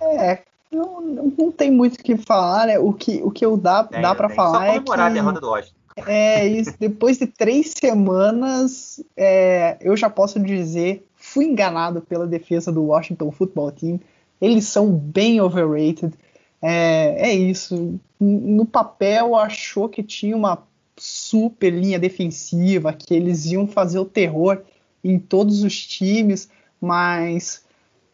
É, 0.00 0.42
não, 0.70 1.00
não 1.00 1.52
tem 1.52 1.70
muito 1.70 1.94
o 1.94 2.02
que 2.02 2.16
falar, 2.16 2.66
né? 2.66 2.78
O 2.78 2.92
que, 2.92 3.22
o 3.22 3.30
que 3.30 3.44
eu 3.44 3.56
dá, 3.56 3.88
é, 3.92 4.00
dá 4.00 4.14
para 4.14 4.28
falar 4.28 4.68
é 4.68 4.80
que... 4.80 4.92
a 4.92 5.08
derrota 5.08 5.40
do 5.40 5.50
Washington. 5.50 5.74
É 6.06 6.46
isso. 6.46 6.74
Depois 6.78 7.18
de 7.18 7.26
três 7.26 7.72
semanas, 7.78 9.02
é, 9.16 9.76
eu 9.80 9.96
já 9.96 10.10
posso 10.10 10.40
dizer, 10.40 11.06
fui 11.14 11.44
enganado 11.44 12.00
pela 12.00 12.26
defesa 12.26 12.72
do 12.72 12.84
Washington 12.84 13.30
Football 13.30 13.72
Team. 13.72 14.00
Eles 14.40 14.66
são 14.66 14.90
bem 14.90 15.40
overrated. 15.40 16.12
É, 16.60 17.30
é 17.30 17.32
isso. 17.32 17.98
No 18.18 18.66
papel, 18.66 19.36
achou 19.36 19.88
que 19.88 20.02
tinha 20.02 20.36
uma 20.36 20.62
super 20.96 21.72
linha 21.72 21.98
defensiva, 21.98 22.92
que 22.92 23.14
eles 23.14 23.46
iam 23.46 23.66
fazer 23.66 23.98
o 23.98 24.04
terror 24.04 24.62
em 25.02 25.18
todos 25.18 25.62
os 25.62 25.86
times, 25.86 26.48
mas 26.80 27.63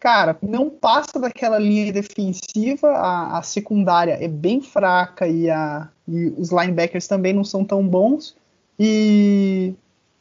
cara, 0.00 0.36
não 0.40 0.70
passa 0.70 1.20
daquela 1.20 1.58
linha 1.58 1.92
defensiva, 1.92 2.88
a, 2.88 3.38
a 3.38 3.42
secundária 3.42 4.16
é 4.18 4.26
bem 4.26 4.62
fraca 4.62 5.28
e, 5.28 5.50
a, 5.50 5.90
e, 6.08 6.32
os 6.38 6.50
linebackers 6.50 7.06
também 7.06 7.34
não 7.34 7.44
são 7.44 7.62
tão 7.62 7.86
bons, 7.86 8.34
e, 8.78 9.74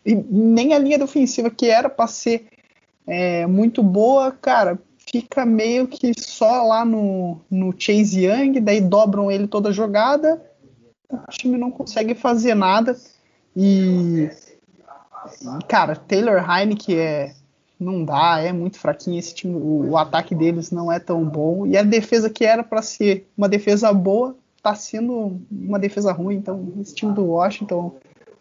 e 0.05 0.13
nem 0.15 0.73
a 0.73 0.77
linha 0.77 0.99
defensiva 0.99 1.49
que 1.49 1.67
era 1.67 1.89
para 1.89 2.07
ser 2.07 2.47
é, 3.07 3.47
muito 3.47 3.81
boa, 3.81 4.33
cara, 4.33 4.77
fica 4.97 5.45
meio 5.45 5.87
que 5.87 6.11
só 6.19 6.61
lá 6.63 6.83
no, 6.83 7.39
no 7.49 7.73
Chase 7.75 8.25
Young, 8.25 8.59
daí 8.59 8.81
dobram 8.81 9.31
ele 9.31 9.47
toda 9.47 9.71
jogada, 9.71 10.43
o 11.09 11.31
time 11.31 11.57
não 11.57 11.71
consegue 11.71 12.13
fazer 12.13 12.53
nada, 12.53 12.99
e 13.55 14.29
cara, 15.69 15.95
Taylor 15.95 16.43
Heineke 16.49 16.95
é 16.97 17.33
não 17.79 18.03
dá, 18.03 18.39
é 18.39 18.51
muito 18.51 18.77
fraquinho 18.77 19.17
esse 19.17 19.33
time, 19.33 19.55
o, 19.55 19.91
o, 19.91 19.97
ataque 19.97 20.35
deles 20.35 20.69
não 20.69 20.91
é 20.91 20.99
tão 20.99 21.23
bom 21.23 21.65
e 21.65 21.77
a 21.77 21.83
defesa 21.83 22.29
que 22.29 22.43
era 22.43 22.61
para 22.61 22.81
ser 22.81 23.27
uma 23.37 23.47
defesa 23.47 23.93
boa 23.93 24.35
está 24.57 24.75
sendo 24.75 25.39
uma 25.49 25.79
defesa 25.79 26.11
ruim, 26.11 26.35
então 26.35 26.73
esse 26.81 26.93
time 26.93 27.13
do 27.13 27.23
Washington 27.25 27.95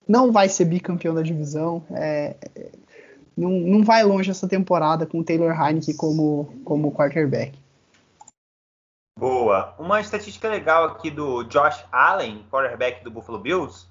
não 0.06 0.32
vai 0.32 0.48
ser 0.48 0.65
bicampeão 0.65 1.15
da 1.15 1.23
divisão, 1.23 1.85
é, 1.93 2.35
não, 3.36 3.51
não 3.51 3.85
vai 3.85 4.02
longe 4.02 4.31
essa 4.31 4.48
temporada 4.48 5.06
com 5.06 5.20
o 5.20 5.24
Taylor 5.24 5.52
Heineke 5.52 5.94
como, 5.94 6.52
como 6.65 6.90
quarterback. 6.90 7.56
Boa. 9.19 9.74
Uma 9.78 10.01
estatística 10.01 10.48
legal 10.48 10.85
aqui 10.85 11.10
do 11.10 11.44
Josh 11.44 11.85
Allen, 11.93 12.44
quarterback 12.51 13.02
do 13.02 13.10
Buffalo 13.10 13.39
Bills. 13.39 13.86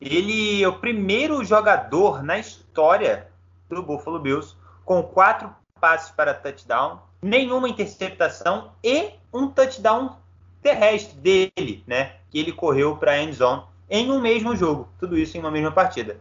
Ele 0.00 0.62
é 0.62 0.68
o 0.68 0.78
primeiro 0.78 1.44
jogador 1.44 2.22
na 2.22 2.38
história 2.38 3.28
do 3.68 3.82
Buffalo 3.82 4.18
Bills 4.18 4.56
com 4.90 5.04
quatro 5.04 5.54
passes 5.80 6.10
para 6.10 6.34
touchdown, 6.34 6.98
nenhuma 7.22 7.68
interceptação 7.68 8.72
e 8.82 9.10
um 9.32 9.46
touchdown 9.48 10.16
terrestre 10.60 11.16
dele, 11.16 11.84
né? 11.86 12.16
Que 12.28 12.40
ele 12.40 12.50
correu 12.50 12.96
para 12.96 13.12
a 13.12 13.22
end 13.22 13.36
zone 13.36 13.62
em 13.88 14.10
um 14.10 14.20
mesmo 14.20 14.56
jogo. 14.56 14.88
Tudo 14.98 15.16
isso 15.16 15.36
em 15.36 15.40
uma 15.40 15.50
mesma 15.52 15.70
partida. 15.70 16.18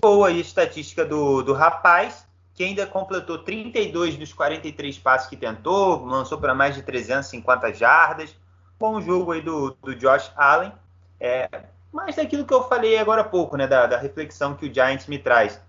Boa 0.00 0.28
aí 0.28 0.38
a 0.38 0.40
estatística 0.40 1.04
do, 1.04 1.42
do 1.42 1.52
rapaz, 1.52 2.24
que 2.54 2.62
ainda 2.62 2.86
completou 2.86 3.38
32 3.38 4.16
dos 4.16 4.32
43 4.32 4.96
passes 5.00 5.28
que 5.28 5.36
tentou, 5.36 6.06
lançou 6.06 6.38
para 6.38 6.54
mais 6.54 6.76
de 6.76 6.82
350 6.82 7.74
jardas. 7.74 8.36
Bom 8.78 9.00
jogo 9.00 9.32
aí 9.32 9.40
do, 9.40 9.76
do 9.82 9.96
Josh 9.96 10.30
Allen. 10.36 10.70
É, 11.18 11.48
mas 11.90 12.14
daquilo 12.14 12.46
que 12.46 12.54
eu 12.54 12.68
falei 12.68 12.96
agora 12.98 13.22
há 13.22 13.24
pouco, 13.24 13.56
né? 13.56 13.66
Da, 13.66 13.88
da 13.88 13.98
reflexão 13.98 14.54
que 14.54 14.66
o 14.66 14.72
Giants 14.72 15.08
me 15.08 15.18
traz 15.18 15.60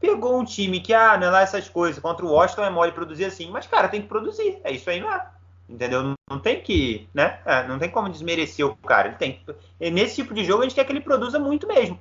pegou 0.00 0.38
um 0.38 0.44
time 0.44 0.80
que, 0.80 0.92
ah, 0.92 1.16
não 1.16 1.28
é 1.28 1.30
lá 1.30 1.40
essas 1.42 1.68
coisas, 1.68 2.00
contra 2.00 2.24
o 2.24 2.30
Washington 2.30 2.64
é 2.64 2.70
mole 2.70 2.92
produzir 2.92 3.24
assim, 3.24 3.50
mas, 3.50 3.66
cara, 3.66 3.88
tem 3.88 4.02
que 4.02 4.08
produzir, 4.08 4.58
é 4.62 4.72
isso 4.72 4.88
aí, 4.88 5.00
não 5.00 5.12
é? 5.12 5.26
Entendeu? 5.68 6.14
Não, 6.30 6.38
tem 6.38 6.60
que, 6.60 7.08
né? 7.12 7.40
É, 7.44 7.66
não 7.66 7.78
tem 7.78 7.90
como 7.90 8.08
desmerecer 8.08 8.64
o 8.64 8.76
cara. 8.76 9.08
Ele 9.08 9.16
tem. 9.16 9.40
E 9.80 9.90
nesse 9.90 10.16
tipo 10.16 10.32
de 10.32 10.44
jogo 10.44 10.62
a 10.62 10.64
gente 10.64 10.74
quer 10.74 10.84
que 10.84 10.92
ele 10.92 11.00
produza 11.00 11.38
muito 11.38 11.66
mesmo. 11.66 11.98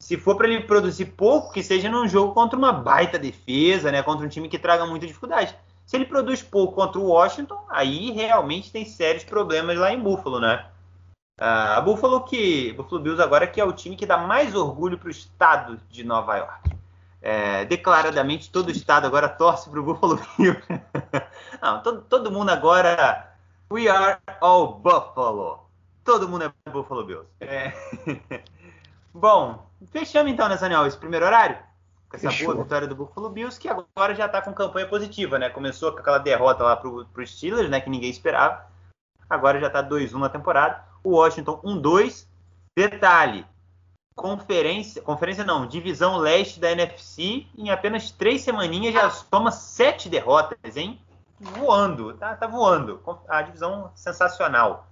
Se 0.00 0.16
for 0.16 0.34
para 0.34 0.48
ele 0.48 0.62
produzir 0.62 1.06
pouco, 1.06 1.52
que 1.52 1.62
seja 1.62 1.90
num 1.90 2.08
jogo 2.08 2.32
contra 2.32 2.58
uma 2.58 2.72
baita 2.72 3.18
defesa, 3.18 3.92
né? 3.92 4.02
Contra 4.02 4.24
um 4.24 4.28
time 4.28 4.48
que 4.48 4.58
traga 4.58 4.86
muita 4.86 5.06
dificuldade. 5.06 5.54
Se 5.84 5.96
ele 5.96 6.06
produz 6.06 6.42
pouco 6.42 6.74
contra 6.74 6.98
o 6.98 7.08
Washington, 7.08 7.62
aí 7.68 8.10
realmente 8.12 8.72
tem 8.72 8.86
sérios 8.86 9.24
problemas 9.24 9.76
lá 9.76 9.92
em 9.92 10.00
Buffalo, 10.00 10.40
né? 10.40 10.66
A 11.38 11.80
Buffalo 11.80 12.22
que 12.22 12.72
Buffalo 12.72 13.02
Bills 13.02 13.22
agora 13.22 13.46
que 13.46 13.60
é 13.60 13.64
o 13.64 13.72
time 13.72 13.96
que 13.96 14.06
dá 14.06 14.16
mais 14.16 14.54
orgulho 14.54 14.96
para 14.96 15.08
o 15.08 15.10
estado 15.10 15.78
de 15.90 16.04
Nova 16.04 16.36
York 16.36 16.72
é, 17.22 17.64
declaradamente 17.64 18.50
todo 18.50 18.66
o 18.66 18.72
estado 18.72 19.06
agora 19.06 19.28
torce 19.28 19.70
para 19.70 19.78
o 19.78 19.82
Buffalo 19.84 20.20
Bills. 20.36 20.60
Não, 21.62 21.80
todo, 21.82 22.02
todo 22.02 22.32
mundo 22.32 22.50
agora. 22.50 23.32
We 23.72 23.88
are 23.88 24.18
all 24.40 24.74
Buffalo. 24.74 25.70
Todo 26.04 26.28
mundo 26.28 26.44
é 26.44 26.70
Buffalo 26.70 27.04
Bills. 27.04 27.28
É. 27.40 27.72
Bom, 29.14 29.64
fechamos 29.92 30.32
então, 30.32 30.48
né, 30.48 30.56
Daniel, 30.56 30.86
esse 30.86 30.96
primeiro 30.96 31.24
horário? 31.24 31.56
Com 32.08 32.16
essa 32.16 32.30
Fechou. 32.30 32.52
boa 32.52 32.64
vitória 32.64 32.88
do 32.88 32.96
Buffalo 32.96 33.30
Bills, 33.30 33.58
que 33.58 33.68
agora 33.68 34.14
já 34.14 34.26
está 34.26 34.42
com 34.42 34.52
campanha 34.52 34.88
positiva, 34.88 35.38
né? 35.38 35.48
Começou 35.48 35.92
com 35.92 36.00
aquela 36.00 36.18
derrota 36.18 36.64
lá 36.64 36.76
para 36.76 36.88
os 36.88 37.06
Steelers, 37.30 37.70
né? 37.70 37.80
Que 37.80 37.88
ninguém 37.88 38.10
esperava. 38.10 38.66
Agora 39.30 39.60
já 39.60 39.68
está 39.68 39.82
2-1 39.82 40.18
na 40.18 40.28
temporada. 40.28 40.84
O 41.04 41.10
Washington 41.16 41.60
1-2. 41.62 42.26
Detalhe, 42.76 43.46
conferência, 44.14 45.02
conferência 45.02 45.44
não, 45.44 45.66
divisão 45.66 46.16
leste 46.16 46.60
da 46.60 46.70
NFC, 46.70 47.46
em 47.56 47.70
apenas 47.70 48.10
três 48.10 48.42
semaninhas 48.42 48.94
já 48.94 49.10
soma 49.10 49.50
sete 49.50 50.08
derrotas, 50.08 50.76
hein? 50.76 51.00
Voando, 51.40 52.14
tá, 52.14 52.36
tá 52.36 52.46
voando. 52.46 53.00
A 53.28 53.42
divisão 53.42 53.90
sensacional. 53.94 54.86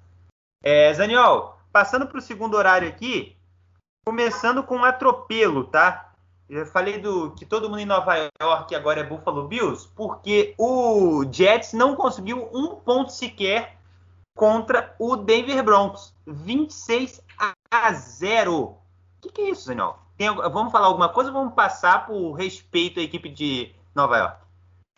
É, 0.62 0.92
Zaniol, 0.92 1.59
passando 1.72 2.06
para 2.06 2.18
o 2.18 2.22
segundo 2.22 2.56
horário 2.56 2.88
aqui, 2.88 3.36
Começando 4.02 4.62
com 4.62 4.76
um 4.76 4.84
atropelo, 4.84 5.64
tá? 5.64 6.14
Eu 6.48 6.64
falei 6.64 6.98
do 6.98 7.32
que 7.32 7.44
todo 7.44 7.68
mundo 7.68 7.80
em 7.80 7.86
Nova 7.86 8.30
York 8.42 8.74
agora 8.74 9.01
é 9.01 9.05
Buffalo 9.05 9.47
Bills, 9.47 9.88
porque 9.94 10.55
o 10.59 11.22
Jets 11.30 11.74
não 11.74 11.94
conseguiu 11.94 12.48
um 12.52 12.76
ponto 12.76 13.12
sequer 13.12 13.76
contra 14.34 14.97
o 14.98 15.16
Denver 15.16 15.62
Broncos. 15.62 16.14
26 16.26 17.22
a 17.70 17.92
0. 17.92 18.76
O 19.20 19.22
que, 19.22 19.32
que 19.32 19.42
é 19.42 19.51
isso? 19.51 19.70
Tem, 20.16 20.34
vamos 20.34 20.72
falar 20.72 20.86
alguma 20.86 21.10
coisa 21.10 21.28
ou 21.28 21.36
vamos 21.36 21.52
passar 21.52 22.06
por 22.06 22.32
respeito 22.32 22.98
à 22.98 23.02
equipe 23.02 23.28
de 23.28 23.70
Nova 23.94 24.16
York? 24.16 24.36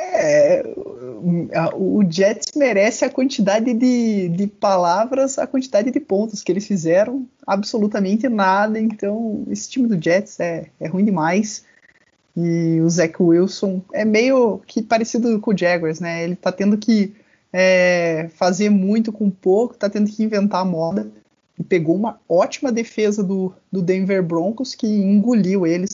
É, 0.00 0.62
o 1.74 2.02
Jets 2.08 2.52
merece 2.54 3.04
a 3.04 3.10
quantidade 3.10 3.74
de, 3.74 4.28
de 4.28 4.46
palavras, 4.46 5.38
a 5.38 5.46
quantidade 5.46 5.90
de 5.90 5.98
pontos 5.98 6.40
que 6.40 6.52
eles 6.52 6.66
fizeram, 6.66 7.26
absolutamente 7.44 8.28
nada. 8.28 8.78
Então, 8.78 9.44
esse 9.48 9.68
time 9.68 9.88
do 9.88 10.00
Jets 10.00 10.38
é, 10.38 10.70
é 10.78 10.86
ruim 10.86 11.04
demais. 11.04 11.64
E 12.36 12.80
o 12.80 12.88
Zach 12.88 13.14
Wilson 13.20 13.82
é 13.92 14.04
meio 14.04 14.58
que 14.66 14.82
parecido 14.82 15.40
com 15.40 15.52
o 15.52 15.58
Jaguars, 15.58 15.98
né? 15.98 16.22
Ele 16.22 16.36
tá 16.36 16.52
tendo 16.52 16.78
que 16.78 17.14
é, 17.52 18.30
fazer 18.34 18.70
muito 18.70 19.12
com 19.12 19.28
pouco, 19.28 19.76
tá 19.76 19.90
tendo 19.90 20.10
que 20.10 20.22
inventar 20.22 20.64
moda. 20.64 21.10
E 21.58 21.62
pegou 21.62 21.94
uma 21.94 22.18
ótima 22.28 22.72
defesa 22.72 23.22
do, 23.22 23.52
do 23.70 23.82
Denver 23.82 24.22
Broncos 24.22 24.74
que 24.74 24.86
engoliu 24.86 25.66
eles 25.66 25.92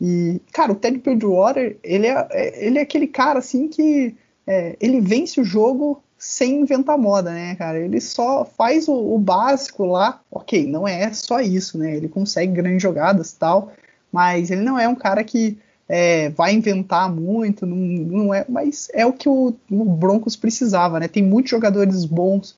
e, 0.00 0.40
cara, 0.52 0.72
o 0.72 0.76
Ted 0.76 0.98
Bridgewater, 0.98 1.76
ele 1.82 2.06
é, 2.06 2.64
ele 2.64 2.78
é 2.78 2.82
aquele 2.82 3.06
cara, 3.06 3.38
assim, 3.40 3.68
que 3.68 4.14
é, 4.46 4.76
ele 4.80 5.00
vence 5.00 5.40
o 5.40 5.44
jogo 5.44 6.02
sem 6.16 6.60
inventar 6.60 6.96
moda, 6.98 7.30
né, 7.30 7.54
cara? 7.56 7.78
Ele 7.78 8.00
só 8.00 8.44
faz 8.44 8.88
o, 8.88 8.94
o, 8.94 9.18
básico 9.18 9.84
lá. 9.84 10.20
Ok, 10.30 10.66
não 10.66 10.86
é 10.86 11.12
só 11.12 11.40
isso, 11.40 11.78
né? 11.78 11.96
Ele 11.96 12.08
consegue 12.08 12.52
grandes 12.52 12.82
jogadas 12.82 13.32
tal, 13.32 13.72
mas 14.12 14.50
ele 14.50 14.62
não 14.62 14.78
é 14.78 14.88
um 14.88 14.94
cara 14.94 15.22
que 15.24 15.58
é, 15.88 16.30
vai 16.30 16.52
inventar 16.54 17.12
muito, 17.12 17.64
não, 17.66 17.76
não, 17.76 18.34
é, 18.34 18.44
mas 18.48 18.88
é 18.92 19.06
o 19.06 19.12
que 19.12 19.28
o, 19.28 19.54
o, 19.70 19.84
Broncos 19.84 20.36
precisava, 20.36 21.00
né? 21.00 21.08
Tem 21.08 21.22
muitos 21.22 21.50
jogadores 21.50 22.04
bons 22.04 22.56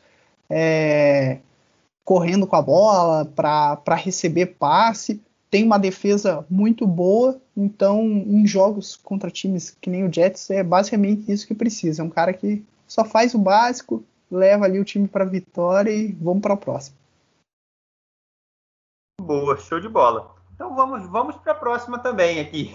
é, 0.48 1.38
correndo 2.04 2.46
com 2.46 2.56
a 2.56 2.62
bola 2.62 3.24
para 3.24 3.94
receber 3.94 4.46
passe 4.46 5.20
tem 5.50 5.64
uma 5.64 5.78
defesa 5.78 6.46
muito 6.48 6.86
boa, 6.86 7.40
então 7.56 8.02
em 8.02 8.46
jogos 8.46 8.96
contra 8.96 9.30
times 9.30 9.76
que 9.80 9.90
nem 9.90 10.04
o 10.04 10.12
Jets 10.12 10.48
é 10.50 10.62
basicamente 10.62 11.30
isso 11.30 11.46
que 11.46 11.54
precisa. 11.54 12.02
É 12.02 12.04
um 12.04 12.10
cara 12.10 12.32
que 12.32 12.64
só 12.86 13.04
faz 13.04 13.34
o 13.34 13.38
básico, 13.38 14.04
leva 14.30 14.64
ali 14.64 14.78
o 14.78 14.84
time 14.84 15.08
para 15.08 15.24
vitória 15.24 15.90
e 15.90 16.12
vamos 16.12 16.40
para 16.40 16.54
o 16.54 16.56
próximo. 16.56 16.96
Boa, 19.20 19.56
show 19.56 19.80
de 19.80 19.88
bola. 19.88 20.36
Então 20.54 20.74
vamos, 20.74 21.06
vamos 21.08 21.36
para 21.36 21.52
a 21.52 21.56
próxima 21.56 21.98
também 21.98 22.38
aqui. 22.38 22.72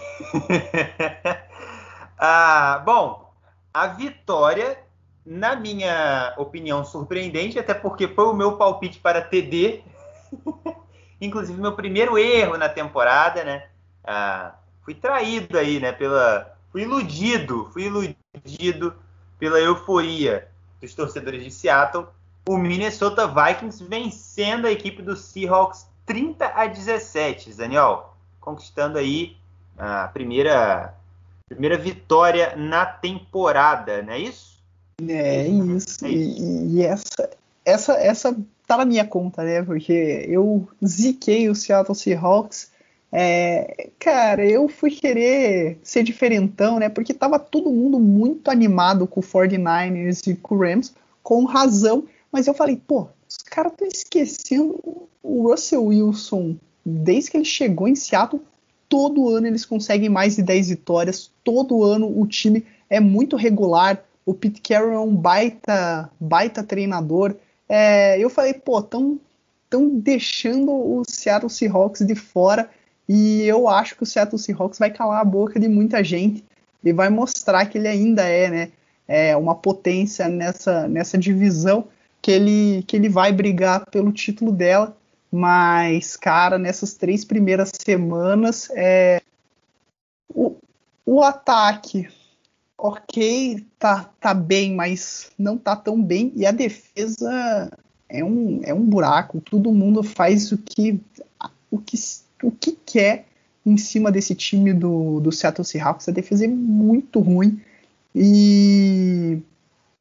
ah, 2.18 2.82
bom, 2.84 3.32
a 3.72 3.86
vitória, 3.86 4.78
na 5.26 5.56
minha 5.56 6.32
opinião, 6.38 6.84
surpreendente, 6.84 7.58
até 7.58 7.74
porque 7.74 8.06
foi 8.06 8.26
o 8.26 8.32
meu 8.32 8.56
palpite 8.56 9.00
para 9.00 9.20
TD. 9.20 9.82
Inclusive, 11.20 11.60
meu 11.60 11.72
primeiro 11.72 12.16
erro 12.16 12.56
na 12.56 12.68
temporada, 12.68 13.42
né? 13.42 13.66
Ah, 14.04 14.54
fui 14.82 14.94
traído 14.94 15.58
aí, 15.58 15.80
né? 15.80 15.90
Pela, 15.90 16.56
fui 16.70 16.82
iludido, 16.82 17.68
fui 17.72 17.86
iludido 17.86 18.94
pela 19.38 19.58
euforia 19.58 20.48
dos 20.80 20.94
torcedores 20.94 21.42
de 21.42 21.50
Seattle. 21.50 22.06
O 22.48 22.56
Minnesota 22.56 23.26
Vikings 23.26 23.82
vencendo 23.82 24.66
a 24.66 24.70
equipe 24.70 25.02
do 25.02 25.16
Seahawks 25.16 25.88
30 26.04 26.46
a 26.54 26.66
17, 26.66 27.52
Daniel, 27.54 28.14
conquistando 28.40 28.96
aí 28.96 29.36
a 29.76 30.06
primeira 30.06 30.94
primeira 31.48 31.76
vitória 31.76 32.54
na 32.56 32.84
temporada, 32.84 34.02
não 34.02 34.12
é 34.12 34.18
isso? 34.18 34.55
É 35.02 35.46
isso. 35.46 36.04
É 36.06 36.08
isso. 36.08 36.42
E, 36.42 36.76
e, 36.76 36.82
essa 36.82 37.30
essa 37.64 37.92
essa 37.94 38.36
tá 38.66 38.78
na 38.78 38.84
minha 38.84 39.04
conta, 39.04 39.42
né? 39.44 39.62
Porque 39.62 40.24
eu 40.28 40.68
ziquei 40.84 41.48
o 41.48 41.54
Seattle 41.54 41.94
Seahawks. 41.94 42.70
É, 43.12 43.90
cara, 43.98 44.44
eu 44.44 44.68
fui 44.68 44.90
querer 44.90 45.78
ser 45.82 46.02
diferentão, 46.02 46.78
né? 46.78 46.88
Porque 46.88 47.14
tava 47.14 47.38
todo 47.38 47.70
mundo 47.70 48.00
muito 48.00 48.50
animado 48.50 49.06
com 49.06 49.20
o 49.20 49.22
49ers 49.22 50.26
e 50.26 50.34
com 50.34 50.54
o 50.54 50.58
Rams, 50.58 50.94
com 51.22 51.44
razão. 51.44 52.04
Mas 52.32 52.46
eu 52.46 52.54
falei, 52.54 52.76
pô, 52.76 53.08
os 53.28 53.36
caras 53.38 53.72
estão 53.72 53.86
esquecendo 53.86 55.08
o 55.22 55.48
Russell 55.48 55.84
Wilson. 55.84 56.56
Desde 56.84 57.30
que 57.30 57.36
ele 57.36 57.44
chegou 57.44 57.88
em 57.88 57.94
Seattle, 57.94 58.42
todo 58.88 59.28
ano 59.28 59.46
eles 59.46 59.64
conseguem 59.64 60.08
mais 60.08 60.36
de 60.36 60.42
10 60.42 60.68
vitórias. 60.70 61.30
Todo 61.44 61.84
ano 61.84 62.20
o 62.20 62.26
time 62.26 62.64
é 62.88 63.00
muito 63.00 63.36
regular. 63.36 64.02
O 64.26 64.34
Pete 64.34 64.60
Carroll 64.60 64.92
é 64.92 64.98
um 64.98 65.14
baita, 65.14 66.10
baita 66.20 66.62
treinador 66.62 67.36
é, 67.68 68.18
eu 68.18 68.30
falei, 68.30 68.54
pô, 68.54 68.78
estão 68.78 69.18
tão 69.68 69.98
deixando 69.98 70.70
o 70.70 71.02
Seattle 71.08 71.50
Seahawks 71.50 72.06
de 72.06 72.14
fora 72.14 72.70
e 73.08 73.42
eu 73.42 73.68
acho 73.68 73.96
que 73.96 74.02
o 74.02 74.06
Seattle 74.06 74.38
Seahawks 74.38 74.78
vai 74.78 74.90
calar 74.90 75.20
a 75.20 75.24
boca 75.24 75.58
de 75.58 75.68
muita 75.68 76.02
gente 76.02 76.44
e 76.84 76.92
vai 76.92 77.08
mostrar 77.08 77.66
que 77.66 77.78
ele 77.78 77.88
ainda 77.88 78.22
é, 78.22 78.50
né, 78.50 78.72
é 79.08 79.36
uma 79.36 79.54
potência 79.54 80.28
nessa, 80.28 80.86
nessa 80.86 81.18
divisão 81.18 81.88
que 82.22 82.30
ele, 82.30 82.84
que 82.84 82.96
ele 82.96 83.08
vai 83.08 83.32
brigar 83.32 83.84
pelo 83.90 84.12
título 84.12 84.52
dela. 84.52 84.96
Mas, 85.30 86.16
cara, 86.16 86.56
nessas 86.58 86.94
três 86.94 87.24
primeiras 87.24 87.72
semanas, 87.74 88.68
é, 88.70 89.20
o, 90.32 90.56
o 91.04 91.22
ataque 91.22 92.08
ok, 92.78 93.64
tá, 93.78 94.10
tá 94.20 94.34
bem, 94.34 94.74
mas 94.74 95.30
não 95.38 95.56
tá 95.56 95.74
tão 95.74 96.00
bem. 96.00 96.32
E 96.36 96.44
a 96.44 96.52
defesa 96.52 97.70
é 98.08 98.24
um, 98.24 98.60
é 98.62 98.74
um 98.74 98.84
buraco. 98.84 99.40
Todo 99.40 99.72
mundo 99.72 100.02
faz 100.02 100.52
o 100.52 100.58
que, 100.58 101.00
o 101.70 101.78
que, 101.78 101.96
o 102.42 102.50
que 102.50 102.72
quer 102.84 103.26
em 103.64 103.76
cima 103.76 104.12
desse 104.12 104.34
time 104.34 104.72
do, 104.72 105.20
do 105.20 105.32
Seattle 105.32 105.64
Seahawks. 105.64 106.08
A 106.08 106.12
defesa 106.12 106.44
é 106.44 106.48
muito 106.48 107.20
ruim. 107.20 107.60
E, 108.14 109.38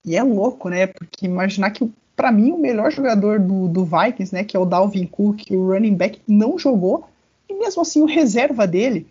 e 0.03 0.15
é 0.15 0.23
louco, 0.23 0.69
né? 0.69 0.88
Porque 0.88 1.26
imaginar 1.26 1.72
que, 1.72 1.91
para 2.15 2.31
mim, 2.31 2.52
o 2.52 2.57
melhor 2.60 2.91
jogador 2.91 3.39
do, 3.39 3.68
do 3.68 3.85
Vikings, 3.85 4.34
né, 4.34 4.43
que 4.43 4.56
é 4.56 4.60
o 4.60 4.65
Dalvin 4.65 5.06
Cook, 5.07 5.52
o 5.52 5.68
running 5.72 5.95
back, 5.95 6.22
não 6.27 6.60
jogou. 6.60 7.07
E 7.49 7.53
mesmo 7.53 7.81
assim, 7.81 8.02
o 8.02 8.06
reserva 8.06 8.68
dele 8.68 9.07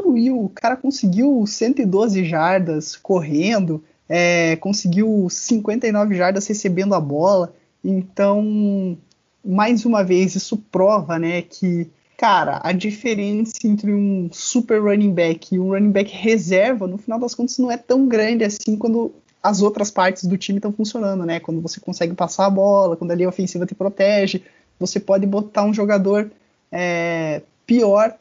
destruiu. 0.00 0.44
O 0.44 0.48
cara 0.48 0.76
conseguiu 0.76 1.44
112 1.46 2.24
jardas 2.24 2.96
correndo, 2.96 3.82
é, 4.08 4.56
conseguiu 4.56 5.28
59 5.30 6.14
jardas 6.14 6.46
recebendo 6.46 6.94
a 6.94 7.00
bola. 7.00 7.54
Então, 7.84 8.98
mais 9.44 9.84
uma 9.84 10.02
vez, 10.02 10.34
isso 10.34 10.56
prova, 10.56 11.18
né, 11.18 11.42
que, 11.42 11.88
cara, 12.16 12.60
a 12.62 12.72
diferença 12.72 13.52
entre 13.64 13.92
um 13.92 14.28
super 14.32 14.82
running 14.82 15.12
back 15.12 15.54
e 15.54 15.58
um 15.58 15.70
running 15.70 15.92
back 15.92 16.12
reserva, 16.14 16.86
no 16.86 16.98
final 16.98 17.18
das 17.18 17.34
contas, 17.34 17.58
não 17.58 17.70
é 17.70 17.76
tão 17.76 18.08
grande 18.08 18.44
assim 18.44 18.76
quando 18.76 19.12
as 19.42 19.62
outras 19.62 19.90
partes 19.90 20.24
do 20.24 20.36
time 20.36 20.58
estão 20.58 20.70
funcionando, 20.70 21.24
né? 21.24 21.40
Quando 21.40 21.62
você 21.62 21.80
consegue 21.80 22.12
passar 22.12 22.44
a 22.44 22.50
bola, 22.50 22.94
quando 22.94 23.10
a 23.10 23.14
linha 23.14 23.28
ofensiva 23.28 23.64
te 23.64 23.74
protege, 23.74 24.42
você 24.78 25.00
pode 25.00 25.26
botar 25.26 25.64
um 25.64 25.72
jogador 25.72 26.30
é, 26.70 27.40
pior 27.66 28.14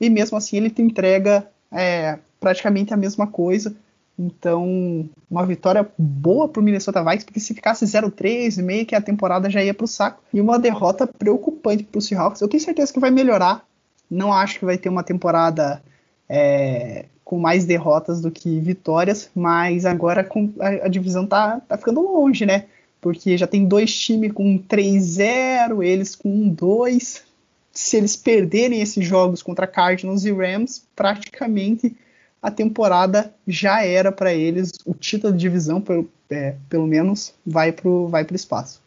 e 0.00 0.10
mesmo 0.10 0.36
assim 0.36 0.56
ele 0.56 0.70
te 0.70 0.82
entrega 0.82 1.46
é, 1.72 2.18
praticamente 2.40 2.92
a 2.92 2.96
mesma 2.96 3.26
coisa. 3.26 3.74
Então, 4.18 5.08
uma 5.30 5.44
vitória 5.44 5.86
boa 5.98 6.48
para 6.48 6.60
o 6.60 6.62
Minnesota 6.64 7.02
Vikings, 7.02 7.26
porque 7.26 7.40
se 7.40 7.54
ficasse 7.54 7.84
0-3, 7.84 8.62
meio 8.62 8.86
que 8.86 8.94
a 8.94 9.00
temporada 9.00 9.50
já 9.50 9.62
ia 9.62 9.74
para 9.74 9.84
o 9.84 9.88
saco. 9.88 10.22
E 10.32 10.40
uma 10.40 10.58
derrota 10.58 11.06
preocupante 11.06 11.84
para 11.84 11.98
o 11.98 12.02
Seahawks. 12.02 12.40
Eu 12.40 12.48
tenho 12.48 12.62
certeza 12.62 12.92
que 12.92 13.00
vai 13.00 13.10
melhorar. 13.10 13.64
Não 14.10 14.32
acho 14.32 14.58
que 14.58 14.64
vai 14.64 14.78
ter 14.78 14.88
uma 14.88 15.02
temporada 15.02 15.82
é, 16.28 17.06
com 17.22 17.38
mais 17.38 17.66
derrotas 17.66 18.20
do 18.20 18.30
que 18.30 18.58
vitórias, 18.60 19.28
mas 19.34 19.84
agora 19.84 20.24
com, 20.24 20.50
a, 20.60 20.86
a, 20.86 20.88
divisão 20.88 21.26
tá, 21.26 21.60
tá 21.68 21.76
ficando 21.76 22.00
longe, 22.00 22.46
né? 22.46 22.66
Porque 23.00 23.36
já 23.36 23.46
tem 23.46 23.66
dois 23.66 23.94
times 23.94 24.32
com 24.32 24.58
3-0, 24.58 25.84
eles 25.84 26.14
com 26.14 26.30
1-2 26.50 27.22
se 27.76 27.98
eles 27.98 28.16
perderem 28.16 28.80
esses 28.80 29.06
jogos 29.06 29.42
contra 29.42 29.66
Cardinals 29.66 30.24
e 30.24 30.32
Rams, 30.32 30.88
praticamente 30.96 31.94
a 32.40 32.50
temporada 32.50 33.34
já 33.46 33.84
era 33.84 34.10
para 34.10 34.32
eles. 34.32 34.72
O 34.86 34.94
título 34.94 35.32
de 35.32 35.38
divisão, 35.38 35.80
pelo, 35.80 36.10
é, 36.30 36.56
pelo 36.70 36.86
menos, 36.86 37.34
vai 37.44 37.70
para 37.70 37.88
o 37.88 38.08
vai 38.08 38.26
espaço. 38.32 38.82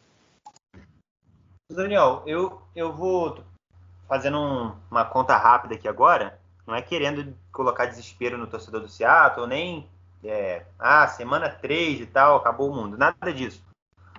Daniel, 1.72 2.24
eu, 2.26 2.60
eu 2.76 2.91
vou 2.91 3.44
fazendo 4.07 4.40
um, 4.40 4.72
uma 4.90 5.06
conta 5.06 5.38
rápida 5.38 5.76
aqui 5.76 5.88
agora. 5.88 6.40
Não 6.66 6.74
é 6.74 6.82
querendo 6.82 7.36
colocar 7.52 7.86
desespero 7.86 8.40
no 8.40 8.48
torcedor 8.48 8.82
do 8.82 8.90
Seattle, 8.90 9.45
nem 9.45 9.88
é, 10.24 10.66
ah, 10.80 11.07
semana 11.07 11.48
3 11.48 12.02
e 12.02 12.06
tal, 12.07 12.38
acabou 12.38 12.72
o 12.72 12.76
mundo. 12.76 12.98
Nada 12.98 13.32
disso. 13.32 13.64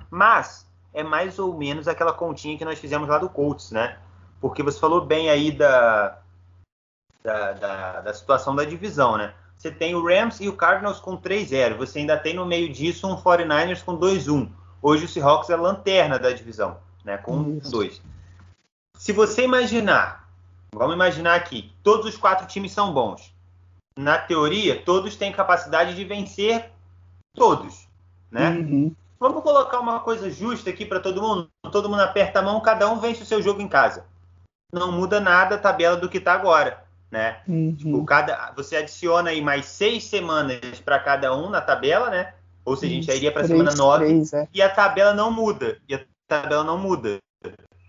Mas 0.09 0.65
é 0.95 1.03
mais 1.03 1.41
ou 1.41 1.57
menos 1.57 1.89
aquela 1.89 2.13
continha 2.13 2.57
que 2.57 2.65
nós 2.65 2.79
fizemos 2.79 3.09
lá 3.09 3.19
do 3.19 3.29
Colts, 3.29 3.73
né? 3.73 3.99
Porque 4.41 4.63
você 4.63 4.79
falou 4.79 5.05
bem 5.05 5.29
aí 5.29 5.51
da, 5.51 6.19
da, 7.23 7.53
da, 7.53 8.01
da 8.01 8.15
situação 8.15 8.55
da 8.55 8.65
divisão, 8.65 9.17
né? 9.17 9.35
Você 9.57 9.71
tem 9.71 9.95
o 9.95 10.03
Rams 10.03 10.41
e 10.41 10.49
o 10.49 10.57
Cardinals 10.57 11.01
com 11.01 11.19
3-0. 11.19 11.77
Você 11.77 11.99
ainda 11.99 12.17
tem 12.17 12.35
no 12.35 12.47
meio 12.47 12.73
disso 12.73 13.07
um 13.07 13.17
49ers 13.17 13.85
com 13.85 13.99
2-1. 13.99 14.51
Hoje 14.81 15.05
o 15.05 15.09
Seahawks 15.09 15.51
é 15.51 15.53
a 15.53 15.59
lanterna 15.59 16.19
da 16.19 16.33
divisão, 16.33 16.79
né? 17.05 17.19
Com 17.19 17.59
2. 17.59 18.01
Se 18.97 19.13
você 19.13 19.45
imaginar, 19.45 20.27
vamos 20.75 20.95
imaginar 20.95 21.35
aqui, 21.35 21.71
todos 21.83 22.07
os 22.07 22.17
quatro 22.17 22.47
times 22.47 22.73
são 22.73 22.95
bons. 22.95 23.35
Na 23.99 24.17
teoria, 24.17 24.81
todos 24.83 25.17
têm 25.17 25.31
capacidade 25.31 25.95
de 25.95 26.05
vencer 26.05 26.71
todos, 27.35 27.87
né? 28.31 28.51
Uhum. 28.51 28.95
Vamos 29.19 29.43
colocar 29.43 29.79
uma 29.81 30.01
coisa 30.01 30.31
justa 30.31 30.71
aqui 30.71 30.87
para 30.87 31.01
todo 31.01 31.21
mundo. 31.21 31.51
Todo 31.71 31.91
mundo 31.91 32.01
aperta 32.01 32.39
a 32.39 32.43
mão, 32.43 32.63
cada 32.63 32.91
um 32.91 32.99
vence 32.99 33.23
o 33.23 33.27
seu 33.27 33.43
jogo 33.43 33.61
em 33.61 33.69
casa. 33.69 34.07
Não 34.73 34.93
muda 34.93 35.21
nada 35.21 35.57
a 35.57 35.59
tabela 35.59 35.97
do 35.97 36.09
que 36.09 36.19
está 36.19 36.33
agora 36.33 36.85
né? 37.11 37.39
Uhum. 37.49 37.75
Tipo, 37.75 38.05
cada, 38.05 38.53
você 38.55 38.77
adiciona 38.77 39.31
aí 39.31 39.43
mais 39.43 39.67
seis 39.67 40.05
semanas 40.05 40.81
para 40.85 40.99
cada 40.99 41.35
um 41.37 41.51
na 41.51 41.61
tabela, 41.61 42.09
né? 42.09 42.35
Ou 42.65 42.77
seja, 42.77 42.93
a 42.93 42.95
gente 42.95 43.11
iria 43.11 43.33
para 43.33 43.43
a 43.43 43.47
semana 43.47 43.75
nove 43.75 44.07
é. 44.33 44.49
e 44.55 44.63
a 44.63 44.69
tabela 44.69 45.13
não 45.13 45.31
muda. 45.31 45.79
E 45.89 45.95
a 45.95 46.01
tabela 46.29 46.63
não 46.63 46.79
muda, 46.79 47.19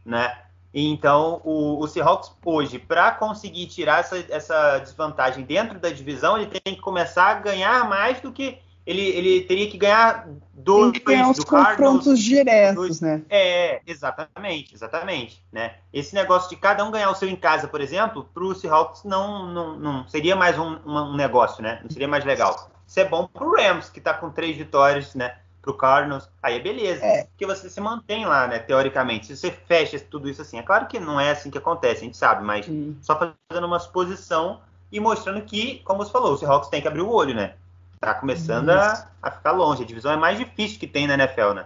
né? 0.05 0.35
Então, 0.73 1.41
o, 1.43 1.79
o 1.79 1.87
Seahawks 1.87 2.31
hoje, 2.43 2.79
para 2.79 3.11
conseguir 3.11 3.67
tirar 3.67 3.99
essa, 3.99 4.17
essa 4.29 4.79
desvantagem 4.79 5.43
dentro 5.43 5.77
da 5.77 5.89
divisão, 5.89 6.37
ele 6.37 6.47
tem 6.47 6.73
que 6.73 6.81
começar 6.81 7.25
a 7.25 7.33
ganhar 7.35 7.87
mais 7.87 8.21
do 8.21 8.31
que 8.31 8.57
ele, 8.85 9.01
ele 9.01 9.41
teria 9.41 9.69
que 9.69 9.77
ganhar 9.77 10.27
dois 10.53 10.91
Tem 10.91 10.99
que 10.99 11.05
ganhar 11.05 11.31
do 11.33 11.45
confrontos 11.45 11.69
Cardinals, 11.69 12.19
diretos, 12.19 12.75
dois, 12.75 13.01
né? 13.01 13.21
É, 13.29 13.81
exatamente, 13.85 14.73
exatamente, 14.73 15.43
né? 15.51 15.75
Esse 15.93 16.15
negócio 16.15 16.49
de 16.49 16.55
cada 16.55 16.83
um 16.83 16.91
ganhar 16.91 17.11
o 17.11 17.15
seu 17.15 17.29
em 17.29 17.35
casa, 17.35 17.67
por 17.67 17.79
exemplo, 17.79 18.27
para 18.33 18.43
o 18.43 18.55
Seahawks 18.55 19.03
não, 19.03 19.45
não, 19.47 19.77
não 19.77 20.07
seria 20.07 20.35
mais 20.35 20.57
um, 20.57 20.77
um, 20.85 21.15
negócio, 21.15 21.61
né? 21.61 21.79
Não 21.83 21.89
seria 21.89 22.07
mais 22.07 22.25
legal. 22.25 22.71
Isso 22.87 22.99
é 22.99 23.05
bom 23.05 23.27
para 23.27 23.45
o 23.45 23.55
Rams, 23.55 23.89
que 23.89 23.99
está 23.99 24.13
com 24.13 24.31
três 24.31 24.57
vitórias, 24.57 25.13
né? 25.13 25.35
Para 25.61 25.71
o 25.71 25.77
Cardinals, 25.77 26.27
aí 26.41 26.55
é 26.55 26.59
beleza, 26.59 27.05
é. 27.05 27.25
porque 27.25 27.45
você 27.45 27.69
se 27.69 27.79
mantém 27.79 28.25
lá, 28.25 28.47
né? 28.47 28.57
Teoricamente, 28.57 29.27
se 29.27 29.37
você 29.37 29.51
fecha 29.51 29.99
tudo 29.99 30.27
isso 30.27 30.41
assim, 30.41 30.57
é 30.57 30.63
claro 30.63 30.87
que 30.87 30.99
não 30.99 31.19
é 31.19 31.29
assim 31.29 31.51
que 31.51 31.57
acontece, 31.59 32.01
a 32.01 32.05
gente 32.05 32.17
sabe, 32.17 32.43
mas 32.43 32.65
Sim. 32.65 32.97
só 32.99 33.15
fazendo 33.15 33.67
uma 33.67 33.79
suposição 33.79 34.59
e 34.91 34.99
mostrando 34.99 35.39
que, 35.43 35.79
como 35.85 36.03
você 36.03 36.11
falou, 36.11 36.33
o 36.33 36.37
Seahawks 36.37 36.69
tem 36.69 36.81
que 36.81 36.87
abrir 36.87 37.01
o 37.01 37.11
olho, 37.11 37.35
né? 37.35 37.53
Tá 38.01 38.15
começando 38.15 38.71
a, 38.71 39.07
a, 39.21 39.29
ficar 39.29 39.51
longe. 39.51 39.83
A 39.83 39.85
divisão 39.85 40.11
é 40.11 40.17
mais 40.17 40.35
difícil 40.35 40.79
que 40.79 40.87
tem 40.87 41.05
na 41.05 41.13
NFL, 41.13 41.53
né? 41.53 41.65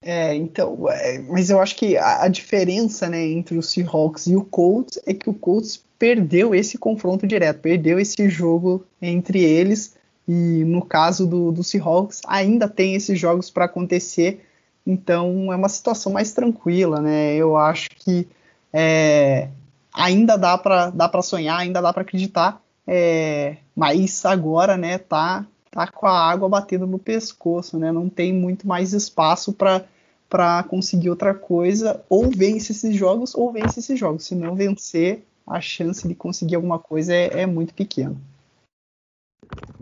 É, 0.00 0.34
então, 0.34 0.88
é, 0.88 1.18
mas 1.18 1.50
eu 1.50 1.60
acho 1.60 1.76
que 1.76 1.94
a, 1.98 2.22
a, 2.22 2.28
diferença, 2.28 3.06
né, 3.06 3.22
entre 3.26 3.58
o 3.58 3.62
Seahawks 3.62 4.26
e 4.28 4.34
o 4.34 4.44
Colts 4.44 4.98
é 5.04 5.12
que 5.12 5.28
o 5.28 5.34
Colts 5.34 5.84
perdeu 5.98 6.54
esse 6.54 6.78
confronto 6.78 7.26
direto, 7.26 7.60
perdeu 7.60 7.98
esse 7.98 8.30
jogo 8.30 8.86
entre 9.02 9.42
eles 9.44 9.94
e 10.26 10.64
no 10.64 10.82
caso 10.82 11.26
do, 11.26 11.52
do 11.52 11.62
Seahawks 11.62 12.22
ainda 12.26 12.66
tem 12.66 12.94
esses 12.94 13.18
jogos 13.18 13.50
para 13.50 13.66
acontecer, 13.66 14.46
então 14.86 15.52
é 15.52 15.56
uma 15.56 15.68
situação 15.68 16.12
mais 16.12 16.32
tranquila, 16.32 17.00
né? 17.00 17.34
Eu 17.34 17.56
acho 17.56 17.90
que 17.90 18.26
é, 18.72 19.48
ainda 19.92 20.38
dá 20.38 20.56
para 20.56 20.90
dá 20.90 21.08
para 21.08 21.22
sonhar, 21.22 21.58
ainda 21.58 21.82
dá 21.82 21.92
para 21.92 22.02
acreditar, 22.02 22.62
é, 22.86 23.56
mas 23.76 24.24
agora, 24.24 24.76
né, 24.76 24.96
tá 24.96 25.44
tá 25.78 25.86
com 25.86 26.06
a 26.06 26.18
água 26.18 26.48
batendo 26.48 26.88
no 26.88 26.98
pescoço, 26.98 27.78
né? 27.78 27.92
Não 27.92 28.08
tem 28.08 28.32
muito 28.32 28.66
mais 28.66 28.92
espaço 28.92 29.52
para 29.52 29.84
para 30.28 30.62
conseguir 30.64 31.08
outra 31.08 31.32
coisa, 31.32 32.04
ou 32.06 32.30
vence 32.30 32.72
esses 32.72 32.94
jogos, 32.94 33.34
ou 33.34 33.50
vence 33.50 33.80
esses 33.80 33.98
jogos. 33.98 34.26
Se 34.26 34.34
não 34.34 34.54
vencer, 34.54 35.24
a 35.46 35.58
chance 35.58 36.06
de 36.06 36.14
conseguir 36.14 36.56
alguma 36.56 36.78
coisa 36.78 37.14
é, 37.14 37.40
é 37.40 37.46
muito 37.46 37.72
pequena. 37.72 38.14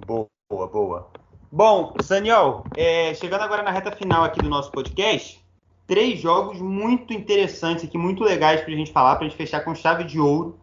Boa, 0.07 0.29
boa. 0.49 1.11
Bom, 1.51 1.93
Daniel, 2.09 2.63
é, 2.77 3.13
chegando 3.15 3.41
agora 3.41 3.65
na 3.65 3.73
reta 3.73 3.91
final 3.91 4.23
aqui 4.23 4.41
do 4.41 4.49
nosso 4.49 4.71
podcast, 4.71 5.45
três 5.85 6.21
jogos 6.21 6.61
muito 6.61 7.13
interessantes 7.13 7.85
aqui, 7.85 7.99
muito 7.99 8.23
legais 8.23 8.61
para 8.61 8.73
a 8.73 8.77
gente 8.77 8.93
falar, 8.93 9.17
para 9.17 9.27
a 9.27 9.29
gente 9.29 9.39
fechar 9.39 9.65
com 9.65 9.75
chave 9.75 10.05
de 10.05 10.21
ouro. 10.21 10.57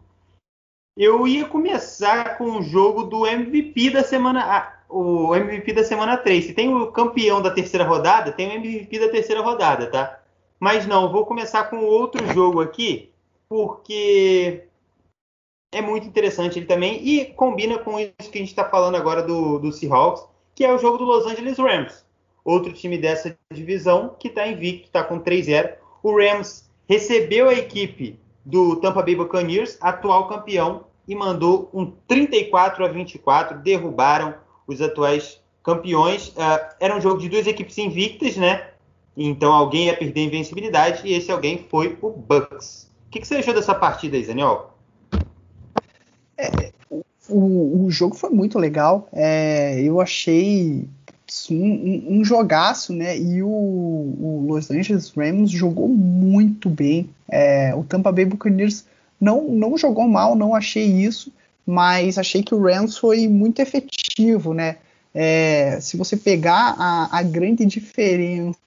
Eu 0.96 1.28
ia 1.28 1.44
começar 1.44 2.38
com 2.38 2.58
o 2.58 2.62
jogo 2.62 3.02
do 3.02 3.26
MVP 3.26 3.90
da 3.90 4.02
semana 4.02 4.72
o 4.94 5.34
MVP 5.34 5.72
da 5.72 5.82
semana 5.82 6.16
3. 6.16 6.44
Se 6.44 6.54
tem 6.54 6.72
o 6.72 6.92
campeão 6.92 7.42
da 7.42 7.50
terceira 7.50 7.84
rodada, 7.84 8.30
tem 8.30 8.48
o 8.48 8.52
MVP 8.52 8.98
da 9.00 9.08
terceira 9.08 9.42
rodada, 9.42 9.88
tá? 9.88 10.20
Mas 10.60 10.86
não, 10.86 11.10
vou 11.10 11.26
começar 11.26 11.64
com 11.64 11.78
outro 11.78 12.24
jogo 12.32 12.60
aqui, 12.60 13.10
porque 13.48 14.62
é 15.72 15.82
muito 15.82 16.06
interessante 16.06 16.60
ele 16.60 16.66
também 16.66 17.04
e 17.04 17.24
combina 17.24 17.76
com 17.76 17.98
isso 17.98 18.30
que 18.30 18.38
a 18.38 18.40
gente 18.40 18.50
está 18.50 18.64
falando 18.64 18.94
agora 18.94 19.20
do, 19.20 19.58
do 19.58 19.72
Seahawks, 19.72 20.24
que 20.54 20.64
é 20.64 20.72
o 20.72 20.78
jogo 20.78 20.98
do 20.98 21.04
Los 21.04 21.26
Angeles 21.26 21.58
Rams. 21.58 22.04
Outro 22.44 22.72
time 22.72 22.96
dessa 22.96 23.36
divisão 23.52 24.14
que 24.16 24.28
está 24.28 24.46
invicto, 24.46 24.86
está 24.86 25.02
com 25.02 25.18
3-0. 25.18 25.74
O 26.04 26.16
Rams 26.16 26.70
recebeu 26.88 27.48
a 27.48 27.54
equipe 27.54 28.20
do 28.44 28.76
Tampa 28.76 29.02
Bay 29.02 29.16
Buccaneers, 29.16 29.76
atual 29.80 30.28
campeão, 30.28 30.84
e 31.08 31.16
mandou 31.16 31.68
um 31.74 31.90
34 32.06 32.84
a 32.84 32.88
24, 32.88 33.58
derrubaram 33.58 34.43
os 34.66 34.80
atuais 34.80 35.40
campeões. 35.62 36.28
Uh, 36.28 36.74
era 36.78 36.96
um 36.96 37.00
jogo 37.00 37.20
de 37.20 37.28
duas 37.28 37.46
equipes 37.46 37.78
invictas, 37.78 38.36
né? 38.36 38.68
Então 39.16 39.52
alguém 39.52 39.86
ia 39.86 39.96
perder 39.96 40.20
a 40.20 40.24
invencibilidade 40.24 41.02
e 41.04 41.14
esse 41.14 41.30
alguém 41.30 41.66
foi 41.70 41.96
o 42.02 42.10
Bucks. 42.10 42.90
O 43.06 43.10
que, 43.10 43.20
que 43.20 43.26
você 43.26 43.36
achou 43.36 43.54
dessa 43.54 43.74
partida 43.74 44.16
aí, 44.16 44.26
Daniel? 44.26 44.74
É, 46.36 46.72
o, 47.28 47.84
o, 47.84 47.90
jogo 47.90 48.16
foi 48.16 48.30
muito 48.30 48.58
legal. 48.58 49.08
É, 49.12 49.80
eu 49.80 50.00
achei 50.00 50.88
um, 51.48 52.18
um, 52.18 52.24
jogaço, 52.24 52.92
né? 52.92 53.16
E 53.16 53.40
o, 53.40 53.48
o, 53.48 54.46
Los 54.48 54.68
Angeles 54.70 55.12
Rams 55.16 55.50
jogou 55.50 55.88
muito 55.88 56.68
bem. 56.68 57.08
É, 57.30 57.72
o 57.74 57.84
Tampa 57.84 58.10
Bay 58.10 58.24
Buccaneers 58.24 58.84
não, 59.20 59.44
não 59.44 59.78
jogou 59.78 60.08
mal, 60.08 60.34
não 60.34 60.54
achei 60.54 60.84
isso 60.84 61.32
mas 61.66 62.18
achei 62.18 62.42
que 62.42 62.54
o 62.54 62.62
Rams 62.62 62.96
foi 62.96 63.28
muito 63.28 63.60
efetivo, 63.60 64.52
né? 64.52 64.78
É, 65.14 65.78
se 65.80 65.96
você 65.96 66.16
pegar 66.16 66.74
a, 66.76 67.18
a, 67.18 67.22
grande 67.22 67.64
diferença 67.64 68.58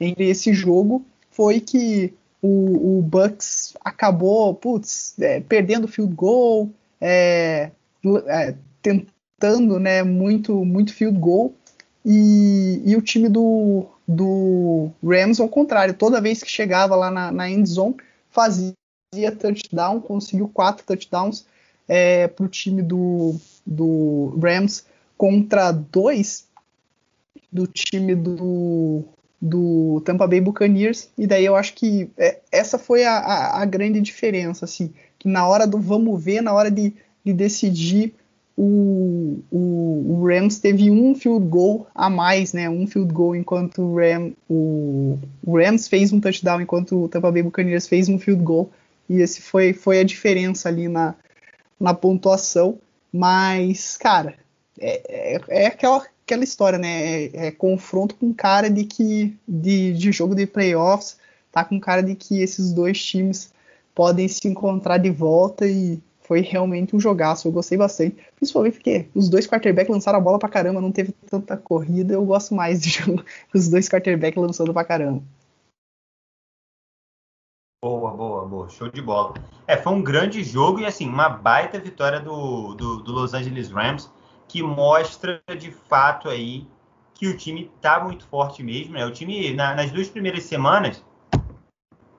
entre 0.00 0.28
esse 0.28 0.54
jogo 0.54 1.04
foi 1.30 1.60
que 1.60 2.14
o, 2.40 2.98
o 2.98 3.02
Bucks 3.02 3.76
acabou, 3.84 4.54
putz, 4.54 5.14
é, 5.20 5.40
perdendo 5.40 5.86
field 5.86 6.14
goal, 6.14 6.70
é, 6.98 7.70
é, 8.26 8.54
tentando, 8.80 9.78
né, 9.78 10.02
muito, 10.02 10.64
muito 10.64 10.94
field 10.94 11.18
goal 11.18 11.52
e, 12.02 12.80
e 12.84 12.96
o 12.96 13.02
time 13.02 13.28
do, 13.28 13.84
do 14.08 14.90
Rams 15.04 15.38
ao 15.38 15.48
contrário, 15.48 15.92
toda 15.92 16.20
vez 16.20 16.42
que 16.42 16.50
chegava 16.50 16.96
lá 16.96 17.10
na, 17.10 17.30
na 17.30 17.50
end 17.50 17.68
zone 17.68 17.96
fazia 18.30 18.72
fazia 19.16 19.32
touchdown, 19.32 20.00
conseguiu 20.00 20.48
quatro 20.48 20.84
touchdowns 20.84 21.46
é, 21.88 22.28
para 22.28 22.44
o 22.44 22.48
time 22.48 22.82
do, 22.82 23.36
do 23.66 24.38
Rams 24.42 24.84
contra 25.16 25.72
dois 25.72 26.46
do 27.50 27.66
time 27.66 28.14
do, 28.14 29.04
do 29.40 30.02
Tampa 30.04 30.26
Bay 30.26 30.40
Buccaneers, 30.40 31.08
e 31.16 31.26
daí 31.26 31.44
eu 31.44 31.56
acho 31.56 31.72
que 31.74 32.10
é, 32.18 32.40
essa 32.52 32.78
foi 32.78 33.04
a, 33.04 33.16
a, 33.16 33.62
a, 33.62 33.64
grande 33.64 34.00
diferença, 34.00 34.66
assim, 34.66 34.92
que 35.18 35.28
na 35.28 35.46
hora 35.48 35.66
do 35.66 35.78
vamos 35.78 36.22
ver, 36.22 36.42
na 36.42 36.52
hora 36.52 36.70
de, 36.70 36.92
de 37.24 37.32
decidir, 37.32 38.14
o, 38.58 39.38
o, 39.50 40.18
o, 40.18 40.26
Rams 40.26 40.58
teve 40.58 40.90
um 40.90 41.14
field 41.14 41.46
goal 41.46 41.86
a 41.94 42.10
mais, 42.10 42.52
né, 42.52 42.68
um 42.68 42.86
field 42.86 43.12
goal, 43.12 43.36
enquanto 43.36 43.80
o, 43.80 43.96
Ram, 43.96 44.32
o, 44.48 45.18
o 45.44 45.58
Rams 45.58 45.88
fez 45.88 46.12
um 46.12 46.20
touchdown, 46.20 46.60
enquanto 46.60 47.04
o 47.04 47.08
Tampa 47.08 47.30
Bay 47.30 47.42
Buccaneers 47.42 47.86
fez 47.86 48.08
um 48.08 48.18
field 48.18 48.42
goal, 48.42 48.70
e 49.08 49.20
esse 49.20 49.40
foi, 49.40 49.72
foi 49.72 50.00
a 50.00 50.04
diferença 50.04 50.68
ali 50.68 50.88
na, 50.88 51.14
na 51.78 51.94
pontuação. 51.94 52.78
Mas, 53.12 53.96
cara, 53.96 54.34
é, 54.78 55.34
é, 55.36 55.64
é 55.64 55.66
aquela, 55.66 56.04
aquela 56.24 56.44
história, 56.44 56.78
né? 56.78 57.24
É, 57.24 57.46
é, 57.46 57.50
confronto 57.50 58.14
com 58.14 58.32
cara 58.32 58.68
de 58.68 58.84
que 58.84 59.36
de, 59.46 59.92
de 59.92 60.12
jogo 60.12 60.34
de 60.34 60.46
playoffs, 60.46 61.18
tá 61.50 61.64
com 61.64 61.80
cara 61.80 62.02
de 62.02 62.14
que 62.14 62.42
esses 62.42 62.72
dois 62.72 63.02
times 63.02 63.52
podem 63.94 64.28
se 64.28 64.46
encontrar 64.46 64.98
de 64.98 65.10
volta 65.10 65.66
e 65.66 66.00
foi 66.20 66.40
realmente 66.40 66.94
um 66.94 67.00
jogaço. 67.00 67.48
Eu 67.48 67.52
gostei 67.52 67.78
bastante, 67.78 68.16
principalmente 68.36 68.74
porque 68.74 69.06
os 69.14 69.28
dois 69.28 69.46
quarterbacks 69.46 69.90
lançaram 69.90 70.18
a 70.18 70.22
bola 70.22 70.38
pra 70.38 70.48
caramba, 70.48 70.80
não 70.80 70.92
teve 70.92 71.12
tanta 71.30 71.56
corrida. 71.56 72.14
Eu 72.14 72.24
gosto 72.24 72.54
mais 72.54 72.82
de 72.82 72.90
jogo, 72.90 73.24
os 73.54 73.68
dois 73.68 73.88
quarterbacks 73.88 74.40
lançando 74.40 74.74
pra 74.74 74.84
caramba. 74.84 75.22
Boa, 77.84 78.10
boa, 78.10 78.46
boa. 78.46 78.68
Show 78.68 78.88
de 78.88 79.02
bola. 79.02 79.34
É, 79.66 79.76
foi 79.76 79.92
um 79.92 80.02
grande 80.02 80.42
jogo 80.42 80.80
e, 80.80 80.86
assim, 80.86 81.08
uma 81.08 81.28
baita 81.28 81.78
vitória 81.78 82.18
do, 82.18 82.74
do, 82.74 83.02
do 83.02 83.12
Los 83.12 83.34
Angeles 83.34 83.70
Rams, 83.70 84.10
que 84.48 84.62
mostra, 84.62 85.42
de 85.58 85.70
fato, 85.70 86.28
aí 86.28 86.66
que 87.14 87.26
o 87.28 87.36
time 87.36 87.70
tá 87.80 88.02
muito 88.02 88.26
forte 88.26 88.62
mesmo, 88.62 88.94
né? 88.94 89.04
O 89.04 89.10
time, 89.10 89.52
na, 89.54 89.74
nas 89.74 89.90
duas 89.90 90.08
primeiras 90.08 90.44
semanas, 90.44 91.04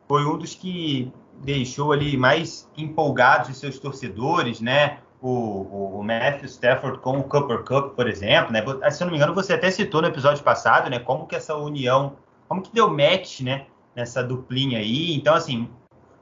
foi 0.07 0.25
um 0.25 0.37
dos 0.37 0.53
que 0.53 1.11
deixou 1.43 1.91
ali 1.91 2.17
mais 2.17 2.69
empolgados 2.77 3.49
os 3.49 3.57
seus 3.57 3.79
torcedores, 3.79 4.61
né? 4.61 4.99
O, 5.19 5.97
o, 5.97 6.03
Matthew 6.03 6.45
Stafford 6.45 6.99
com 6.99 7.17
o 7.19 7.23
Cooper 7.23 7.63
Cup, 7.63 7.95
por 7.95 8.07
exemplo, 8.07 8.51
né? 8.53 8.63
Se 8.91 9.01
eu 9.01 9.05
não 9.05 9.11
me 9.11 9.17
engano, 9.17 9.33
você 9.33 9.53
até 9.53 9.71
citou 9.71 10.01
no 10.01 10.07
episódio 10.07 10.43
passado, 10.43 10.89
né? 10.89 10.99
Como 10.99 11.25
que 11.25 11.35
essa 11.35 11.55
união, 11.55 12.15
como 12.47 12.61
que 12.61 12.71
deu 12.71 12.89
match, 12.89 13.41
né? 13.41 13.65
Nessa 13.97 14.23
duplinha 14.23 14.79
aí. 14.79 15.13
Então, 15.13 15.33
assim, 15.33 15.69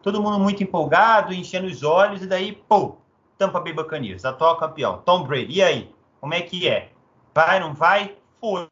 todo 0.02 0.22
mundo 0.22 0.40
muito 0.40 0.64
empolgado, 0.64 1.34
enchendo 1.34 1.68
os 1.68 1.84
olhos, 1.84 2.24
e 2.24 2.28
daí, 2.28 2.54
pô, 2.54 2.96
Tampa 3.38 3.60
Bay 3.60 3.74
Buccaneers, 3.74 4.24
atual 4.24 4.58
campeão, 4.58 5.04
Tom 5.06 5.24
Brady, 5.24 5.58
e 5.58 5.62
aí? 5.62 5.94
Como 6.22 6.34
é 6.34 6.42
que 6.42 6.68
é? 6.68 6.92
Vai, 7.34 7.60
não 7.60 7.74
vai? 7.74 8.16
Foi, 8.40 8.70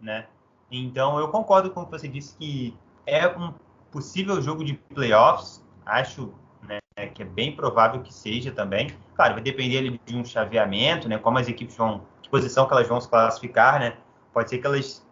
né? 0.00 0.26
Então, 0.70 1.18
eu 1.18 1.28
concordo 1.28 1.70
com 1.70 1.82
o 1.82 1.84
que 1.84 1.92
você 1.92 2.08
disse 2.08 2.36
que 2.36 2.76
é 3.06 3.28
um 3.28 3.54
possível 3.90 4.40
jogo 4.42 4.64
de 4.64 4.74
playoffs, 4.94 5.64
acho 5.84 6.32
né, 6.62 6.80
que 7.14 7.22
é 7.22 7.26
bem 7.26 7.54
provável 7.54 8.00
que 8.00 8.12
seja 8.12 8.50
também. 8.50 8.90
Claro, 9.14 9.34
vai 9.34 9.42
depender 9.42 10.00
de 10.04 10.16
um 10.16 10.24
chaveamento, 10.24 11.08
né? 11.08 11.18
Como 11.18 11.38
as 11.38 11.48
equipes 11.48 11.76
vão, 11.76 12.02
que 12.22 12.30
posição 12.30 12.66
que 12.66 12.72
elas 12.72 12.88
vão 12.88 13.00
se 13.00 13.08
classificar, 13.08 13.78
né? 13.78 13.96
Pode 14.32 14.48
ser 14.48 14.58
que 14.58 14.66
elas 14.66 15.06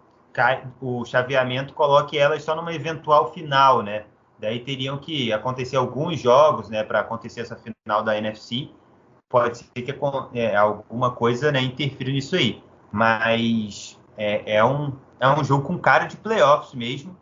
o 0.80 1.04
chaveamento 1.04 1.74
coloque 1.74 2.18
elas 2.18 2.42
só 2.42 2.54
numa 2.54 2.72
eventual 2.72 3.32
final, 3.32 3.82
né? 3.82 4.04
Daí 4.38 4.60
teriam 4.60 4.96
que 4.96 5.32
acontecer 5.32 5.76
alguns 5.76 6.18
jogos, 6.18 6.70
né, 6.70 6.82
para 6.82 7.00
acontecer 7.00 7.42
essa 7.42 7.56
final 7.56 8.02
da 8.02 8.16
NFC. 8.16 8.70
Pode 9.28 9.58
ser 9.58 9.82
que 9.82 9.94
é, 10.34 10.56
alguma 10.56 11.10
coisa, 11.10 11.52
né, 11.52 11.60
interfira 11.60 12.10
nisso 12.10 12.36
aí. 12.36 12.62
Mas 12.90 13.98
é, 14.16 14.56
é, 14.56 14.64
um, 14.64 14.92
é 15.20 15.28
um 15.28 15.44
jogo 15.44 15.64
com 15.66 15.78
cara 15.78 16.06
de 16.06 16.16
playoffs 16.16 16.74
mesmo. 16.74 17.16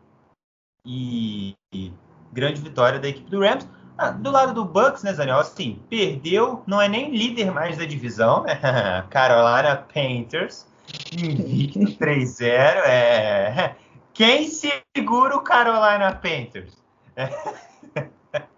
E, 0.86 1.54
e 1.72 1.92
grande 2.32 2.60
vitória 2.60 3.00
da 3.00 3.08
equipe 3.08 3.28
do 3.28 3.40
Rams. 3.40 3.68
Ah, 3.98 4.10
do 4.10 4.30
lado 4.30 4.54
do 4.54 4.64
Bucks, 4.64 5.02
né, 5.02 5.12
Zaniel? 5.12 5.40
Assim, 5.40 5.82
perdeu, 5.90 6.62
não 6.68 6.80
é 6.80 6.88
nem 6.88 7.10
líder 7.10 7.50
mais 7.50 7.76
da 7.76 7.84
divisão, 7.84 8.44
né? 8.44 8.60
Carolina 9.10 9.76
Panthers, 9.92 10.68
invicto 11.12 11.80
3-0. 11.80 12.46
É... 12.46 13.74
Quem 14.12 14.48
segura 14.48 15.36
o 15.36 15.42
Carolina 15.42 16.12
Panthers? 16.12 16.76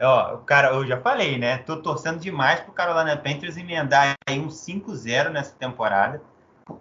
Ó, 0.00 0.34
o 0.34 0.38
cara, 0.38 0.74
eu 0.74 0.86
já 0.86 1.00
falei, 1.00 1.38
né? 1.38 1.58
Tô 1.58 1.76
torcendo 1.76 2.18
demais 2.18 2.60
pro 2.60 2.72
Carolina 2.72 3.16
Panthers 3.16 3.56
emendar 3.56 4.14
aí 4.28 4.40
um 4.40 4.48
5-0 4.48 5.30
nessa 5.30 5.54
temporada, 5.54 6.20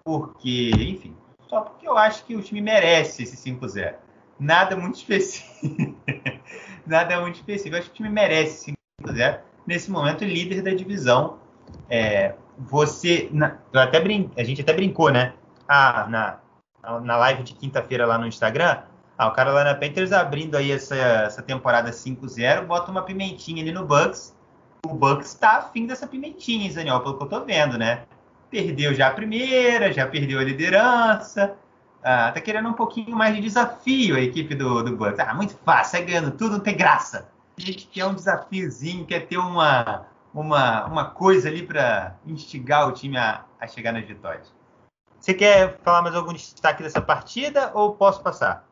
porque, 0.03 0.71
enfim, 0.75 1.15
só 1.47 1.61
porque 1.61 1.87
eu 1.87 1.97
acho 1.97 2.25
que 2.25 2.35
o 2.35 2.41
time 2.41 2.61
merece 2.61 3.23
esse 3.23 3.37
5-0. 3.37 3.95
Nada 4.39 4.75
muito 4.75 4.95
específico. 4.95 5.95
Nada 6.85 7.21
muito 7.21 7.35
específico. 7.35 7.75
Eu 7.75 7.79
acho 7.79 7.89
que 7.89 7.93
o 7.93 7.97
time 7.97 8.09
merece 8.09 8.73
5-0. 9.03 9.39
Nesse 9.67 9.91
momento, 9.91 10.25
líder 10.25 10.63
da 10.63 10.73
divisão. 10.73 11.37
É, 11.87 12.33
você. 12.57 13.29
Na, 13.31 13.57
até 13.73 13.99
brin, 13.99 14.29
a 14.37 14.43
gente 14.43 14.61
até 14.61 14.73
brincou, 14.73 15.09
né? 15.09 15.33
Ah, 15.67 16.07
na, 16.09 16.99
na 16.99 17.17
live 17.17 17.43
de 17.43 17.53
quinta-feira 17.53 18.05
lá 18.05 18.17
no 18.17 18.27
Instagram 18.27 18.81
ah, 19.21 19.27
o 19.27 19.31
Carolina 19.33 19.75
Panthers 19.75 20.11
abrindo 20.11 20.57
aí 20.57 20.71
essa, 20.71 20.95
essa 20.95 21.43
temporada 21.43 21.91
5-0, 21.91 22.65
bota 22.65 22.89
uma 22.89 23.03
pimentinha 23.03 23.61
ali 23.61 23.71
no 23.71 23.85
Bucks. 23.85 24.35
O 24.83 24.95
Bucks 24.95 25.35
tá 25.35 25.57
afim 25.57 25.85
dessa 25.85 26.07
pimentinha, 26.07 26.65
hein, 26.65 26.73
Daniel, 26.73 27.01
pelo 27.01 27.19
que 27.19 27.23
eu 27.25 27.29
tô 27.29 27.45
vendo, 27.45 27.77
né? 27.77 28.01
Perdeu 28.49 28.95
já 28.95 29.09
a 29.09 29.11
primeira, 29.11 29.93
já 29.93 30.07
perdeu 30.07 30.39
a 30.39 30.43
liderança. 30.43 31.55
Ah, 32.03 32.31
tá 32.31 32.41
querendo 32.41 32.69
um 32.69 32.73
pouquinho 32.73 33.15
mais 33.15 33.35
de 33.35 33.41
desafio 33.41 34.15
a 34.15 34.21
equipe 34.21 34.55
do, 34.55 34.81
do 34.81 34.97
Bucks. 34.97 35.19
Ah, 35.19 35.35
muito 35.35 35.55
fácil, 35.63 35.91
sai 35.91 36.03
ganhando 36.03 36.31
tudo, 36.31 36.53
não 36.53 36.59
tem 36.59 36.75
graça. 36.75 37.29
A 37.55 37.61
gente 37.61 37.85
quer 37.85 38.07
um 38.07 38.15
desafiozinho, 38.15 39.05
quer 39.05 39.27
ter 39.27 39.37
uma, 39.37 40.07
uma, 40.33 40.85
uma 40.85 41.05
coisa 41.09 41.49
ali 41.49 41.65
para 41.65 42.15
instigar 42.25 42.87
o 42.87 42.93
time 42.93 43.17
a, 43.17 43.45
a 43.59 43.67
chegar 43.67 43.91
nas 43.91 44.05
vitórias. 44.05 44.51
Você 45.19 45.33
quer 45.33 45.77
falar 45.83 46.01
mais 46.01 46.15
algum 46.15 46.33
destaque 46.33 46.81
dessa 46.81 47.01
partida 47.01 47.71
ou 47.75 47.93
posso 47.93 48.21
passar? 48.21 48.65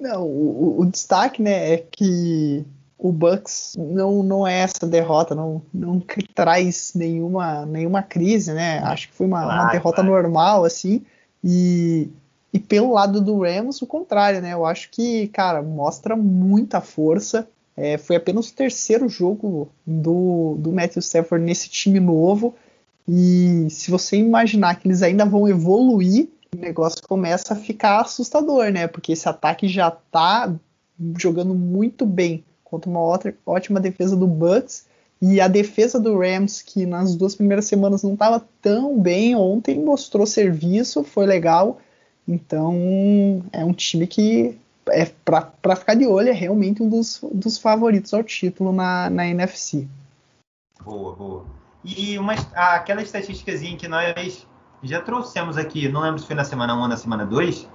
Não, 0.00 0.22
o, 0.22 0.80
o, 0.80 0.86
destaque, 0.86 1.42
né, 1.42 1.74
é 1.74 1.78
que 1.78 2.64
o 2.98 3.12
Bucks 3.12 3.74
não, 3.78 4.22
não 4.22 4.46
é 4.46 4.60
essa 4.60 4.86
derrota, 4.86 5.34
não, 5.34 5.62
não 5.72 6.02
traz 6.34 6.92
nenhuma, 6.94 7.66
nenhuma 7.66 8.02
crise, 8.02 8.52
né? 8.52 8.78
Acho 8.80 9.08
que 9.08 9.14
foi 9.14 9.26
uma, 9.26 9.42
claro, 9.42 9.62
uma 9.62 9.72
derrota 9.72 10.02
claro. 10.02 10.10
normal, 10.10 10.64
assim. 10.64 11.04
E, 11.42 12.10
e 12.52 12.58
pelo 12.58 12.92
lado 12.92 13.20
do 13.20 13.42
Rams, 13.42 13.80
o 13.82 13.86
contrário, 13.86 14.40
né? 14.40 14.52
Eu 14.52 14.64
acho 14.64 14.90
que, 14.90 15.28
cara, 15.28 15.62
mostra 15.62 16.16
muita 16.16 16.80
força. 16.80 17.48
É, 17.76 17.98
foi 17.98 18.16
apenas 18.16 18.48
o 18.48 18.54
terceiro 18.54 19.08
jogo 19.08 19.68
do, 19.86 20.56
do 20.58 20.72
Matthew 20.72 21.00
Stafford 21.00 21.44
nesse 21.44 21.68
time 21.68 22.00
novo. 22.00 22.54
E 23.06 23.66
se 23.70 23.90
você 23.90 24.16
imaginar 24.16 24.76
que 24.76 24.88
eles 24.88 25.02
ainda 25.02 25.24
vão 25.24 25.46
evoluir 25.46 26.28
o 26.56 26.60
negócio 26.60 27.02
começa 27.06 27.52
a 27.52 27.56
ficar 27.56 28.00
assustador, 28.00 28.70
né? 28.72 28.86
Porque 28.86 29.12
esse 29.12 29.28
ataque 29.28 29.68
já 29.68 29.90
tá 29.90 30.52
jogando 31.18 31.54
muito 31.54 32.06
bem 32.06 32.42
contra 32.64 32.90
uma 32.90 33.00
outra, 33.00 33.34
ótima 33.44 33.78
defesa 33.78 34.16
do 34.16 34.26
Bucks 34.26 34.86
e 35.20 35.40
a 35.40 35.48
defesa 35.48 36.00
do 36.00 36.18
Rams, 36.18 36.62
que 36.62 36.84
nas 36.84 37.14
duas 37.14 37.34
primeiras 37.34 37.66
semanas 37.66 38.02
não 38.02 38.14
estava 38.14 38.44
tão 38.60 38.98
bem, 38.98 39.34
ontem 39.34 39.78
mostrou 39.78 40.26
serviço, 40.26 41.04
foi 41.04 41.26
legal. 41.26 41.78
Então 42.26 43.42
é 43.52 43.64
um 43.64 43.72
time 43.72 44.06
que 44.06 44.58
é 44.90 45.06
para 45.24 45.76
ficar 45.76 45.94
de 45.94 46.06
olho, 46.06 46.28
é 46.28 46.32
realmente 46.32 46.82
um 46.82 46.88
dos, 46.88 47.20
dos 47.32 47.58
favoritos 47.58 48.14
ao 48.14 48.22
título 48.22 48.72
na, 48.72 49.10
na 49.10 49.26
NFC. 49.26 49.86
Boa, 50.84 51.14
boa. 51.14 51.44
E 51.84 52.18
uma, 52.18 52.34
aquela 52.54 53.02
estatísticazinha 53.02 53.76
que 53.76 53.88
nós 53.88 54.46
já 54.82 55.00
trouxemos 55.00 55.56
aqui, 55.56 55.88
não 55.88 56.00
lembro 56.00 56.18
se 56.18 56.26
foi 56.26 56.36
na 56.36 56.44
semana 56.44 56.74
1 56.74 56.80
ou 56.80 56.88
na 56.88 56.96
semana 56.96 57.24
2, 57.24 57.68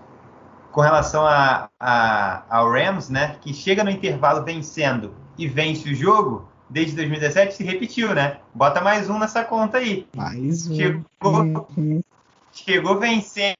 com 0.71 0.81
relação 0.81 1.25
a, 1.25 1.69
a, 1.79 2.43
ao 2.49 2.71
Rams, 2.71 3.09
né? 3.09 3.37
Que 3.41 3.53
chega 3.53 3.83
no 3.83 3.89
intervalo 3.89 4.43
vencendo 4.43 5.13
e 5.37 5.47
vence 5.47 5.89
o 5.89 5.95
jogo, 5.95 6.47
desde 6.69 6.95
2017 6.95 7.55
se 7.55 7.63
repetiu, 7.63 8.13
né? 8.13 8.39
Bota 8.53 8.81
mais 8.81 9.09
um 9.09 9.19
nessa 9.19 9.43
conta 9.43 9.77
aí. 9.77 10.07
Mais 10.15 10.67
um. 10.67 10.75
Chegou, 10.75 11.05
uhum. 11.77 12.03
chegou 12.51 12.99
vencendo 12.99 13.55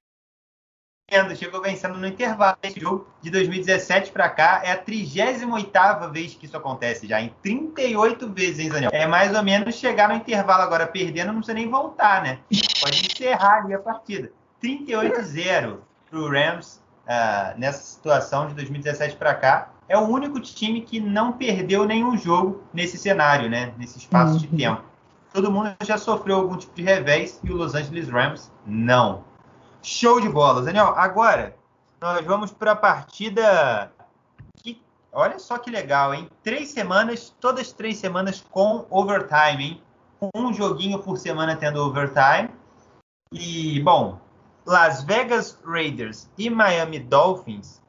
vencendo, 1.12 1.36
chegou 1.36 1.62
vencendo 1.62 1.98
no 1.98 2.08
intervalo. 2.08 2.58
Esse 2.64 2.80
jogo 2.80 3.08
de 3.22 3.30
2017 3.30 4.12
para 4.12 4.30
cá 4.30 4.62
é 4.64 4.72
a 4.72 4.84
38ª 4.84 6.10
vez 6.10 6.34
que 6.34 6.46
isso 6.46 6.56
acontece 6.56 7.06
já, 7.06 7.22
em 7.22 7.34
38 7.44 8.30
vezes, 8.30 8.60
hein, 8.60 8.70
Daniel? 8.70 8.92
É 8.94 9.06
mais 9.06 9.36
ou 9.36 9.44
menos 9.44 9.76
chegar 9.76 10.10
no 10.10 10.16
intervalo 10.16 10.64
agora 10.64 10.88
perdendo, 10.88 11.28
não 11.28 11.36
precisa 11.36 11.54
nem 11.54 11.70
voltar, 11.70 12.24
né? 12.24 12.40
Pode 12.82 13.06
encerrar 13.06 13.64
ali 13.64 13.74
a 13.74 13.80
partida. 13.80 14.32
38-0 14.64 15.78
pro 16.10 16.30
Rams 16.30 16.82
uh, 17.06 17.60
nessa 17.60 17.84
situação 17.84 18.48
de 18.48 18.54
2017 18.56 19.18
para 19.18 19.34
cá. 19.36 19.70
É 19.90 19.98
o 19.98 20.08
único 20.08 20.40
time 20.40 20.82
que 20.82 21.00
não 21.00 21.34
perdeu 21.34 21.86
nenhum 21.86 22.18
jogo 22.18 22.64
nesse 22.74 22.98
cenário, 22.98 23.50
né? 23.50 23.74
Nesse 23.78 23.98
espaço 23.98 24.34
uhum. 24.34 24.40
de 24.40 24.48
tempo. 24.48 24.84
Todo 25.34 25.52
mundo 25.52 25.74
já 25.84 25.98
sofreu 25.98 26.38
algum 26.38 26.58
tipo 26.58 26.74
de 26.76 26.82
revés 26.82 27.40
e 27.44 27.52
o 27.52 27.56
Los 27.56 27.74
Angeles 27.74 28.10
Rams 28.10 28.52
não. 28.66 29.24
Show 29.84 30.22
de 30.22 30.30
bola. 30.30 30.62
Daniel, 30.62 30.94
agora 30.96 31.56
nós 32.00 32.24
vamos 32.26 32.52
para 32.52 32.74
a 32.74 32.76
partida 32.76 33.92
que, 34.62 34.82
olha 35.12 35.40
só 35.40 35.58
que 35.58 35.72
legal, 35.72 36.14
hein? 36.14 36.30
Três 36.44 36.70
semanas, 36.70 37.34
todas 37.40 37.72
três 37.72 37.98
semanas 37.98 38.44
com 38.52 38.86
overtime, 38.90 39.64
hein? 39.64 39.82
Um 40.36 40.54
joguinho 40.54 41.00
por 41.00 41.18
semana 41.18 41.56
tendo 41.56 41.84
overtime. 41.84 42.50
E, 43.34 43.80
bom, 43.82 44.20
Las 44.66 45.04
Vegas 45.04 45.58
Raiders 45.66 46.30
e 46.38 46.50
Miami 46.50 47.00
Dolphins 47.00 47.82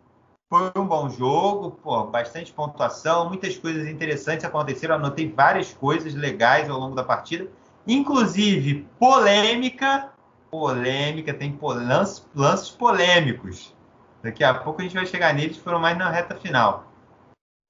foi 0.48 0.70
um 0.76 0.86
bom 0.86 1.08
jogo, 1.08 1.72
pô, 1.82 2.04
bastante 2.04 2.52
pontuação, 2.52 3.28
muitas 3.28 3.56
coisas 3.56 3.86
interessantes 3.88 4.44
aconteceram. 4.44 4.94
Anotei 4.94 5.30
várias 5.30 5.74
coisas 5.74 6.14
legais 6.14 6.70
ao 6.70 6.78
longo 6.78 6.94
da 6.94 7.02
partida, 7.02 7.50
inclusive 7.86 8.86
polêmica 8.98 10.11
polêmica, 10.52 11.32
tem 11.32 11.58
lances, 11.62 12.28
lances 12.34 12.68
polêmicos. 12.68 13.74
Daqui 14.22 14.44
a 14.44 14.52
pouco 14.52 14.80
a 14.80 14.84
gente 14.84 14.94
vai 14.94 15.06
chegar 15.06 15.32
neles, 15.32 15.56
foram 15.56 15.80
mais 15.80 15.96
na 15.96 16.10
reta 16.10 16.36
final. 16.36 16.84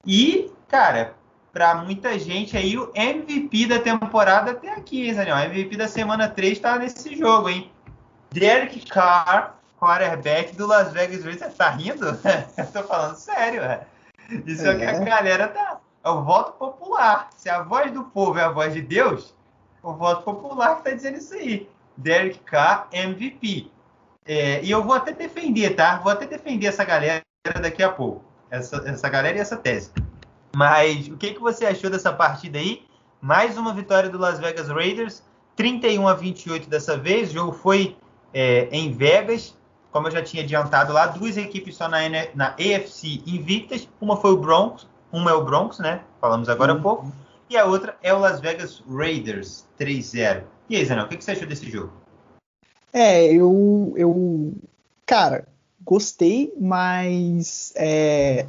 E, 0.05 0.51
cara, 0.67 1.15
para 1.53 1.75
muita 1.75 2.19
gente 2.19 2.57
aí, 2.57 2.77
o 2.77 2.91
MVP 2.93 3.67
da 3.67 3.79
temporada 3.79 4.51
até 4.51 4.73
aqui, 4.73 5.07
hein, 5.07 5.15
Daniel? 5.15 5.37
O 5.37 5.39
MVP 5.39 5.77
da 5.77 5.87
semana 5.87 6.27
3 6.27 6.59
tá 6.59 6.77
nesse 6.77 7.15
jogo, 7.15 7.47
hein? 7.47 7.71
Derek 8.31 8.85
Carr, 8.87 9.55
quarterback 9.79 10.53
do 10.57 10.67
Las 10.67 10.91
Vegas 10.91 11.23
Raiders. 11.23 11.53
Tá 11.55 11.69
rindo? 11.69 12.05
Eu 12.57 12.67
tô 12.67 12.83
falando 12.83 13.15
sério, 13.15 13.61
é. 13.61 13.87
Isso 14.45 14.67
é. 14.67 14.71
é 14.71 14.75
que 14.75 14.83
a 14.83 14.91
é. 14.91 15.05
galera 15.05 15.47
tá. 15.47 15.79
É 16.03 16.09
o 16.09 16.21
voto 16.21 16.51
popular. 16.57 17.29
Se 17.37 17.49
a 17.49 17.63
voz 17.63 17.89
do 17.93 18.03
povo 18.03 18.37
é 18.37 18.43
a 18.43 18.49
voz 18.49 18.73
de 18.73 18.81
Deus, 18.81 19.33
o 19.81 19.93
voto 19.93 20.23
popular 20.23 20.77
que 20.77 20.83
tá 20.83 20.91
dizendo 20.91 21.17
isso 21.17 21.33
aí. 21.33 21.69
Derek 21.97 22.39
Carr 22.39 22.87
MVP. 22.91 23.71
É, 24.25 24.63
e 24.63 24.71
eu 24.71 24.83
vou 24.83 24.93
até 24.93 25.11
defender, 25.11 25.75
tá? 25.75 25.97
Vou 25.97 26.11
até 26.11 26.25
defender 26.25 26.67
essa 26.67 26.83
galera 26.83 27.23
daqui 27.61 27.83
a 27.83 27.89
pouco. 27.89 28.23
essa, 28.49 28.77
essa 28.85 29.09
galera 29.09 29.37
e 29.37 29.41
essa 29.41 29.57
tese. 29.57 29.91
Mas 30.55 31.07
o 31.07 31.17
que, 31.17 31.33
que 31.33 31.39
você 31.39 31.65
achou 31.65 31.89
dessa 31.89 32.13
partida 32.13 32.59
aí? 32.59 32.85
Mais 33.19 33.57
uma 33.57 33.73
vitória 33.73 34.09
do 34.09 34.17
Las 34.17 34.39
Vegas 34.39 34.69
Raiders, 34.69 35.23
31 35.55 36.07
a 36.07 36.13
28 36.13 36.69
dessa 36.69 36.95
vez. 36.95 37.31
O 37.31 37.33
jogo 37.33 37.51
foi 37.51 37.97
é, 38.33 38.67
em 38.71 38.91
Vegas, 38.91 39.57
como 39.91 40.07
eu 40.07 40.11
já 40.11 40.21
tinha 40.21 40.43
adiantado 40.43 40.93
lá, 40.93 41.07
duas 41.07 41.37
equipes 41.37 41.75
só 41.75 41.87
na, 41.87 41.99
na 42.35 42.49
AFC 42.49 43.23
invictas. 43.25 43.89
Uma 43.99 44.17
foi 44.17 44.31
o 44.31 44.37
Broncos, 44.37 44.87
uma 45.11 45.31
é 45.31 45.33
o 45.33 45.43
Broncos, 45.43 45.79
né? 45.79 46.01
Falamos 46.21 46.47
agora 46.47 46.73
há 46.73 46.79
pouco. 46.79 47.11
E 47.49 47.57
a 47.57 47.65
outra 47.65 47.97
é 48.01 48.13
o 48.13 48.19
Las 48.19 48.39
Vegas 48.39 48.83
Raiders 48.89 49.67
3-0. 49.79 50.43
E 50.69 50.75
aí, 50.75 50.85
Zanel, 50.85 51.05
o 51.05 51.09
que, 51.09 51.23
você 51.23 51.31
achou 51.31 51.47
desse 51.47 51.69
jogo? 51.69 51.93
É, 52.91 53.25
eu, 53.33 53.93
eu 53.97 54.53
cara, 55.05 55.47
gostei, 55.83 56.53
mas 56.59 57.73
é, 57.75 58.45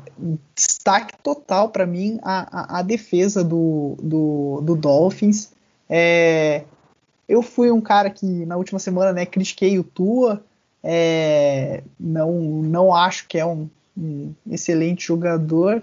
destaque 0.54 1.14
total 1.22 1.70
para 1.70 1.86
mim 1.86 2.18
a, 2.22 2.76
a, 2.76 2.78
a, 2.78 2.82
defesa 2.82 3.42
do, 3.42 3.96
do, 4.00 4.60
do 4.62 4.76
Dolphins. 4.76 5.52
É, 5.88 6.64
eu 7.28 7.42
fui 7.42 7.70
um 7.70 7.80
cara 7.80 8.10
que 8.10 8.26
na 8.46 8.56
última 8.56 8.78
semana 8.78 9.12
né, 9.12 9.26
critiquei 9.26 9.78
o 9.78 9.84
Tua, 9.84 10.44
é, 10.82 11.82
não, 11.98 12.32
não 12.40 12.94
acho 12.94 13.26
que 13.26 13.38
é 13.38 13.46
um, 13.46 13.68
um, 13.96 14.32
excelente 14.50 15.06
jogador 15.06 15.82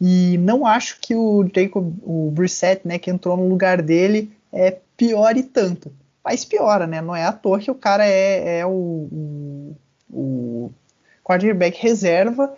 e 0.00 0.38
não 0.38 0.66
acho 0.66 0.98
que 1.00 1.14
o 1.14 1.46
Jacob, 1.54 1.92
o 2.02 2.30
Brissett, 2.30 2.86
né, 2.86 2.98
que 2.98 3.10
entrou 3.10 3.36
no 3.36 3.48
lugar 3.48 3.82
dele, 3.82 4.32
é 4.52 4.78
piore 4.98 5.44
tanto. 5.44 5.90
Mas 6.22 6.44
piora, 6.44 6.86
né? 6.86 7.00
Não 7.00 7.16
é 7.16 7.24
à 7.24 7.32
toa 7.32 7.58
que 7.58 7.70
o 7.70 7.74
cara 7.74 8.04
é, 8.06 8.58
é 8.58 8.66
o, 8.66 9.08
o, 9.10 9.76
o 10.10 10.70
quarterback 11.24 11.80
reserva 11.80 12.54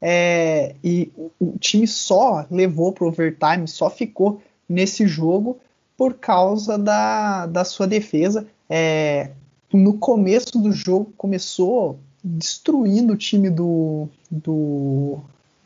é, 0.00 0.74
e 0.82 1.12
o 1.38 1.56
time 1.60 1.86
só 1.86 2.44
levou 2.50 2.92
para 2.92 3.04
o 3.04 3.08
overtime, 3.08 3.68
só 3.68 3.88
ficou 3.88 4.42
nesse 4.68 5.06
jogo 5.06 5.60
por 5.96 6.14
causa 6.14 6.76
da, 6.76 7.46
da 7.46 7.64
sua 7.64 7.86
defesa. 7.86 8.44
É, 8.68 9.30
no 9.72 9.98
começo 9.98 10.58
do 10.58 10.72
jogo 10.72 11.12
começou 11.16 12.00
destruindo 12.24 13.12
o 13.12 13.16
time 13.16 13.50
do, 13.50 14.08
do, 14.28 15.18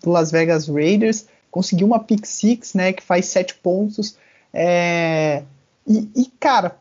do 0.02 0.10
Las 0.10 0.30
Vegas 0.30 0.68
Raiders, 0.68 1.26
conseguiu 1.50 1.86
uma 1.86 2.00
pick 2.00 2.26
six, 2.26 2.74
né, 2.74 2.92
que 2.92 3.02
faz 3.02 3.26
sete 3.26 3.54
pontos. 3.54 4.18
É, 4.52 5.42
e, 5.86 6.10
e, 6.16 6.26
cara, 6.40 6.78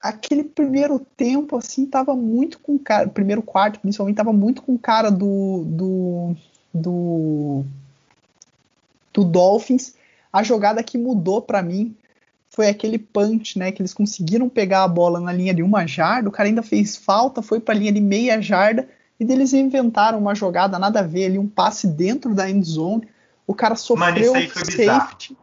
aquele 0.00 0.44
primeiro 0.44 0.98
tempo, 1.16 1.56
assim, 1.56 1.86
tava 1.86 2.14
muito 2.14 2.58
com 2.60 2.78
cara, 2.78 3.08
primeiro 3.08 3.42
quarto, 3.42 3.80
principalmente, 3.80 4.16
tava 4.16 4.32
muito 4.32 4.62
com 4.62 4.78
cara 4.78 5.10
do, 5.10 5.64
do, 5.66 6.36
do, 6.72 7.64
do 9.12 9.24
Dolphins. 9.24 9.94
A 10.32 10.42
jogada 10.42 10.82
que 10.82 10.96
mudou 10.96 11.42
para 11.42 11.62
mim 11.62 11.94
foi 12.48 12.68
aquele 12.68 12.98
punch, 12.98 13.58
né, 13.58 13.72
que 13.72 13.82
eles 13.82 13.92
conseguiram 13.92 14.48
pegar 14.48 14.84
a 14.84 14.88
bola 14.88 15.20
na 15.20 15.32
linha 15.32 15.52
de 15.52 15.62
uma 15.62 15.86
jarda, 15.86 16.28
o 16.28 16.32
cara 16.32 16.48
ainda 16.48 16.62
fez 16.62 16.96
falta, 16.96 17.42
foi 17.42 17.60
para 17.60 17.74
a 17.74 17.78
linha 17.78 17.92
de 17.92 18.00
meia 18.00 18.40
jarda, 18.40 18.88
e 19.18 19.24
eles 19.24 19.52
inventaram 19.52 20.18
uma 20.18 20.34
jogada 20.34 20.78
nada 20.78 21.00
a 21.00 21.02
ver 21.02 21.26
ali, 21.26 21.38
um 21.38 21.48
passe 21.48 21.86
dentro 21.86 22.34
da 22.34 22.48
end 22.48 22.66
zone, 22.66 23.08
o 23.46 23.54
cara 23.54 23.74
sofreu 23.74 24.32
safety, 24.54 25.36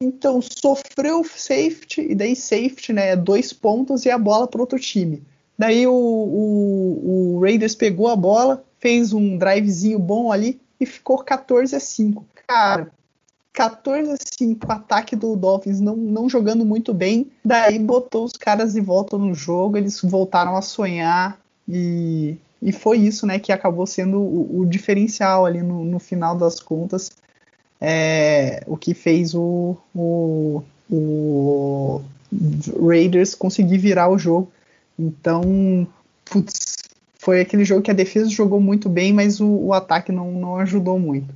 então 0.00 0.40
sofreu 0.40 1.24
safety, 1.24 2.12
e 2.12 2.14
daí 2.14 2.36
safety, 2.36 2.92
né? 2.92 3.16
Dois 3.16 3.52
pontos 3.52 4.04
e 4.04 4.10
a 4.10 4.18
bola 4.18 4.46
para 4.46 4.60
outro 4.60 4.78
time. 4.78 5.22
Daí 5.58 5.86
o, 5.86 5.92
o, 5.92 7.34
o, 7.36 7.40
Raiders 7.40 7.74
pegou 7.74 8.06
a 8.08 8.14
bola, 8.14 8.64
fez 8.78 9.12
um 9.12 9.36
drivezinho 9.36 9.98
bom 9.98 10.30
ali 10.30 10.60
e 10.78 10.86
ficou 10.86 11.18
14 11.18 11.74
a 11.74 11.80
5. 11.80 12.24
Cara, 12.46 12.92
14 13.52 14.12
a 14.12 14.16
5, 14.16 14.70
ataque 14.70 15.16
do 15.16 15.34
Dolphins 15.34 15.80
não, 15.80 15.96
não 15.96 16.28
jogando 16.28 16.64
muito 16.64 16.94
bem. 16.94 17.28
Daí 17.44 17.76
botou 17.76 18.24
os 18.24 18.34
caras 18.34 18.74
de 18.74 18.80
volta 18.80 19.18
no 19.18 19.34
jogo, 19.34 19.76
eles 19.76 20.00
voltaram 20.00 20.56
a 20.56 20.62
sonhar 20.62 21.40
e, 21.68 22.36
e 22.62 22.70
foi 22.70 22.98
isso, 22.98 23.26
né, 23.26 23.40
que 23.40 23.50
acabou 23.50 23.84
sendo 23.84 24.20
o, 24.20 24.60
o 24.60 24.66
diferencial 24.66 25.44
ali 25.44 25.60
no, 25.60 25.82
no 25.82 25.98
final 25.98 26.36
das 26.36 26.60
contas 26.60 27.10
é, 27.80 28.62
o 28.66 28.76
que 28.76 28.94
fez 28.94 29.34
o, 29.34 29.76
o, 29.94 30.62
o, 30.90 32.02
Raiders 32.80 33.34
conseguir 33.34 33.78
virar 33.78 34.08
o 34.08 34.18
jogo. 34.18 34.50
Então, 34.98 35.86
putz, 36.24 36.76
foi 37.18 37.40
aquele 37.40 37.64
jogo 37.64 37.82
que 37.82 37.90
a 37.90 37.94
defesa 37.94 38.28
jogou 38.28 38.60
muito 38.60 38.88
bem, 38.88 39.12
mas 39.12 39.40
o, 39.40 39.46
o 39.46 39.72
ataque 39.72 40.12
não, 40.12 40.32
não 40.32 40.56
ajudou 40.56 40.98
muito. 40.98 41.34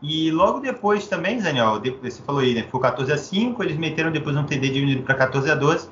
E 0.00 0.32
logo 0.32 0.58
depois 0.58 1.06
também, 1.06 1.40
Daniel, 1.40 1.80
você 2.02 2.20
falou 2.22 2.40
aí, 2.40 2.54
né? 2.54 2.66
Foi 2.70 2.80
14 2.80 3.12
a 3.12 3.16
5, 3.16 3.62
eles 3.62 3.76
meteram 3.76 4.10
depois 4.10 4.36
um 4.36 4.44
TD 4.44 4.70
diminuído 4.70 5.04
para 5.04 5.14
14 5.14 5.48
a 5.50 5.54
12. 5.54 5.88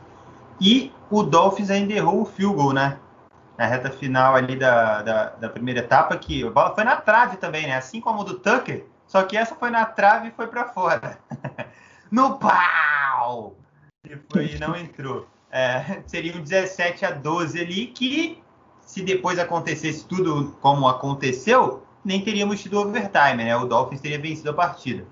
E 0.61 0.93
o 1.11 1.23
Dolphins 1.23 1.71
ainda 1.71 1.93
errou 1.93 2.23
o 2.23 2.25
field 2.25 2.57
goal, 2.57 2.73
né? 2.73 2.99
Na 3.57 3.67
reta 3.67 3.89
final 3.89 4.35
ali 4.35 4.57
da, 4.57 5.03
da, 5.03 5.25
da 5.31 5.49
primeira 5.49 5.81
etapa, 5.81 6.17
que 6.17 6.43
a 6.45 6.51
bola 6.51 6.75
foi 6.75 6.83
na 6.83 6.97
trave 6.97 7.37
também, 7.37 7.69
né? 7.69 7.77
Assim 7.77 8.01
como 8.01 8.23
o 8.23 8.25
do 8.25 8.35
Tucker, 8.35 8.85
só 9.11 9.25
que 9.25 9.37
essa 9.37 9.57
foi 9.57 9.71
na 9.71 9.85
trave 9.85 10.29
e 10.29 10.31
foi 10.31 10.47
para 10.47 10.69
fora. 10.69 11.19
no 12.13 12.39
pau! 12.39 13.57
E 14.09 14.17
foi, 14.33 14.57
não 14.57 14.77
entrou. 14.77 15.27
É, 15.51 16.01
seria 16.07 16.37
um 16.37 16.41
17 16.41 17.05
a 17.05 17.11
12 17.11 17.61
ali, 17.61 17.87
que 17.89 18.41
se 18.83 19.03
depois 19.03 19.37
acontecesse 19.41 20.07
tudo 20.07 20.57
como 20.61 20.87
aconteceu, 20.87 21.85
nem 22.05 22.23
teríamos 22.23 22.63
tido 22.63 22.79
overtime, 22.79 23.43
né? 23.43 23.57
O 23.57 23.67
Dolphins 23.67 24.01
teria 24.01 24.21
vencido 24.21 24.51
a 24.51 24.55
partida. 24.55 25.05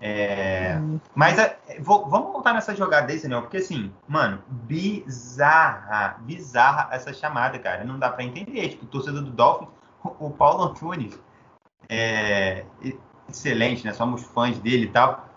É, 0.00 0.76
hum. 0.82 0.98
Mas 1.14 1.38
a, 1.38 1.54
vou, 1.78 2.08
vamos 2.08 2.32
voltar 2.32 2.54
nessa 2.54 2.74
jogada 2.74 3.12
aí, 3.12 3.20
Senhor, 3.20 3.40
porque 3.42 3.58
assim, 3.58 3.92
mano, 4.08 4.42
bizarra, 4.48 6.18
bizarra 6.22 6.88
essa 6.90 7.14
chamada, 7.14 7.56
cara. 7.60 7.84
Não 7.84 8.00
dá 8.00 8.10
para 8.10 8.24
entender. 8.24 8.70
Tipo, 8.70 8.84
o 8.84 8.88
torcedor 8.88 9.22
do 9.22 9.30
Dolphins, 9.30 9.70
o, 10.02 10.26
o 10.26 10.30
Paulo 10.32 10.64
Antunes, 10.64 11.16
é, 11.88 12.64
excelente, 13.28 13.84
né? 13.84 13.92
Somos 13.92 14.22
fãs 14.22 14.58
dele 14.58 14.86
e 14.86 14.90
tal. 14.90 15.28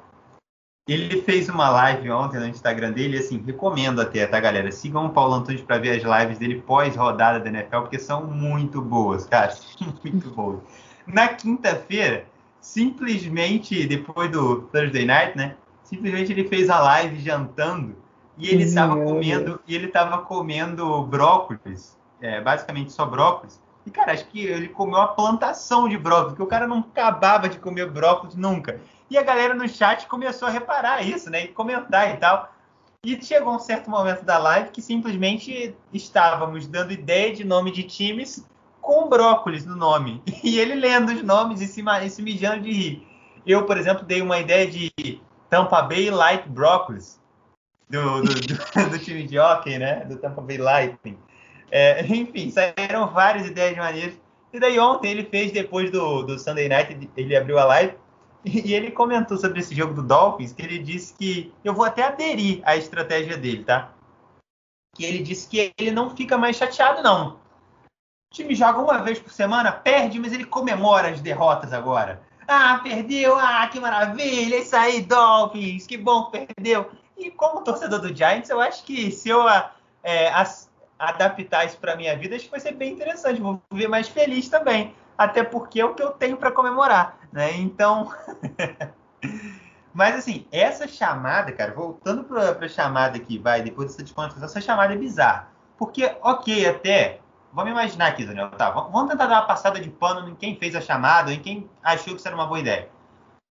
Ele 0.88 1.22
fez 1.22 1.50
uma 1.50 1.70
live 1.70 2.10
ontem 2.12 2.40
no 2.40 2.48
Instagram 2.48 2.94
dele, 2.94 3.18
assim, 3.18 3.44
recomendo 3.46 4.00
até, 4.00 4.26
tá, 4.26 4.40
galera? 4.40 4.72
Sigam 4.72 5.08
o 5.08 5.10
Paulo 5.10 5.34
Antunes 5.34 5.62
para 5.62 5.78
ver 5.78 5.98
as 5.98 6.22
lives 6.22 6.40
dele 6.40 6.62
pós-rodada 6.62 7.42
da 7.42 7.50
NFL, 7.50 7.82
porque 7.82 8.00
são 8.00 8.26
muito 8.26 8.82
boas, 8.82 9.26
cara. 9.26 9.54
muito 10.02 10.30
boas. 10.30 10.60
Na 11.06 11.28
quinta-feira, 11.28 12.26
simplesmente, 12.62 13.86
depois 13.86 14.32
do 14.32 14.62
Thursday 14.64 15.06
Night, 15.06 15.38
né? 15.38 15.56
Simplesmente 15.84 16.32
ele 16.32 16.48
fez 16.48 16.70
a 16.70 16.80
live 16.80 17.20
jantando 17.20 17.96
e 18.38 18.50
ele 18.50 18.64
estava 18.64 18.96
comendo, 18.96 19.60
e 19.68 19.76
ele 19.76 19.88
estava 19.88 20.20
comendo 20.20 21.04
brócolis, 21.04 21.98
é, 22.22 22.40
basicamente 22.40 22.92
só 22.92 23.06
brócolis, 23.06 23.60
e, 23.88 23.90
cara, 23.90 24.12
acho 24.12 24.26
que 24.26 24.46
ele 24.46 24.68
comeu 24.68 25.00
uma 25.00 25.08
plantação 25.08 25.88
de 25.88 25.98
brócolis, 25.98 26.32
porque 26.32 26.44
o 26.44 26.48
cara 26.48 26.68
não 26.68 26.80
acabava 26.80 27.48
de 27.48 27.58
comer 27.58 27.90
brócolis 27.90 28.36
nunca. 28.36 28.82
E 29.10 29.18
a 29.18 29.24
galera 29.24 29.54
no 29.54 29.66
chat 29.66 30.06
começou 30.08 30.50
a 30.50 30.52
reparar 30.52 31.02
isso, 31.08 31.30
né? 31.30 31.46
E 31.46 31.48
comentar 31.48 32.14
e 32.14 32.18
tal. 32.18 32.54
E 33.02 33.18
chegou 33.24 33.56
um 33.56 33.60
certo 33.60 33.90
momento 33.90 34.26
da 34.26 34.38
live 34.38 34.72
que 34.72 34.82
simplesmente 34.82 35.74
estávamos 35.94 36.68
dando 36.68 36.92
ideia 36.92 37.34
de 37.34 37.46
nome 37.46 37.72
de 37.72 37.84
times 37.84 38.46
com 38.82 39.08
brócolis 39.08 39.66
no 39.66 39.78
nome. 39.78 40.22
E 40.44 40.60
ele 40.60 40.76
lendo 40.76 41.14
os 41.14 41.24
nomes 41.24 41.62
e 41.62 41.68
se, 41.68 41.82
e 41.82 42.10
se 42.10 42.22
mijando 42.22 42.64
de 42.64 42.72
rir. 42.74 43.08
Eu, 43.46 43.66
por 43.66 43.78
exemplo, 43.78 44.04
dei 44.04 44.22
uma 44.22 44.38
ideia 44.38 44.70
de 44.70 44.92
Tampa 45.50 45.82
Bay 45.82 46.10
Light 46.10 46.46
Brócolis, 46.50 47.22
do, 47.90 48.22
do, 48.22 48.34
do, 48.34 48.90
do 48.92 49.00
time 49.00 49.26
de 49.26 49.40
hockey, 49.40 49.80
né? 49.80 50.04
Do 50.04 50.18
Tampa 50.18 50.42
Bay 50.42 50.58
Lightning. 50.58 51.18
É, 51.72 52.06
enfim, 52.07 52.52
saíram 52.52 53.07
várias 53.07 53.48
ideias 53.48 53.77
maneiras. 53.77 54.15
E 54.52 54.60
daí 54.60 54.80
ontem 54.80 55.11
ele 55.11 55.26
fez, 55.26 55.52
depois 55.52 55.91
do, 55.91 56.23
do 56.23 56.39
Sunday 56.39 56.69
Night, 56.69 57.10
ele 57.15 57.35
abriu 57.35 57.60
a 57.60 57.65
live 57.65 57.95
e 58.45 58.73
ele 58.73 58.91
comentou 58.91 59.38
sobre 59.38 59.60
esse 59.60 59.76
jogo 59.76 59.94
do 59.94 60.03
Dolphins, 60.03 60.53
que 60.53 60.61
ele 60.61 60.80
disse 60.80 61.14
que 61.14 61.53
eu 61.64 61.73
vou 61.73 61.85
até 61.85 62.03
aderir 62.03 62.61
à 62.64 62.76
estratégia 62.76 63.38
dele, 63.38 63.64
tá? 63.64 63.91
Que 64.95 65.06
ele 65.06 65.19
disse 65.19 65.48
que 65.48 65.73
ele 65.77 65.91
não 65.91 66.15
fica 66.15 66.38
mais 66.38 66.56
chateado, 66.56 67.03
não. 67.03 67.39
O 68.31 68.35
time 68.35 68.56
joga 68.56 68.80
uma 68.80 68.99
vez 68.99 69.19
por 69.19 69.31
semana, 69.31 69.72
perde, 69.72 70.19
mas 70.19 70.34
ele 70.34 70.45
comemora 70.45 71.10
as 71.10 71.22
derrotas 71.22 71.73
agora. 71.73 72.22
Ah, 72.48 72.80
perdeu, 72.81 73.38
ah, 73.38 73.68
que 73.68 73.80
maravilha, 73.80 74.57
isso 74.57 74.76
aí, 74.76 75.02
Dolphins, 75.02 75.85
que 75.85 75.98
bom 75.98 76.26
que 76.26 76.45
perdeu. 76.45 76.89
E 77.18 77.30
como 77.31 77.64
torcedor 77.64 77.99
do 77.99 78.15
Giants, 78.15 78.49
eu 78.49 78.61
acho 78.61 78.84
que 78.84 79.11
se 79.11 79.27
eu 79.27 79.44
é, 80.03 80.30
adaptar 80.98 81.65
isso 81.65 81.78
para 81.78 81.95
minha 81.95 82.15
vida, 82.18 82.36
acho 82.36 82.45
que 82.45 82.52
vai 82.52 82.60
ser 82.60 82.74
bem 82.74 82.94
interessante. 82.94 83.41
Vou 83.41 83.61
viver 83.72 83.88
mais 83.88 84.07
feliz 84.07 84.49
também, 84.49 84.94
até 85.18 85.44
porque 85.44 85.80
é 85.80 85.86
o 85.86 85.94
que 85.94 86.02
eu 86.02 86.11
tenho 86.11 86.38
para 86.38 86.52
comemorar, 86.52 87.18
né? 87.32 87.56
Então, 87.57 88.11
mas 89.94 90.15
assim, 90.15 90.45
essa 90.52 90.88
chamada, 90.88 91.52
cara, 91.52 91.74
voltando 91.74 92.24
para 92.24 92.65
a 92.65 92.69
chamada 92.69 93.19
que 93.19 93.38
vai 93.38 93.61
depois 93.61 93.90
dessa 93.90 94.03
descontração, 94.03 94.45
essa 94.45 94.61
chamada 94.61 94.94
é 94.94 94.98
bizarra, 94.98 95.49
porque 95.78 96.15
ok, 96.22 96.68
até 96.68 97.19
vamos 97.53 97.72
imaginar 97.72 98.07
aqui, 98.07 98.26
Daniel. 98.26 98.49
Tá, 98.52 98.69
vamos 98.69 99.10
tentar 99.10 99.28
dar 99.28 99.41
uma 99.41 99.48
passada 99.48 99.80
de 99.80 99.90
pano 99.90 100.30
em 100.30 100.36
quem 100.36 100.56
fez 100.56 100.76
a 100.76 100.82
chamada, 100.82 101.34
em 101.34 101.40
quem 101.40 101.69
achou 101.84 102.14
que 102.14 102.19
isso 102.19 102.28
era 102.28 102.36
uma 102.36 102.48
boa 102.48 102.60
ideia. 102.60 102.90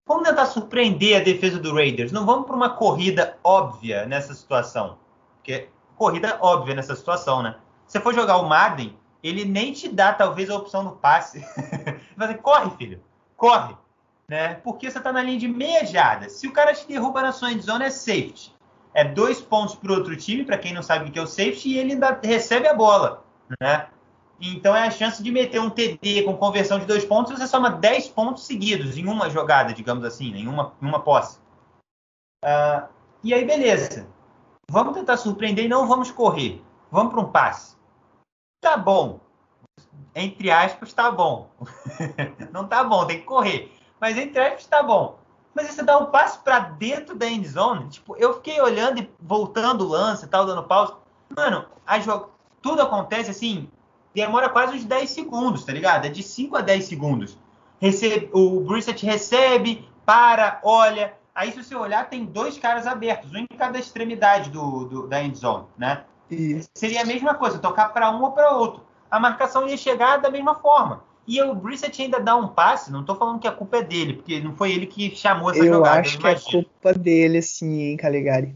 Vamos 0.08 0.28
tentar 0.28 0.46
surpreender 0.46 1.20
a 1.20 1.24
defesa 1.24 1.58
do 1.58 1.74
Raiders. 1.74 2.12
Não 2.12 2.24
vamos 2.24 2.46
para 2.46 2.54
uma 2.54 2.70
corrida 2.70 3.36
óbvia 3.42 4.06
nessa 4.06 4.34
situação. 4.34 4.98
Porque 5.34 5.68
corrida 5.96 6.38
óbvia 6.40 6.74
nessa 6.74 6.94
situação, 6.94 7.42
né? 7.42 7.56
Se 7.86 8.00
for 8.00 8.14
jogar 8.14 8.38
o 8.38 8.48
Madden, 8.48 8.96
ele 9.22 9.44
nem 9.44 9.72
te 9.72 9.88
dá 9.88 10.12
talvez 10.12 10.50
a 10.50 10.56
opção 10.56 10.84
do 10.84 10.92
passe. 10.92 11.44
Mas 12.16 12.36
corre, 12.40 12.70
filho, 12.76 13.02
corre, 13.36 13.74
né? 14.28 14.54
Porque 14.54 14.90
você 14.90 14.98
está 14.98 15.12
na 15.12 15.22
linha 15.22 15.38
de 15.38 15.48
meia 15.48 15.84
jarda. 15.84 16.28
Se 16.28 16.46
o 16.46 16.52
cara 16.52 16.74
te 16.74 16.86
derruba 16.86 17.22
na 17.22 17.32
sua 17.32 17.52
endzone 17.52 17.84
é 17.84 17.90
safety. 17.90 18.54
É 18.94 19.04
dois 19.04 19.40
pontos 19.40 19.74
para 19.74 19.92
outro 19.92 20.16
time, 20.16 20.44
para 20.44 20.56
quem 20.56 20.72
não 20.72 20.82
sabe 20.82 21.08
o 21.08 21.12
que 21.12 21.18
é 21.18 21.22
o 21.22 21.26
safety, 21.26 21.68
e 21.68 21.78
ele 21.78 21.92
ainda 21.92 22.18
recebe 22.22 22.66
a 22.66 22.74
bola, 22.74 23.24
né? 23.60 23.88
Então 24.40 24.74
é 24.74 24.86
a 24.86 24.90
chance 24.90 25.22
de 25.22 25.30
meter 25.30 25.60
um 25.60 25.70
TD 25.70 26.22
com 26.24 26.36
conversão 26.36 26.78
de 26.78 26.86
dois 26.86 27.04
pontos, 27.04 27.32
você 27.32 27.46
soma 27.46 27.70
10 27.70 28.08
pontos 28.08 28.46
seguidos 28.46 28.96
em 28.96 29.06
uma 29.06 29.30
jogada, 29.30 29.72
digamos 29.72 30.04
assim, 30.04 30.32
né? 30.32 30.38
em, 30.38 30.48
uma, 30.48 30.74
em 30.80 30.86
uma 30.86 31.00
posse. 31.00 31.38
Uh, 32.44 32.88
e 33.22 33.32
aí, 33.34 33.44
beleza. 33.44 34.06
Vamos 34.70 34.94
tentar 34.94 35.16
surpreender 35.16 35.64
e 35.64 35.68
não 35.68 35.86
vamos 35.86 36.10
correr. 36.10 36.62
Vamos 36.90 37.12
para 37.12 37.22
um 37.22 37.30
passe. 37.30 37.76
Tá 38.60 38.76
bom. 38.76 39.20
Entre 40.14 40.50
aspas, 40.50 40.92
tá 40.92 41.10
bom. 41.10 41.50
não 42.52 42.66
tá 42.66 42.82
bom, 42.82 43.06
tem 43.06 43.20
que 43.20 43.24
correr. 43.24 43.72
Mas 44.00 44.16
entre 44.18 44.40
aspas, 44.40 44.66
tá 44.66 44.82
bom. 44.82 45.18
Mas 45.54 45.68
você 45.68 45.82
dá 45.82 45.96
um 45.98 46.06
passe 46.06 46.38
para 46.38 46.58
dentro 46.58 47.14
da 47.14 47.26
end 47.26 47.46
zone. 47.48 47.88
Tipo, 47.88 48.16
eu 48.16 48.34
fiquei 48.34 48.60
olhando 48.60 49.00
e 49.00 49.10
voltando 49.20 49.84
o 49.84 49.88
lance 49.88 50.24
e 50.24 50.28
tal, 50.28 50.44
dando 50.44 50.64
pausa. 50.64 50.94
Mano, 51.34 51.64
a 51.86 51.98
jo... 51.98 52.28
tudo 52.60 52.82
acontece 52.82 53.30
assim, 53.30 53.70
demora 54.14 54.48
quase 54.48 54.76
uns 54.76 54.84
10 54.84 55.08
segundos, 55.10 55.64
tá 55.64 55.72
ligado? 55.72 56.06
É 56.06 56.08
de 56.08 56.22
5 56.22 56.56
a 56.56 56.60
10 56.60 56.84
segundos. 56.84 57.38
Recebe, 57.80 58.30
o 58.32 58.60
Brissett 58.60 59.04
recebe, 59.06 59.88
para, 60.04 60.60
olha. 60.62 61.15
Aí, 61.36 61.52
se 61.52 61.62
você 61.62 61.74
olhar, 61.74 62.08
tem 62.08 62.24
dois 62.24 62.56
caras 62.56 62.86
abertos, 62.86 63.30
um 63.30 63.40
em 63.40 63.46
cada 63.58 63.78
extremidade 63.78 64.48
do, 64.48 64.86
do 64.86 65.06
da 65.06 65.22
endzone, 65.22 65.66
né? 65.76 66.04
Isso. 66.30 66.66
Seria 66.74 67.02
a 67.02 67.04
mesma 67.04 67.34
coisa, 67.34 67.58
tocar 67.58 67.90
para 67.90 68.10
um 68.10 68.22
ou 68.22 68.32
para 68.32 68.52
outro. 68.52 68.82
A 69.10 69.20
marcação 69.20 69.68
ia 69.68 69.76
chegar 69.76 70.16
da 70.16 70.30
mesma 70.30 70.54
forma. 70.54 71.04
E 71.28 71.42
o 71.42 71.54
Brissett 71.54 72.00
ainda 72.00 72.18
dá 72.20 72.34
um 72.36 72.48
passe, 72.48 72.90
não 72.90 73.00
estou 73.00 73.16
falando 73.16 73.38
que 73.38 73.46
a 73.46 73.52
culpa 73.52 73.76
é 73.76 73.82
dele, 73.82 74.14
porque 74.14 74.40
não 74.40 74.56
foi 74.56 74.72
ele 74.72 74.86
que 74.86 75.14
chamou 75.14 75.50
essa 75.50 75.58
eu 75.58 75.74
jogada. 75.74 75.96
Eu 75.96 76.00
acho 76.00 76.18
que 76.18 76.26
é 76.26 76.40
culpa 76.40 76.94
dele, 76.94 77.42
sim, 77.42 77.82
hein, 77.82 77.96
Caligari. 77.98 78.54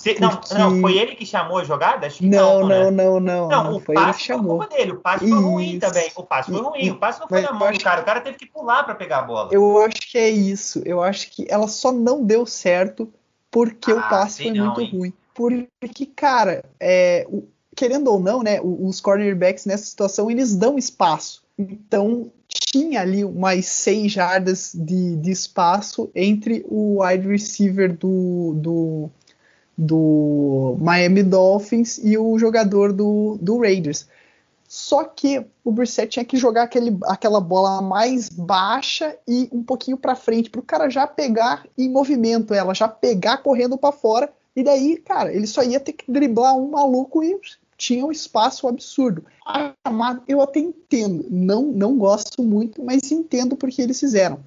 Se, 0.00 0.18
não, 0.18 0.30
porque... 0.30 0.54
não, 0.54 0.80
foi 0.80 0.96
ele 0.96 1.14
que 1.14 1.26
chamou 1.26 1.58
a 1.58 1.64
jogada? 1.64 2.06
Acho 2.06 2.20
que 2.20 2.26
não, 2.26 2.60
não, 2.60 2.68
não, 2.68 2.68
né? 2.68 2.90
não, 2.90 3.20
não, 3.20 3.48
não, 3.48 3.64
não. 3.64 3.76
o 3.76 3.80
foi 3.80 3.94
passe 3.94 4.28
foi 4.28 4.38
culpa 4.38 4.66
dele. 4.66 4.92
O 4.92 4.96
passe 4.96 5.28
foi 5.28 5.38
ruim 5.38 5.78
também. 5.78 6.10
O 6.16 6.22
passe 6.24 6.50
foi 6.50 6.62
ruim. 6.62 6.90
O 6.90 6.96
passe 6.96 7.20
não 7.20 7.28
foi 7.28 7.42
na 7.42 7.52
mão 7.52 7.70
do 7.70 7.78
cara. 7.78 8.00
O 8.00 8.04
cara 8.06 8.22
teve 8.22 8.38
que 8.38 8.46
pular 8.46 8.82
para 8.82 8.94
pegar 8.94 9.18
a 9.18 9.22
bola. 9.22 9.50
Eu 9.52 9.78
acho 9.82 10.00
que 10.10 10.16
é 10.16 10.30
isso. 10.30 10.80
Eu 10.86 11.02
acho 11.02 11.30
que 11.30 11.44
ela 11.50 11.68
só 11.68 11.92
não 11.92 12.24
deu 12.24 12.46
certo 12.46 13.12
porque 13.50 13.92
ah, 13.92 13.96
o 13.96 14.00
passe 14.08 14.44
foi 14.44 14.52
não, 14.52 14.64
muito 14.68 14.80
hein? 14.80 14.90
ruim. 14.90 15.12
Porque, 15.34 16.06
cara, 16.06 16.64
é, 16.80 17.26
o, 17.28 17.46
querendo 17.76 18.10
ou 18.10 18.18
não, 18.18 18.42
né, 18.42 18.58
os 18.62 19.02
cornerbacks 19.02 19.66
nessa 19.66 19.84
situação 19.84 20.30
eles 20.30 20.56
dão 20.56 20.78
espaço. 20.78 21.42
Então 21.58 22.32
tinha 22.48 23.02
ali 23.02 23.22
umas 23.22 23.66
100 23.66 24.08
jardas 24.08 24.72
de, 24.74 25.16
de 25.16 25.30
espaço 25.30 26.10
entre 26.14 26.64
o 26.66 27.02
wide 27.02 27.28
receiver 27.28 27.94
do, 27.94 28.54
do 28.56 29.10
do 29.80 30.76
Miami 30.78 31.22
Dolphins 31.22 31.98
e 32.04 32.18
o 32.18 32.38
jogador 32.38 32.92
do, 32.92 33.38
do 33.40 33.58
Raiders. 33.58 34.06
Só 34.68 35.04
que 35.04 35.42
o 35.64 35.72
Brissett 35.72 36.10
tinha 36.10 36.24
que 36.24 36.36
jogar 36.36 36.64
aquele, 36.64 36.96
aquela 37.04 37.40
bola 37.40 37.80
mais 37.80 38.28
baixa 38.28 39.16
e 39.26 39.48
um 39.50 39.62
pouquinho 39.62 39.96
para 39.96 40.14
frente, 40.14 40.50
para 40.50 40.60
o 40.60 40.64
cara 40.64 40.90
já 40.90 41.06
pegar 41.06 41.66
em 41.78 41.88
movimento 41.88 42.52
ela, 42.52 42.74
já 42.74 42.86
pegar 42.86 43.38
correndo 43.38 43.78
para 43.78 43.90
fora. 43.90 44.30
E 44.54 44.62
daí, 44.62 44.98
cara, 44.98 45.32
ele 45.32 45.46
só 45.46 45.62
ia 45.62 45.80
ter 45.80 45.94
que 45.94 46.12
driblar 46.12 46.54
um 46.54 46.70
maluco 46.70 47.24
e 47.24 47.40
tinha 47.76 48.04
um 48.04 48.12
espaço 48.12 48.68
absurdo. 48.68 49.24
eu 50.28 50.42
até 50.42 50.60
entendo, 50.60 51.24
não, 51.30 51.62
não 51.62 51.96
gosto 51.96 52.42
muito, 52.42 52.84
mas 52.84 53.10
entendo 53.10 53.56
porque 53.56 53.80
eles 53.80 53.98
fizeram. 53.98 54.40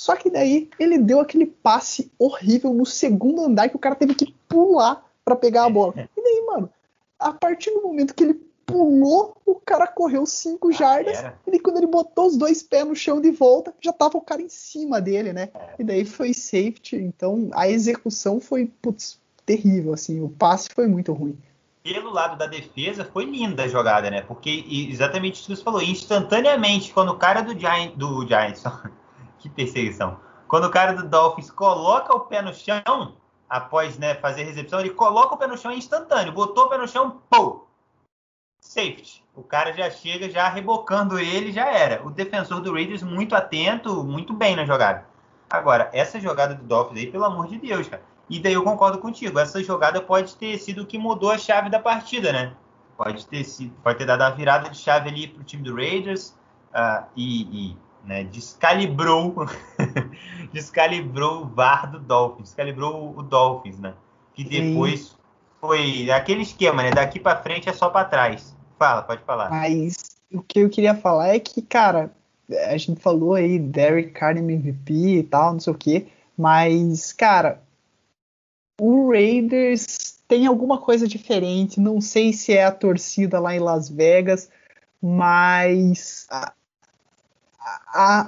Só 0.00 0.16
que 0.16 0.30
daí 0.30 0.70
ele 0.78 0.96
deu 0.96 1.20
aquele 1.20 1.44
passe 1.44 2.10
horrível 2.18 2.72
no 2.72 2.86
segundo 2.86 3.44
andar 3.44 3.68
que 3.68 3.76
o 3.76 3.78
cara 3.78 3.94
teve 3.94 4.14
que 4.14 4.34
pular 4.48 5.04
para 5.22 5.36
pegar 5.36 5.66
a 5.66 5.68
bola. 5.68 5.92
E 6.16 6.22
daí, 6.22 6.46
mano, 6.46 6.70
a 7.18 7.34
partir 7.34 7.70
do 7.70 7.82
momento 7.82 8.14
que 8.14 8.24
ele 8.24 8.40
pulou, 8.64 9.36
o 9.44 9.56
cara 9.56 9.86
correu 9.86 10.24
cinco 10.24 10.70
ah, 10.70 10.72
jardas. 10.72 11.18
Era. 11.18 11.38
E 11.46 11.50
daí, 11.50 11.60
quando 11.60 11.76
ele 11.76 11.86
botou 11.86 12.28
os 12.28 12.38
dois 12.38 12.62
pés 12.62 12.86
no 12.86 12.96
chão 12.96 13.20
de 13.20 13.30
volta, 13.30 13.74
já 13.78 13.92
tava 13.92 14.16
o 14.16 14.22
cara 14.22 14.40
em 14.40 14.48
cima 14.48 15.02
dele, 15.02 15.34
né? 15.34 15.50
É. 15.54 15.74
E 15.78 15.84
daí 15.84 16.06
foi 16.06 16.32
safety. 16.32 16.96
Então 16.96 17.50
a 17.52 17.68
execução 17.68 18.40
foi, 18.40 18.72
putz, 18.80 19.20
terrível, 19.44 19.92
assim. 19.92 20.18
O 20.22 20.30
passe 20.30 20.70
foi 20.74 20.86
muito 20.86 21.12
ruim. 21.12 21.36
Pelo 21.82 22.10
lado 22.10 22.38
da 22.38 22.46
defesa, 22.46 23.04
foi 23.04 23.26
linda 23.26 23.64
a 23.64 23.68
jogada, 23.68 24.10
né? 24.10 24.22
Porque 24.22 24.64
exatamente 24.70 25.42
o 25.42 25.44
que 25.44 25.56
você 25.56 25.62
falou, 25.62 25.82
instantaneamente, 25.82 26.90
quando 26.90 27.10
o 27.10 27.18
cara 27.18 27.42
do, 27.42 27.52
Giant, 27.52 27.94
do 27.96 28.26
Giants 28.26 28.62
que 29.40 29.48
perseguição. 29.48 30.18
Quando 30.46 30.64
o 30.64 30.70
cara 30.70 30.92
do 30.92 31.08
Dolphins 31.08 31.50
coloca 31.50 32.14
o 32.14 32.20
pé 32.20 32.42
no 32.42 32.52
chão, 32.52 33.16
após 33.48 33.98
né, 33.98 34.14
fazer 34.14 34.42
a 34.42 34.44
recepção, 34.44 34.80
ele 34.80 34.90
coloca 34.90 35.34
o 35.34 35.38
pé 35.38 35.46
no 35.46 35.56
chão 35.56 35.72
instantâneo. 35.72 36.32
Botou 36.32 36.66
o 36.66 36.68
pé 36.68 36.78
no 36.78 36.86
chão, 36.86 37.20
pô! 37.28 37.66
Safety. 38.60 39.24
O 39.34 39.42
cara 39.42 39.72
já 39.72 39.90
chega 39.90 40.28
já 40.28 40.48
rebocando 40.48 41.18
ele, 41.18 41.50
já 41.50 41.66
era. 41.66 42.06
O 42.06 42.10
defensor 42.10 42.60
do 42.60 42.72
Raiders 42.72 43.02
muito 43.02 43.34
atento, 43.34 44.04
muito 44.04 44.34
bem 44.34 44.54
na 44.54 44.64
jogada. 44.64 45.06
Agora, 45.48 45.90
essa 45.92 46.20
jogada 46.20 46.54
do 46.54 46.62
Dolphins 46.62 47.00
aí, 47.00 47.06
pelo 47.10 47.24
amor 47.24 47.48
de 47.48 47.58
Deus, 47.58 47.88
cara. 47.88 48.02
E 48.28 48.38
daí 48.38 48.52
eu 48.52 48.62
concordo 48.62 48.98
contigo. 48.98 49.38
Essa 49.38 49.62
jogada 49.64 50.00
pode 50.00 50.36
ter 50.36 50.56
sido 50.58 50.82
o 50.82 50.86
que 50.86 50.98
mudou 50.98 51.30
a 51.30 51.38
chave 51.38 51.68
da 51.68 51.80
partida, 51.80 52.32
né? 52.32 52.54
Pode 52.96 53.26
ter 53.26 53.42
sido, 53.44 53.74
pode 53.82 53.98
ter 53.98 54.04
dado 54.04 54.22
a 54.22 54.30
virada 54.30 54.68
de 54.68 54.76
chave 54.76 55.08
ali 55.08 55.26
para 55.26 55.40
o 55.40 55.44
time 55.44 55.62
do 55.62 55.74
Raiders 55.74 56.36
uh, 56.72 57.04
e, 57.16 57.70
e 57.72 57.76
né, 58.04 58.24
descalibrou, 58.24 59.46
descalibrou 60.52 61.42
o 61.42 61.46
VAR 61.46 61.90
do 61.90 61.98
Dolphins, 61.98 62.48
descalibrou 62.48 63.14
o 63.16 63.22
Dolphins, 63.22 63.78
né? 63.78 63.94
Que 64.34 64.44
depois 64.44 65.00
Sim. 65.00 65.16
foi 65.60 66.10
aquele 66.10 66.42
esquema, 66.42 66.82
né? 66.82 66.90
Daqui 66.90 67.20
para 67.20 67.42
frente 67.42 67.68
é 67.68 67.72
só 67.72 67.90
para 67.90 68.06
trás. 68.06 68.56
Fala, 68.78 69.02
pode 69.02 69.22
falar. 69.24 69.50
Mas 69.50 70.16
o 70.32 70.42
que 70.42 70.60
eu 70.60 70.70
queria 70.70 70.94
falar 70.94 71.28
é 71.28 71.38
que, 71.38 71.60
cara, 71.60 72.10
a 72.68 72.76
gente 72.76 73.00
falou 73.00 73.34
aí 73.34 73.58
Derek 73.58 74.10
Carr 74.12 74.36
MVP 74.36 74.92
e 74.92 75.22
tal, 75.22 75.52
não 75.52 75.60
sei 75.60 75.72
o 75.72 75.76
quê, 75.76 76.06
mas, 76.36 77.12
cara, 77.12 77.62
o 78.80 79.10
Raiders 79.10 80.18
tem 80.26 80.46
alguma 80.46 80.78
coisa 80.78 81.06
diferente. 81.06 81.80
Não 81.80 82.00
sei 82.00 82.32
se 82.32 82.52
é 82.52 82.64
a 82.64 82.72
torcida 82.72 83.38
lá 83.38 83.54
em 83.54 83.58
Las 83.58 83.90
Vegas, 83.90 84.48
mas 85.02 86.26
a, 86.30 86.52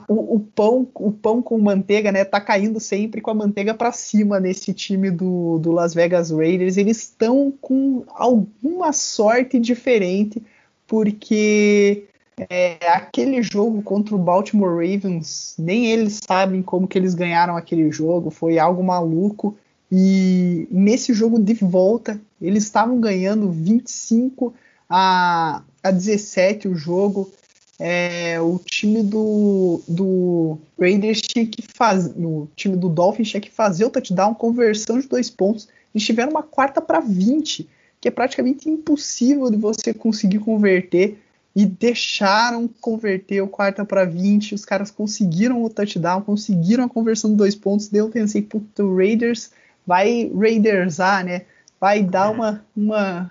o, 0.08 0.36
o, 0.36 0.40
pão, 0.40 0.86
o 0.94 1.12
pão 1.12 1.40
com 1.40 1.58
manteiga, 1.58 2.10
né, 2.10 2.24
tá 2.24 2.40
caindo 2.40 2.80
sempre 2.80 3.20
com 3.20 3.30
a 3.30 3.34
manteiga 3.34 3.74
para 3.74 3.92
cima 3.92 4.40
nesse 4.40 4.72
time 4.72 5.10
do, 5.10 5.58
do 5.58 5.70
Las 5.70 5.94
Vegas 5.94 6.30
Raiders. 6.30 6.76
Eles 6.76 6.98
estão 6.98 7.52
com 7.60 8.04
alguma 8.08 8.92
sorte 8.92 9.58
diferente, 9.60 10.42
porque 10.86 12.04
é, 12.50 12.78
aquele 12.88 13.42
jogo 13.42 13.82
contra 13.82 14.14
o 14.14 14.18
Baltimore 14.18 14.74
Ravens, 14.74 15.54
nem 15.58 15.86
eles 15.86 16.20
sabem 16.26 16.62
como 16.62 16.88
que 16.88 16.98
eles 16.98 17.14
ganharam 17.14 17.56
aquele 17.56 17.90
jogo, 17.90 18.30
foi 18.30 18.58
algo 18.58 18.82
maluco. 18.82 19.56
E 19.90 20.66
nesse 20.70 21.12
jogo 21.12 21.38
de 21.38 21.54
volta, 21.54 22.20
eles 22.40 22.64
estavam 22.64 22.98
ganhando 22.98 23.50
25 23.50 24.54
a, 24.88 25.62
a 25.82 25.90
17 25.90 26.66
o 26.66 26.74
jogo 26.74 27.30
é, 27.78 28.40
o 28.40 28.58
time 28.58 29.02
do, 29.02 29.82
do 29.88 30.58
Raiders 30.78 31.20
tinha 31.20 31.46
que 31.46 31.62
fazer, 31.62 32.14
o 32.16 32.48
time 32.54 32.76
do 32.76 32.88
Dolphins 32.88 33.30
tinha 33.30 33.40
que 33.40 33.50
fazer 33.50 33.84
o 33.84 33.90
touchdown, 33.90 34.34
conversão 34.34 34.98
de 34.98 35.08
dois 35.08 35.30
pontos. 35.30 35.68
Eles 35.94 36.06
tiveram 36.06 36.30
uma 36.30 36.42
quarta 36.42 36.80
para 36.80 37.00
20, 37.00 37.68
que 38.00 38.08
é 38.08 38.10
praticamente 38.10 38.68
impossível 38.68 39.50
de 39.50 39.56
você 39.56 39.92
conseguir 39.92 40.38
converter. 40.38 41.18
E 41.54 41.66
deixaram 41.66 42.66
converter 42.80 43.42
o 43.42 43.46
quarta 43.46 43.84
para 43.84 44.06
20. 44.06 44.54
Os 44.54 44.64
caras 44.64 44.90
conseguiram 44.90 45.62
o 45.62 45.68
touchdown, 45.68 46.22
conseguiram 46.22 46.84
a 46.84 46.88
conversão 46.88 47.30
de 47.30 47.36
dois 47.36 47.54
pontos. 47.54 47.88
Daí 47.88 48.00
eu 48.00 48.08
pensei, 48.08 48.40
puta, 48.40 48.82
o 48.82 48.96
Raiders 48.96 49.50
vai 49.86 50.32
Raidersar, 50.34 51.26
né? 51.26 51.42
Vai 51.78 52.02
dar 52.02 52.30
uma, 52.30 52.64
uma 52.74 53.30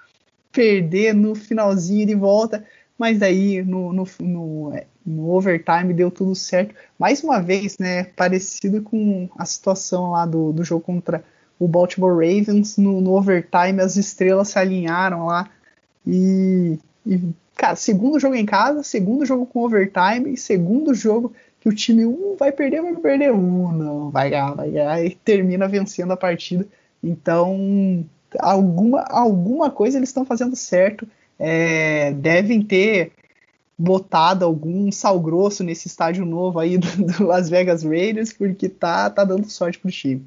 perder 0.51 1.15
no 1.15 1.33
finalzinho 1.33 2.05
de 2.05 2.13
volta 2.13 2.63
mas 3.01 3.17
daí 3.17 3.63
no, 3.63 3.91
no, 3.91 4.07
no, 4.19 4.73
no, 5.03 5.29
overtime 5.31 5.91
deu 5.91 6.11
tudo 6.11 6.35
certo. 6.35 6.75
Mais 6.99 7.23
uma 7.23 7.41
vez, 7.41 7.79
né, 7.79 8.03
parecido 8.15 8.79
com 8.83 9.27
a 9.35 9.43
situação 9.43 10.11
lá 10.11 10.23
do, 10.23 10.53
do 10.53 10.63
jogo 10.63 10.83
contra 10.83 11.23
o 11.57 11.67
Baltimore 11.67 12.13
Ravens, 12.13 12.77
no, 12.77 13.01
no 13.01 13.13
overtime 13.13 13.81
as 13.81 13.97
estrelas 13.97 14.49
se 14.49 14.59
alinharam 14.59 15.25
lá 15.25 15.49
e, 16.05 16.77
e 17.07 17.19
cara, 17.55 17.75
segundo 17.75 18.19
jogo 18.19 18.35
em 18.35 18.45
casa, 18.45 18.83
segundo 18.83 19.25
jogo 19.25 19.47
com 19.47 19.63
overtime, 19.63 20.37
segundo 20.37 20.93
jogo 20.93 21.33
que 21.59 21.69
o 21.69 21.73
time 21.73 22.05
um 22.05 22.35
vai 22.37 22.51
perder, 22.51 22.83
vai 22.83 22.95
perder 22.97 23.33
um, 23.33 23.71
não, 23.71 24.11
vai 24.11 24.29
ganhar, 24.29 24.53
vai 24.53 24.69
ganhar 24.69 25.03
e 25.03 25.15
termina 25.15 25.67
vencendo 25.67 26.13
a 26.13 26.17
partida. 26.17 26.67
Então, 27.03 28.05
alguma, 28.39 29.01
alguma 29.09 29.71
coisa 29.71 29.97
eles 29.97 30.09
estão 30.09 30.23
fazendo 30.23 30.55
certo. 30.55 31.07
É, 31.43 32.11
devem 32.11 32.61
ter 32.61 33.13
botado 33.75 34.45
algum 34.45 34.91
sal 34.91 35.19
grosso 35.19 35.63
nesse 35.63 35.87
estádio 35.87 36.23
novo 36.23 36.59
aí 36.59 36.77
do, 36.77 36.87
do, 37.05 37.25
Las 37.25 37.49
Vegas 37.49 37.83
Raiders, 37.83 38.31
porque 38.31 38.69
tá, 38.69 39.09
tá 39.09 39.23
dando 39.23 39.49
sorte 39.49 39.79
pro 39.79 39.89
time. 39.89 40.23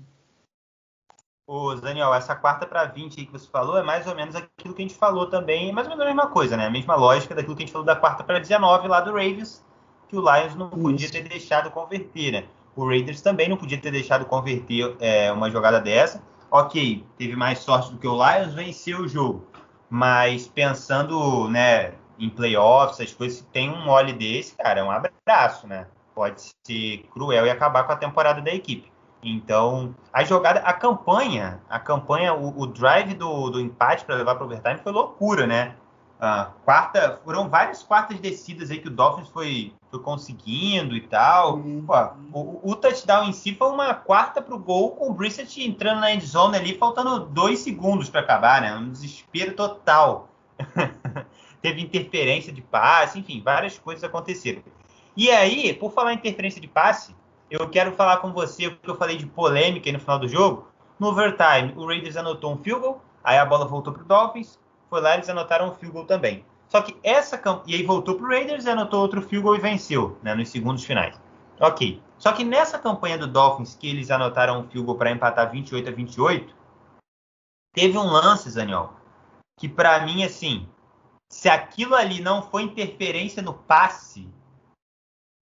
Ô, 1.47 1.75
Daniel, 1.75 2.13
essa 2.15 2.35
quarta 2.35 2.67
para 2.67 2.87
20 2.87 3.21
aí 3.21 3.27
que 3.27 3.33
você 3.33 3.47
falou 3.47 3.79
é 3.79 3.83
mais 3.83 4.07
ou 4.07 4.15
menos 4.17 4.35
aquilo 4.35 4.75
que 4.75 4.83
a 4.83 4.87
gente 4.87 4.99
falou 4.99 5.27
também, 5.27 5.73
mais 5.73 5.87
ou 5.87 5.91
menos 5.91 6.05
a 6.05 6.09
mesma 6.09 6.27
coisa, 6.27 6.57
né? 6.57 6.67
A 6.67 6.71
mesma 6.71 6.97
lógica 6.97 7.35
daquilo 7.35 7.55
que 7.55 7.63
a 7.63 7.67
gente 7.67 7.73
falou 7.73 7.87
da 7.87 7.95
quarta 7.95 8.25
para 8.25 8.41
19 8.41 8.89
lá 8.89 9.01
do 9.01 9.11
Ravens, 9.11 9.65
que 10.09 10.17
o 10.17 10.21
Lions 10.21 10.57
não 10.57 10.71
podia 10.71 11.09
ter 11.11 11.23
deixado 11.23 11.71
converter, 11.71 12.33
né? 12.33 12.45
O 12.75 12.87
Raiders 12.89 13.21
também 13.21 13.49
não 13.49 13.57
podia 13.57 13.79
ter 13.79 13.93
deixado 13.93 14.25
converter 14.25 14.97
é, 14.99 15.31
uma 15.31 15.49
jogada 15.49 15.81
dessa. 15.81 16.21
Ok, 16.51 17.05
teve 17.17 17.37
mais 17.37 17.61
sorte 17.61 17.93
do 17.93 17.99
que 17.99 18.07
o 18.07 18.17
Lions, 18.17 18.55
venceu 18.55 19.01
o 19.01 19.09
jogo. 19.09 19.47
Mas 19.89 20.49
pensando 20.49 21.49
né, 21.49 21.93
em 22.19 22.31
playoffs, 22.31 23.01
as 23.01 23.13
coisas, 23.13 23.39
se 23.39 23.45
tem 23.47 23.71
um 23.71 23.85
mole 23.85 24.13
desse, 24.13 24.57
cara, 24.57 24.81
é 24.81 24.85
um 24.85 24.91
abraço, 24.91 25.67
né? 25.67 25.87
Pode 26.15 26.43
ser 26.67 26.99
cruel 27.13 27.47
e 27.47 27.51
acabar 27.51 27.85
com 27.85 27.93
a 27.93 27.97
temporada 27.97 28.41
da 28.41 28.53
equipe. 28.53 28.93
Então, 29.23 29.95
a 30.13 30.23
jogada, 30.23 30.61
a 30.61 30.73
campanha, 30.73 31.61
a 31.69 31.81
campanha, 31.81 32.35
o, 32.35 32.61
o 32.61 32.67
drive 32.67 33.15
do, 33.15 33.51
do 33.51 33.61
empate 33.61 34.05
para 34.05 34.17
levar 34.17 34.35
para 34.35 34.45
o 34.45 34.47
overtime 34.47 34.79
foi 34.79 34.93
loucura, 34.93 35.47
né? 35.47 35.75
Uh, 36.15 36.51
quarta, 36.65 37.21
foram 37.25 37.49
várias 37.49 37.83
quartas 37.83 38.19
descidas 38.19 38.71
aí 38.71 38.79
que 38.79 38.87
o 38.87 38.91
Dolphins 38.91 39.29
foi, 39.29 39.75
foi 39.91 40.01
conseguindo 40.01 40.97
e 40.97 41.01
tal. 41.03 41.57
Uhum. 41.57 41.85
Pô, 41.85 42.41
o, 42.41 42.71
o, 42.71 42.77
touchdown 42.77 43.29
em 43.29 43.33
si 43.33 43.55
foi 43.55 43.69
uma 43.69 43.93
quarta 43.95 44.41
para 44.41 44.55
o 44.55 44.59
gol 44.59 44.93
com 44.93 45.11
o 45.11 45.13
Brissett 45.13 45.63
entrando 45.63 46.01
na 46.01 46.15
endzone 46.15 46.57
ali, 46.57 46.79
faltando 46.79 47.27
dois 47.27 47.59
segundos 47.59 48.09
para 48.09 48.21
acabar, 48.21 48.63
né? 48.63 48.75
Um 48.75 48.91
desespero 48.91 49.55
total. 49.55 50.29
Teve 51.61 51.83
interferência 51.83 52.53
de 52.53 52.63
passe, 52.63 53.19
enfim, 53.19 53.43
várias 53.43 53.79
coisas 53.79 54.05
aconteceram. 54.05 54.63
E 55.17 55.31
aí, 55.31 55.75
por 55.75 55.93
falar 55.93 56.13
em 56.13 56.17
interferência 56.17 56.61
de 56.61 56.69
passe, 56.69 57.15
eu 57.51 57.69
quero 57.69 57.93
falar 57.93 58.19
com 58.19 58.33
você 58.33 58.69
o 58.69 58.77
que 58.77 58.89
eu 58.89 58.97
falei 58.97 59.17
de 59.17 59.27
polêmica 59.27 59.91
no 59.93 60.01
final 60.01 60.19
do 60.19 60.29
jogo. 60.29 60.69
No 60.99 61.09
overtime, 61.09 61.75
o 61.77 61.87
Raiders 61.87 62.17
anotou 62.17 62.53
um 62.53 62.59
field 62.59 62.81
goal, 62.81 63.05
aí 63.23 63.37
a 63.37 63.45
bola 63.45 63.67
voltou 63.67 63.93
para 63.93 64.03
o 64.03 64.07
Dolphins, 64.07 64.59
foi 64.95 65.01
lá 65.01 65.15
eles 65.15 65.29
anotaram 65.29 65.71
um 65.71 65.75
field 65.75 65.93
goal 65.93 66.07
também. 66.07 66.45
Só 66.69 66.81
que 66.81 66.97
essa 67.03 67.43
e 67.67 67.75
aí 67.75 67.83
voltou 67.83 68.15
para 68.15 68.25
o 68.25 68.29
Raiders 68.29 68.65
e 68.65 68.71
anotou 68.71 69.01
outro 69.01 69.21
field 69.21 69.43
goal 69.43 69.57
e 69.57 69.61
venceu, 69.61 70.17
né, 70.23 70.37
nos 70.37 70.51
segundos 70.51 70.85
finais. 70.85 71.21
Ok. 71.59 72.01
Só 72.17 72.31
que 72.31 72.45
nessa 72.45 72.79
campanha 72.79 73.19
do 73.19 73.27
Dolphins 73.27 73.75
que 73.75 73.89
eles 73.89 74.09
anotaram 74.09 74.61
um 74.61 74.69
field 74.69 74.87
goal 74.87 74.97
para 74.97 75.11
empatar 75.11 75.51
28 75.51 75.89
a 75.89 75.93
28, 75.93 76.55
teve 77.75 77.99
um 77.99 78.05
lance, 78.05 78.55
Daniel, 78.55 78.93
que 79.59 79.69
para 79.69 80.07
mim 80.07 80.23
assim, 80.23 80.69
se 81.29 81.49
aquilo 81.49 81.97
ali 81.97 82.21
não 82.21 82.41
foi 82.41 82.63
interferência 82.63 83.43
no 83.43 83.53
passe, 83.53 84.29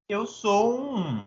eu 0.09 0.25
sou 0.25 0.81
um 0.81 1.23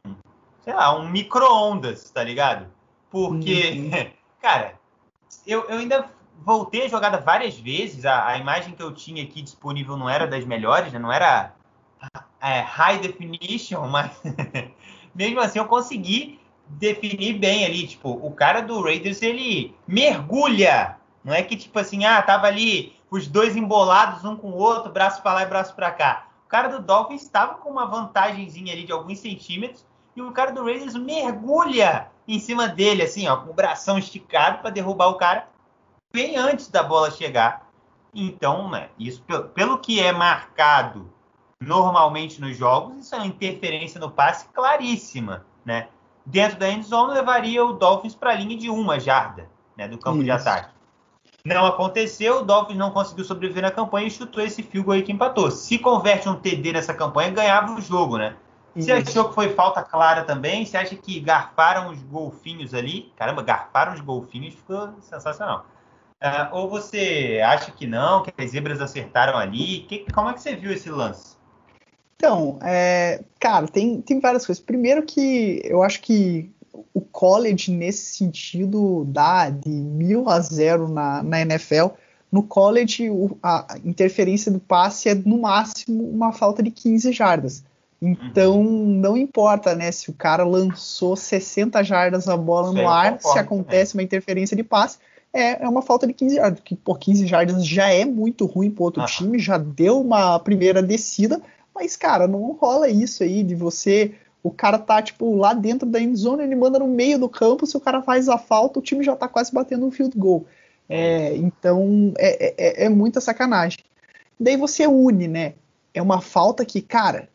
sei 0.64 0.74
lá, 0.74 0.98
um 0.98 1.08
micro-ondas, 1.08 2.10
tá 2.10 2.24
ligado? 2.24 2.74
Porque, 3.12 3.70
uhum. 3.72 4.12
cara, 4.42 4.80
eu, 5.46 5.64
eu 5.66 5.78
ainda 5.78 6.10
voltei 6.44 6.86
a 6.86 6.90
jogada 6.90 7.18
várias 7.18 7.58
vezes. 7.58 8.06
A, 8.06 8.28
a, 8.28 8.38
imagem 8.38 8.74
que 8.74 8.84
eu 8.84 8.94
tinha 8.94 9.24
aqui 9.24 9.42
disponível 9.42 9.98
não 9.98 10.10
era 10.10 10.28
das 10.28 10.46
melhores, 10.46 10.92
né? 10.92 11.00
não 11.00 11.12
era 11.12 11.54
é, 12.42 12.60
high 12.62 13.00
definition, 13.00 13.86
mas 13.90 14.12
mesmo 15.14 15.40
assim 15.40 15.60
eu 15.60 15.66
consegui 15.66 16.40
definir 16.68 17.34
bem 17.34 17.66
ali. 17.66 17.88
Tipo, 17.88 18.10
o 18.10 18.32
cara 18.32 18.62
do 18.62 18.82
Raiders 18.82 19.22
ele 19.22 19.76
mergulha. 19.88 20.98
Não 21.24 21.34
é 21.34 21.42
que 21.42 21.56
tipo 21.56 21.78
assim, 21.80 22.06
ah, 22.06 22.22
tava 22.22 22.48
ali 22.48 22.96
os 23.10 23.28
dois 23.28 23.56
embolados 23.56 24.24
um 24.26 24.36
com 24.36 24.50
o 24.50 24.58
outro, 24.58 24.92
braço 24.92 25.22
para 25.22 25.34
lá 25.34 25.44
e 25.44 25.48
braço 25.48 25.76
para 25.76 25.92
cá. 25.92 26.28
O 26.46 26.48
cara 26.48 26.68
do 26.68 26.80
Dolphins 26.80 27.24
estava 27.24 27.56
com 27.56 27.70
uma 27.70 27.88
vantagemzinha 27.88 28.74
ali 28.74 28.84
de 28.84 28.92
alguns 28.92 29.20
centímetros 29.20 29.86
e 30.16 30.22
o 30.22 30.32
cara 30.32 30.52
do 30.52 30.64
Raiders 30.64 30.96
mergulha 30.96 32.08
em 32.28 32.40
cima 32.40 32.68
dele, 32.68 33.04
assim, 33.04 33.28
ó, 33.28 33.38
com 33.38 33.52
o 33.52 33.54
bração 33.54 33.98
esticado 33.98 34.60
para 34.60 34.70
derrubar 34.70 35.08
o 35.08 35.16
cara 35.16 35.48
bem 36.16 36.38
antes 36.38 36.70
da 36.70 36.82
bola 36.82 37.12
chegar. 37.12 37.70
Então, 38.14 38.70
né, 38.70 38.88
isso 38.98 39.22
pelo, 39.24 39.44
pelo 39.50 39.78
que 39.78 40.00
é 40.00 40.14
marcado 40.14 41.12
normalmente 41.60 42.40
nos 42.40 42.56
jogos, 42.56 43.06
isso 43.06 43.14
é 43.14 43.18
uma 43.18 43.28
interferência 43.28 44.00
no 44.00 44.10
passe 44.10 44.48
claríssima, 44.54 45.46
né? 45.66 45.90
Dentro 46.26 46.58
da 46.58 46.70
endzone 46.70 47.14
levaria 47.14 47.64
o 47.64 47.74
Dolphins 47.74 48.16
para 48.16 48.32
a 48.32 48.36
linha 48.36 48.58
de 48.58 48.70
uma 48.70 49.00
jarda, 49.00 49.50
né, 49.78 49.88
do 49.88 49.98
campo 49.98 50.18
isso. 50.18 50.26
de 50.26 50.32
ataque. 50.32 50.74
Não 51.44 51.66
aconteceu, 51.66 52.40
o 52.40 52.44
Dolphins 52.44 52.78
não 52.78 52.92
conseguiu 52.92 53.26
sobreviver 53.26 53.62
na 53.62 53.70
campanha 53.70 54.08
e 54.08 54.12
chutou 54.12 54.44
esse 54.44 54.64
field 54.64 54.92
aí 54.92 55.04
que 55.04 55.12
empatou. 55.12 55.52
Se 55.52 55.78
converte 55.78 56.28
um 56.30 56.36
TD 56.36 56.72
nessa 56.74 56.94
campanha, 56.94 57.30
ganhava 57.30 57.74
o 57.74 57.82
jogo, 57.82 58.18
né? 58.18 58.36
Você 58.76 58.92
achou 58.92 59.30
que 59.30 59.36
foi 59.36 59.50
falta 59.50 59.84
clara 59.84 60.24
também? 60.24 60.66
Você 60.66 60.76
acha 60.76 60.96
que 60.96 61.20
garfaram 61.20 61.92
os 61.92 62.02
golfinhos 62.02 62.74
ali? 62.74 63.14
Caramba, 63.16 63.42
garfaram 63.42 63.94
os 63.94 64.02
golfinhos, 64.02 64.56
ficou 64.56 64.94
sensacional. 65.02 65.66
Uh, 66.22 66.56
ou 66.56 66.70
você 66.70 67.42
acha 67.46 67.72
que 67.72 67.86
não, 67.86 68.24
que 68.24 68.32
as 68.38 68.52
zebras 68.52 68.82
acertaram 68.82 69.38
ali? 69.38 69.82
Que, 69.82 70.06
como 70.12 70.30
é 70.30 70.34
que 70.34 70.42
você 70.42 70.56
viu 70.56 70.72
esse 70.72 70.90
lance? 70.90 71.36
Então, 72.16 72.58
é, 72.64 73.24
cara, 73.40 73.68
tem, 73.68 74.02
tem 74.02 74.20
várias 74.20 74.46
coisas. 74.46 74.64
Primeiro 74.64 75.04
que 75.04 75.62
eu 75.66 75.84
acho 75.84 76.02
que 76.02 76.50
o 76.94 77.02
college, 77.02 77.72
nesse 77.72 78.16
sentido, 78.16 79.06
dá 79.06 79.50
de 79.50 79.70
mil 79.70 80.30
a 80.30 80.40
zero 80.40 80.88
na, 80.88 81.22
na 81.22 81.42
NFL. 81.42 81.88
No 82.32 82.44
college, 82.44 83.10
o, 83.10 83.38
a 83.44 83.78
interferência 83.84 84.52
do 84.52 84.60
passe 84.60 85.10
é, 85.10 85.16
no 85.16 85.42
máximo, 85.42 86.04
uma 86.10 86.32
falta 86.32 86.64
de 86.64 86.72
15 86.72 87.12
jardas. 87.12 87.64
Então, 88.02 88.64
não 88.64 89.18
importa, 89.18 89.74
né, 89.74 89.92
se 89.92 90.10
o 90.10 90.14
cara 90.14 90.44
lançou 90.44 91.16
60 91.16 91.82
jardas 91.84 92.28
a 92.28 92.36
bola 92.38 92.72
no 92.72 92.88
ar, 92.88 93.20
se 93.20 93.40
acontece 93.40 93.96
uma 93.96 94.04
interferência 94.04 94.56
de 94.56 94.64
passe, 94.64 95.00
é, 95.36 95.64
é 95.64 95.68
uma 95.68 95.82
falta 95.82 96.08
de 96.08 96.14
15 96.14 96.36
jardas, 96.38 96.62
que 96.64 96.76
por 96.76 96.98
15 96.98 97.28
jardas 97.28 97.68
já 97.68 97.90
é 97.90 98.06
muito 98.06 98.46
ruim 98.46 98.72
pro 98.72 98.86
outro 98.86 99.06
time, 99.06 99.38
já 99.38 99.58
deu 99.58 100.00
uma 100.00 100.40
primeira 100.40 100.82
descida, 100.82 101.42
mas, 101.74 101.98
cara, 101.98 102.26
não 102.26 102.54
rola 102.54 102.88
isso 102.88 103.22
aí 103.22 103.44
de 103.44 103.54
você. 103.54 104.16
O 104.42 104.50
cara 104.50 104.80
tá, 104.80 105.02
tipo, 105.02 105.36
lá 105.36 105.54
dentro 105.54 105.90
da 105.90 106.00
endzone, 106.00 106.44
ele 106.44 106.56
manda 106.56 106.80
no 106.80 106.88
meio 106.88 107.20
do 107.20 107.28
campo, 107.28 107.66
se 107.66 107.76
o 107.76 107.82
cara 107.82 108.02
faz 108.02 108.30
a 108.30 108.38
falta, 108.38 108.80
o 108.80 108.82
time 108.82 109.04
já 109.04 109.14
tá 109.14 109.28
quase 109.28 109.52
batendo 109.52 109.86
um 109.86 109.92
field 109.92 110.18
goal. 110.18 110.46
É, 110.88 111.36
então, 111.36 112.14
é, 112.18 112.84
é, 112.84 112.86
é 112.86 112.90
muita 112.90 113.20
sacanagem. 113.20 113.80
Daí 114.40 114.56
você 114.56 114.88
une, 114.88 115.28
né? 115.28 115.56
É 115.94 116.02
uma 116.02 116.22
falta 116.22 116.64
que, 116.64 116.82
cara, 116.82 117.28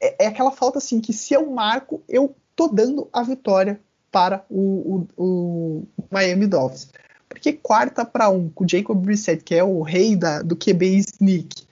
é, 0.00 0.24
é, 0.24 0.26
aquela 0.26 0.50
falta 0.50 0.78
assim 0.78 1.00
que 1.00 1.12
se 1.12 1.34
eu 1.34 1.46
marco, 1.50 2.02
eu 2.08 2.34
tô 2.56 2.66
dando 2.66 3.08
a 3.12 3.22
vitória 3.22 3.80
para 4.16 4.42
o, 4.48 5.06
o, 5.14 5.22
o 5.22 5.86
Miami 6.10 6.46
Dolphins. 6.46 6.88
Porque 7.28 7.52
quarta 7.52 8.02
para 8.02 8.30
um, 8.30 8.48
com 8.48 8.64
o 8.64 8.66
Jacob 8.66 8.96
Brissett, 8.96 9.44
que 9.44 9.54
é 9.54 9.62
o 9.62 9.82
rei 9.82 10.16
da, 10.16 10.40
do 10.40 10.56
QB 10.56 10.86
sneak, 10.96 11.66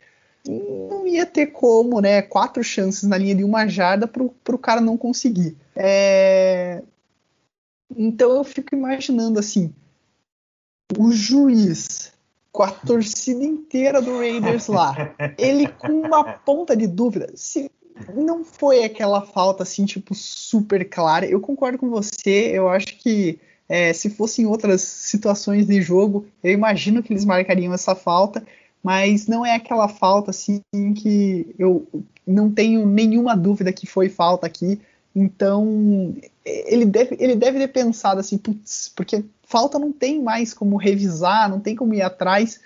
não 0.46 1.06
ia 1.06 1.24
ter 1.24 1.46
como, 1.46 2.02
né? 2.02 2.20
Quatro 2.20 2.62
chances 2.62 3.04
na 3.04 3.16
linha 3.16 3.34
de 3.34 3.42
uma 3.42 3.66
jarda 3.66 4.06
para 4.06 4.22
o 4.22 4.58
cara 4.58 4.82
não 4.82 4.98
conseguir. 4.98 5.56
É... 5.74 6.82
Então 7.96 8.36
eu 8.36 8.44
fico 8.44 8.74
imaginando 8.74 9.38
assim, 9.38 9.72
o 10.98 11.12
juiz 11.12 12.12
com 12.52 12.62
a 12.62 12.70
torcida 12.70 13.42
inteira 13.42 14.02
do 14.02 14.18
Raiders 14.18 14.66
lá. 14.66 15.14
Ele 15.38 15.66
com 15.66 15.92
uma 16.02 16.24
ponta 16.24 16.76
de 16.76 16.86
dúvida, 16.86 17.32
se 17.34 17.70
não 18.14 18.44
foi 18.44 18.84
aquela 18.84 19.22
falta 19.22 19.62
assim, 19.62 19.84
tipo, 19.84 20.14
super 20.14 20.88
clara. 20.88 21.26
Eu 21.26 21.40
concordo 21.40 21.78
com 21.78 21.88
você, 21.88 22.50
eu 22.52 22.68
acho 22.68 22.98
que 22.98 23.38
é, 23.68 23.92
se 23.92 24.10
fossem 24.10 24.46
outras 24.46 24.82
situações 24.82 25.66
de 25.66 25.80
jogo, 25.80 26.26
eu 26.42 26.52
imagino 26.52 27.02
que 27.02 27.12
eles 27.12 27.24
marcariam 27.24 27.72
essa 27.72 27.94
falta, 27.94 28.44
mas 28.82 29.26
não 29.26 29.44
é 29.44 29.54
aquela 29.54 29.88
falta 29.88 30.30
assim 30.30 30.60
que 30.96 31.54
eu 31.58 31.86
não 32.26 32.50
tenho 32.50 32.86
nenhuma 32.86 33.36
dúvida 33.36 33.72
que 33.72 33.86
foi 33.86 34.08
falta 34.08 34.46
aqui. 34.46 34.80
Então, 35.14 36.14
ele 36.44 36.84
deve, 36.84 37.16
ele 37.20 37.36
deve 37.36 37.58
ter 37.58 37.68
pensado 37.68 38.20
assim, 38.20 38.36
putz, 38.36 38.92
porque 38.94 39.24
falta 39.44 39.78
não 39.78 39.92
tem 39.92 40.20
mais 40.20 40.52
como 40.52 40.76
revisar, 40.76 41.48
não 41.48 41.60
tem 41.60 41.76
como 41.76 41.94
ir 41.94 42.02
atrás. 42.02 42.60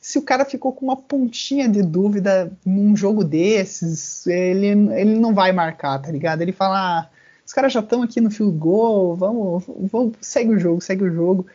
Se 0.00 0.18
o 0.18 0.22
cara 0.22 0.44
ficou 0.44 0.72
com 0.72 0.86
uma 0.86 0.96
pontinha 0.96 1.68
de 1.68 1.82
dúvida 1.82 2.50
num 2.64 2.96
jogo 2.96 3.22
desses, 3.22 4.26
ele, 4.26 4.68
ele 4.68 5.18
não 5.18 5.34
vai 5.34 5.52
marcar, 5.52 5.98
tá 5.98 6.10
ligado? 6.10 6.40
Ele 6.40 6.52
fala, 6.52 7.00
ah, 7.00 7.08
os 7.44 7.52
caras 7.52 7.72
já 7.72 7.80
estão 7.80 8.02
aqui 8.02 8.20
no 8.20 8.30
field 8.30 8.56
goal, 8.56 9.14
vamos, 9.14 9.64
vamos, 9.90 10.14
segue 10.20 10.54
o 10.54 10.58
jogo, 10.58 10.80
segue 10.80 11.04
o 11.04 11.12
jogo. 11.12 11.46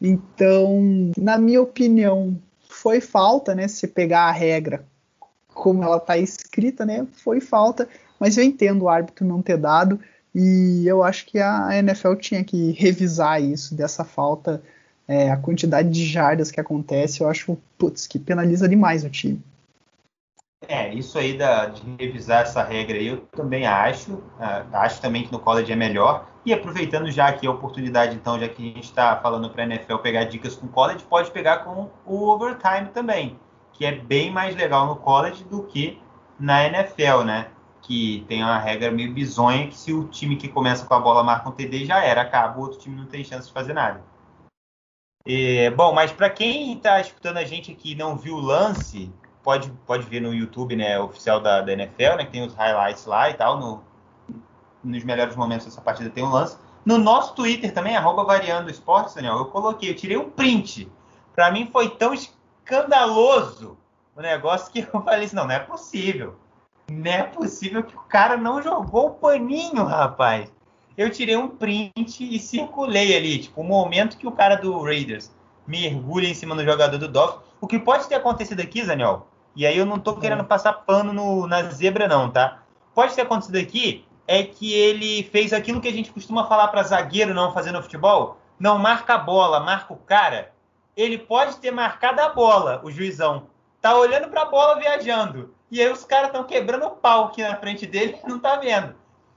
Então, 0.00 1.12
na 1.16 1.38
minha 1.38 1.62
opinião, 1.62 2.38
foi 2.68 3.00
falta, 3.00 3.54
né? 3.54 3.68
Se 3.68 3.86
pegar 3.86 4.24
a 4.24 4.32
regra 4.32 4.84
como 5.54 5.82
ela 5.82 5.96
está 5.96 6.18
escrita, 6.18 6.84
né? 6.84 7.06
Foi 7.12 7.40
falta, 7.40 7.88
mas 8.18 8.36
eu 8.36 8.44
entendo 8.44 8.82
o 8.82 8.88
árbitro 8.88 9.26
não 9.26 9.40
ter 9.40 9.56
dado 9.56 9.98
e 10.34 10.84
eu 10.86 11.02
acho 11.02 11.26
que 11.26 11.38
a 11.38 11.68
NFL 11.78 12.14
tinha 12.16 12.42
que 12.42 12.72
revisar 12.72 13.40
isso 13.40 13.74
dessa 13.74 14.04
falta, 14.04 14.60
é, 15.06 15.30
a 15.30 15.36
quantidade 15.36 15.90
de 15.90 16.04
jardas 16.06 16.50
que 16.50 16.60
acontece, 16.60 17.20
eu 17.20 17.28
acho 17.28 17.58
putz, 17.78 18.06
que 18.06 18.18
penaliza 18.18 18.68
demais 18.68 19.04
o 19.04 19.10
time. 19.10 19.42
É, 20.68 20.92
isso 20.94 21.18
aí 21.18 21.36
da, 21.36 21.66
de 21.66 21.82
revisar 21.98 22.42
essa 22.42 22.62
regra 22.62 22.96
aí, 22.96 23.08
eu 23.08 23.18
também 23.32 23.66
acho. 23.66 24.14
Uh, 24.14 24.64
acho 24.72 25.00
também 25.00 25.24
que 25.24 25.32
no 25.32 25.38
college 25.38 25.70
é 25.70 25.76
melhor. 25.76 26.26
E 26.44 26.52
aproveitando 26.52 27.10
já 27.10 27.28
aqui 27.28 27.46
a 27.46 27.50
oportunidade, 27.50 28.16
então, 28.16 28.38
já 28.38 28.48
que 28.48 28.62
a 28.62 28.66
gente 28.66 28.84
está 28.84 29.16
falando 29.16 29.48
para 29.50 29.62
a 29.62 29.66
NFL 29.66 29.96
pegar 29.96 30.24
dicas 30.24 30.54
com 30.54 30.66
o 30.66 30.68
college, 30.68 31.04
pode 31.04 31.30
pegar 31.30 31.58
com 31.58 31.90
o 32.04 32.28
overtime 32.28 32.88
também, 32.92 33.38
que 33.72 33.84
é 33.84 33.92
bem 33.92 34.30
mais 34.30 34.54
legal 34.54 34.86
no 34.86 34.96
college 34.96 35.44
do 35.44 35.62
que 35.62 35.98
na 36.38 36.66
NFL, 36.66 37.22
né? 37.24 37.48
Que 37.82 38.24
tem 38.28 38.42
uma 38.42 38.58
regra 38.58 38.90
meio 38.90 39.12
bizonha 39.12 39.68
que 39.68 39.76
se 39.76 39.92
o 39.92 40.04
time 40.08 40.36
que 40.36 40.48
começa 40.48 40.86
com 40.86 40.94
a 40.94 41.00
bola 41.00 41.22
marca 41.22 41.48
um 41.48 41.52
TD 41.52 41.86
já 41.86 42.02
era, 42.02 42.22
acaba, 42.22 42.58
o 42.58 42.62
outro 42.62 42.78
time 42.78 42.96
não 42.96 43.06
tem 43.06 43.24
chance 43.24 43.48
de 43.48 43.52
fazer 43.52 43.72
nada. 43.72 44.02
É, 45.26 45.70
bom, 45.70 45.94
mas 45.94 46.12
para 46.12 46.28
quem 46.28 46.74
está 46.74 47.00
escutando 47.00 47.38
a 47.38 47.44
gente 47.44 47.72
aqui 47.72 47.92
e 47.92 47.94
não 47.94 48.14
viu 48.16 48.34
o 48.34 48.40
lance, 48.40 49.10
pode, 49.42 49.70
pode 49.86 50.04
ver 50.04 50.20
no 50.20 50.34
YouTube, 50.34 50.76
né, 50.76 51.00
oficial 51.00 51.40
da, 51.40 51.62
da 51.62 51.72
NFL, 51.72 52.16
né, 52.16 52.24
que 52.26 52.32
tem 52.32 52.44
os 52.44 52.54
highlights 52.54 53.06
lá 53.06 53.30
e 53.30 53.34
tal, 53.34 53.58
no, 53.58 53.82
nos 54.82 55.02
melhores 55.02 55.34
momentos 55.34 55.64
dessa 55.64 55.80
partida 55.80 56.10
tem 56.10 56.22
um 56.22 56.30
lance. 56.30 56.58
No 56.84 56.98
nosso 56.98 57.34
Twitter 57.34 57.72
também, 57.72 57.96
arroba 57.96 58.22
variando 58.22 58.70
esportes, 58.70 59.14
Daniel, 59.14 59.38
eu 59.38 59.46
coloquei, 59.46 59.90
eu 59.90 59.96
tirei 59.96 60.18
um 60.18 60.28
print. 60.28 60.92
Para 61.34 61.50
mim 61.50 61.70
foi 61.72 61.88
tão 61.88 62.12
escandaloso 62.12 63.78
o 64.14 64.20
negócio 64.20 64.70
que 64.70 64.80
eu 64.92 65.02
falei 65.02 65.24
assim, 65.24 65.36
não, 65.36 65.46
não 65.46 65.54
é 65.54 65.58
possível. 65.58 66.36
Não 66.90 67.10
é 67.10 67.22
possível 67.22 67.82
que 67.82 67.96
o 67.96 68.00
cara 68.00 68.36
não 68.36 68.60
jogou 68.60 69.06
o 69.06 69.14
paninho, 69.14 69.84
rapaz. 69.84 70.52
Eu 70.96 71.10
tirei 71.10 71.36
um 71.36 71.48
print 71.48 71.92
e 72.20 72.38
circulei 72.38 73.16
ali, 73.16 73.38
tipo, 73.38 73.60
o 73.60 73.64
momento 73.64 74.16
que 74.16 74.26
o 74.26 74.32
cara 74.32 74.54
do 74.54 74.82
Raiders 74.82 75.34
mergulha 75.66 76.28
em 76.28 76.34
cima 76.34 76.54
do 76.54 76.64
jogador 76.64 76.98
do 76.98 77.08
Dolphins. 77.08 77.42
O 77.60 77.66
que 77.66 77.78
pode 77.78 78.06
ter 78.06 78.14
acontecido 78.14 78.60
aqui, 78.60 78.84
Daniel, 78.84 79.26
e 79.56 79.66
aí 79.66 79.76
eu 79.76 79.86
não 79.86 79.98
tô 79.98 80.16
querendo 80.16 80.44
passar 80.44 80.72
pano 80.72 81.12
no, 81.12 81.46
na 81.46 81.62
zebra, 81.64 82.06
não, 82.06 82.30
tá? 82.30 82.62
Pode 82.94 83.14
ter 83.14 83.22
acontecido 83.22 83.56
aqui 83.56 84.04
é 84.26 84.42
que 84.42 84.72
ele 84.72 85.24
fez 85.24 85.52
aquilo 85.52 85.80
que 85.80 85.88
a 85.88 85.92
gente 85.92 86.12
costuma 86.12 86.46
falar 86.46 86.68
para 86.68 86.82
zagueiro 86.82 87.34
não 87.34 87.52
fazer 87.52 87.72
no 87.72 87.82
futebol. 87.82 88.38
Não 88.58 88.78
marca 88.78 89.14
a 89.14 89.18
bola, 89.18 89.60
marca 89.60 89.92
o 89.92 89.96
cara. 89.96 90.52
Ele 90.96 91.18
pode 91.18 91.56
ter 91.58 91.70
marcado 91.70 92.20
a 92.20 92.28
bola, 92.30 92.80
o 92.84 92.90
juizão. 92.90 93.48
Tá 93.80 93.96
olhando 93.96 94.28
para 94.28 94.42
a 94.42 94.46
bola 94.46 94.78
viajando. 94.78 95.54
E 95.70 95.82
aí 95.82 95.90
os 95.90 96.04
caras 96.04 96.28
estão 96.28 96.44
quebrando 96.44 96.86
o 96.86 96.90
pau 96.90 97.26
aqui 97.26 97.42
na 97.42 97.56
frente 97.56 97.86
dele 97.86 98.18
e 98.24 98.28
não 98.28 98.38
tá 98.38 98.56
vendo. 98.56 98.94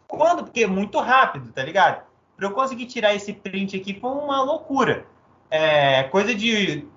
Quando? 0.07 0.43
Porque 0.43 0.63
é 0.63 0.67
muito 0.67 0.99
rápido, 0.99 1.51
tá 1.51 1.63
ligado? 1.63 2.03
Para 2.35 2.47
eu 2.47 2.51
conseguir 2.51 2.85
tirar 2.85 3.13
esse 3.13 3.33
print 3.33 3.75
aqui 3.75 3.99
foi 3.99 4.09
uma 4.11 4.41
loucura. 4.41 5.05
É, 5.49 6.03
coisa 6.03 6.33
de 6.33 6.87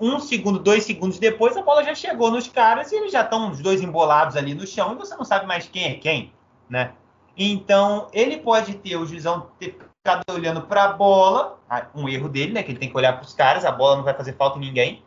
um 0.00 0.18
segundo, 0.18 0.58
dois 0.58 0.84
segundos 0.84 1.18
depois, 1.18 1.56
a 1.56 1.62
bola 1.62 1.84
já 1.84 1.94
chegou 1.94 2.30
nos 2.30 2.48
caras 2.48 2.90
e 2.90 2.96
eles 2.96 3.12
já 3.12 3.22
estão 3.22 3.50
os 3.50 3.60
dois 3.60 3.80
embolados 3.80 4.36
ali 4.36 4.54
no 4.54 4.66
chão 4.66 4.92
e 4.92 4.96
você 4.96 5.14
não 5.14 5.24
sabe 5.24 5.46
mais 5.46 5.68
quem 5.68 5.84
é 5.84 5.94
quem, 5.94 6.32
né? 6.68 6.92
Então, 7.36 8.08
ele 8.12 8.38
pode 8.38 8.74
ter, 8.74 8.96
o 8.96 9.06
juizão 9.06 9.48
ter 9.58 9.78
ficado 10.02 10.24
olhando 10.30 10.62
para 10.62 10.84
a 10.84 10.92
bola, 10.92 11.58
um 11.94 12.08
erro 12.08 12.28
dele, 12.28 12.52
né? 12.52 12.62
Que 12.62 12.72
ele 12.72 12.78
tem 12.78 12.90
que 12.90 12.96
olhar 12.96 13.14
para 13.14 13.24
os 13.24 13.32
caras, 13.32 13.64
a 13.64 13.72
bola 13.72 13.96
não 13.96 14.04
vai 14.04 14.14
fazer 14.14 14.34
falta 14.34 14.58
em 14.58 14.62
ninguém. 14.62 15.02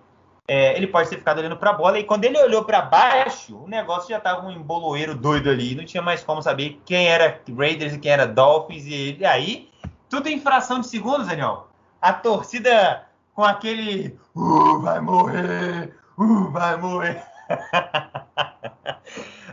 É, 0.47 0.77
ele 0.77 0.85
pode 0.85 1.09
ter 1.09 1.17
ficado 1.17 1.39
olhando 1.39 1.57
para 1.57 1.72
a 1.72 1.73
bola 1.73 1.97
e 1.97 2.03
quando 2.03 2.23
ele 2.23 2.39
olhou 2.39 2.63
para 2.63 2.81
baixo, 2.81 3.63
o 3.63 3.67
negócio 3.67 4.09
já 4.09 4.17
estava 4.17 4.45
um 4.45 4.51
emboloeiro 4.51 5.15
doido 5.15 5.49
ali, 5.49 5.73
não 5.73 5.84
tinha 5.84 6.03
mais 6.03 6.23
como 6.23 6.41
saber 6.41 6.80
quem 6.85 7.07
era 7.07 7.41
Raiders 7.57 7.93
e 7.93 7.99
quem 7.99 8.11
era 8.11 8.27
Dolphins. 8.27 8.85
E, 8.85 9.17
e 9.19 9.26
aí, 9.26 9.69
tudo 10.09 10.30
em 10.30 10.39
fração 10.39 10.80
de 10.80 10.88
segundos, 10.88 11.27
Daniel. 11.27 11.67
A 11.99 12.13
torcida 12.13 13.05
com 13.34 13.43
aquele 13.43 14.19
uh, 14.35 14.81
vai 14.81 14.99
morrer, 14.99 15.95
uh, 16.17 16.51
vai 16.51 16.77
morrer. 16.77 17.23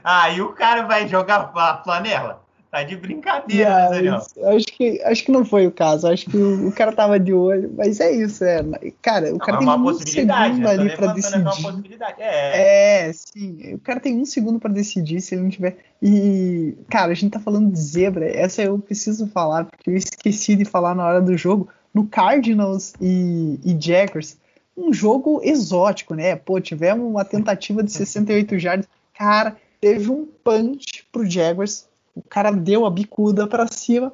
Aí 0.05 0.41
o 0.41 0.53
cara 0.53 0.83
vai 0.83 1.07
jogar 1.07 1.53
a 1.55 1.83
flanela. 1.83 2.42
Tá 2.73 2.83
de 2.83 2.97
brincadeira, 2.97 3.69
yeah, 3.69 3.91
né, 3.91 3.97
Daniel? 3.97 4.57
Acho 4.57 4.67
que, 4.69 5.03
acho 5.03 5.25
que 5.25 5.31
não 5.31 5.45
foi 5.45 5.67
o 5.67 5.71
caso. 5.71 6.09
Acho 6.09 6.25
que 6.31 6.39
o, 6.39 6.69
o, 6.69 6.73
cara 6.73 6.91
tava 6.91 7.21
de 7.21 7.31
olho. 7.31 7.71
Mas 7.77 8.01
é 8.01 8.11
isso, 8.11 8.43
é. 8.43 8.65
Cara, 9.03 9.29
o 9.29 9.33
não, 9.33 9.39
cara 9.39 9.59
é 9.59 9.61
tem 9.61 9.69
um 9.69 9.95
segundo 9.99 10.59
né? 10.59 10.71
ali 10.71 10.97
pra 10.97 11.13
decidir. 11.13 11.99
É. 12.17 13.09
é, 13.09 13.13
sim. 13.13 13.75
O 13.75 13.79
cara 13.79 14.01
tem 14.01 14.19
um 14.19 14.25
segundo 14.25 14.59
pra 14.59 14.73
decidir 14.73 15.21
se 15.21 15.35
ele 15.35 15.43
não 15.43 15.51
tiver. 15.51 15.77
E, 16.01 16.75
cara, 16.89 17.13
a 17.13 17.15
gente 17.15 17.33
tá 17.33 17.39
falando 17.39 17.71
de 17.71 17.79
zebra. 17.79 18.27
Essa 18.27 18.63
eu 18.63 18.79
preciso 18.79 19.27
falar, 19.27 19.67
porque 19.67 19.91
eu 19.91 19.95
esqueci 19.95 20.57
de 20.57 20.65
falar 20.65 20.95
na 20.95 21.05
hora 21.05 21.21
do 21.21 21.37
jogo 21.37 21.69
no 21.93 22.07
Cardinals 22.07 22.95
e, 22.99 23.61
e 23.63 23.77
Jaguars, 23.79 24.39
um 24.75 24.95
jogo 24.95 25.43
exótico, 25.45 26.15
né? 26.15 26.37
Pô, 26.37 26.59
tivemos 26.59 27.07
uma 27.07 27.23
tentativa 27.23 27.83
de 27.83 27.93
68 27.93 28.59
jardas. 28.59 28.89
Cara, 29.13 29.59
teve 29.79 30.11
um 30.11 30.27
punch 30.43 31.07
pro 31.13 31.29
Jaguars. 31.29 31.92
O 32.15 32.23
cara 32.23 32.51
deu 32.51 32.85
a 32.85 32.91
bicuda 32.91 33.47
para 33.47 33.67
cima. 33.67 34.13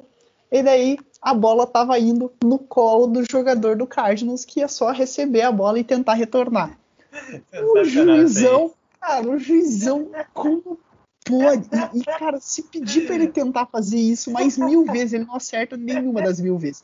E 0.51 0.63
daí 0.63 0.97
a 1.21 1.33
bola 1.33 1.67
tava 1.67 1.99
indo 1.99 2.31
no 2.43 2.57
colo 2.57 3.07
do 3.07 3.23
jogador 3.29 3.75
do 3.75 3.85
Cardinals, 3.85 4.45
que 4.45 4.61
ia 4.61 4.67
só 4.67 4.91
receber 4.91 5.41
a 5.41 5.51
bola 5.51 5.79
e 5.79 5.83
tentar 5.83 6.13
retornar. 6.13 6.77
O 7.75 7.83
juizão, 7.83 8.71
cara, 9.01 9.27
o 9.27 9.37
juizão, 9.37 10.09
como 10.33 10.79
pode? 11.25 11.67
E, 11.93 11.99
e, 11.99 12.03
cara, 12.03 12.39
se 12.39 12.63
pedir 12.63 13.05
para 13.05 13.15
ele 13.15 13.27
tentar 13.27 13.65
fazer 13.65 13.97
isso 13.97 14.31
mais 14.31 14.57
mil 14.57 14.85
vezes, 14.85 15.13
ele 15.13 15.25
não 15.25 15.35
acerta 15.35 15.75
nenhuma 15.75 16.21
das 16.21 16.39
mil 16.39 16.57
vezes 16.57 16.83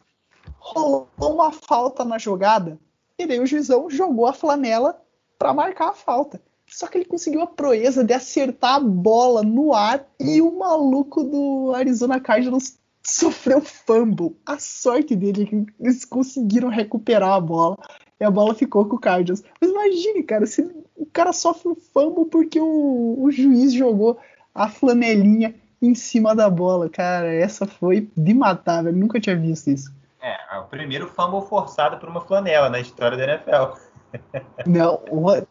rolou 0.66 1.08
uma 1.20 1.52
falta 1.52 2.04
na 2.04 2.18
jogada 2.18 2.80
e 3.18 3.26
daí 3.26 3.40
o 3.40 3.46
juizão 3.46 3.90
jogou 3.90 4.28
a 4.28 4.34
flanela 4.34 5.00
para 5.38 5.54
marcar 5.54 5.90
a 5.90 5.94
falta. 5.94 6.42
Só 6.68 6.88
que 6.88 6.98
ele 6.98 7.06
conseguiu 7.06 7.42
a 7.42 7.48
proeza 7.48 8.04
de 8.04 8.14
acertar 8.14 8.76
a 8.76 8.80
bola 8.80 9.44
no 9.44 9.74
ar 9.74 10.06
e 10.20 10.42
o 10.42 10.58
maluco 10.58 11.24
do 11.24 11.74
Arizona 11.76 12.20
Cardinals 12.20 12.78
sofreu 13.04 13.62
fumble. 13.62 14.36
A 14.46 14.58
sorte 14.58 15.16
dele 15.16 15.44
é 15.44 15.46
que 15.46 15.66
eles 15.80 16.04
conseguiram 16.04 16.70
recuperar 16.70 17.34
a 17.34 17.40
bola 17.40 17.78
e 18.20 18.24
a 18.24 18.32
bola 18.32 18.56
ficou 18.56 18.86
com 18.86 18.96
o 18.96 19.00
Cardinals. 19.00 19.44
Mas 19.62 19.70
imagine, 19.70 20.24
cara, 20.24 20.46
se 20.46 20.62
o 20.96 21.06
cara 21.06 21.32
sofre 21.32 21.70
um 21.70 21.76
fumble 21.76 22.26
porque 22.26 22.60
o, 22.60 23.18
o 23.20 23.32
juiz 23.32 23.74
jogou 23.74 24.18
a 24.54 24.68
flanelinha 24.68 25.54
em 25.82 25.94
cima 25.94 26.36
da 26.36 26.50
bola. 26.50 26.90
Cara, 26.90 27.32
essa 27.34 27.66
foi 27.66 28.10
de 28.16 28.34
matar, 28.34 28.84
velho. 28.84 28.98
Nunca 28.98 29.20
tinha 29.20 29.36
visto 29.36 29.70
isso. 29.70 29.94
É, 30.22 30.58
o 30.58 30.64
primeiro 30.64 31.08
fumble 31.08 31.48
forçado 31.48 31.98
por 31.98 32.10
uma 32.10 32.22
flanela 32.22 32.70
na 32.70 32.80
história 32.80 33.18
da 33.18 33.24
NFL. 33.24 33.80
Não, 34.66 35.00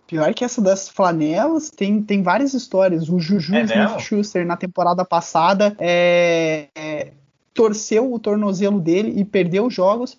pior 0.07 0.33
que 0.35 0.45
essa 0.45 0.61
das 0.61 0.89
flanelas, 0.89 1.71
tem, 1.71 2.03
tem 2.03 2.23
várias 2.23 2.55
histórias. 2.55 3.09
O 3.09 3.19
Juju 3.19 3.55
é 3.55 3.63
Smith-Schuster, 3.63 4.47
na 4.47 4.57
temporada 4.57 5.05
passada, 5.05 5.77
é, 5.79 6.69
é, 6.75 7.13
torceu 7.53 8.13
o 8.13 8.19
tornozelo 8.19 8.81
dele 8.81 9.13
e 9.17 9.25
perdeu 9.25 9.67
os 9.67 9.75
jogos 9.75 10.19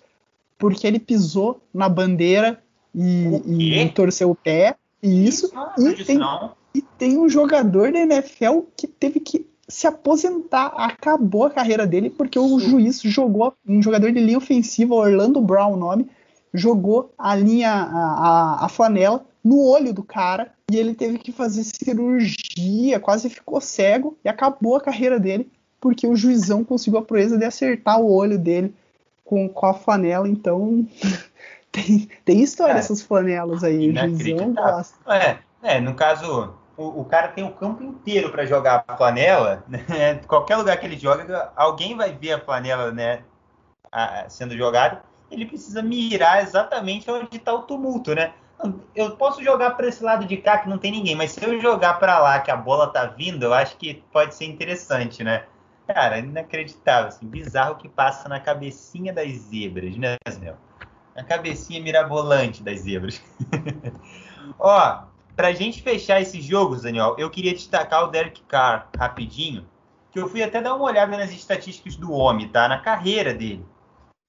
porque 0.58 0.86
ele 0.86 0.98
pisou 0.98 1.60
na 1.72 1.88
bandeira 1.88 2.58
e, 2.94 3.82
e 3.82 3.88
torceu 3.90 4.30
o 4.30 4.34
pé. 4.34 4.76
E 5.02 5.28
isso. 5.28 5.52
isso 5.78 6.02
e, 6.02 6.04
tem, 6.04 6.20
e 6.74 6.82
tem 6.82 7.18
um 7.18 7.28
jogador 7.28 7.92
da 7.92 8.00
NFL 8.00 8.60
que 8.76 8.86
teve 8.86 9.20
que 9.20 9.46
se 9.68 9.86
aposentar, 9.86 10.66
acabou 10.76 11.44
a 11.44 11.50
carreira 11.50 11.86
dele 11.86 12.08
porque 12.08 12.38
o 12.38 12.58
juiz 12.58 13.00
jogou 13.02 13.52
um 13.66 13.82
jogador 13.82 14.12
de 14.12 14.20
linha 14.20 14.38
ofensiva, 14.38 14.94
Orlando 14.94 15.40
Brown, 15.40 15.72
o 15.72 15.76
nome, 15.76 16.08
jogou 16.56 17.12
a 17.16 17.34
linha, 17.34 17.70
a, 17.70 18.58
a, 18.62 18.64
a 18.66 18.68
flanela 18.68 19.24
no 19.44 19.62
olho 19.62 19.92
do 19.92 20.02
cara 20.02 20.52
e 20.70 20.76
ele 20.76 20.94
teve 20.94 21.18
que 21.18 21.30
fazer 21.30 21.62
cirurgia, 21.62 22.98
quase 22.98 23.30
ficou 23.30 23.60
cego 23.60 24.16
e 24.24 24.28
acabou 24.28 24.76
a 24.76 24.80
carreira 24.80 25.20
dele 25.20 25.50
porque 25.80 26.06
o 26.06 26.16
juizão 26.16 26.64
conseguiu 26.64 26.98
a 26.98 27.02
proeza 27.02 27.38
de 27.38 27.44
acertar 27.44 28.00
o 28.00 28.12
olho 28.12 28.38
dele 28.38 28.74
com, 29.24 29.48
com 29.48 29.66
a 29.66 29.74
flanela. 29.74 30.28
Então 30.28 30.86
tem, 31.70 32.08
tem 32.24 32.42
história 32.42 32.72
é, 32.72 32.78
essas 32.78 33.02
flanelas 33.02 33.62
aí. 33.62 33.90
O 33.90 34.18
juizão 34.18 34.52
gosta. 34.52 35.14
É, 35.14 35.38
é, 35.62 35.80
no 35.80 35.94
caso 35.94 36.54
o, 36.76 37.00
o 37.00 37.04
cara 37.04 37.28
tem 37.28 37.44
o 37.44 37.52
campo 37.52 37.82
inteiro 37.82 38.30
para 38.30 38.44
jogar 38.44 38.84
a 38.86 38.96
flanela, 38.96 39.64
né? 39.68 40.20
qualquer 40.26 40.56
lugar 40.56 40.76
que 40.78 40.86
ele 40.86 40.98
joga, 40.98 41.52
alguém 41.56 41.96
vai 41.96 42.12
ver 42.12 42.32
a 42.32 42.40
flanela 42.40 42.92
né, 42.92 43.20
a, 43.90 44.26
sendo 44.28 44.56
jogada, 44.56 45.02
ele 45.30 45.46
precisa 45.46 45.82
mirar 45.82 46.42
exatamente 46.42 47.10
onde 47.10 47.36
está 47.36 47.52
o 47.52 47.62
tumulto, 47.62 48.14
né? 48.14 48.32
Eu 48.94 49.16
posso 49.16 49.42
jogar 49.42 49.72
para 49.72 49.86
esse 49.88 50.02
lado 50.02 50.24
de 50.24 50.36
cá 50.38 50.58
que 50.58 50.68
não 50.68 50.78
tem 50.78 50.90
ninguém, 50.90 51.14
mas 51.14 51.32
se 51.32 51.44
eu 51.44 51.60
jogar 51.60 51.94
para 51.94 52.18
lá 52.18 52.40
que 52.40 52.50
a 52.50 52.56
bola 52.56 52.86
tá 52.88 53.04
vindo, 53.04 53.42
eu 53.44 53.52
acho 53.52 53.76
que 53.76 53.94
pode 54.12 54.34
ser 54.34 54.46
interessante, 54.46 55.22
né? 55.22 55.44
Cara, 55.86 56.18
inacreditável, 56.18 57.08
assim, 57.08 57.26
bizarro 57.28 57.76
que 57.76 57.88
passa 57.88 58.28
na 58.28 58.40
cabecinha 58.40 59.12
das 59.12 59.30
zebras, 59.32 59.96
né, 59.96 60.16
Zé? 60.30 60.54
Na 61.14 61.22
cabecinha 61.22 61.80
mirabolante 61.80 62.62
das 62.62 62.80
zebras. 62.80 63.22
Ó, 64.58 65.06
Pra 65.36 65.52
gente 65.52 65.82
fechar 65.82 66.18
esses 66.18 66.42
jogos, 66.42 66.80
Daniel, 66.80 67.14
eu 67.18 67.28
queria 67.28 67.52
destacar 67.52 68.04
o 68.04 68.06
Derek 68.06 68.42
Carr 68.44 68.88
rapidinho, 68.96 69.68
que 70.10 70.18
eu 70.18 70.28
fui 70.28 70.42
até 70.42 70.62
dar 70.62 70.74
uma 70.74 70.86
olhada 70.86 71.14
nas 71.14 71.30
estatísticas 71.30 71.94
do 71.94 72.10
homem, 72.10 72.48
tá? 72.48 72.66
Na 72.66 72.80
carreira 72.80 73.34
dele. 73.34 73.62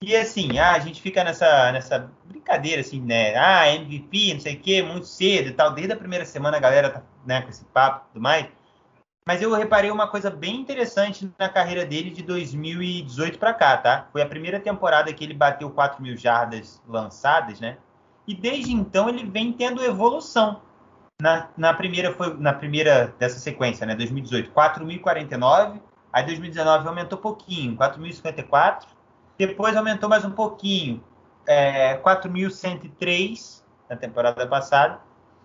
E 0.04 0.16
assim, 0.16 0.60
ah, 0.60 0.74
a 0.74 0.80
gente 0.80 1.02
fica 1.02 1.24
nessa, 1.24 1.72
nessa 1.72 2.12
brincadeira, 2.26 2.82
assim, 2.82 3.02
né? 3.02 3.36
Ah, 3.36 3.68
MVP, 3.74 4.36
não 4.36 4.40
sei 4.40 4.56
o 4.56 4.60
quê, 4.60 4.84
muito 4.84 5.08
cedo 5.08 5.50
e 5.50 5.54
tal. 5.54 5.74
Desde 5.74 5.94
a 5.94 5.98
primeira 5.98 6.24
semana 6.24 6.58
a 6.58 6.60
galera 6.60 6.90
tá 6.90 7.04
né, 7.26 7.42
com 7.42 7.50
esse 7.50 7.66
papo 7.66 8.06
e 8.06 8.14
tudo 8.14 8.22
mais. 8.22 8.48
Mas 9.28 9.42
eu 9.42 9.54
reparei 9.54 9.92
uma 9.92 10.08
coisa 10.08 10.30
bem 10.30 10.56
interessante 10.56 11.30
na 11.38 11.50
carreira 11.50 11.86
dele 11.86 12.12
de 12.12 12.22
2018 12.24 13.40
para 13.40 13.54
cá, 13.54 13.76
tá? 13.76 14.08
Foi 14.12 14.22
a 14.22 14.26
primeira 14.26 14.60
temporada 14.60 15.12
que 15.12 15.24
ele 15.24 15.34
bateu 15.34 15.70
4 15.70 16.02
mil 16.02 16.16
jardas 16.16 16.82
lançadas, 16.88 17.60
né? 17.60 17.78
E 18.26 18.36
desde 18.36 18.72
então 18.72 19.10
ele 19.10 19.26
vem 19.26 19.52
tendo 19.52 19.84
evolução. 19.84 20.62
Na, 21.20 21.50
na 21.58 21.74
primeira 21.74 22.14
foi 22.14 22.38
na 22.38 22.54
primeira 22.54 23.14
dessa 23.18 23.40
sequência, 23.40 23.86
né? 23.86 23.96
2018, 23.96 24.52
4.049. 24.52 25.82
Aí 26.14 26.24
2019 26.24 26.88
aumentou 26.88 27.18
um 27.18 27.22
pouquinho, 27.22 27.76
4.054 27.76 28.97
depois 29.38 29.76
aumentou 29.76 30.10
mais 30.10 30.26
um 30.26 30.32
pouquinho, 30.32 31.04
é, 31.46 31.98
4.103 31.98 33.62
na 33.90 33.96
temporada 33.96 34.46
passada. 34.48 35.00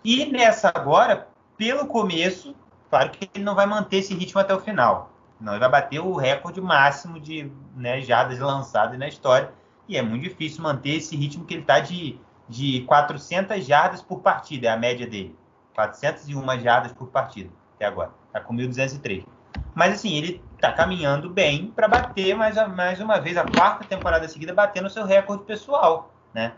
E 0.04 0.26
nessa 0.26 0.72
agora, 0.74 1.28
pelo 1.56 1.86
começo, 1.86 2.54
claro 2.90 3.10
que 3.10 3.30
ele 3.34 3.44
não 3.44 3.54
vai 3.54 3.66
manter 3.66 3.98
esse 3.98 4.14
ritmo 4.14 4.40
até 4.40 4.54
o 4.54 4.60
final. 4.60 5.10
Não, 5.40 5.52
ele 5.52 5.60
vai 5.60 5.68
bater 5.68 6.00
o 6.00 6.14
recorde 6.16 6.60
máximo 6.60 7.20
de 7.20 7.50
né, 7.76 8.00
jardas 8.00 8.38
lançadas 8.38 8.98
na 8.98 9.08
história. 9.08 9.52
E 9.88 9.96
é 9.96 10.02
muito 10.02 10.22
difícil 10.22 10.62
manter 10.62 10.96
esse 10.96 11.16
ritmo 11.16 11.44
que 11.44 11.54
ele 11.54 11.62
está 11.62 11.80
de, 11.80 12.18
de 12.48 12.82
400 12.82 13.64
jardas 13.64 14.00
por 14.00 14.20
partida, 14.20 14.68
é 14.68 14.70
a 14.70 14.76
média 14.76 15.06
dele. 15.06 15.36
401 15.74 16.60
jardas 16.60 16.92
por 16.92 17.08
partida 17.08 17.50
até 17.74 17.86
agora. 17.86 18.10
Está 18.28 18.40
com 18.40 18.54
1.203. 18.54 19.26
Mas 19.74 19.94
assim, 19.94 20.16
ele 20.16 20.42
está 20.62 20.72
caminhando 20.72 21.28
bem 21.28 21.72
para 21.74 21.88
bater 21.88 22.36
mais, 22.36 22.54
mais 22.68 23.00
uma 23.00 23.20
vez 23.20 23.36
a 23.36 23.44
quarta 23.44 23.84
temporada 23.84 24.28
seguida, 24.28 24.54
batendo 24.54 24.88
seu 24.88 25.04
recorde 25.04 25.42
pessoal, 25.42 26.14
né? 26.32 26.52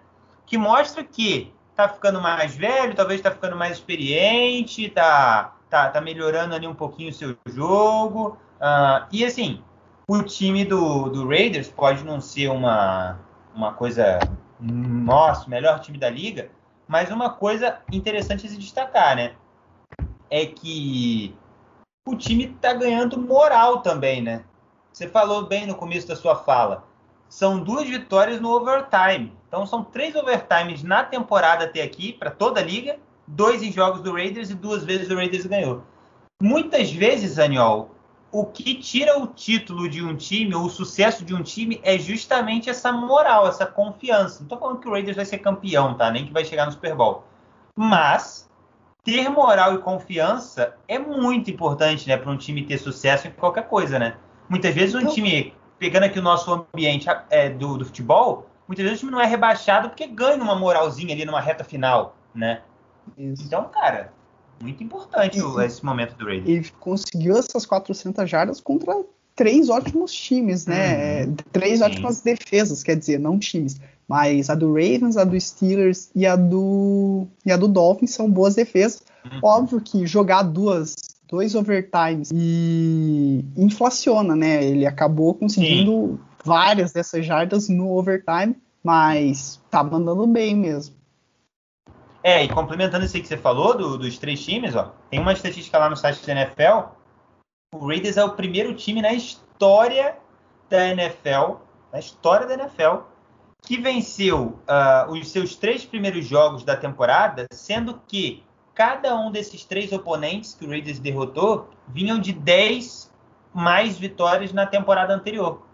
Que 0.45 0.59
mostra 0.59 1.03
que 1.03 1.55
está 1.71 1.89
ficando 1.89 2.21
mais 2.21 2.55
velho, 2.55 2.95
talvez 2.95 3.19
está 3.19 3.31
ficando 3.31 3.57
mais 3.57 3.79
experiente, 3.79 4.85
está 4.85 5.55
tá, 5.71 5.89
tá 5.89 6.01
melhorando 6.03 6.55
ali 6.55 6.67
um 6.67 6.75
pouquinho 6.75 7.09
o 7.09 7.15
seu 7.15 7.35
jogo. 7.47 8.39
Uh, 8.61 9.07
e 9.11 9.25
assim, 9.25 9.63
o 10.07 10.23
time 10.23 10.67
do, 10.67 11.09
do 11.09 11.27
Raiders 11.27 11.69
pode 11.69 12.05
não 12.05 12.21
ser 12.21 12.51
uma, 12.51 13.19
uma 13.55 13.73
coisa, 13.73 14.19
nossa, 14.61 15.49
melhor 15.49 15.81
time 15.81 15.97
da 15.97 16.11
liga, 16.11 16.51
mas 16.87 17.11
uma 17.11 17.31
coisa 17.31 17.79
interessante 17.91 18.47
a 18.47 18.51
se 18.51 18.59
destacar, 18.59 19.17
né? 19.17 19.33
É 20.29 20.45
que 20.45 21.35
o 22.07 22.15
time 22.15 22.45
está 22.45 22.75
ganhando 22.75 23.19
moral 23.19 23.81
também, 23.81 24.21
né? 24.21 24.45
Você 24.93 25.09
falou 25.09 25.47
bem 25.47 25.67
no 25.67 25.75
começo 25.75 26.07
da 26.07 26.15
sua 26.15 26.37
fala. 26.37 26.85
São 27.29 27.59
duas 27.59 27.89
vitórias 27.89 28.41
no 28.41 28.51
overtime. 28.51 29.33
Então 29.49 29.67
são 29.67 29.83
três 29.83 30.15
overtimes 30.15 30.83
na 30.83 31.03
temporada 31.03 31.65
até 31.65 31.83
aqui, 31.83 32.13
para 32.13 32.31
toda 32.31 32.61
a 32.61 32.65
liga. 32.65 32.99
Dois 33.27 33.63
em 33.63 33.73
jogos 33.73 34.03
do 34.03 34.13
Raiders 34.13 34.51
e 34.51 34.55
duas 34.55 34.85
vezes 34.85 35.11
o 35.11 35.15
Raiders 35.15 35.47
ganhou. 35.47 35.83
Muitas 36.43 36.93
vezes, 36.93 37.39
Aniol, 37.39 37.91
o 38.31 38.45
que 38.45 38.75
tira 38.75 39.19
o 39.19 39.27
título 39.27 39.89
de 39.89 40.05
um 40.05 40.15
time, 40.15 40.55
ou 40.55 40.65
o 40.65 40.71
sucesso 40.71 41.25
de 41.25 41.35
um 41.35 41.43
time, 41.43 41.81
é 41.83 41.99
justamente 41.99 42.69
essa 42.69 42.93
moral, 42.93 43.49
essa 43.49 43.65
confiança. 43.65 44.41
Não 44.41 44.45
estou 44.45 44.59
falando 44.59 44.79
que 44.79 44.89
o 44.89 44.93
Raiders 44.93 45.17
vai 45.17 45.25
ser 45.25 45.39
campeão, 45.39 45.95
tá? 45.95 46.11
Nem 46.11 46.27
que 46.27 46.33
vai 46.33 46.45
chegar 46.45 46.67
no 46.67 46.73
Super 46.73 46.95
Bowl. 46.95 47.25
Mas 47.75 48.49
ter 49.05 49.29
moral 49.29 49.75
e 49.75 49.79
confiança 49.79 50.75
é 50.89 50.99
muito 50.99 51.51
importante, 51.51 52.09
né, 52.09 52.17
para 52.17 52.31
um 52.31 52.37
time 52.37 52.65
ter 52.65 52.79
sucesso 52.79 53.29
em 53.29 53.31
qualquer 53.31 53.69
coisa, 53.69 53.99
né? 53.99 54.17
Muitas 54.49 54.75
vezes 54.75 54.95
um 54.95 55.01
então, 55.01 55.13
time, 55.13 55.55
pegando 55.79 56.05
aqui 56.05 56.19
o 56.19 56.23
nosso 56.23 56.51
ambiente 56.53 57.07
é, 57.31 57.51
do, 57.51 57.77
do, 57.77 57.85
futebol, 57.85 58.49
muitas 58.67 58.85
vezes 58.85 58.99
o 58.99 59.01
time 59.01 59.13
não 59.13 59.21
é 59.21 59.27
rebaixado 59.27 59.91
porque 59.91 60.07
ganha 60.07 60.43
uma 60.43 60.55
moralzinha 60.55 61.15
ali 61.15 61.25
numa 61.25 61.41
reta 61.41 61.63
final, 61.63 62.17
né? 62.35 62.63
Isso. 63.19 63.43
Então, 63.45 63.69
cara, 63.69 64.13
muito 64.63 64.83
importante 64.83 65.39
e, 65.39 65.65
esse 65.65 65.85
momento 65.85 66.15
do 66.17 66.25
Raiders. 66.25 66.49
Ele 66.49 66.71
conseguiu 66.81 67.37
essas 67.37 67.67
400 67.67 68.29
jardas 68.29 68.61
contra 68.61 68.95
três 69.35 69.69
ótimos 69.69 70.13
times, 70.13 70.67
né? 70.67 71.25
Uhum. 71.25 71.37
Três 71.53 71.79
Sim. 71.79 71.85
ótimas 71.85 72.21
defesas, 72.21 72.83
quer 72.83 72.97
dizer, 72.97 73.19
não 73.19 73.39
times. 73.39 73.81
Mas 74.07 74.51
a 74.51 74.55
do 74.55 74.69
Ravens, 74.75 75.17
a 75.17 75.25
do 75.25 75.39
Steelers 75.41 76.11
e 76.15 76.27
a 76.27 76.37
do, 76.37 77.27
e 77.45 77.51
a 77.51 77.57
do 77.57 77.69
Dolphins 77.69 78.13
são 78.13 78.31
boas 78.31 78.55
defesas. 78.55 79.03
Uhum. 79.25 79.41
Óbvio 79.43 79.81
que 79.81 80.07
jogar 80.07 80.43
duas, 80.43 80.95
dois 81.29 81.55
overtimes 81.55 82.31
e 82.33 83.45
inflaciona, 83.57 84.37
né? 84.37 84.63
Ele 84.63 84.87
acabou 84.87 85.35
conseguindo 85.35 85.93
Sim. 85.93 86.19
várias 86.45 86.93
dessas 86.93 87.25
jardas 87.25 87.69
no 87.69 87.97
overtime, 87.97 88.55
mas 88.83 89.59
tá 89.71 89.83
mandando 89.83 90.27
bem 90.27 90.55
mesmo. 90.55 90.95
É, 92.23 92.43
e 92.43 92.49
complementando 92.49 93.05
isso 93.05 93.17
aí 93.17 93.23
que 93.23 93.29
você 93.29 93.37
falou 93.37 93.77
do, 93.77 93.99
dos 93.99 94.17
três 94.17 94.43
times, 94.43 94.75
ó, 94.75 94.95
tem 95.11 95.21
uma 95.21 95.33
estatística 95.33 95.79
lá 95.79 95.91
no 95.91 95.97
site 95.97 96.27
da 96.27 96.33
NFL. 96.33 96.89
O 97.75 97.89
Raiders 97.89 98.17
é 98.17 98.23
o 98.23 98.31
primeiro 98.31 98.73
time 98.73 99.03
na 99.03 99.13
história 99.13 100.17
da 100.71 100.91
NFL, 100.91 101.57
na 101.93 101.99
história 101.99 102.47
da 102.47 102.55
NFL, 102.55 102.99
que 103.63 103.79
venceu 103.79 104.61
uh, 104.69 105.11
os 105.11 105.29
seus 105.29 105.57
três 105.57 105.85
primeiros 105.85 106.25
jogos 106.25 106.63
da 106.63 106.77
temporada, 106.77 107.49
sendo 107.53 108.01
que 108.07 108.45
cada 108.77 109.17
um 109.17 109.33
desses 109.33 109.65
três 109.65 109.91
oponentes 109.91 110.55
que 110.55 110.65
o 110.65 110.69
Raiders 110.69 111.01
derrotou 111.01 111.69
vinham 111.89 112.21
de 112.21 112.33
10 112.33 113.13
mais 113.53 113.99
vitórias 113.99 114.53
na 114.53 114.67
temporada 114.67 115.13
anterior. 115.13 115.67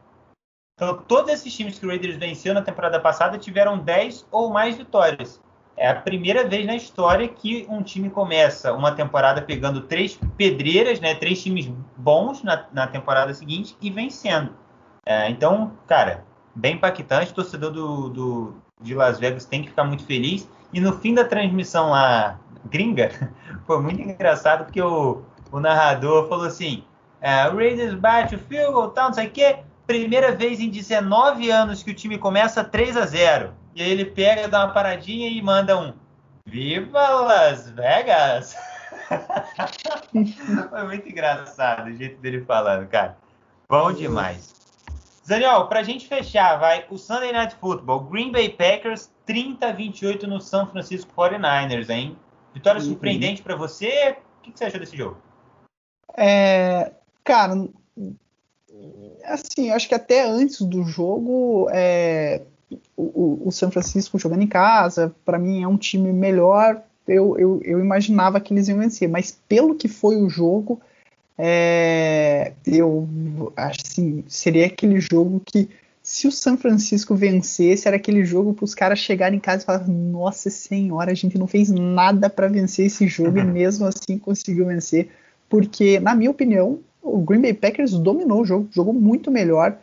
Então, 0.76 1.02
todos 1.06 1.30
esses 1.30 1.54
times 1.54 1.78
que 1.78 1.84
o 1.84 1.90
Raiders 1.90 2.16
venceu 2.16 2.54
na 2.54 2.62
temporada 2.62 2.98
passada 2.98 3.36
tiveram 3.36 3.78
10 3.78 4.26
ou 4.30 4.48
mais 4.48 4.78
vitórias. 4.78 5.38
É 5.80 5.88
a 5.88 5.94
primeira 5.94 6.46
vez 6.46 6.66
na 6.66 6.76
história 6.76 7.26
que 7.26 7.66
um 7.70 7.82
time 7.82 8.10
começa 8.10 8.70
uma 8.74 8.92
temporada 8.92 9.40
pegando 9.40 9.80
três 9.80 10.20
pedreiras, 10.36 11.00
né, 11.00 11.14
três 11.14 11.42
times 11.42 11.72
bons 11.96 12.42
na, 12.42 12.66
na 12.70 12.86
temporada 12.86 13.32
seguinte 13.32 13.74
e 13.80 13.88
vencendo. 13.88 14.54
É, 15.06 15.30
então, 15.30 15.72
cara, 15.86 16.22
bem 16.54 16.74
impactante. 16.74 17.32
O 17.32 17.34
torcedor 17.34 17.70
do, 17.70 18.10
do, 18.10 18.54
de 18.78 18.94
Las 18.94 19.18
Vegas 19.18 19.46
tem 19.46 19.62
que 19.62 19.70
ficar 19.70 19.84
muito 19.84 20.04
feliz. 20.04 20.46
E 20.70 20.80
no 20.80 20.92
fim 20.98 21.14
da 21.14 21.24
transmissão 21.24 21.88
lá, 21.88 22.38
gringa, 22.66 23.10
foi 23.66 23.80
muito 23.80 24.02
engraçado 24.02 24.66
porque 24.66 24.82
o, 24.82 25.22
o 25.50 25.60
narrador 25.60 26.28
falou 26.28 26.44
assim: 26.44 26.84
é, 27.22 27.48
o 27.48 27.56
Raiders 27.56 27.94
bate 27.94 28.34
o 28.34 28.38
field 28.38 28.74
goal, 28.74 28.90
tal, 28.90 29.06
não 29.06 29.14
sei 29.14 29.28
o 29.28 29.30
quê. 29.30 29.60
Primeira 29.86 30.30
vez 30.32 30.60
em 30.60 30.68
19 30.68 31.50
anos 31.50 31.82
que 31.82 31.90
o 31.90 31.94
time 31.94 32.18
começa 32.18 32.62
3 32.62 32.98
a 32.98 33.06
0 33.06 33.59
E 33.74 33.82
aí 33.82 33.90
ele 33.90 34.04
pega, 34.04 34.48
dá 34.48 34.64
uma 34.64 34.74
paradinha 34.74 35.28
e 35.28 35.40
manda 35.40 35.78
um 35.78 35.94
Viva 36.46 37.08
Las 37.08 37.70
Vegas! 37.70 38.56
foi 40.70 40.82
muito 40.84 41.08
engraçado 41.08 41.88
o 41.88 41.94
jeito 41.94 42.20
dele 42.20 42.44
falando, 42.44 42.88
cara. 42.88 43.16
Bom 43.68 43.92
demais. 43.92 44.54
Daniel, 45.26 45.68
pra 45.68 45.84
gente 45.84 46.08
fechar, 46.08 46.56
vai 46.58 46.84
o 46.90 46.98
Sunday 46.98 47.32
Night 47.32 47.54
Football, 47.60 48.00
Green 48.00 48.32
Bay 48.32 48.48
Packers 48.48 49.12
30 49.26 49.68
a 49.68 49.72
28 49.72 50.26
no 50.26 50.40
São 50.40 50.66
Francisco 50.66 51.12
49ers, 51.16 51.88
hein? 51.88 52.18
Vitória 52.52 52.80
uhum. 52.80 52.88
surpreendente 52.88 53.42
para 53.42 53.54
você? 53.54 54.16
O 54.38 54.42
que, 54.42 54.50
que, 54.50 54.58
você 54.58 54.64
achou 54.64 54.80
desse 54.80 54.96
jogo? 54.96 55.18
É, 56.16 56.92
cara, 57.22 57.54
assim, 59.26 59.70
acho 59.70 59.88
que 59.88 59.94
até 59.94 60.28
antes 60.28 60.60
do 60.62 60.82
jogo, 60.82 61.68
é, 61.70 62.42
o, 62.96 63.42
o, 63.46 63.52
São 63.52 63.70
Francisco 63.70 64.18
jogando 64.18 64.42
em 64.42 64.46
casa, 64.46 65.14
para 65.24 65.38
mim 65.38 65.62
é 65.62 65.68
um 65.68 65.76
time 65.76 66.12
melhor. 66.12 66.82
Eu, 67.06 67.36
eu, 67.38 67.60
eu 67.64 67.80
imaginava 67.80 68.40
que 68.40 68.52
eles 68.54 68.68
iam 68.68 68.78
vencer, 68.78 69.08
mas 69.08 69.36
pelo 69.48 69.74
que 69.74 69.88
foi 69.88 70.16
o 70.16 70.28
jogo, 70.28 70.80
é, 71.36 72.52
eu 72.66 73.08
assim, 73.56 74.22
seria 74.28 74.66
aquele 74.66 75.00
jogo 75.00 75.40
que 75.44 75.68
se 76.02 76.26
o 76.26 76.32
São 76.32 76.56
Francisco 76.56 77.14
vencesse, 77.14 77.86
era 77.86 77.96
aquele 77.96 78.24
jogo 78.24 78.54
para 78.54 78.64
os 78.64 78.74
caras 78.74 78.98
chegarem 78.98 79.36
em 79.36 79.40
casa 79.40 79.62
e 79.62 79.66
falar: 79.66 79.86
Nossa 79.88 80.50
Senhora, 80.50 81.10
a 81.10 81.14
gente 81.14 81.38
não 81.38 81.46
fez 81.46 81.70
nada 81.70 82.30
para 82.30 82.48
vencer 82.48 82.86
esse 82.86 83.06
jogo 83.06 83.38
e 83.38 83.44
mesmo 83.44 83.86
assim 83.86 84.18
conseguiu 84.18 84.66
vencer. 84.66 85.08
Porque, 85.48 85.98
na 86.00 86.14
minha 86.14 86.30
opinião, 86.30 86.80
o 87.02 87.18
Green 87.18 87.40
Bay 87.40 87.54
Packers 87.54 87.92
dominou 87.92 88.42
o 88.42 88.44
jogo, 88.44 88.68
jogou 88.72 88.92
muito 88.92 89.30
melhor. 89.30 89.76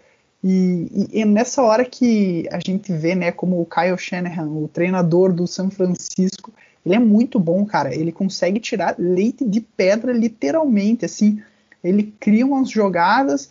E, 0.49 1.09
e, 1.11 1.19
e, 1.19 1.25
nessa 1.25 1.61
hora 1.61 1.83
que 1.83 2.47
a 2.49 2.57
gente 2.57 2.93
vê, 2.93 3.13
né, 3.13 3.33
como 3.33 3.59
o 3.59 3.65
Kyle 3.65 3.97
Shanahan, 3.97 4.47
o 4.47 4.69
treinador 4.69 5.33
do 5.33 5.45
São 5.45 5.69
Francisco, 5.69 6.53
ele 6.85 6.95
é 6.95 6.99
muito 6.99 7.37
bom, 7.37 7.65
cara. 7.65 7.93
Ele 7.93 8.13
consegue 8.13 8.57
tirar 8.57 8.95
leite 8.97 9.43
de 9.43 9.59
pedra, 9.59 10.13
literalmente. 10.13 11.03
Assim, 11.03 11.43
ele 11.83 12.13
cria 12.17 12.45
umas 12.45 12.69
jogadas 12.69 13.49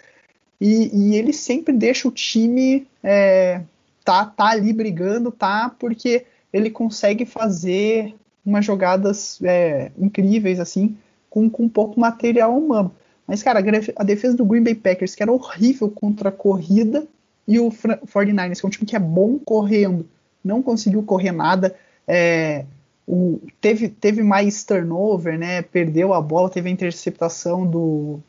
e, 0.58 1.10
e 1.10 1.16
ele 1.16 1.34
sempre 1.34 1.74
deixa 1.74 2.08
o 2.08 2.10
time 2.10 2.86
é, 3.02 3.60
tá, 4.02 4.24
tá 4.24 4.46
ali 4.46 4.72
brigando, 4.72 5.30
tá? 5.30 5.70
Porque 5.78 6.24
ele 6.50 6.70
consegue 6.70 7.26
fazer 7.26 8.14
umas 8.44 8.64
jogadas 8.64 9.38
é, 9.42 9.90
incríveis, 9.98 10.58
assim, 10.58 10.96
com, 11.28 11.50
com 11.50 11.68
pouco 11.68 12.00
material 12.00 12.56
humano. 12.56 12.90
Mas, 13.26 13.42
cara, 13.42 13.60
a 13.96 14.04
defesa 14.04 14.36
do 14.36 14.44
Green 14.44 14.62
Bay 14.62 14.74
Packers, 14.74 15.14
que 15.14 15.22
era 15.22 15.32
horrível 15.32 15.90
contra 15.90 16.28
a 16.28 16.32
corrida, 16.32 17.06
e 17.46 17.58
o 17.58 17.70
49ers, 17.70 18.60
que 18.60 18.66
é 18.66 18.68
um 18.68 18.70
time 18.70 18.86
que 18.86 18.96
é 18.96 19.00
bom 19.00 19.38
correndo, 19.38 20.06
não 20.44 20.62
conseguiu 20.62 21.02
correr 21.02 21.32
nada. 21.32 21.74
É, 22.06 22.64
o, 23.06 23.40
teve, 23.60 23.88
teve 23.88 24.22
mais 24.22 24.64
turnover, 24.64 25.38
né? 25.38 25.62
Perdeu 25.62 26.12
a 26.12 26.20
bola, 26.20 26.50
teve 26.50 26.68
a 26.68 26.72
interceptação 26.72 27.66
do, 27.66 28.20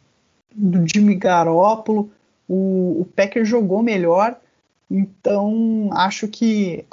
do 0.54 0.88
Jimmy 0.88 1.16
Garoppolo. 1.16 2.12
O, 2.48 3.02
o 3.02 3.08
Packers 3.16 3.48
jogou 3.48 3.84
melhor, 3.84 4.40
então 4.90 5.90
acho 5.92 6.28
que 6.28 6.86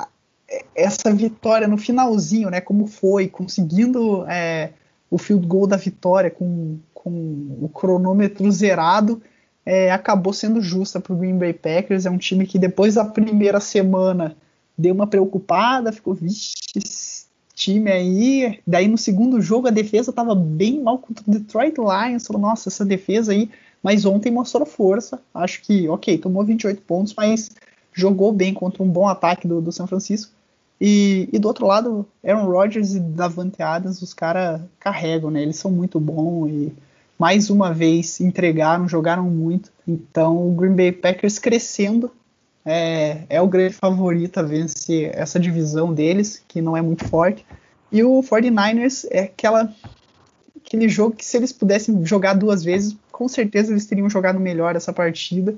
essa 0.74 1.12
vitória 1.12 1.68
no 1.68 1.78
finalzinho, 1.78 2.50
né? 2.50 2.60
Como 2.60 2.86
foi, 2.86 3.28
conseguindo 3.28 4.24
é, 4.28 4.70
o 5.10 5.18
field 5.18 5.46
goal 5.46 5.66
da 5.66 5.76
vitória 5.76 6.30
com, 6.30 6.78
com 7.04 7.10
o 7.60 7.68
cronômetro 7.68 8.50
zerado, 8.50 9.22
é, 9.64 9.92
acabou 9.92 10.32
sendo 10.32 10.60
justa 10.60 10.98
para 10.98 11.12
o 11.12 11.16
Green 11.16 11.36
Bay 11.36 11.52
Packers. 11.52 12.06
É 12.06 12.10
um 12.10 12.16
time 12.16 12.46
que 12.46 12.58
depois 12.58 12.94
da 12.94 13.04
primeira 13.04 13.60
semana 13.60 14.34
deu 14.76 14.94
uma 14.94 15.06
preocupada, 15.06 15.92
ficou, 15.92 16.14
vixe, 16.14 16.54
esse 16.74 17.26
time 17.54 17.90
aí. 17.90 18.58
Daí 18.66 18.88
no 18.88 18.96
segundo 18.96 19.40
jogo 19.40 19.68
a 19.68 19.70
defesa 19.70 20.10
estava 20.10 20.34
bem 20.34 20.80
mal 20.80 20.98
contra 20.98 21.22
o 21.26 21.30
Detroit 21.30 21.76
Lions. 21.76 22.26
Falou, 22.26 22.40
nossa, 22.40 22.70
essa 22.70 22.84
defesa 22.84 23.32
aí. 23.32 23.50
Mas 23.82 24.06
ontem 24.06 24.32
mostrou 24.32 24.64
força. 24.64 25.20
Acho 25.34 25.60
que, 25.60 25.86
ok, 25.88 26.16
tomou 26.16 26.42
28 26.42 26.80
pontos, 26.82 27.14
mas 27.14 27.50
jogou 27.92 28.32
bem 28.32 28.54
contra 28.54 28.82
um 28.82 28.88
bom 28.88 29.06
ataque 29.06 29.46
do, 29.46 29.60
do 29.60 29.70
São 29.70 29.86
Francisco. 29.86 30.32
E, 30.80 31.28
e, 31.32 31.38
do 31.38 31.46
outro 31.46 31.66
lado, 31.66 32.04
Aaron 32.24 32.46
Rodgers 32.46 32.94
e 32.94 33.00
Davante 33.00 33.62
Adams, 33.62 34.02
os 34.02 34.12
caras 34.12 34.60
carregam, 34.80 35.30
né? 35.30 35.42
Eles 35.42 35.56
são 35.56 35.70
muito 35.70 36.00
bons 36.00 36.48
e 36.48 36.72
mais 37.18 37.50
uma 37.50 37.72
vez 37.72 38.20
entregaram, 38.20 38.88
jogaram 38.88 39.24
muito. 39.24 39.72
Então 39.86 40.48
o 40.48 40.52
Green 40.52 40.74
Bay 40.74 40.92
Packers 40.92 41.38
crescendo 41.38 42.10
é, 42.64 43.24
é 43.28 43.40
o 43.40 43.46
grande 43.46 43.74
favorito 43.74 44.38
a 44.38 44.42
vencer 44.42 45.10
essa 45.14 45.38
divisão 45.38 45.92
deles, 45.92 46.42
que 46.48 46.62
não 46.62 46.76
é 46.76 46.82
muito 46.82 47.04
forte. 47.06 47.44
E 47.92 48.02
o 48.02 48.22
49ers 48.22 49.06
é 49.10 49.20
aquela, 49.20 49.72
aquele 50.56 50.88
jogo 50.88 51.14
que 51.14 51.24
se 51.24 51.36
eles 51.36 51.52
pudessem 51.52 52.04
jogar 52.04 52.34
duas 52.34 52.64
vezes, 52.64 52.96
com 53.12 53.28
certeza 53.28 53.72
eles 53.72 53.86
teriam 53.86 54.08
jogado 54.10 54.40
melhor 54.40 54.74
essa 54.74 54.92
partida, 54.92 55.54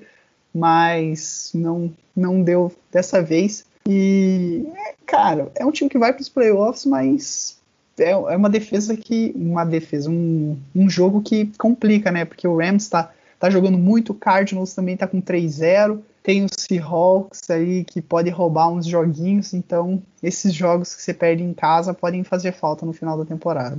mas 0.53 1.51
não, 1.55 1.93
não 2.15 2.43
deu 2.43 2.73
dessa 2.91 3.23
vez. 3.23 3.65
E, 3.89 4.67
cara, 5.07 5.51
é 5.55 5.65
um 5.65 5.71
time 5.71 5.89
que 5.89 5.99
vai 5.99 6.13
para 6.13 6.21
os 6.21 6.29
playoffs, 6.29 6.85
mas 6.85 7.56
é, 7.99 8.11
é, 8.11 8.37
uma 8.37 8.51
defesa 8.51 8.97
que. 8.97 9.33
Uma 9.37 9.65
defesa, 9.65 10.11
um, 10.11 10.59
um 10.75 10.89
jogo 10.89 11.23
que 11.23 11.53
complica, 11.59 12.11
né? 12.11 12.25
Porque 12.25 12.47
o 12.47 12.57
Rams 12.57 12.85
está 12.85 13.13
tá 13.39 13.51
jogando 13.51 13.79
muito, 13.79 14.13
o 14.13 14.15
Cardinals 14.15 14.75
também 14.75 14.95
está 14.95 15.07
com 15.07 15.21
3-0 15.21 16.01
tem 16.27 16.45
o 16.45 16.49
Seahawks 16.51 17.49
aí 17.51 17.85
que 17.85 18.03
pode 18.03 18.29
roubar 18.31 18.69
uns 18.69 18.85
joguinhos, 18.85 19.55
então 19.55 20.03
esses 20.21 20.53
jogos 20.53 20.93
que 20.93 21.01
você 21.01 21.15
perde 21.15 21.45
em 21.45 21.55
casa 21.55 21.95
podem 21.95 22.25
fazer 22.25 22.51
falta 22.51 22.85
no 22.85 22.93
final 22.93 23.17
da 23.17 23.25
temporada. 23.25 23.79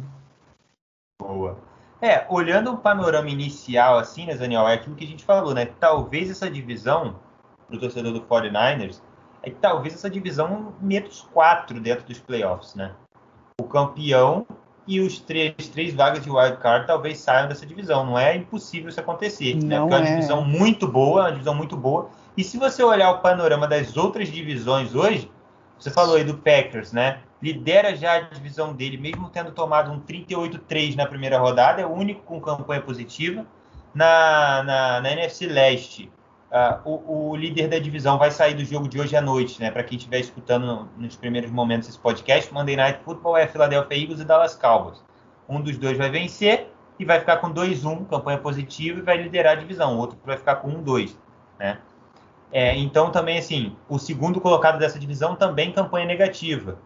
Boa. 1.21 1.59
É, 2.01 2.25
olhando 2.29 2.71
o 2.71 2.77
panorama 2.77 3.29
inicial 3.29 3.97
assim, 3.99 4.25
né, 4.25 4.33
Daniel, 4.33 4.65
é 4.65 4.75
aquilo 4.75 4.95
que 4.95 5.03
a 5.03 5.07
gente 5.07 5.25
falou, 5.25 5.53
né? 5.53 5.65
Talvez 5.77 6.31
essa 6.31 6.49
divisão, 6.49 7.19
do 7.69 7.77
torcedor 7.77 8.13
do 8.13 8.21
49ers, 8.21 9.01
é 9.43 9.49
que 9.49 9.57
talvez 9.57 9.95
essa 9.95 10.09
divisão 10.09 10.73
meta 10.79 11.09
os 11.09 11.23
quatro 11.23 11.81
dentro 11.81 12.05
dos 12.05 12.19
playoffs, 12.19 12.75
né? 12.75 12.95
O 13.59 13.63
campeão 13.63 14.45
e 14.85 14.99
os 14.99 15.19
três, 15.19 15.55
três 15.73 15.93
vagas 15.93 16.23
de 16.23 16.29
wild 16.29 16.57
card 16.57 16.85
talvez 16.85 17.17
saiam 17.17 17.47
dessa 17.47 17.65
divisão. 17.65 18.05
Não 18.05 18.17
é 18.17 18.35
impossível 18.35 18.89
isso 18.89 18.99
acontecer. 18.99 19.55
Né? 19.55 19.77
Não 19.77 19.87
né? 19.87 19.95
Porque 19.95 19.95
é 19.95 19.97
uma 19.97 20.07
é. 20.07 20.15
divisão 20.15 20.45
muito 20.45 20.87
boa, 20.87 21.21
uma 21.21 21.31
divisão 21.31 21.55
muito 21.55 21.75
boa. 21.75 22.09
E 22.37 22.43
se 22.43 22.57
você 22.57 22.83
olhar 22.83 23.09
o 23.09 23.17
panorama 23.17 23.67
das 23.67 23.97
outras 23.97 24.29
divisões 24.29 24.93
hoje, 24.93 25.31
você 25.79 25.89
falou 25.89 26.15
aí 26.15 26.23
do 26.23 26.37
Packers, 26.37 26.93
né? 26.93 27.19
Lidera 27.41 27.95
já 27.95 28.13
a 28.13 28.19
divisão 28.21 28.73
dele, 28.73 28.97
mesmo 28.97 29.29
tendo 29.29 29.51
tomado 29.51 29.91
um 29.91 29.99
38-3 30.01 30.95
na 30.95 31.07
primeira 31.07 31.39
rodada, 31.39 31.81
é 31.81 31.85
o 31.85 31.91
único 31.91 32.21
com 32.21 32.39
campanha 32.39 32.81
positiva. 32.81 33.43
Na, 33.93 34.61
na, 34.63 35.01
na 35.01 35.11
NFC 35.11 35.47
Leste, 35.47 36.11
uh, 36.51 36.89
o, 36.89 37.29
o, 37.29 37.35
líder 37.35 37.67
da 37.67 37.79
divisão 37.79 38.17
vai 38.17 38.31
sair 38.31 38.53
do 38.53 38.63
jogo 38.63 38.87
de 38.87 38.99
hoje 38.99 39.15
à 39.15 39.21
noite, 39.21 39.59
né? 39.59 39.71
Para 39.71 39.83
quem 39.83 39.97
estiver 39.97 40.19
escutando 40.19 40.87
nos 40.97 41.15
primeiros 41.15 41.51
momentos 41.51 41.87
desse 41.87 41.99
podcast, 41.99 42.53
Monday 42.53 42.75
Night 42.75 42.99
Football 43.03 43.37
é 43.37 43.47
Philadelphia 43.47 43.97
Eagles 43.97 44.19
e 44.19 44.25
Dallas 44.25 44.55
Cowboys. 44.55 45.03
Um 45.47 45.61
dos 45.61 45.77
dois 45.77 45.97
vai 45.97 46.09
vencer 46.09 46.67
e 46.99 47.05
vai 47.05 47.19
ficar 47.19 47.37
com 47.37 47.53
2-1, 47.53 48.07
campanha 48.07 48.37
positiva, 48.37 48.99
e 48.99 49.01
vai 49.01 49.17
liderar 49.17 49.53
a 49.53 49.59
divisão. 49.59 49.95
O 49.95 49.99
outro 49.99 50.17
vai 50.25 50.37
ficar 50.37 50.55
com 50.57 50.69
1-2, 50.83 51.15
né? 51.59 51.79
É, 52.51 52.75
então, 52.77 53.11
também, 53.11 53.37
assim, 53.37 53.75
o 53.89 53.99
segundo 53.99 54.39
colocado 54.39 54.79
dessa 54.79 54.97
divisão 54.97 55.35
também 55.35 55.71
campanha 55.71 56.05
negativa. 56.05 56.79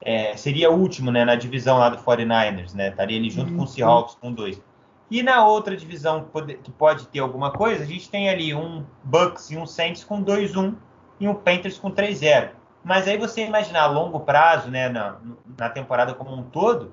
É, 0.00 0.36
seria 0.36 0.70
o 0.70 0.78
último 0.78 1.10
né, 1.10 1.24
na 1.24 1.34
divisão 1.34 1.76
lá 1.78 1.88
do 1.88 1.98
49ers, 1.98 2.72
né? 2.72 2.88
Estaria 2.88 3.18
ali 3.18 3.30
junto 3.30 3.50
uhum. 3.50 3.56
com 3.56 3.62
o 3.62 3.66
uhum. 3.66 3.66
Seahawks 3.66 4.14
com 4.14 4.32
dois. 4.32 4.62
E 5.10 5.22
na 5.22 5.46
outra 5.46 5.76
divisão 5.76 6.28
que 6.62 6.70
pode 6.70 7.06
ter 7.08 7.20
alguma 7.20 7.50
coisa, 7.50 7.82
a 7.82 7.86
gente 7.86 8.10
tem 8.10 8.28
ali 8.28 8.54
um 8.54 8.84
Bucks 9.02 9.50
e 9.50 9.56
um 9.56 9.66
Saints 9.66 10.04
com 10.04 10.22
2-1 10.22 10.74
e 11.18 11.26
um 11.26 11.34
Panthers 11.34 11.78
com 11.78 11.90
3-0. 11.90 12.50
Mas 12.84 13.08
aí 13.08 13.16
você 13.16 13.44
imaginar 13.44 13.82
a 13.82 13.86
longo 13.86 14.20
prazo, 14.20 14.70
né, 14.70 14.88
na, 14.88 15.18
na 15.58 15.68
temporada 15.70 16.14
como 16.14 16.34
um 16.34 16.42
todo, 16.42 16.92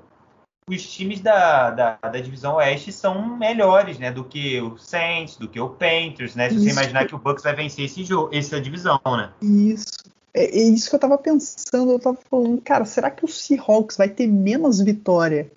os 0.67 0.81
times 0.89 1.21
da, 1.21 1.69
da, 1.69 1.97
da, 2.01 2.19
divisão 2.19 2.55
oeste 2.55 2.91
são 2.91 3.37
melhores, 3.37 3.99
né, 3.99 4.11
do 4.11 4.23
que 4.23 4.59
o 4.59 4.77
Saints, 4.77 5.37
do 5.37 5.47
que 5.47 5.59
o 5.59 5.69
Panthers, 5.69 6.35
né? 6.35 6.49
Se 6.49 6.55
isso. 6.55 6.65
você 6.65 6.71
imaginar 6.71 7.05
que 7.05 7.13
o 7.13 7.19
Bucks 7.19 7.43
vai 7.43 7.53
vencer 7.53 7.85
esse 7.85 8.03
jogo, 8.03 8.33
essa 8.33 8.59
divisão, 8.59 8.99
né? 9.05 9.31
Isso. 9.41 9.85
É, 10.33 10.45
é, 10.45 10.63
isso 10.63 10.89
que 10.89 10.95
eu 10.95 10.99
tava 10.99 11.17
pensando, 11.17 11.91
eu 11.91 11.99
tava 11.99 12.17
falando, 12.29 12.59
cara, 12.61 12.83
será 12.83 13.11
que 13.11 13.23
o 13.23 13.27
Seahawks 13.27 13.95
vai 13.95 14.09
ter 14.09 14.27
menos 14.27 14.81
vitória 14.81 15.51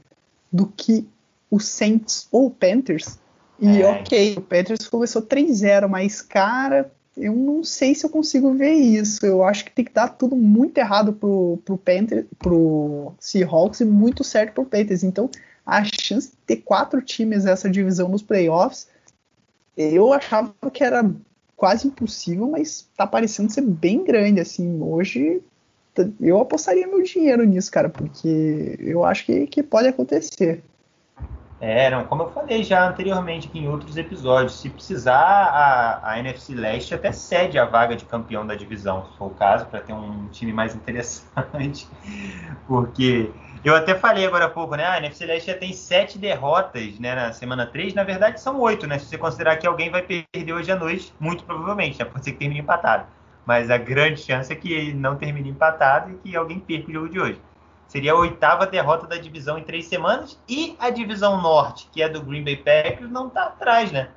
do 0.53 0.67
que 0.67 1.09
o 1.51 1.59
Saints 1.59 2.29
ou 2.31 2.47
o 2.47 2.51
Panthers? 2.51 3.19
E 3.61 3.83
é. 3.83 3.87
ok, 3.87 4.35
o 4.37 4.41
Panthers 4.41 4.89
começou 4.89 5.23
3-0, 5.23 5.89
mas, 5.89 6.23
cara, 6.23 6.91
eu 7.17 7.35
não 7.35 7.65
sei 7.65 7.95
se 7.95 8.07
eu 8.07 8.11
consigo 8.11 8.55
ver 8.55 8.73
isso. 8.73 9.25
Eu 9.27 9.43
acho 9.43 9.65
que 9.65 9.73
tem 9.73 9.85
que 9.85 9.93
dar 9.93 10.09
tudo 10.09 10.37
muito 10.37 10.79
errado 10.79 11.13
pro, 11.13 11.59
pro, 11.65 11.77
Panthers, 11.77 12.27
pro 12.39 13.13
Seahawks 13.19 13.81
e 13.81 13.85
muito 13.85 14.23
certo 14.23 14.55
pro 14.55 14.65
Panthers. 14.65 15.03
Então, 15.03 15.29
a 15.67 15.83
chance 15.85 16.31
de 16.31 16.37
ter 16.47 16.57
quatro 16.59 17.03
times 17.03 17.45
nessa 17.45 17.69
divisão 17.69 18.09
nos 18.09 18.23
playoffs, 18.23 18.89
eu 19.77 20.13
achava 20.13 20.55
que 20.73 20.83
era 20.83 21.09
quase 21.57 21.89
impossível, 21.89 22.49
mas 22.49 22.89
tá 22.97 23.07
parecendo 23.07 23.53
ser 23.53 23.63
bem 23.63 24.05
grande. 24.05 24.41
Assim, 24.41 24.81
hoje 24.81 25.43
eu 26.21 26.39
apostaria 26.41 26.87
meu 26.87 27.03
dinheiro 27.03 27.45
nisso, 27.45 27.71
cara, 27.71 27.89
porque 27.89 28.77
eu 28.79 29.05
acho 29.05 29.27
que, 29.27 29.47
que 29.49 29.63
pode 29.63 29.89
acontecer. 29.89 30.63
É, 31.61 31.91
não, 31.91 32.05
como 32.05 32.23
eu 32.23 32.31
falei 32.31 32.63
já 32.63 32.89
anteriormente 32.89 33.49
aqui 33.49 33.59
em 33.59 33.69
outros 33.69 33.97
episódios, 33.97 34.61
se 34.61 34.71
precisar, 34.71 35.19
a, 35.19 36.13
a 36.13 36.19
NFC 36.21 36.55
Leste 36.55 36.95
até 36.95 37.11
cede 37.11 37.59
a 37.59 37.65
vaga 37.65 37.97
de 37.97 38.05
campeão 38.05 38.47
da 38.47 38.55
divisão, 38.55 39.07
se 39.07 39.19
for 39.19 39.27
o 39.27 39.31
caso, 39.31 39.67
para 39.67 39.81
ter 39.81 39.93
um 39.93 40.29
time 40.29 40.53
mais 40.53 40.75
interessante. 40.77 41.89
Porque 42.67 43.33
eu 43.65 43.75
até 43.75 43.97
falei 43.97 44.25
agora 44.25 44.45
há 44.45 44.49
pouco, 44.49 44.77
né? 44.77 44.85
A 44.87 44.99
NFC 44.99 45.27
Leste 45.27 45.49
já 45.49 45.59
tem 45.59 45.73
sete 45.73 46.17
derrotas 46.17 46.97
né, 47.01 47.17
na 47.17 47.33
semana 47.33 47.67
3, 47.67 47.93
na 47.93 48.05
verdade 48.05 48.41
são 48.41 48.61
oito, 48.61 48.87
né? 48.87 48.97
Se 49.01 49.07
você 49.07 49.19
considerar 49.19 49.57
que 49.57 49.67
alguém 49.67 49.91
vai 49.91 50.03
perder 50.03 50.53
hoje 50.53 50.71
à 50.71 50.77
noite, 50.77 51.13
muito 51.19 51.43
provavelmente, 51.43 51.99
né? 51.99 52.05
Pode 52.05 52.25
ser 52.25 52.33
que 52.33 52.39
termine 52.39 52.61
empatado. 52.61 53.07
Mas 53.45 53.69
a 53.69 53.79
grande 53.79 54.21
chance 54.21 54.53
é 54.53 54.55
que 54.55 54.93
não 54.93 55.17
termine 55.17 55.49
empatado 55.49 56.13
e 56.13 56.15
que 56.19 56.37
alguém 56.37 56.61
perca 56.61 56.89
o 56.89 56.93
jogo 56.93 57.09
de 57.09 57.19
hoje. 57.19 57.41
Seria 57.89 58.13
a 58.13 58.17
oitava 58.17 58.67
derrota 58.67 59.07
da 59.07 59.17
divisão 59.17 59.59
em 59.59 59.65
três 59.65 59.87
semanas. 59.87 60.39
E 60.47 60.77
a 60.79 60.91
divisão 60.91 61.41
norte, 61.41 61.89
que 61.91 62.03
é 62.03 62.09
do 62.09 62.23
Green 62.23 62.45
Bay 62.45 62.57
Packers, 62.57 63.11
não 63.11 63.29
está 63.29 63.45
atrás, 63.45 63.91
né? 63.91 64.11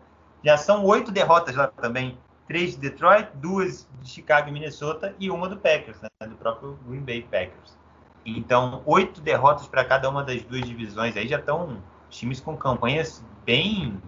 Já 0.43 0.57
são 0.57 0.84
oito 0.85 1.10
derrotas 1.10 1.56
lá 1.56 1.68
também. 1.68 2.18
Três 2.48 2.72
de 2.72 2.81
Detroit, 2.81 3.30
duas 3.35 3.88
de 4.02 4.10
Chicago 4.10 4.49
e 4.49 4.52
Minnesota 4.52 5.15
e 5.18 5.31
uma 5.31 5.48
do 5.48 5.56
Packers, 5.56 6.02
né? 6.02 6.10
Do 6.27 6.35
próprio 6.35 6.77
Green 6.85 6.99
Bay 6.99 7.22
Packers. 7.22 7.77
Então, 8.26 8.84
oito 8.85 9.22
derrotas 9.22 9.68
para 9.68 9.85
cada 9.85 10.10
uma 10.10 10.22
das 10.22 10.43
duas 10.43 10.64
divisões. 10.64 11.15
Aí 11.15 11.27
já 11.27 11.39
estão 11.39 11.81
times 12.10 12.41
com 12.41 12.57
campanhas 12.57 13.23
bem 13.45 14.02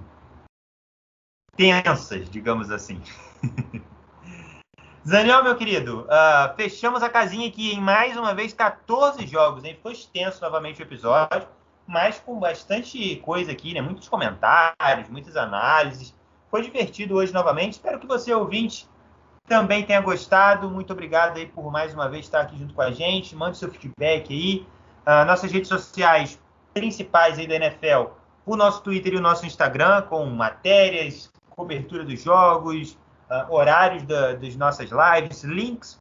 tensas, 1.55 2.29
digamos 2.29 2.69
assim. 2.69 3.01
Daniel, 5.05 5.43
meu 5.43 5.57
querido, 5.57 6.07
uh, 6.07 6.55
fechamos 6.55 7.03
a 7.03 7.09
casinha 7.09 7.45
aqui 7.49 7.73
em 7.73 7.81
mais 7.81 8.15
uma 8.15 8.33
vez 8.33 8.53
14 8.53 9.27
jogos, 9.27 9.65
hein? 9.65 9.73
Ficou 9.75 9.91
extenso 9.91 10.41
novamente 10.41 10.81
o 10.81 10.83
episódio, 10.83 11.45
mas 11.85 12.21
com 12.21 12.39
bastante 12.39 13.17
coisa 13.17 13.51
aqui, 13.51 13.73
né? 13.73 13.81
Muitos 13.81 14.07
comentários, 14.07 15.09
muitas 15.09 15.35
análises. 15.35 16.15
Foi 16.49 16.61
divertido 16.61 17.15
hoje 17.15 17.33
novamente. 17.33 17.73
Espero 17.73 17.99
que 17.99 18.07
você, 18.07 18.33
ouvinte, 18.33 18.87
também 19.45 19.83
tenha 19.83 19.99
gostado. 19.99 20.69
Muito 20.69 20.93
obrigado 20.93 21.35
aí 21.35 21.47
por 21.47 21.69
mais 21.69 21.93
uma 21.93 22.07
vez 22.07 22.23
estar 22.23 22.39
aqui 22.39 22.57
junto 22.57 22.73
com 22.73 22.81
a 22.81 22.91
gente. 22.91 23.35
Mande 23.35 23.57
seu 23.57 23.69
feedback 23.69 24.31
aí. 24.31 24.65
Uh, 25.05 25.25
nossas 25.25 25.51
redes 25.51 25.67
sociais 25.67 26.39
principais 26.73 27.37
aí 27.37 27.45
da 27.45 27.55
NFL, 27.55 28.05
o 28.45 28.55
nosso 28.55 28.81
Twitter 28.81 29.15
e 29.15 29.17
o 29.17 29.21
nosso 29.21 29.45
Instagram, 29.45 30.03
com 30.03 30.25
matérias, 30.27 31.29
cobertura 31.49 32.05
dos 32.05 32.23
jogos, 32.23 32.97
uh, 33.33 33.51
horários 33.53 34.03
da, 34.03 34.33
das 34.33 34.55
nossas 34.55 34.89
lives, 34.91 35.43
links 35.43 35.99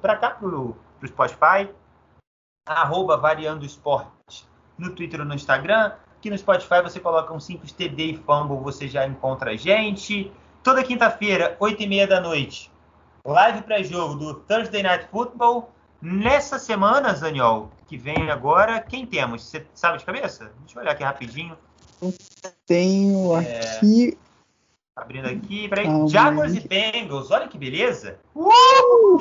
para 0.00 0.16
cá, 0.16 0.30
para 0.30 0.48
o 0.48 0.76
Spotify, 1.06 1.68
arroba 2.66 3.16
Variando 3.16 3.66
Esporte 3.66 4.46
no 4.78 4.94
Twitter 4.94 5.20
ou 5.20 5.26
no 5.26 5.34
Instagram. 5.34 5.92
Aqui 6.16 6.30
no 6.30 6.38
Spotify 6.38 6.80
você 6.82 7.00
coloca 7.00 7.32
um 7.34 7.40
simples 7.40 7.72
TD 7.72 8.04
e 8.04 8.16
Fumble, 8.16 8.58
você 8.58 8.88
já 8.88 9.06
enconra 9.06 9.50
a 9.50 9.56
gente. 9.56 10.32
Toda 10.62 10.84
quinta-feira, 10.84 11.56
8h30 11.60 12.06
da 12.06 12.20
noite, 12.20 12.70
live 13.24 13.62
pré-jogo 13.62 14.14
do 14.14 14.34
Thursday 14.34 14.82
Night 14.82 15.08
Football. 15.10 15.70
Nessa 16.00 16.58
semana, 16.58 17.14
Zaniol, 17.14 17.70
que 17.86 17.96
vem 17.96 18.30
agora, 18.30 18.80
quem 18.80 19.06
temos? 19.06 19.42
Você 19.42 19.66
sabe 19.74 19.98
de 19.98 20.04
cabeça? 20.04 20.52
Deixa 20.60 20.78
eu 20.78 20.82
olhar 20.82 20.92
aqui 20.92 21.04
rapidinho. 21.04 21.56
Tenho 22.66 23.40
é... 23.40 23.76
aqui. 23.76 24.18
Abrindo 24.94 25.26
aqui, 25.26 25.68
peraí. 25.68 25.86
Ah, 25.86 26.06
Jaguars 26.06 26.54
e 26.54 26.68
Bengals, 26.68 27.30
olha 27.30 27.48
que 27.48 27.56
beleza! 27.56 28.18
Uh! 28.34 29.18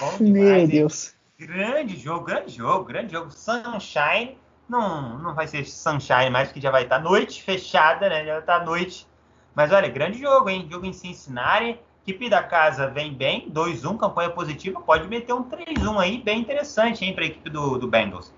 Bom 0.00 0.16
demais, 0.18 0.32
Meu 0.32 0.56
hein? 0.56 0.66
Deus. 0.66 1.14
Grande 1.38 1.96
jogo, 1.98 2.24
grande 2.24 2.56
jogo, 2.56 2.84
grande 2.84 3.12
jogo. 3.12 3.30
Sunshine. 3.30 4.38
Não, 4.66 5.18
não 5.18 5.34
vai 5.34 5.46
ser 5.46 5.66
Sunshine 5.66 6.30
mais, 6.30 6.50
que 6.50 6.60
já 6.60 6.70
vai 6.70 6.84
estar 6.84 6.98
noite 6.98 7.42
fechada, 7.42 8.08
né? 8.08 8.24
Já 8.24 8.32
vai 8.32 8.40
estar 8.40 8.64
noite. 8.64 9.06
Mas 9.54 9.70
olha, 9.72 9.88
grande 9.90 10.18
jogo, 10.18 10.48
hein? 10.48 10.66
Jogo 10.70 10.86
em 10.86 10.92
Cincinnati. 10.92 11.78
Equipe 12.06 12.30
da 12.30 12.42
casa 12.42 12.88
vem 12.88 13.12
bem, 13.12 13.50
2-1, 13.50 13.98
campanha 13.98 14.30
positiva. 14.30 14.80
Pode 14.80 15.06
meter 15.08 15.34
um 15.34 15.42
3-1 15.42 15.98
aí, 15.98 16.22
bem 16.22 16.40
interessante, 16.40 17.04
hein, 17.04 17.12
para 17.12 17.24
a 17.24 17.26
equipe 17.26 17.50
do, 17.50 17.76
do 17.78 17.88
Bengals. 17.88 18.32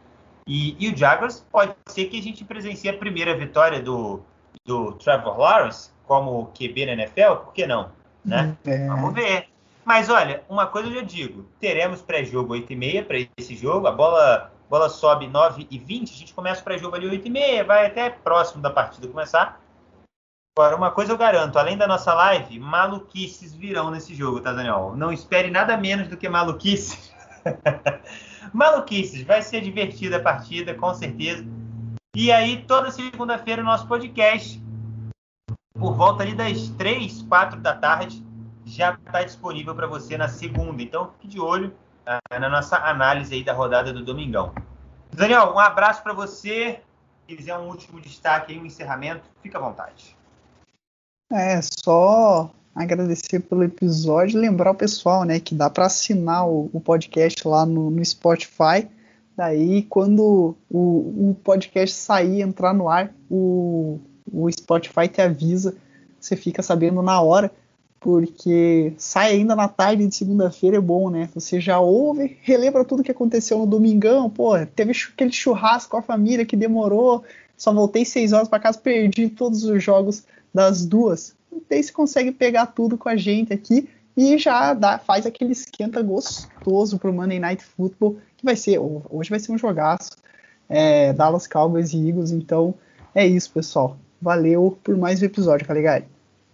E, 0.46 0.74
e, 0.82 0.90
o 0.90 0.96
Jaguars 0.96 1.46
pode 1.52 1.76
ser 1.86 2.06
que 2.06 2.18
a 2.18 2.22
gente 2.22 2.44
presencie 2.44 2.88
a 2.88 2.96
primeira 2.96 3.36
vitória 3.36 3.80
do, 3.80 4.22
do 4.64 4.92
Trevor 4.92 5.38
Lawrence 5.38 5.90
como 6.08 6.50
QB 6.58 6.86
na 6.86 6.92
NFL, 6.92 7.34
por 7.44 7.52
que 7.52 7.66
não? 7.66 7.90
Né? 8.24 8.56
É. 8.66 8.88
Vamos 8.88 9.14
ver. 9.14 9.46
Mas 9.84 10.08
olha, 10.08 10.42
uma 10.48 10.66
coisa 10.66 10.88
eu 10.88 10.94
já 10.94 11.02
digo: 11.02 11.46
teremos 11.60 12.02
pré-jogo 12.02 12.54
8h30 12.54 13.04
para 13.04 13.16
esse 13.36 13.54
jogo. 13.54 13.86
A 13.86 13.92
bola, 13.92 14.50
bola 14.68 14.88
sobe 14.88 15.26
9h20, 15.28 16.02
a 16.02 16.16
gente 16.16 16.34
começa 16.34 16.62
o 16.62 16.64
pré-jogo 16.64 16.96
ali 16.96 17.06
8h30, 17.08 17.64
vai 17.64 17.86
até 17.86 18.10
próximo 18.10 18.62
da 18.62 18.70
partida 18.70 19.06
começar. 19.06 19.60
Agora, 20.58 20.76
uma 20.76 20.90
coisa 20.90 21.12
eu 21.12 21.18
garanto: 21.18 21.58
além 21.58 21.76
da 21.76 21.86
nossa 21.86 22.12
live, 22.14 22.58
maluquices 22.58 23.54
virão 23.54 23.90
nesse 23.90 24.14
jogo, 24.14 24.40
tá, 24.40 24.52
Daniel? 24.52 24.94
Não 24.96 25.12
espere 25.12 25.50
nada 25.50 25.76
menos 25.76 26.08
do 26.08 26.16
que 26.16 26.28
maluquices. 26.28 27.14
maluquices, 28.52 29.22
vai 29.22 29.42
ser 29.42 29.60
divertida 29.60 30.16
a 30.16 30.22
partida, 30.22 30.74
com 30.74 30.92
certeza. 30.94 31.46
E 32.16 32.32
aí, 32.32 32.64
toda 32.66 32.90
segunda-feira, 32.90 33.62
o 33.62 33.64
nosso 33.64 33.86
podcast, 33.86 34.60
por 35.78 35.94
volta 35.94 36.22
ali 36.22 36.34
das 36.34 36.68
3, 36.70 37.22
4 37.22 37.60
da 37.60 37.74
tarde 37.74 38.24
já 38.64 38.94
está 38.94 39.22
disponível 39.22 39.74
para 39.74 39.86
você 39.86 40.18
na 40.18 40.28
segunda. 40.28 40.82
Então 40.82 41.12
fique 41.12 41.28
de 41.28 41.40
olho 41.40 41.72
uh, 42.06 42.40
na 42.40 42.48
nossa 42.48 42.76
análise 42.76 43.34
aí 43.34 43.44
da 43.44 43.52
rodada 43.52 43.92
do 43.92 44.04
Domingão. 44.04 44.52
Daniel, 45.12 45.54
um 45.54 45.58
abraço 45.58 46.02
para 46.02 46.12
você. 46.12 46.80
Se 47.28 47.36
quiser 47.36 47.56
um 47.56 47.68
último 47.68 48.00
destaque 48.00 48.52
aí, 48.52 48.58
um 48.58 48.66
encerramento, 48.66 49.22
fica 49.42 49.58
à 49.58 49.60
vontade. 49.60 50.16
É, 51.32 51.60
só 51.62 52.50
agradecer 52.74 53.40
pelo 53.40 53.64
episódio, 53.64 54.40
lembrar 54.40 54.70
o 54.70 54.74
pessoal, 54.74 55.24
né, 55.24 55.40
que 55.40 55.54
dá 55.54 55.68
para 55.68 55.86
assinar 55.86 56.48
o, 56.48 56.70
o, 56.72 56.80
podcast 56.80 57.46
lá 57.46 57.66
no, 57.66 57.90
no 57.90 58.04
Spotify. 58.04 58.88
Daí, 59.36 59.82
quando 59.82 60.56
o, 60.70 61.30
o, 61.30 61.36
podcast 61.44 61.94
sair, 61.94 62.40
entrar 62.40 62.72
no 62.72 62.88
ar, 62.88 63.12
o, 63.30 64.00
o 64.32 64.50
Spotify 64.50 65.08
te 65.08 65.20
avisa, 65.20 65.76
você 66.20 66.36
fica 66.36 66.62
sabendo 66.62 67.02
na 67.02 67.20
hora 67.20 67.50
porque 68.00 68.92
sai 68.96 69.32
ainda 69.32 69.56
na 69.56 69.66
tarde 69.66 70.06
de 70.06 70.14
segunda-feira 70.14 70.76
é 70.76 70.80
bom, 70.80 71.10
né? 71.10 71.28
Você 71.34 71.60
já 71.60 71.80
ouve, 71.80 72.38
relembra 72.42 72.84
tudo 72.84 73.02
que 73.02 73.10
aconteceu 73.10 73.58
no 73.58 73.66
domingão, 73.66 74.30
pô, 74.30 74.54
teve 74.66 74.92
aquele 75.12 75.32
churrasco 75.32 75.90
com 75.90 75.96
a 75.96 76.02
família 76.02 76.46
que 76.46 76.56
demorou, 76.56 77.24
só 77.56 77.72
voltei 77.72 78.04
seis 78.04 78.32
horas 78.32 78.48
para 78.48 78.60
casa, 78.60 78.78
perdi 78.78 79.28
todos 79.28 79.64
os 79.64 79.82
jogos 79.82 80.24
das 80.54 80.86
duas. 80.86 81.34
Daí 81.68 81.82
você 81.82 81.92
consegue 81.92 82.30
pegar 82.30 82.66
tudo 82.66 82.96
com 82.96 83.08
a 83.08 83.16
gente 83.16 83.52
aqui 83.52 83.88
e 84.16 84.38
já 84.38 84.74
dá, 84.74 84.98
faz 84.98 85.26
aquele 85.26 85.52
esquenta 85.52 86.00
gostoso 86.02 86.98
pro 86.98 87.12
Monday 87.12 87.40
Night 87.40 87.64
Football, 87.64 88.18
que 88.36 88.44
vai 88.44 88.54
ser, 88.54 88.78
hoje 88.78 89.30
vai 89.30 89.40
ser 89.40 89.52
um 89.52 89.58
jogaço, 89.58 90.16
é, 90.68 91.12
Dallas 91.12 91.46
Cowboys 91.48 91.92
e 91.92 92.08
Eagles, 92.08 92.30
então 92.30 92.74
é 93.14 93.26
isso, 93.26 93.50
pessoal. 93.52 93.96
Valeu 94.20 94.78
por 94.82 94.96
mais 94.96 95.22
um 95.22 95.26
episódio, 95.26 95.66
ligado? 95.74 96.04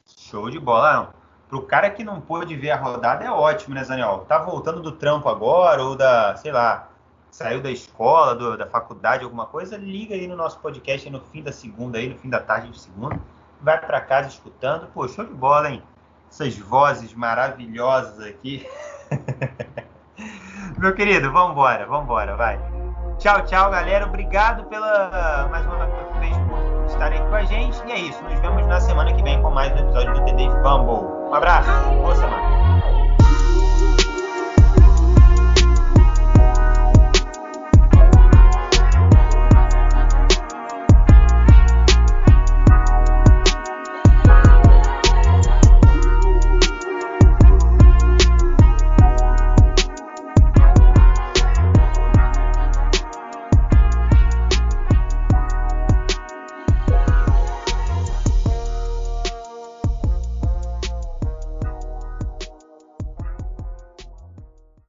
Show 0.07 0.51
de 0.51 0.59
bola, 0.59 0.95
não 0.95 1.25
pro 1.55 1.63
cara 1.63 1.89
que 1.89 2.03
não 2.03 2.21
pôde 2.21 2.57
ver 2.57 2.73
a 2.73 2.77
rodada 2.77 3.25
é 3.25 3.31
ótimo, 3.31 3.77
né, 3.77 3.85
Zaniel? 3.85 4.25
Tá 4.29 4.39
voltando 4.39 4.81
do 4.81 4.91
trampo 4.91 5.29
agora, 5.29 5.85
ou 5.85 5.95
da, 5.95 6.35
sei 6.37 6.51
lá, 6.51 6.89
saiu 7.31 7.63
da 7.63 7.71
escola, 7.71 8.35
do, 8.35 8.57
da 8.57 8.67
faculdade, 8.67 9.23
alguma 9.23 9.47
coisa, 9.47 9.77
liga 9.77 10.17
aí 10.17 10.27
no 10.27 10.35
nosso 10.35 10.59
podcast 10.59 11.09
no 11.09 11.21
fim 11.21 11.43
da 11.43 11.53
segunda, 11.53 11.99
aí, 11.99 12.09
no 12.09 12.19
fim 12.19 12.29
da 12.29 12.41
tarde 12.41 12.71
de 12.71 12.81
segunda. 12.81 13.21
Vai 13.61 13.81
para 13.81 14.01
casa 14.01 14.29
escutando. 14.29 14.89
Pô, 14.89 15.07
show 15.07 15.25
de 15.25 15.33
bola, 15.33 15.71
hein? 15.71 15.83
Essas 16.29 16.59
vozes 16.59 17.15
maravilhosas 17.15 18.19
aqui. 18.27 18.67
Meu 20.77 20.93
querido, 20.93 21.31
vambora, 21.31 21.87
vambora, 21.87 22.37
vai. 22.37 22.59
Tchau, 23.19 23.45
tchau, 23.45 23.71
galera. 23.71 24.07
Obrigado 24.07 24.65
pela 24.65 25.49
mais 25.51 25.65
uma 25.67 25.87
vez 26.19 26.37
por 26.37 26.74
estarem 26.95 27.21
com 27.29 27.35
a 27.35 27.45
gente. 27.45 27.77
E 27.87 27.93
é 27.93 27.99
isso. 27.99 28.23
Nos 28.25 28.39
vemos 28.41 28.67
na 28.67 28.81
semana 28.81 29.13
que 29.13 29.23
vem 29.23 29.41
com 29.43 29.51
mais 29.51 29.73
um 29.73 29.79
episódio 29.79 30.15
do 30.15 30.25
TD 30.25 30.49
Fumble. 30.63 31.07
Um 31.29 31.35
abraço, 31.35 31.71
boa 32.01 32.15
semana. 32.15 32.74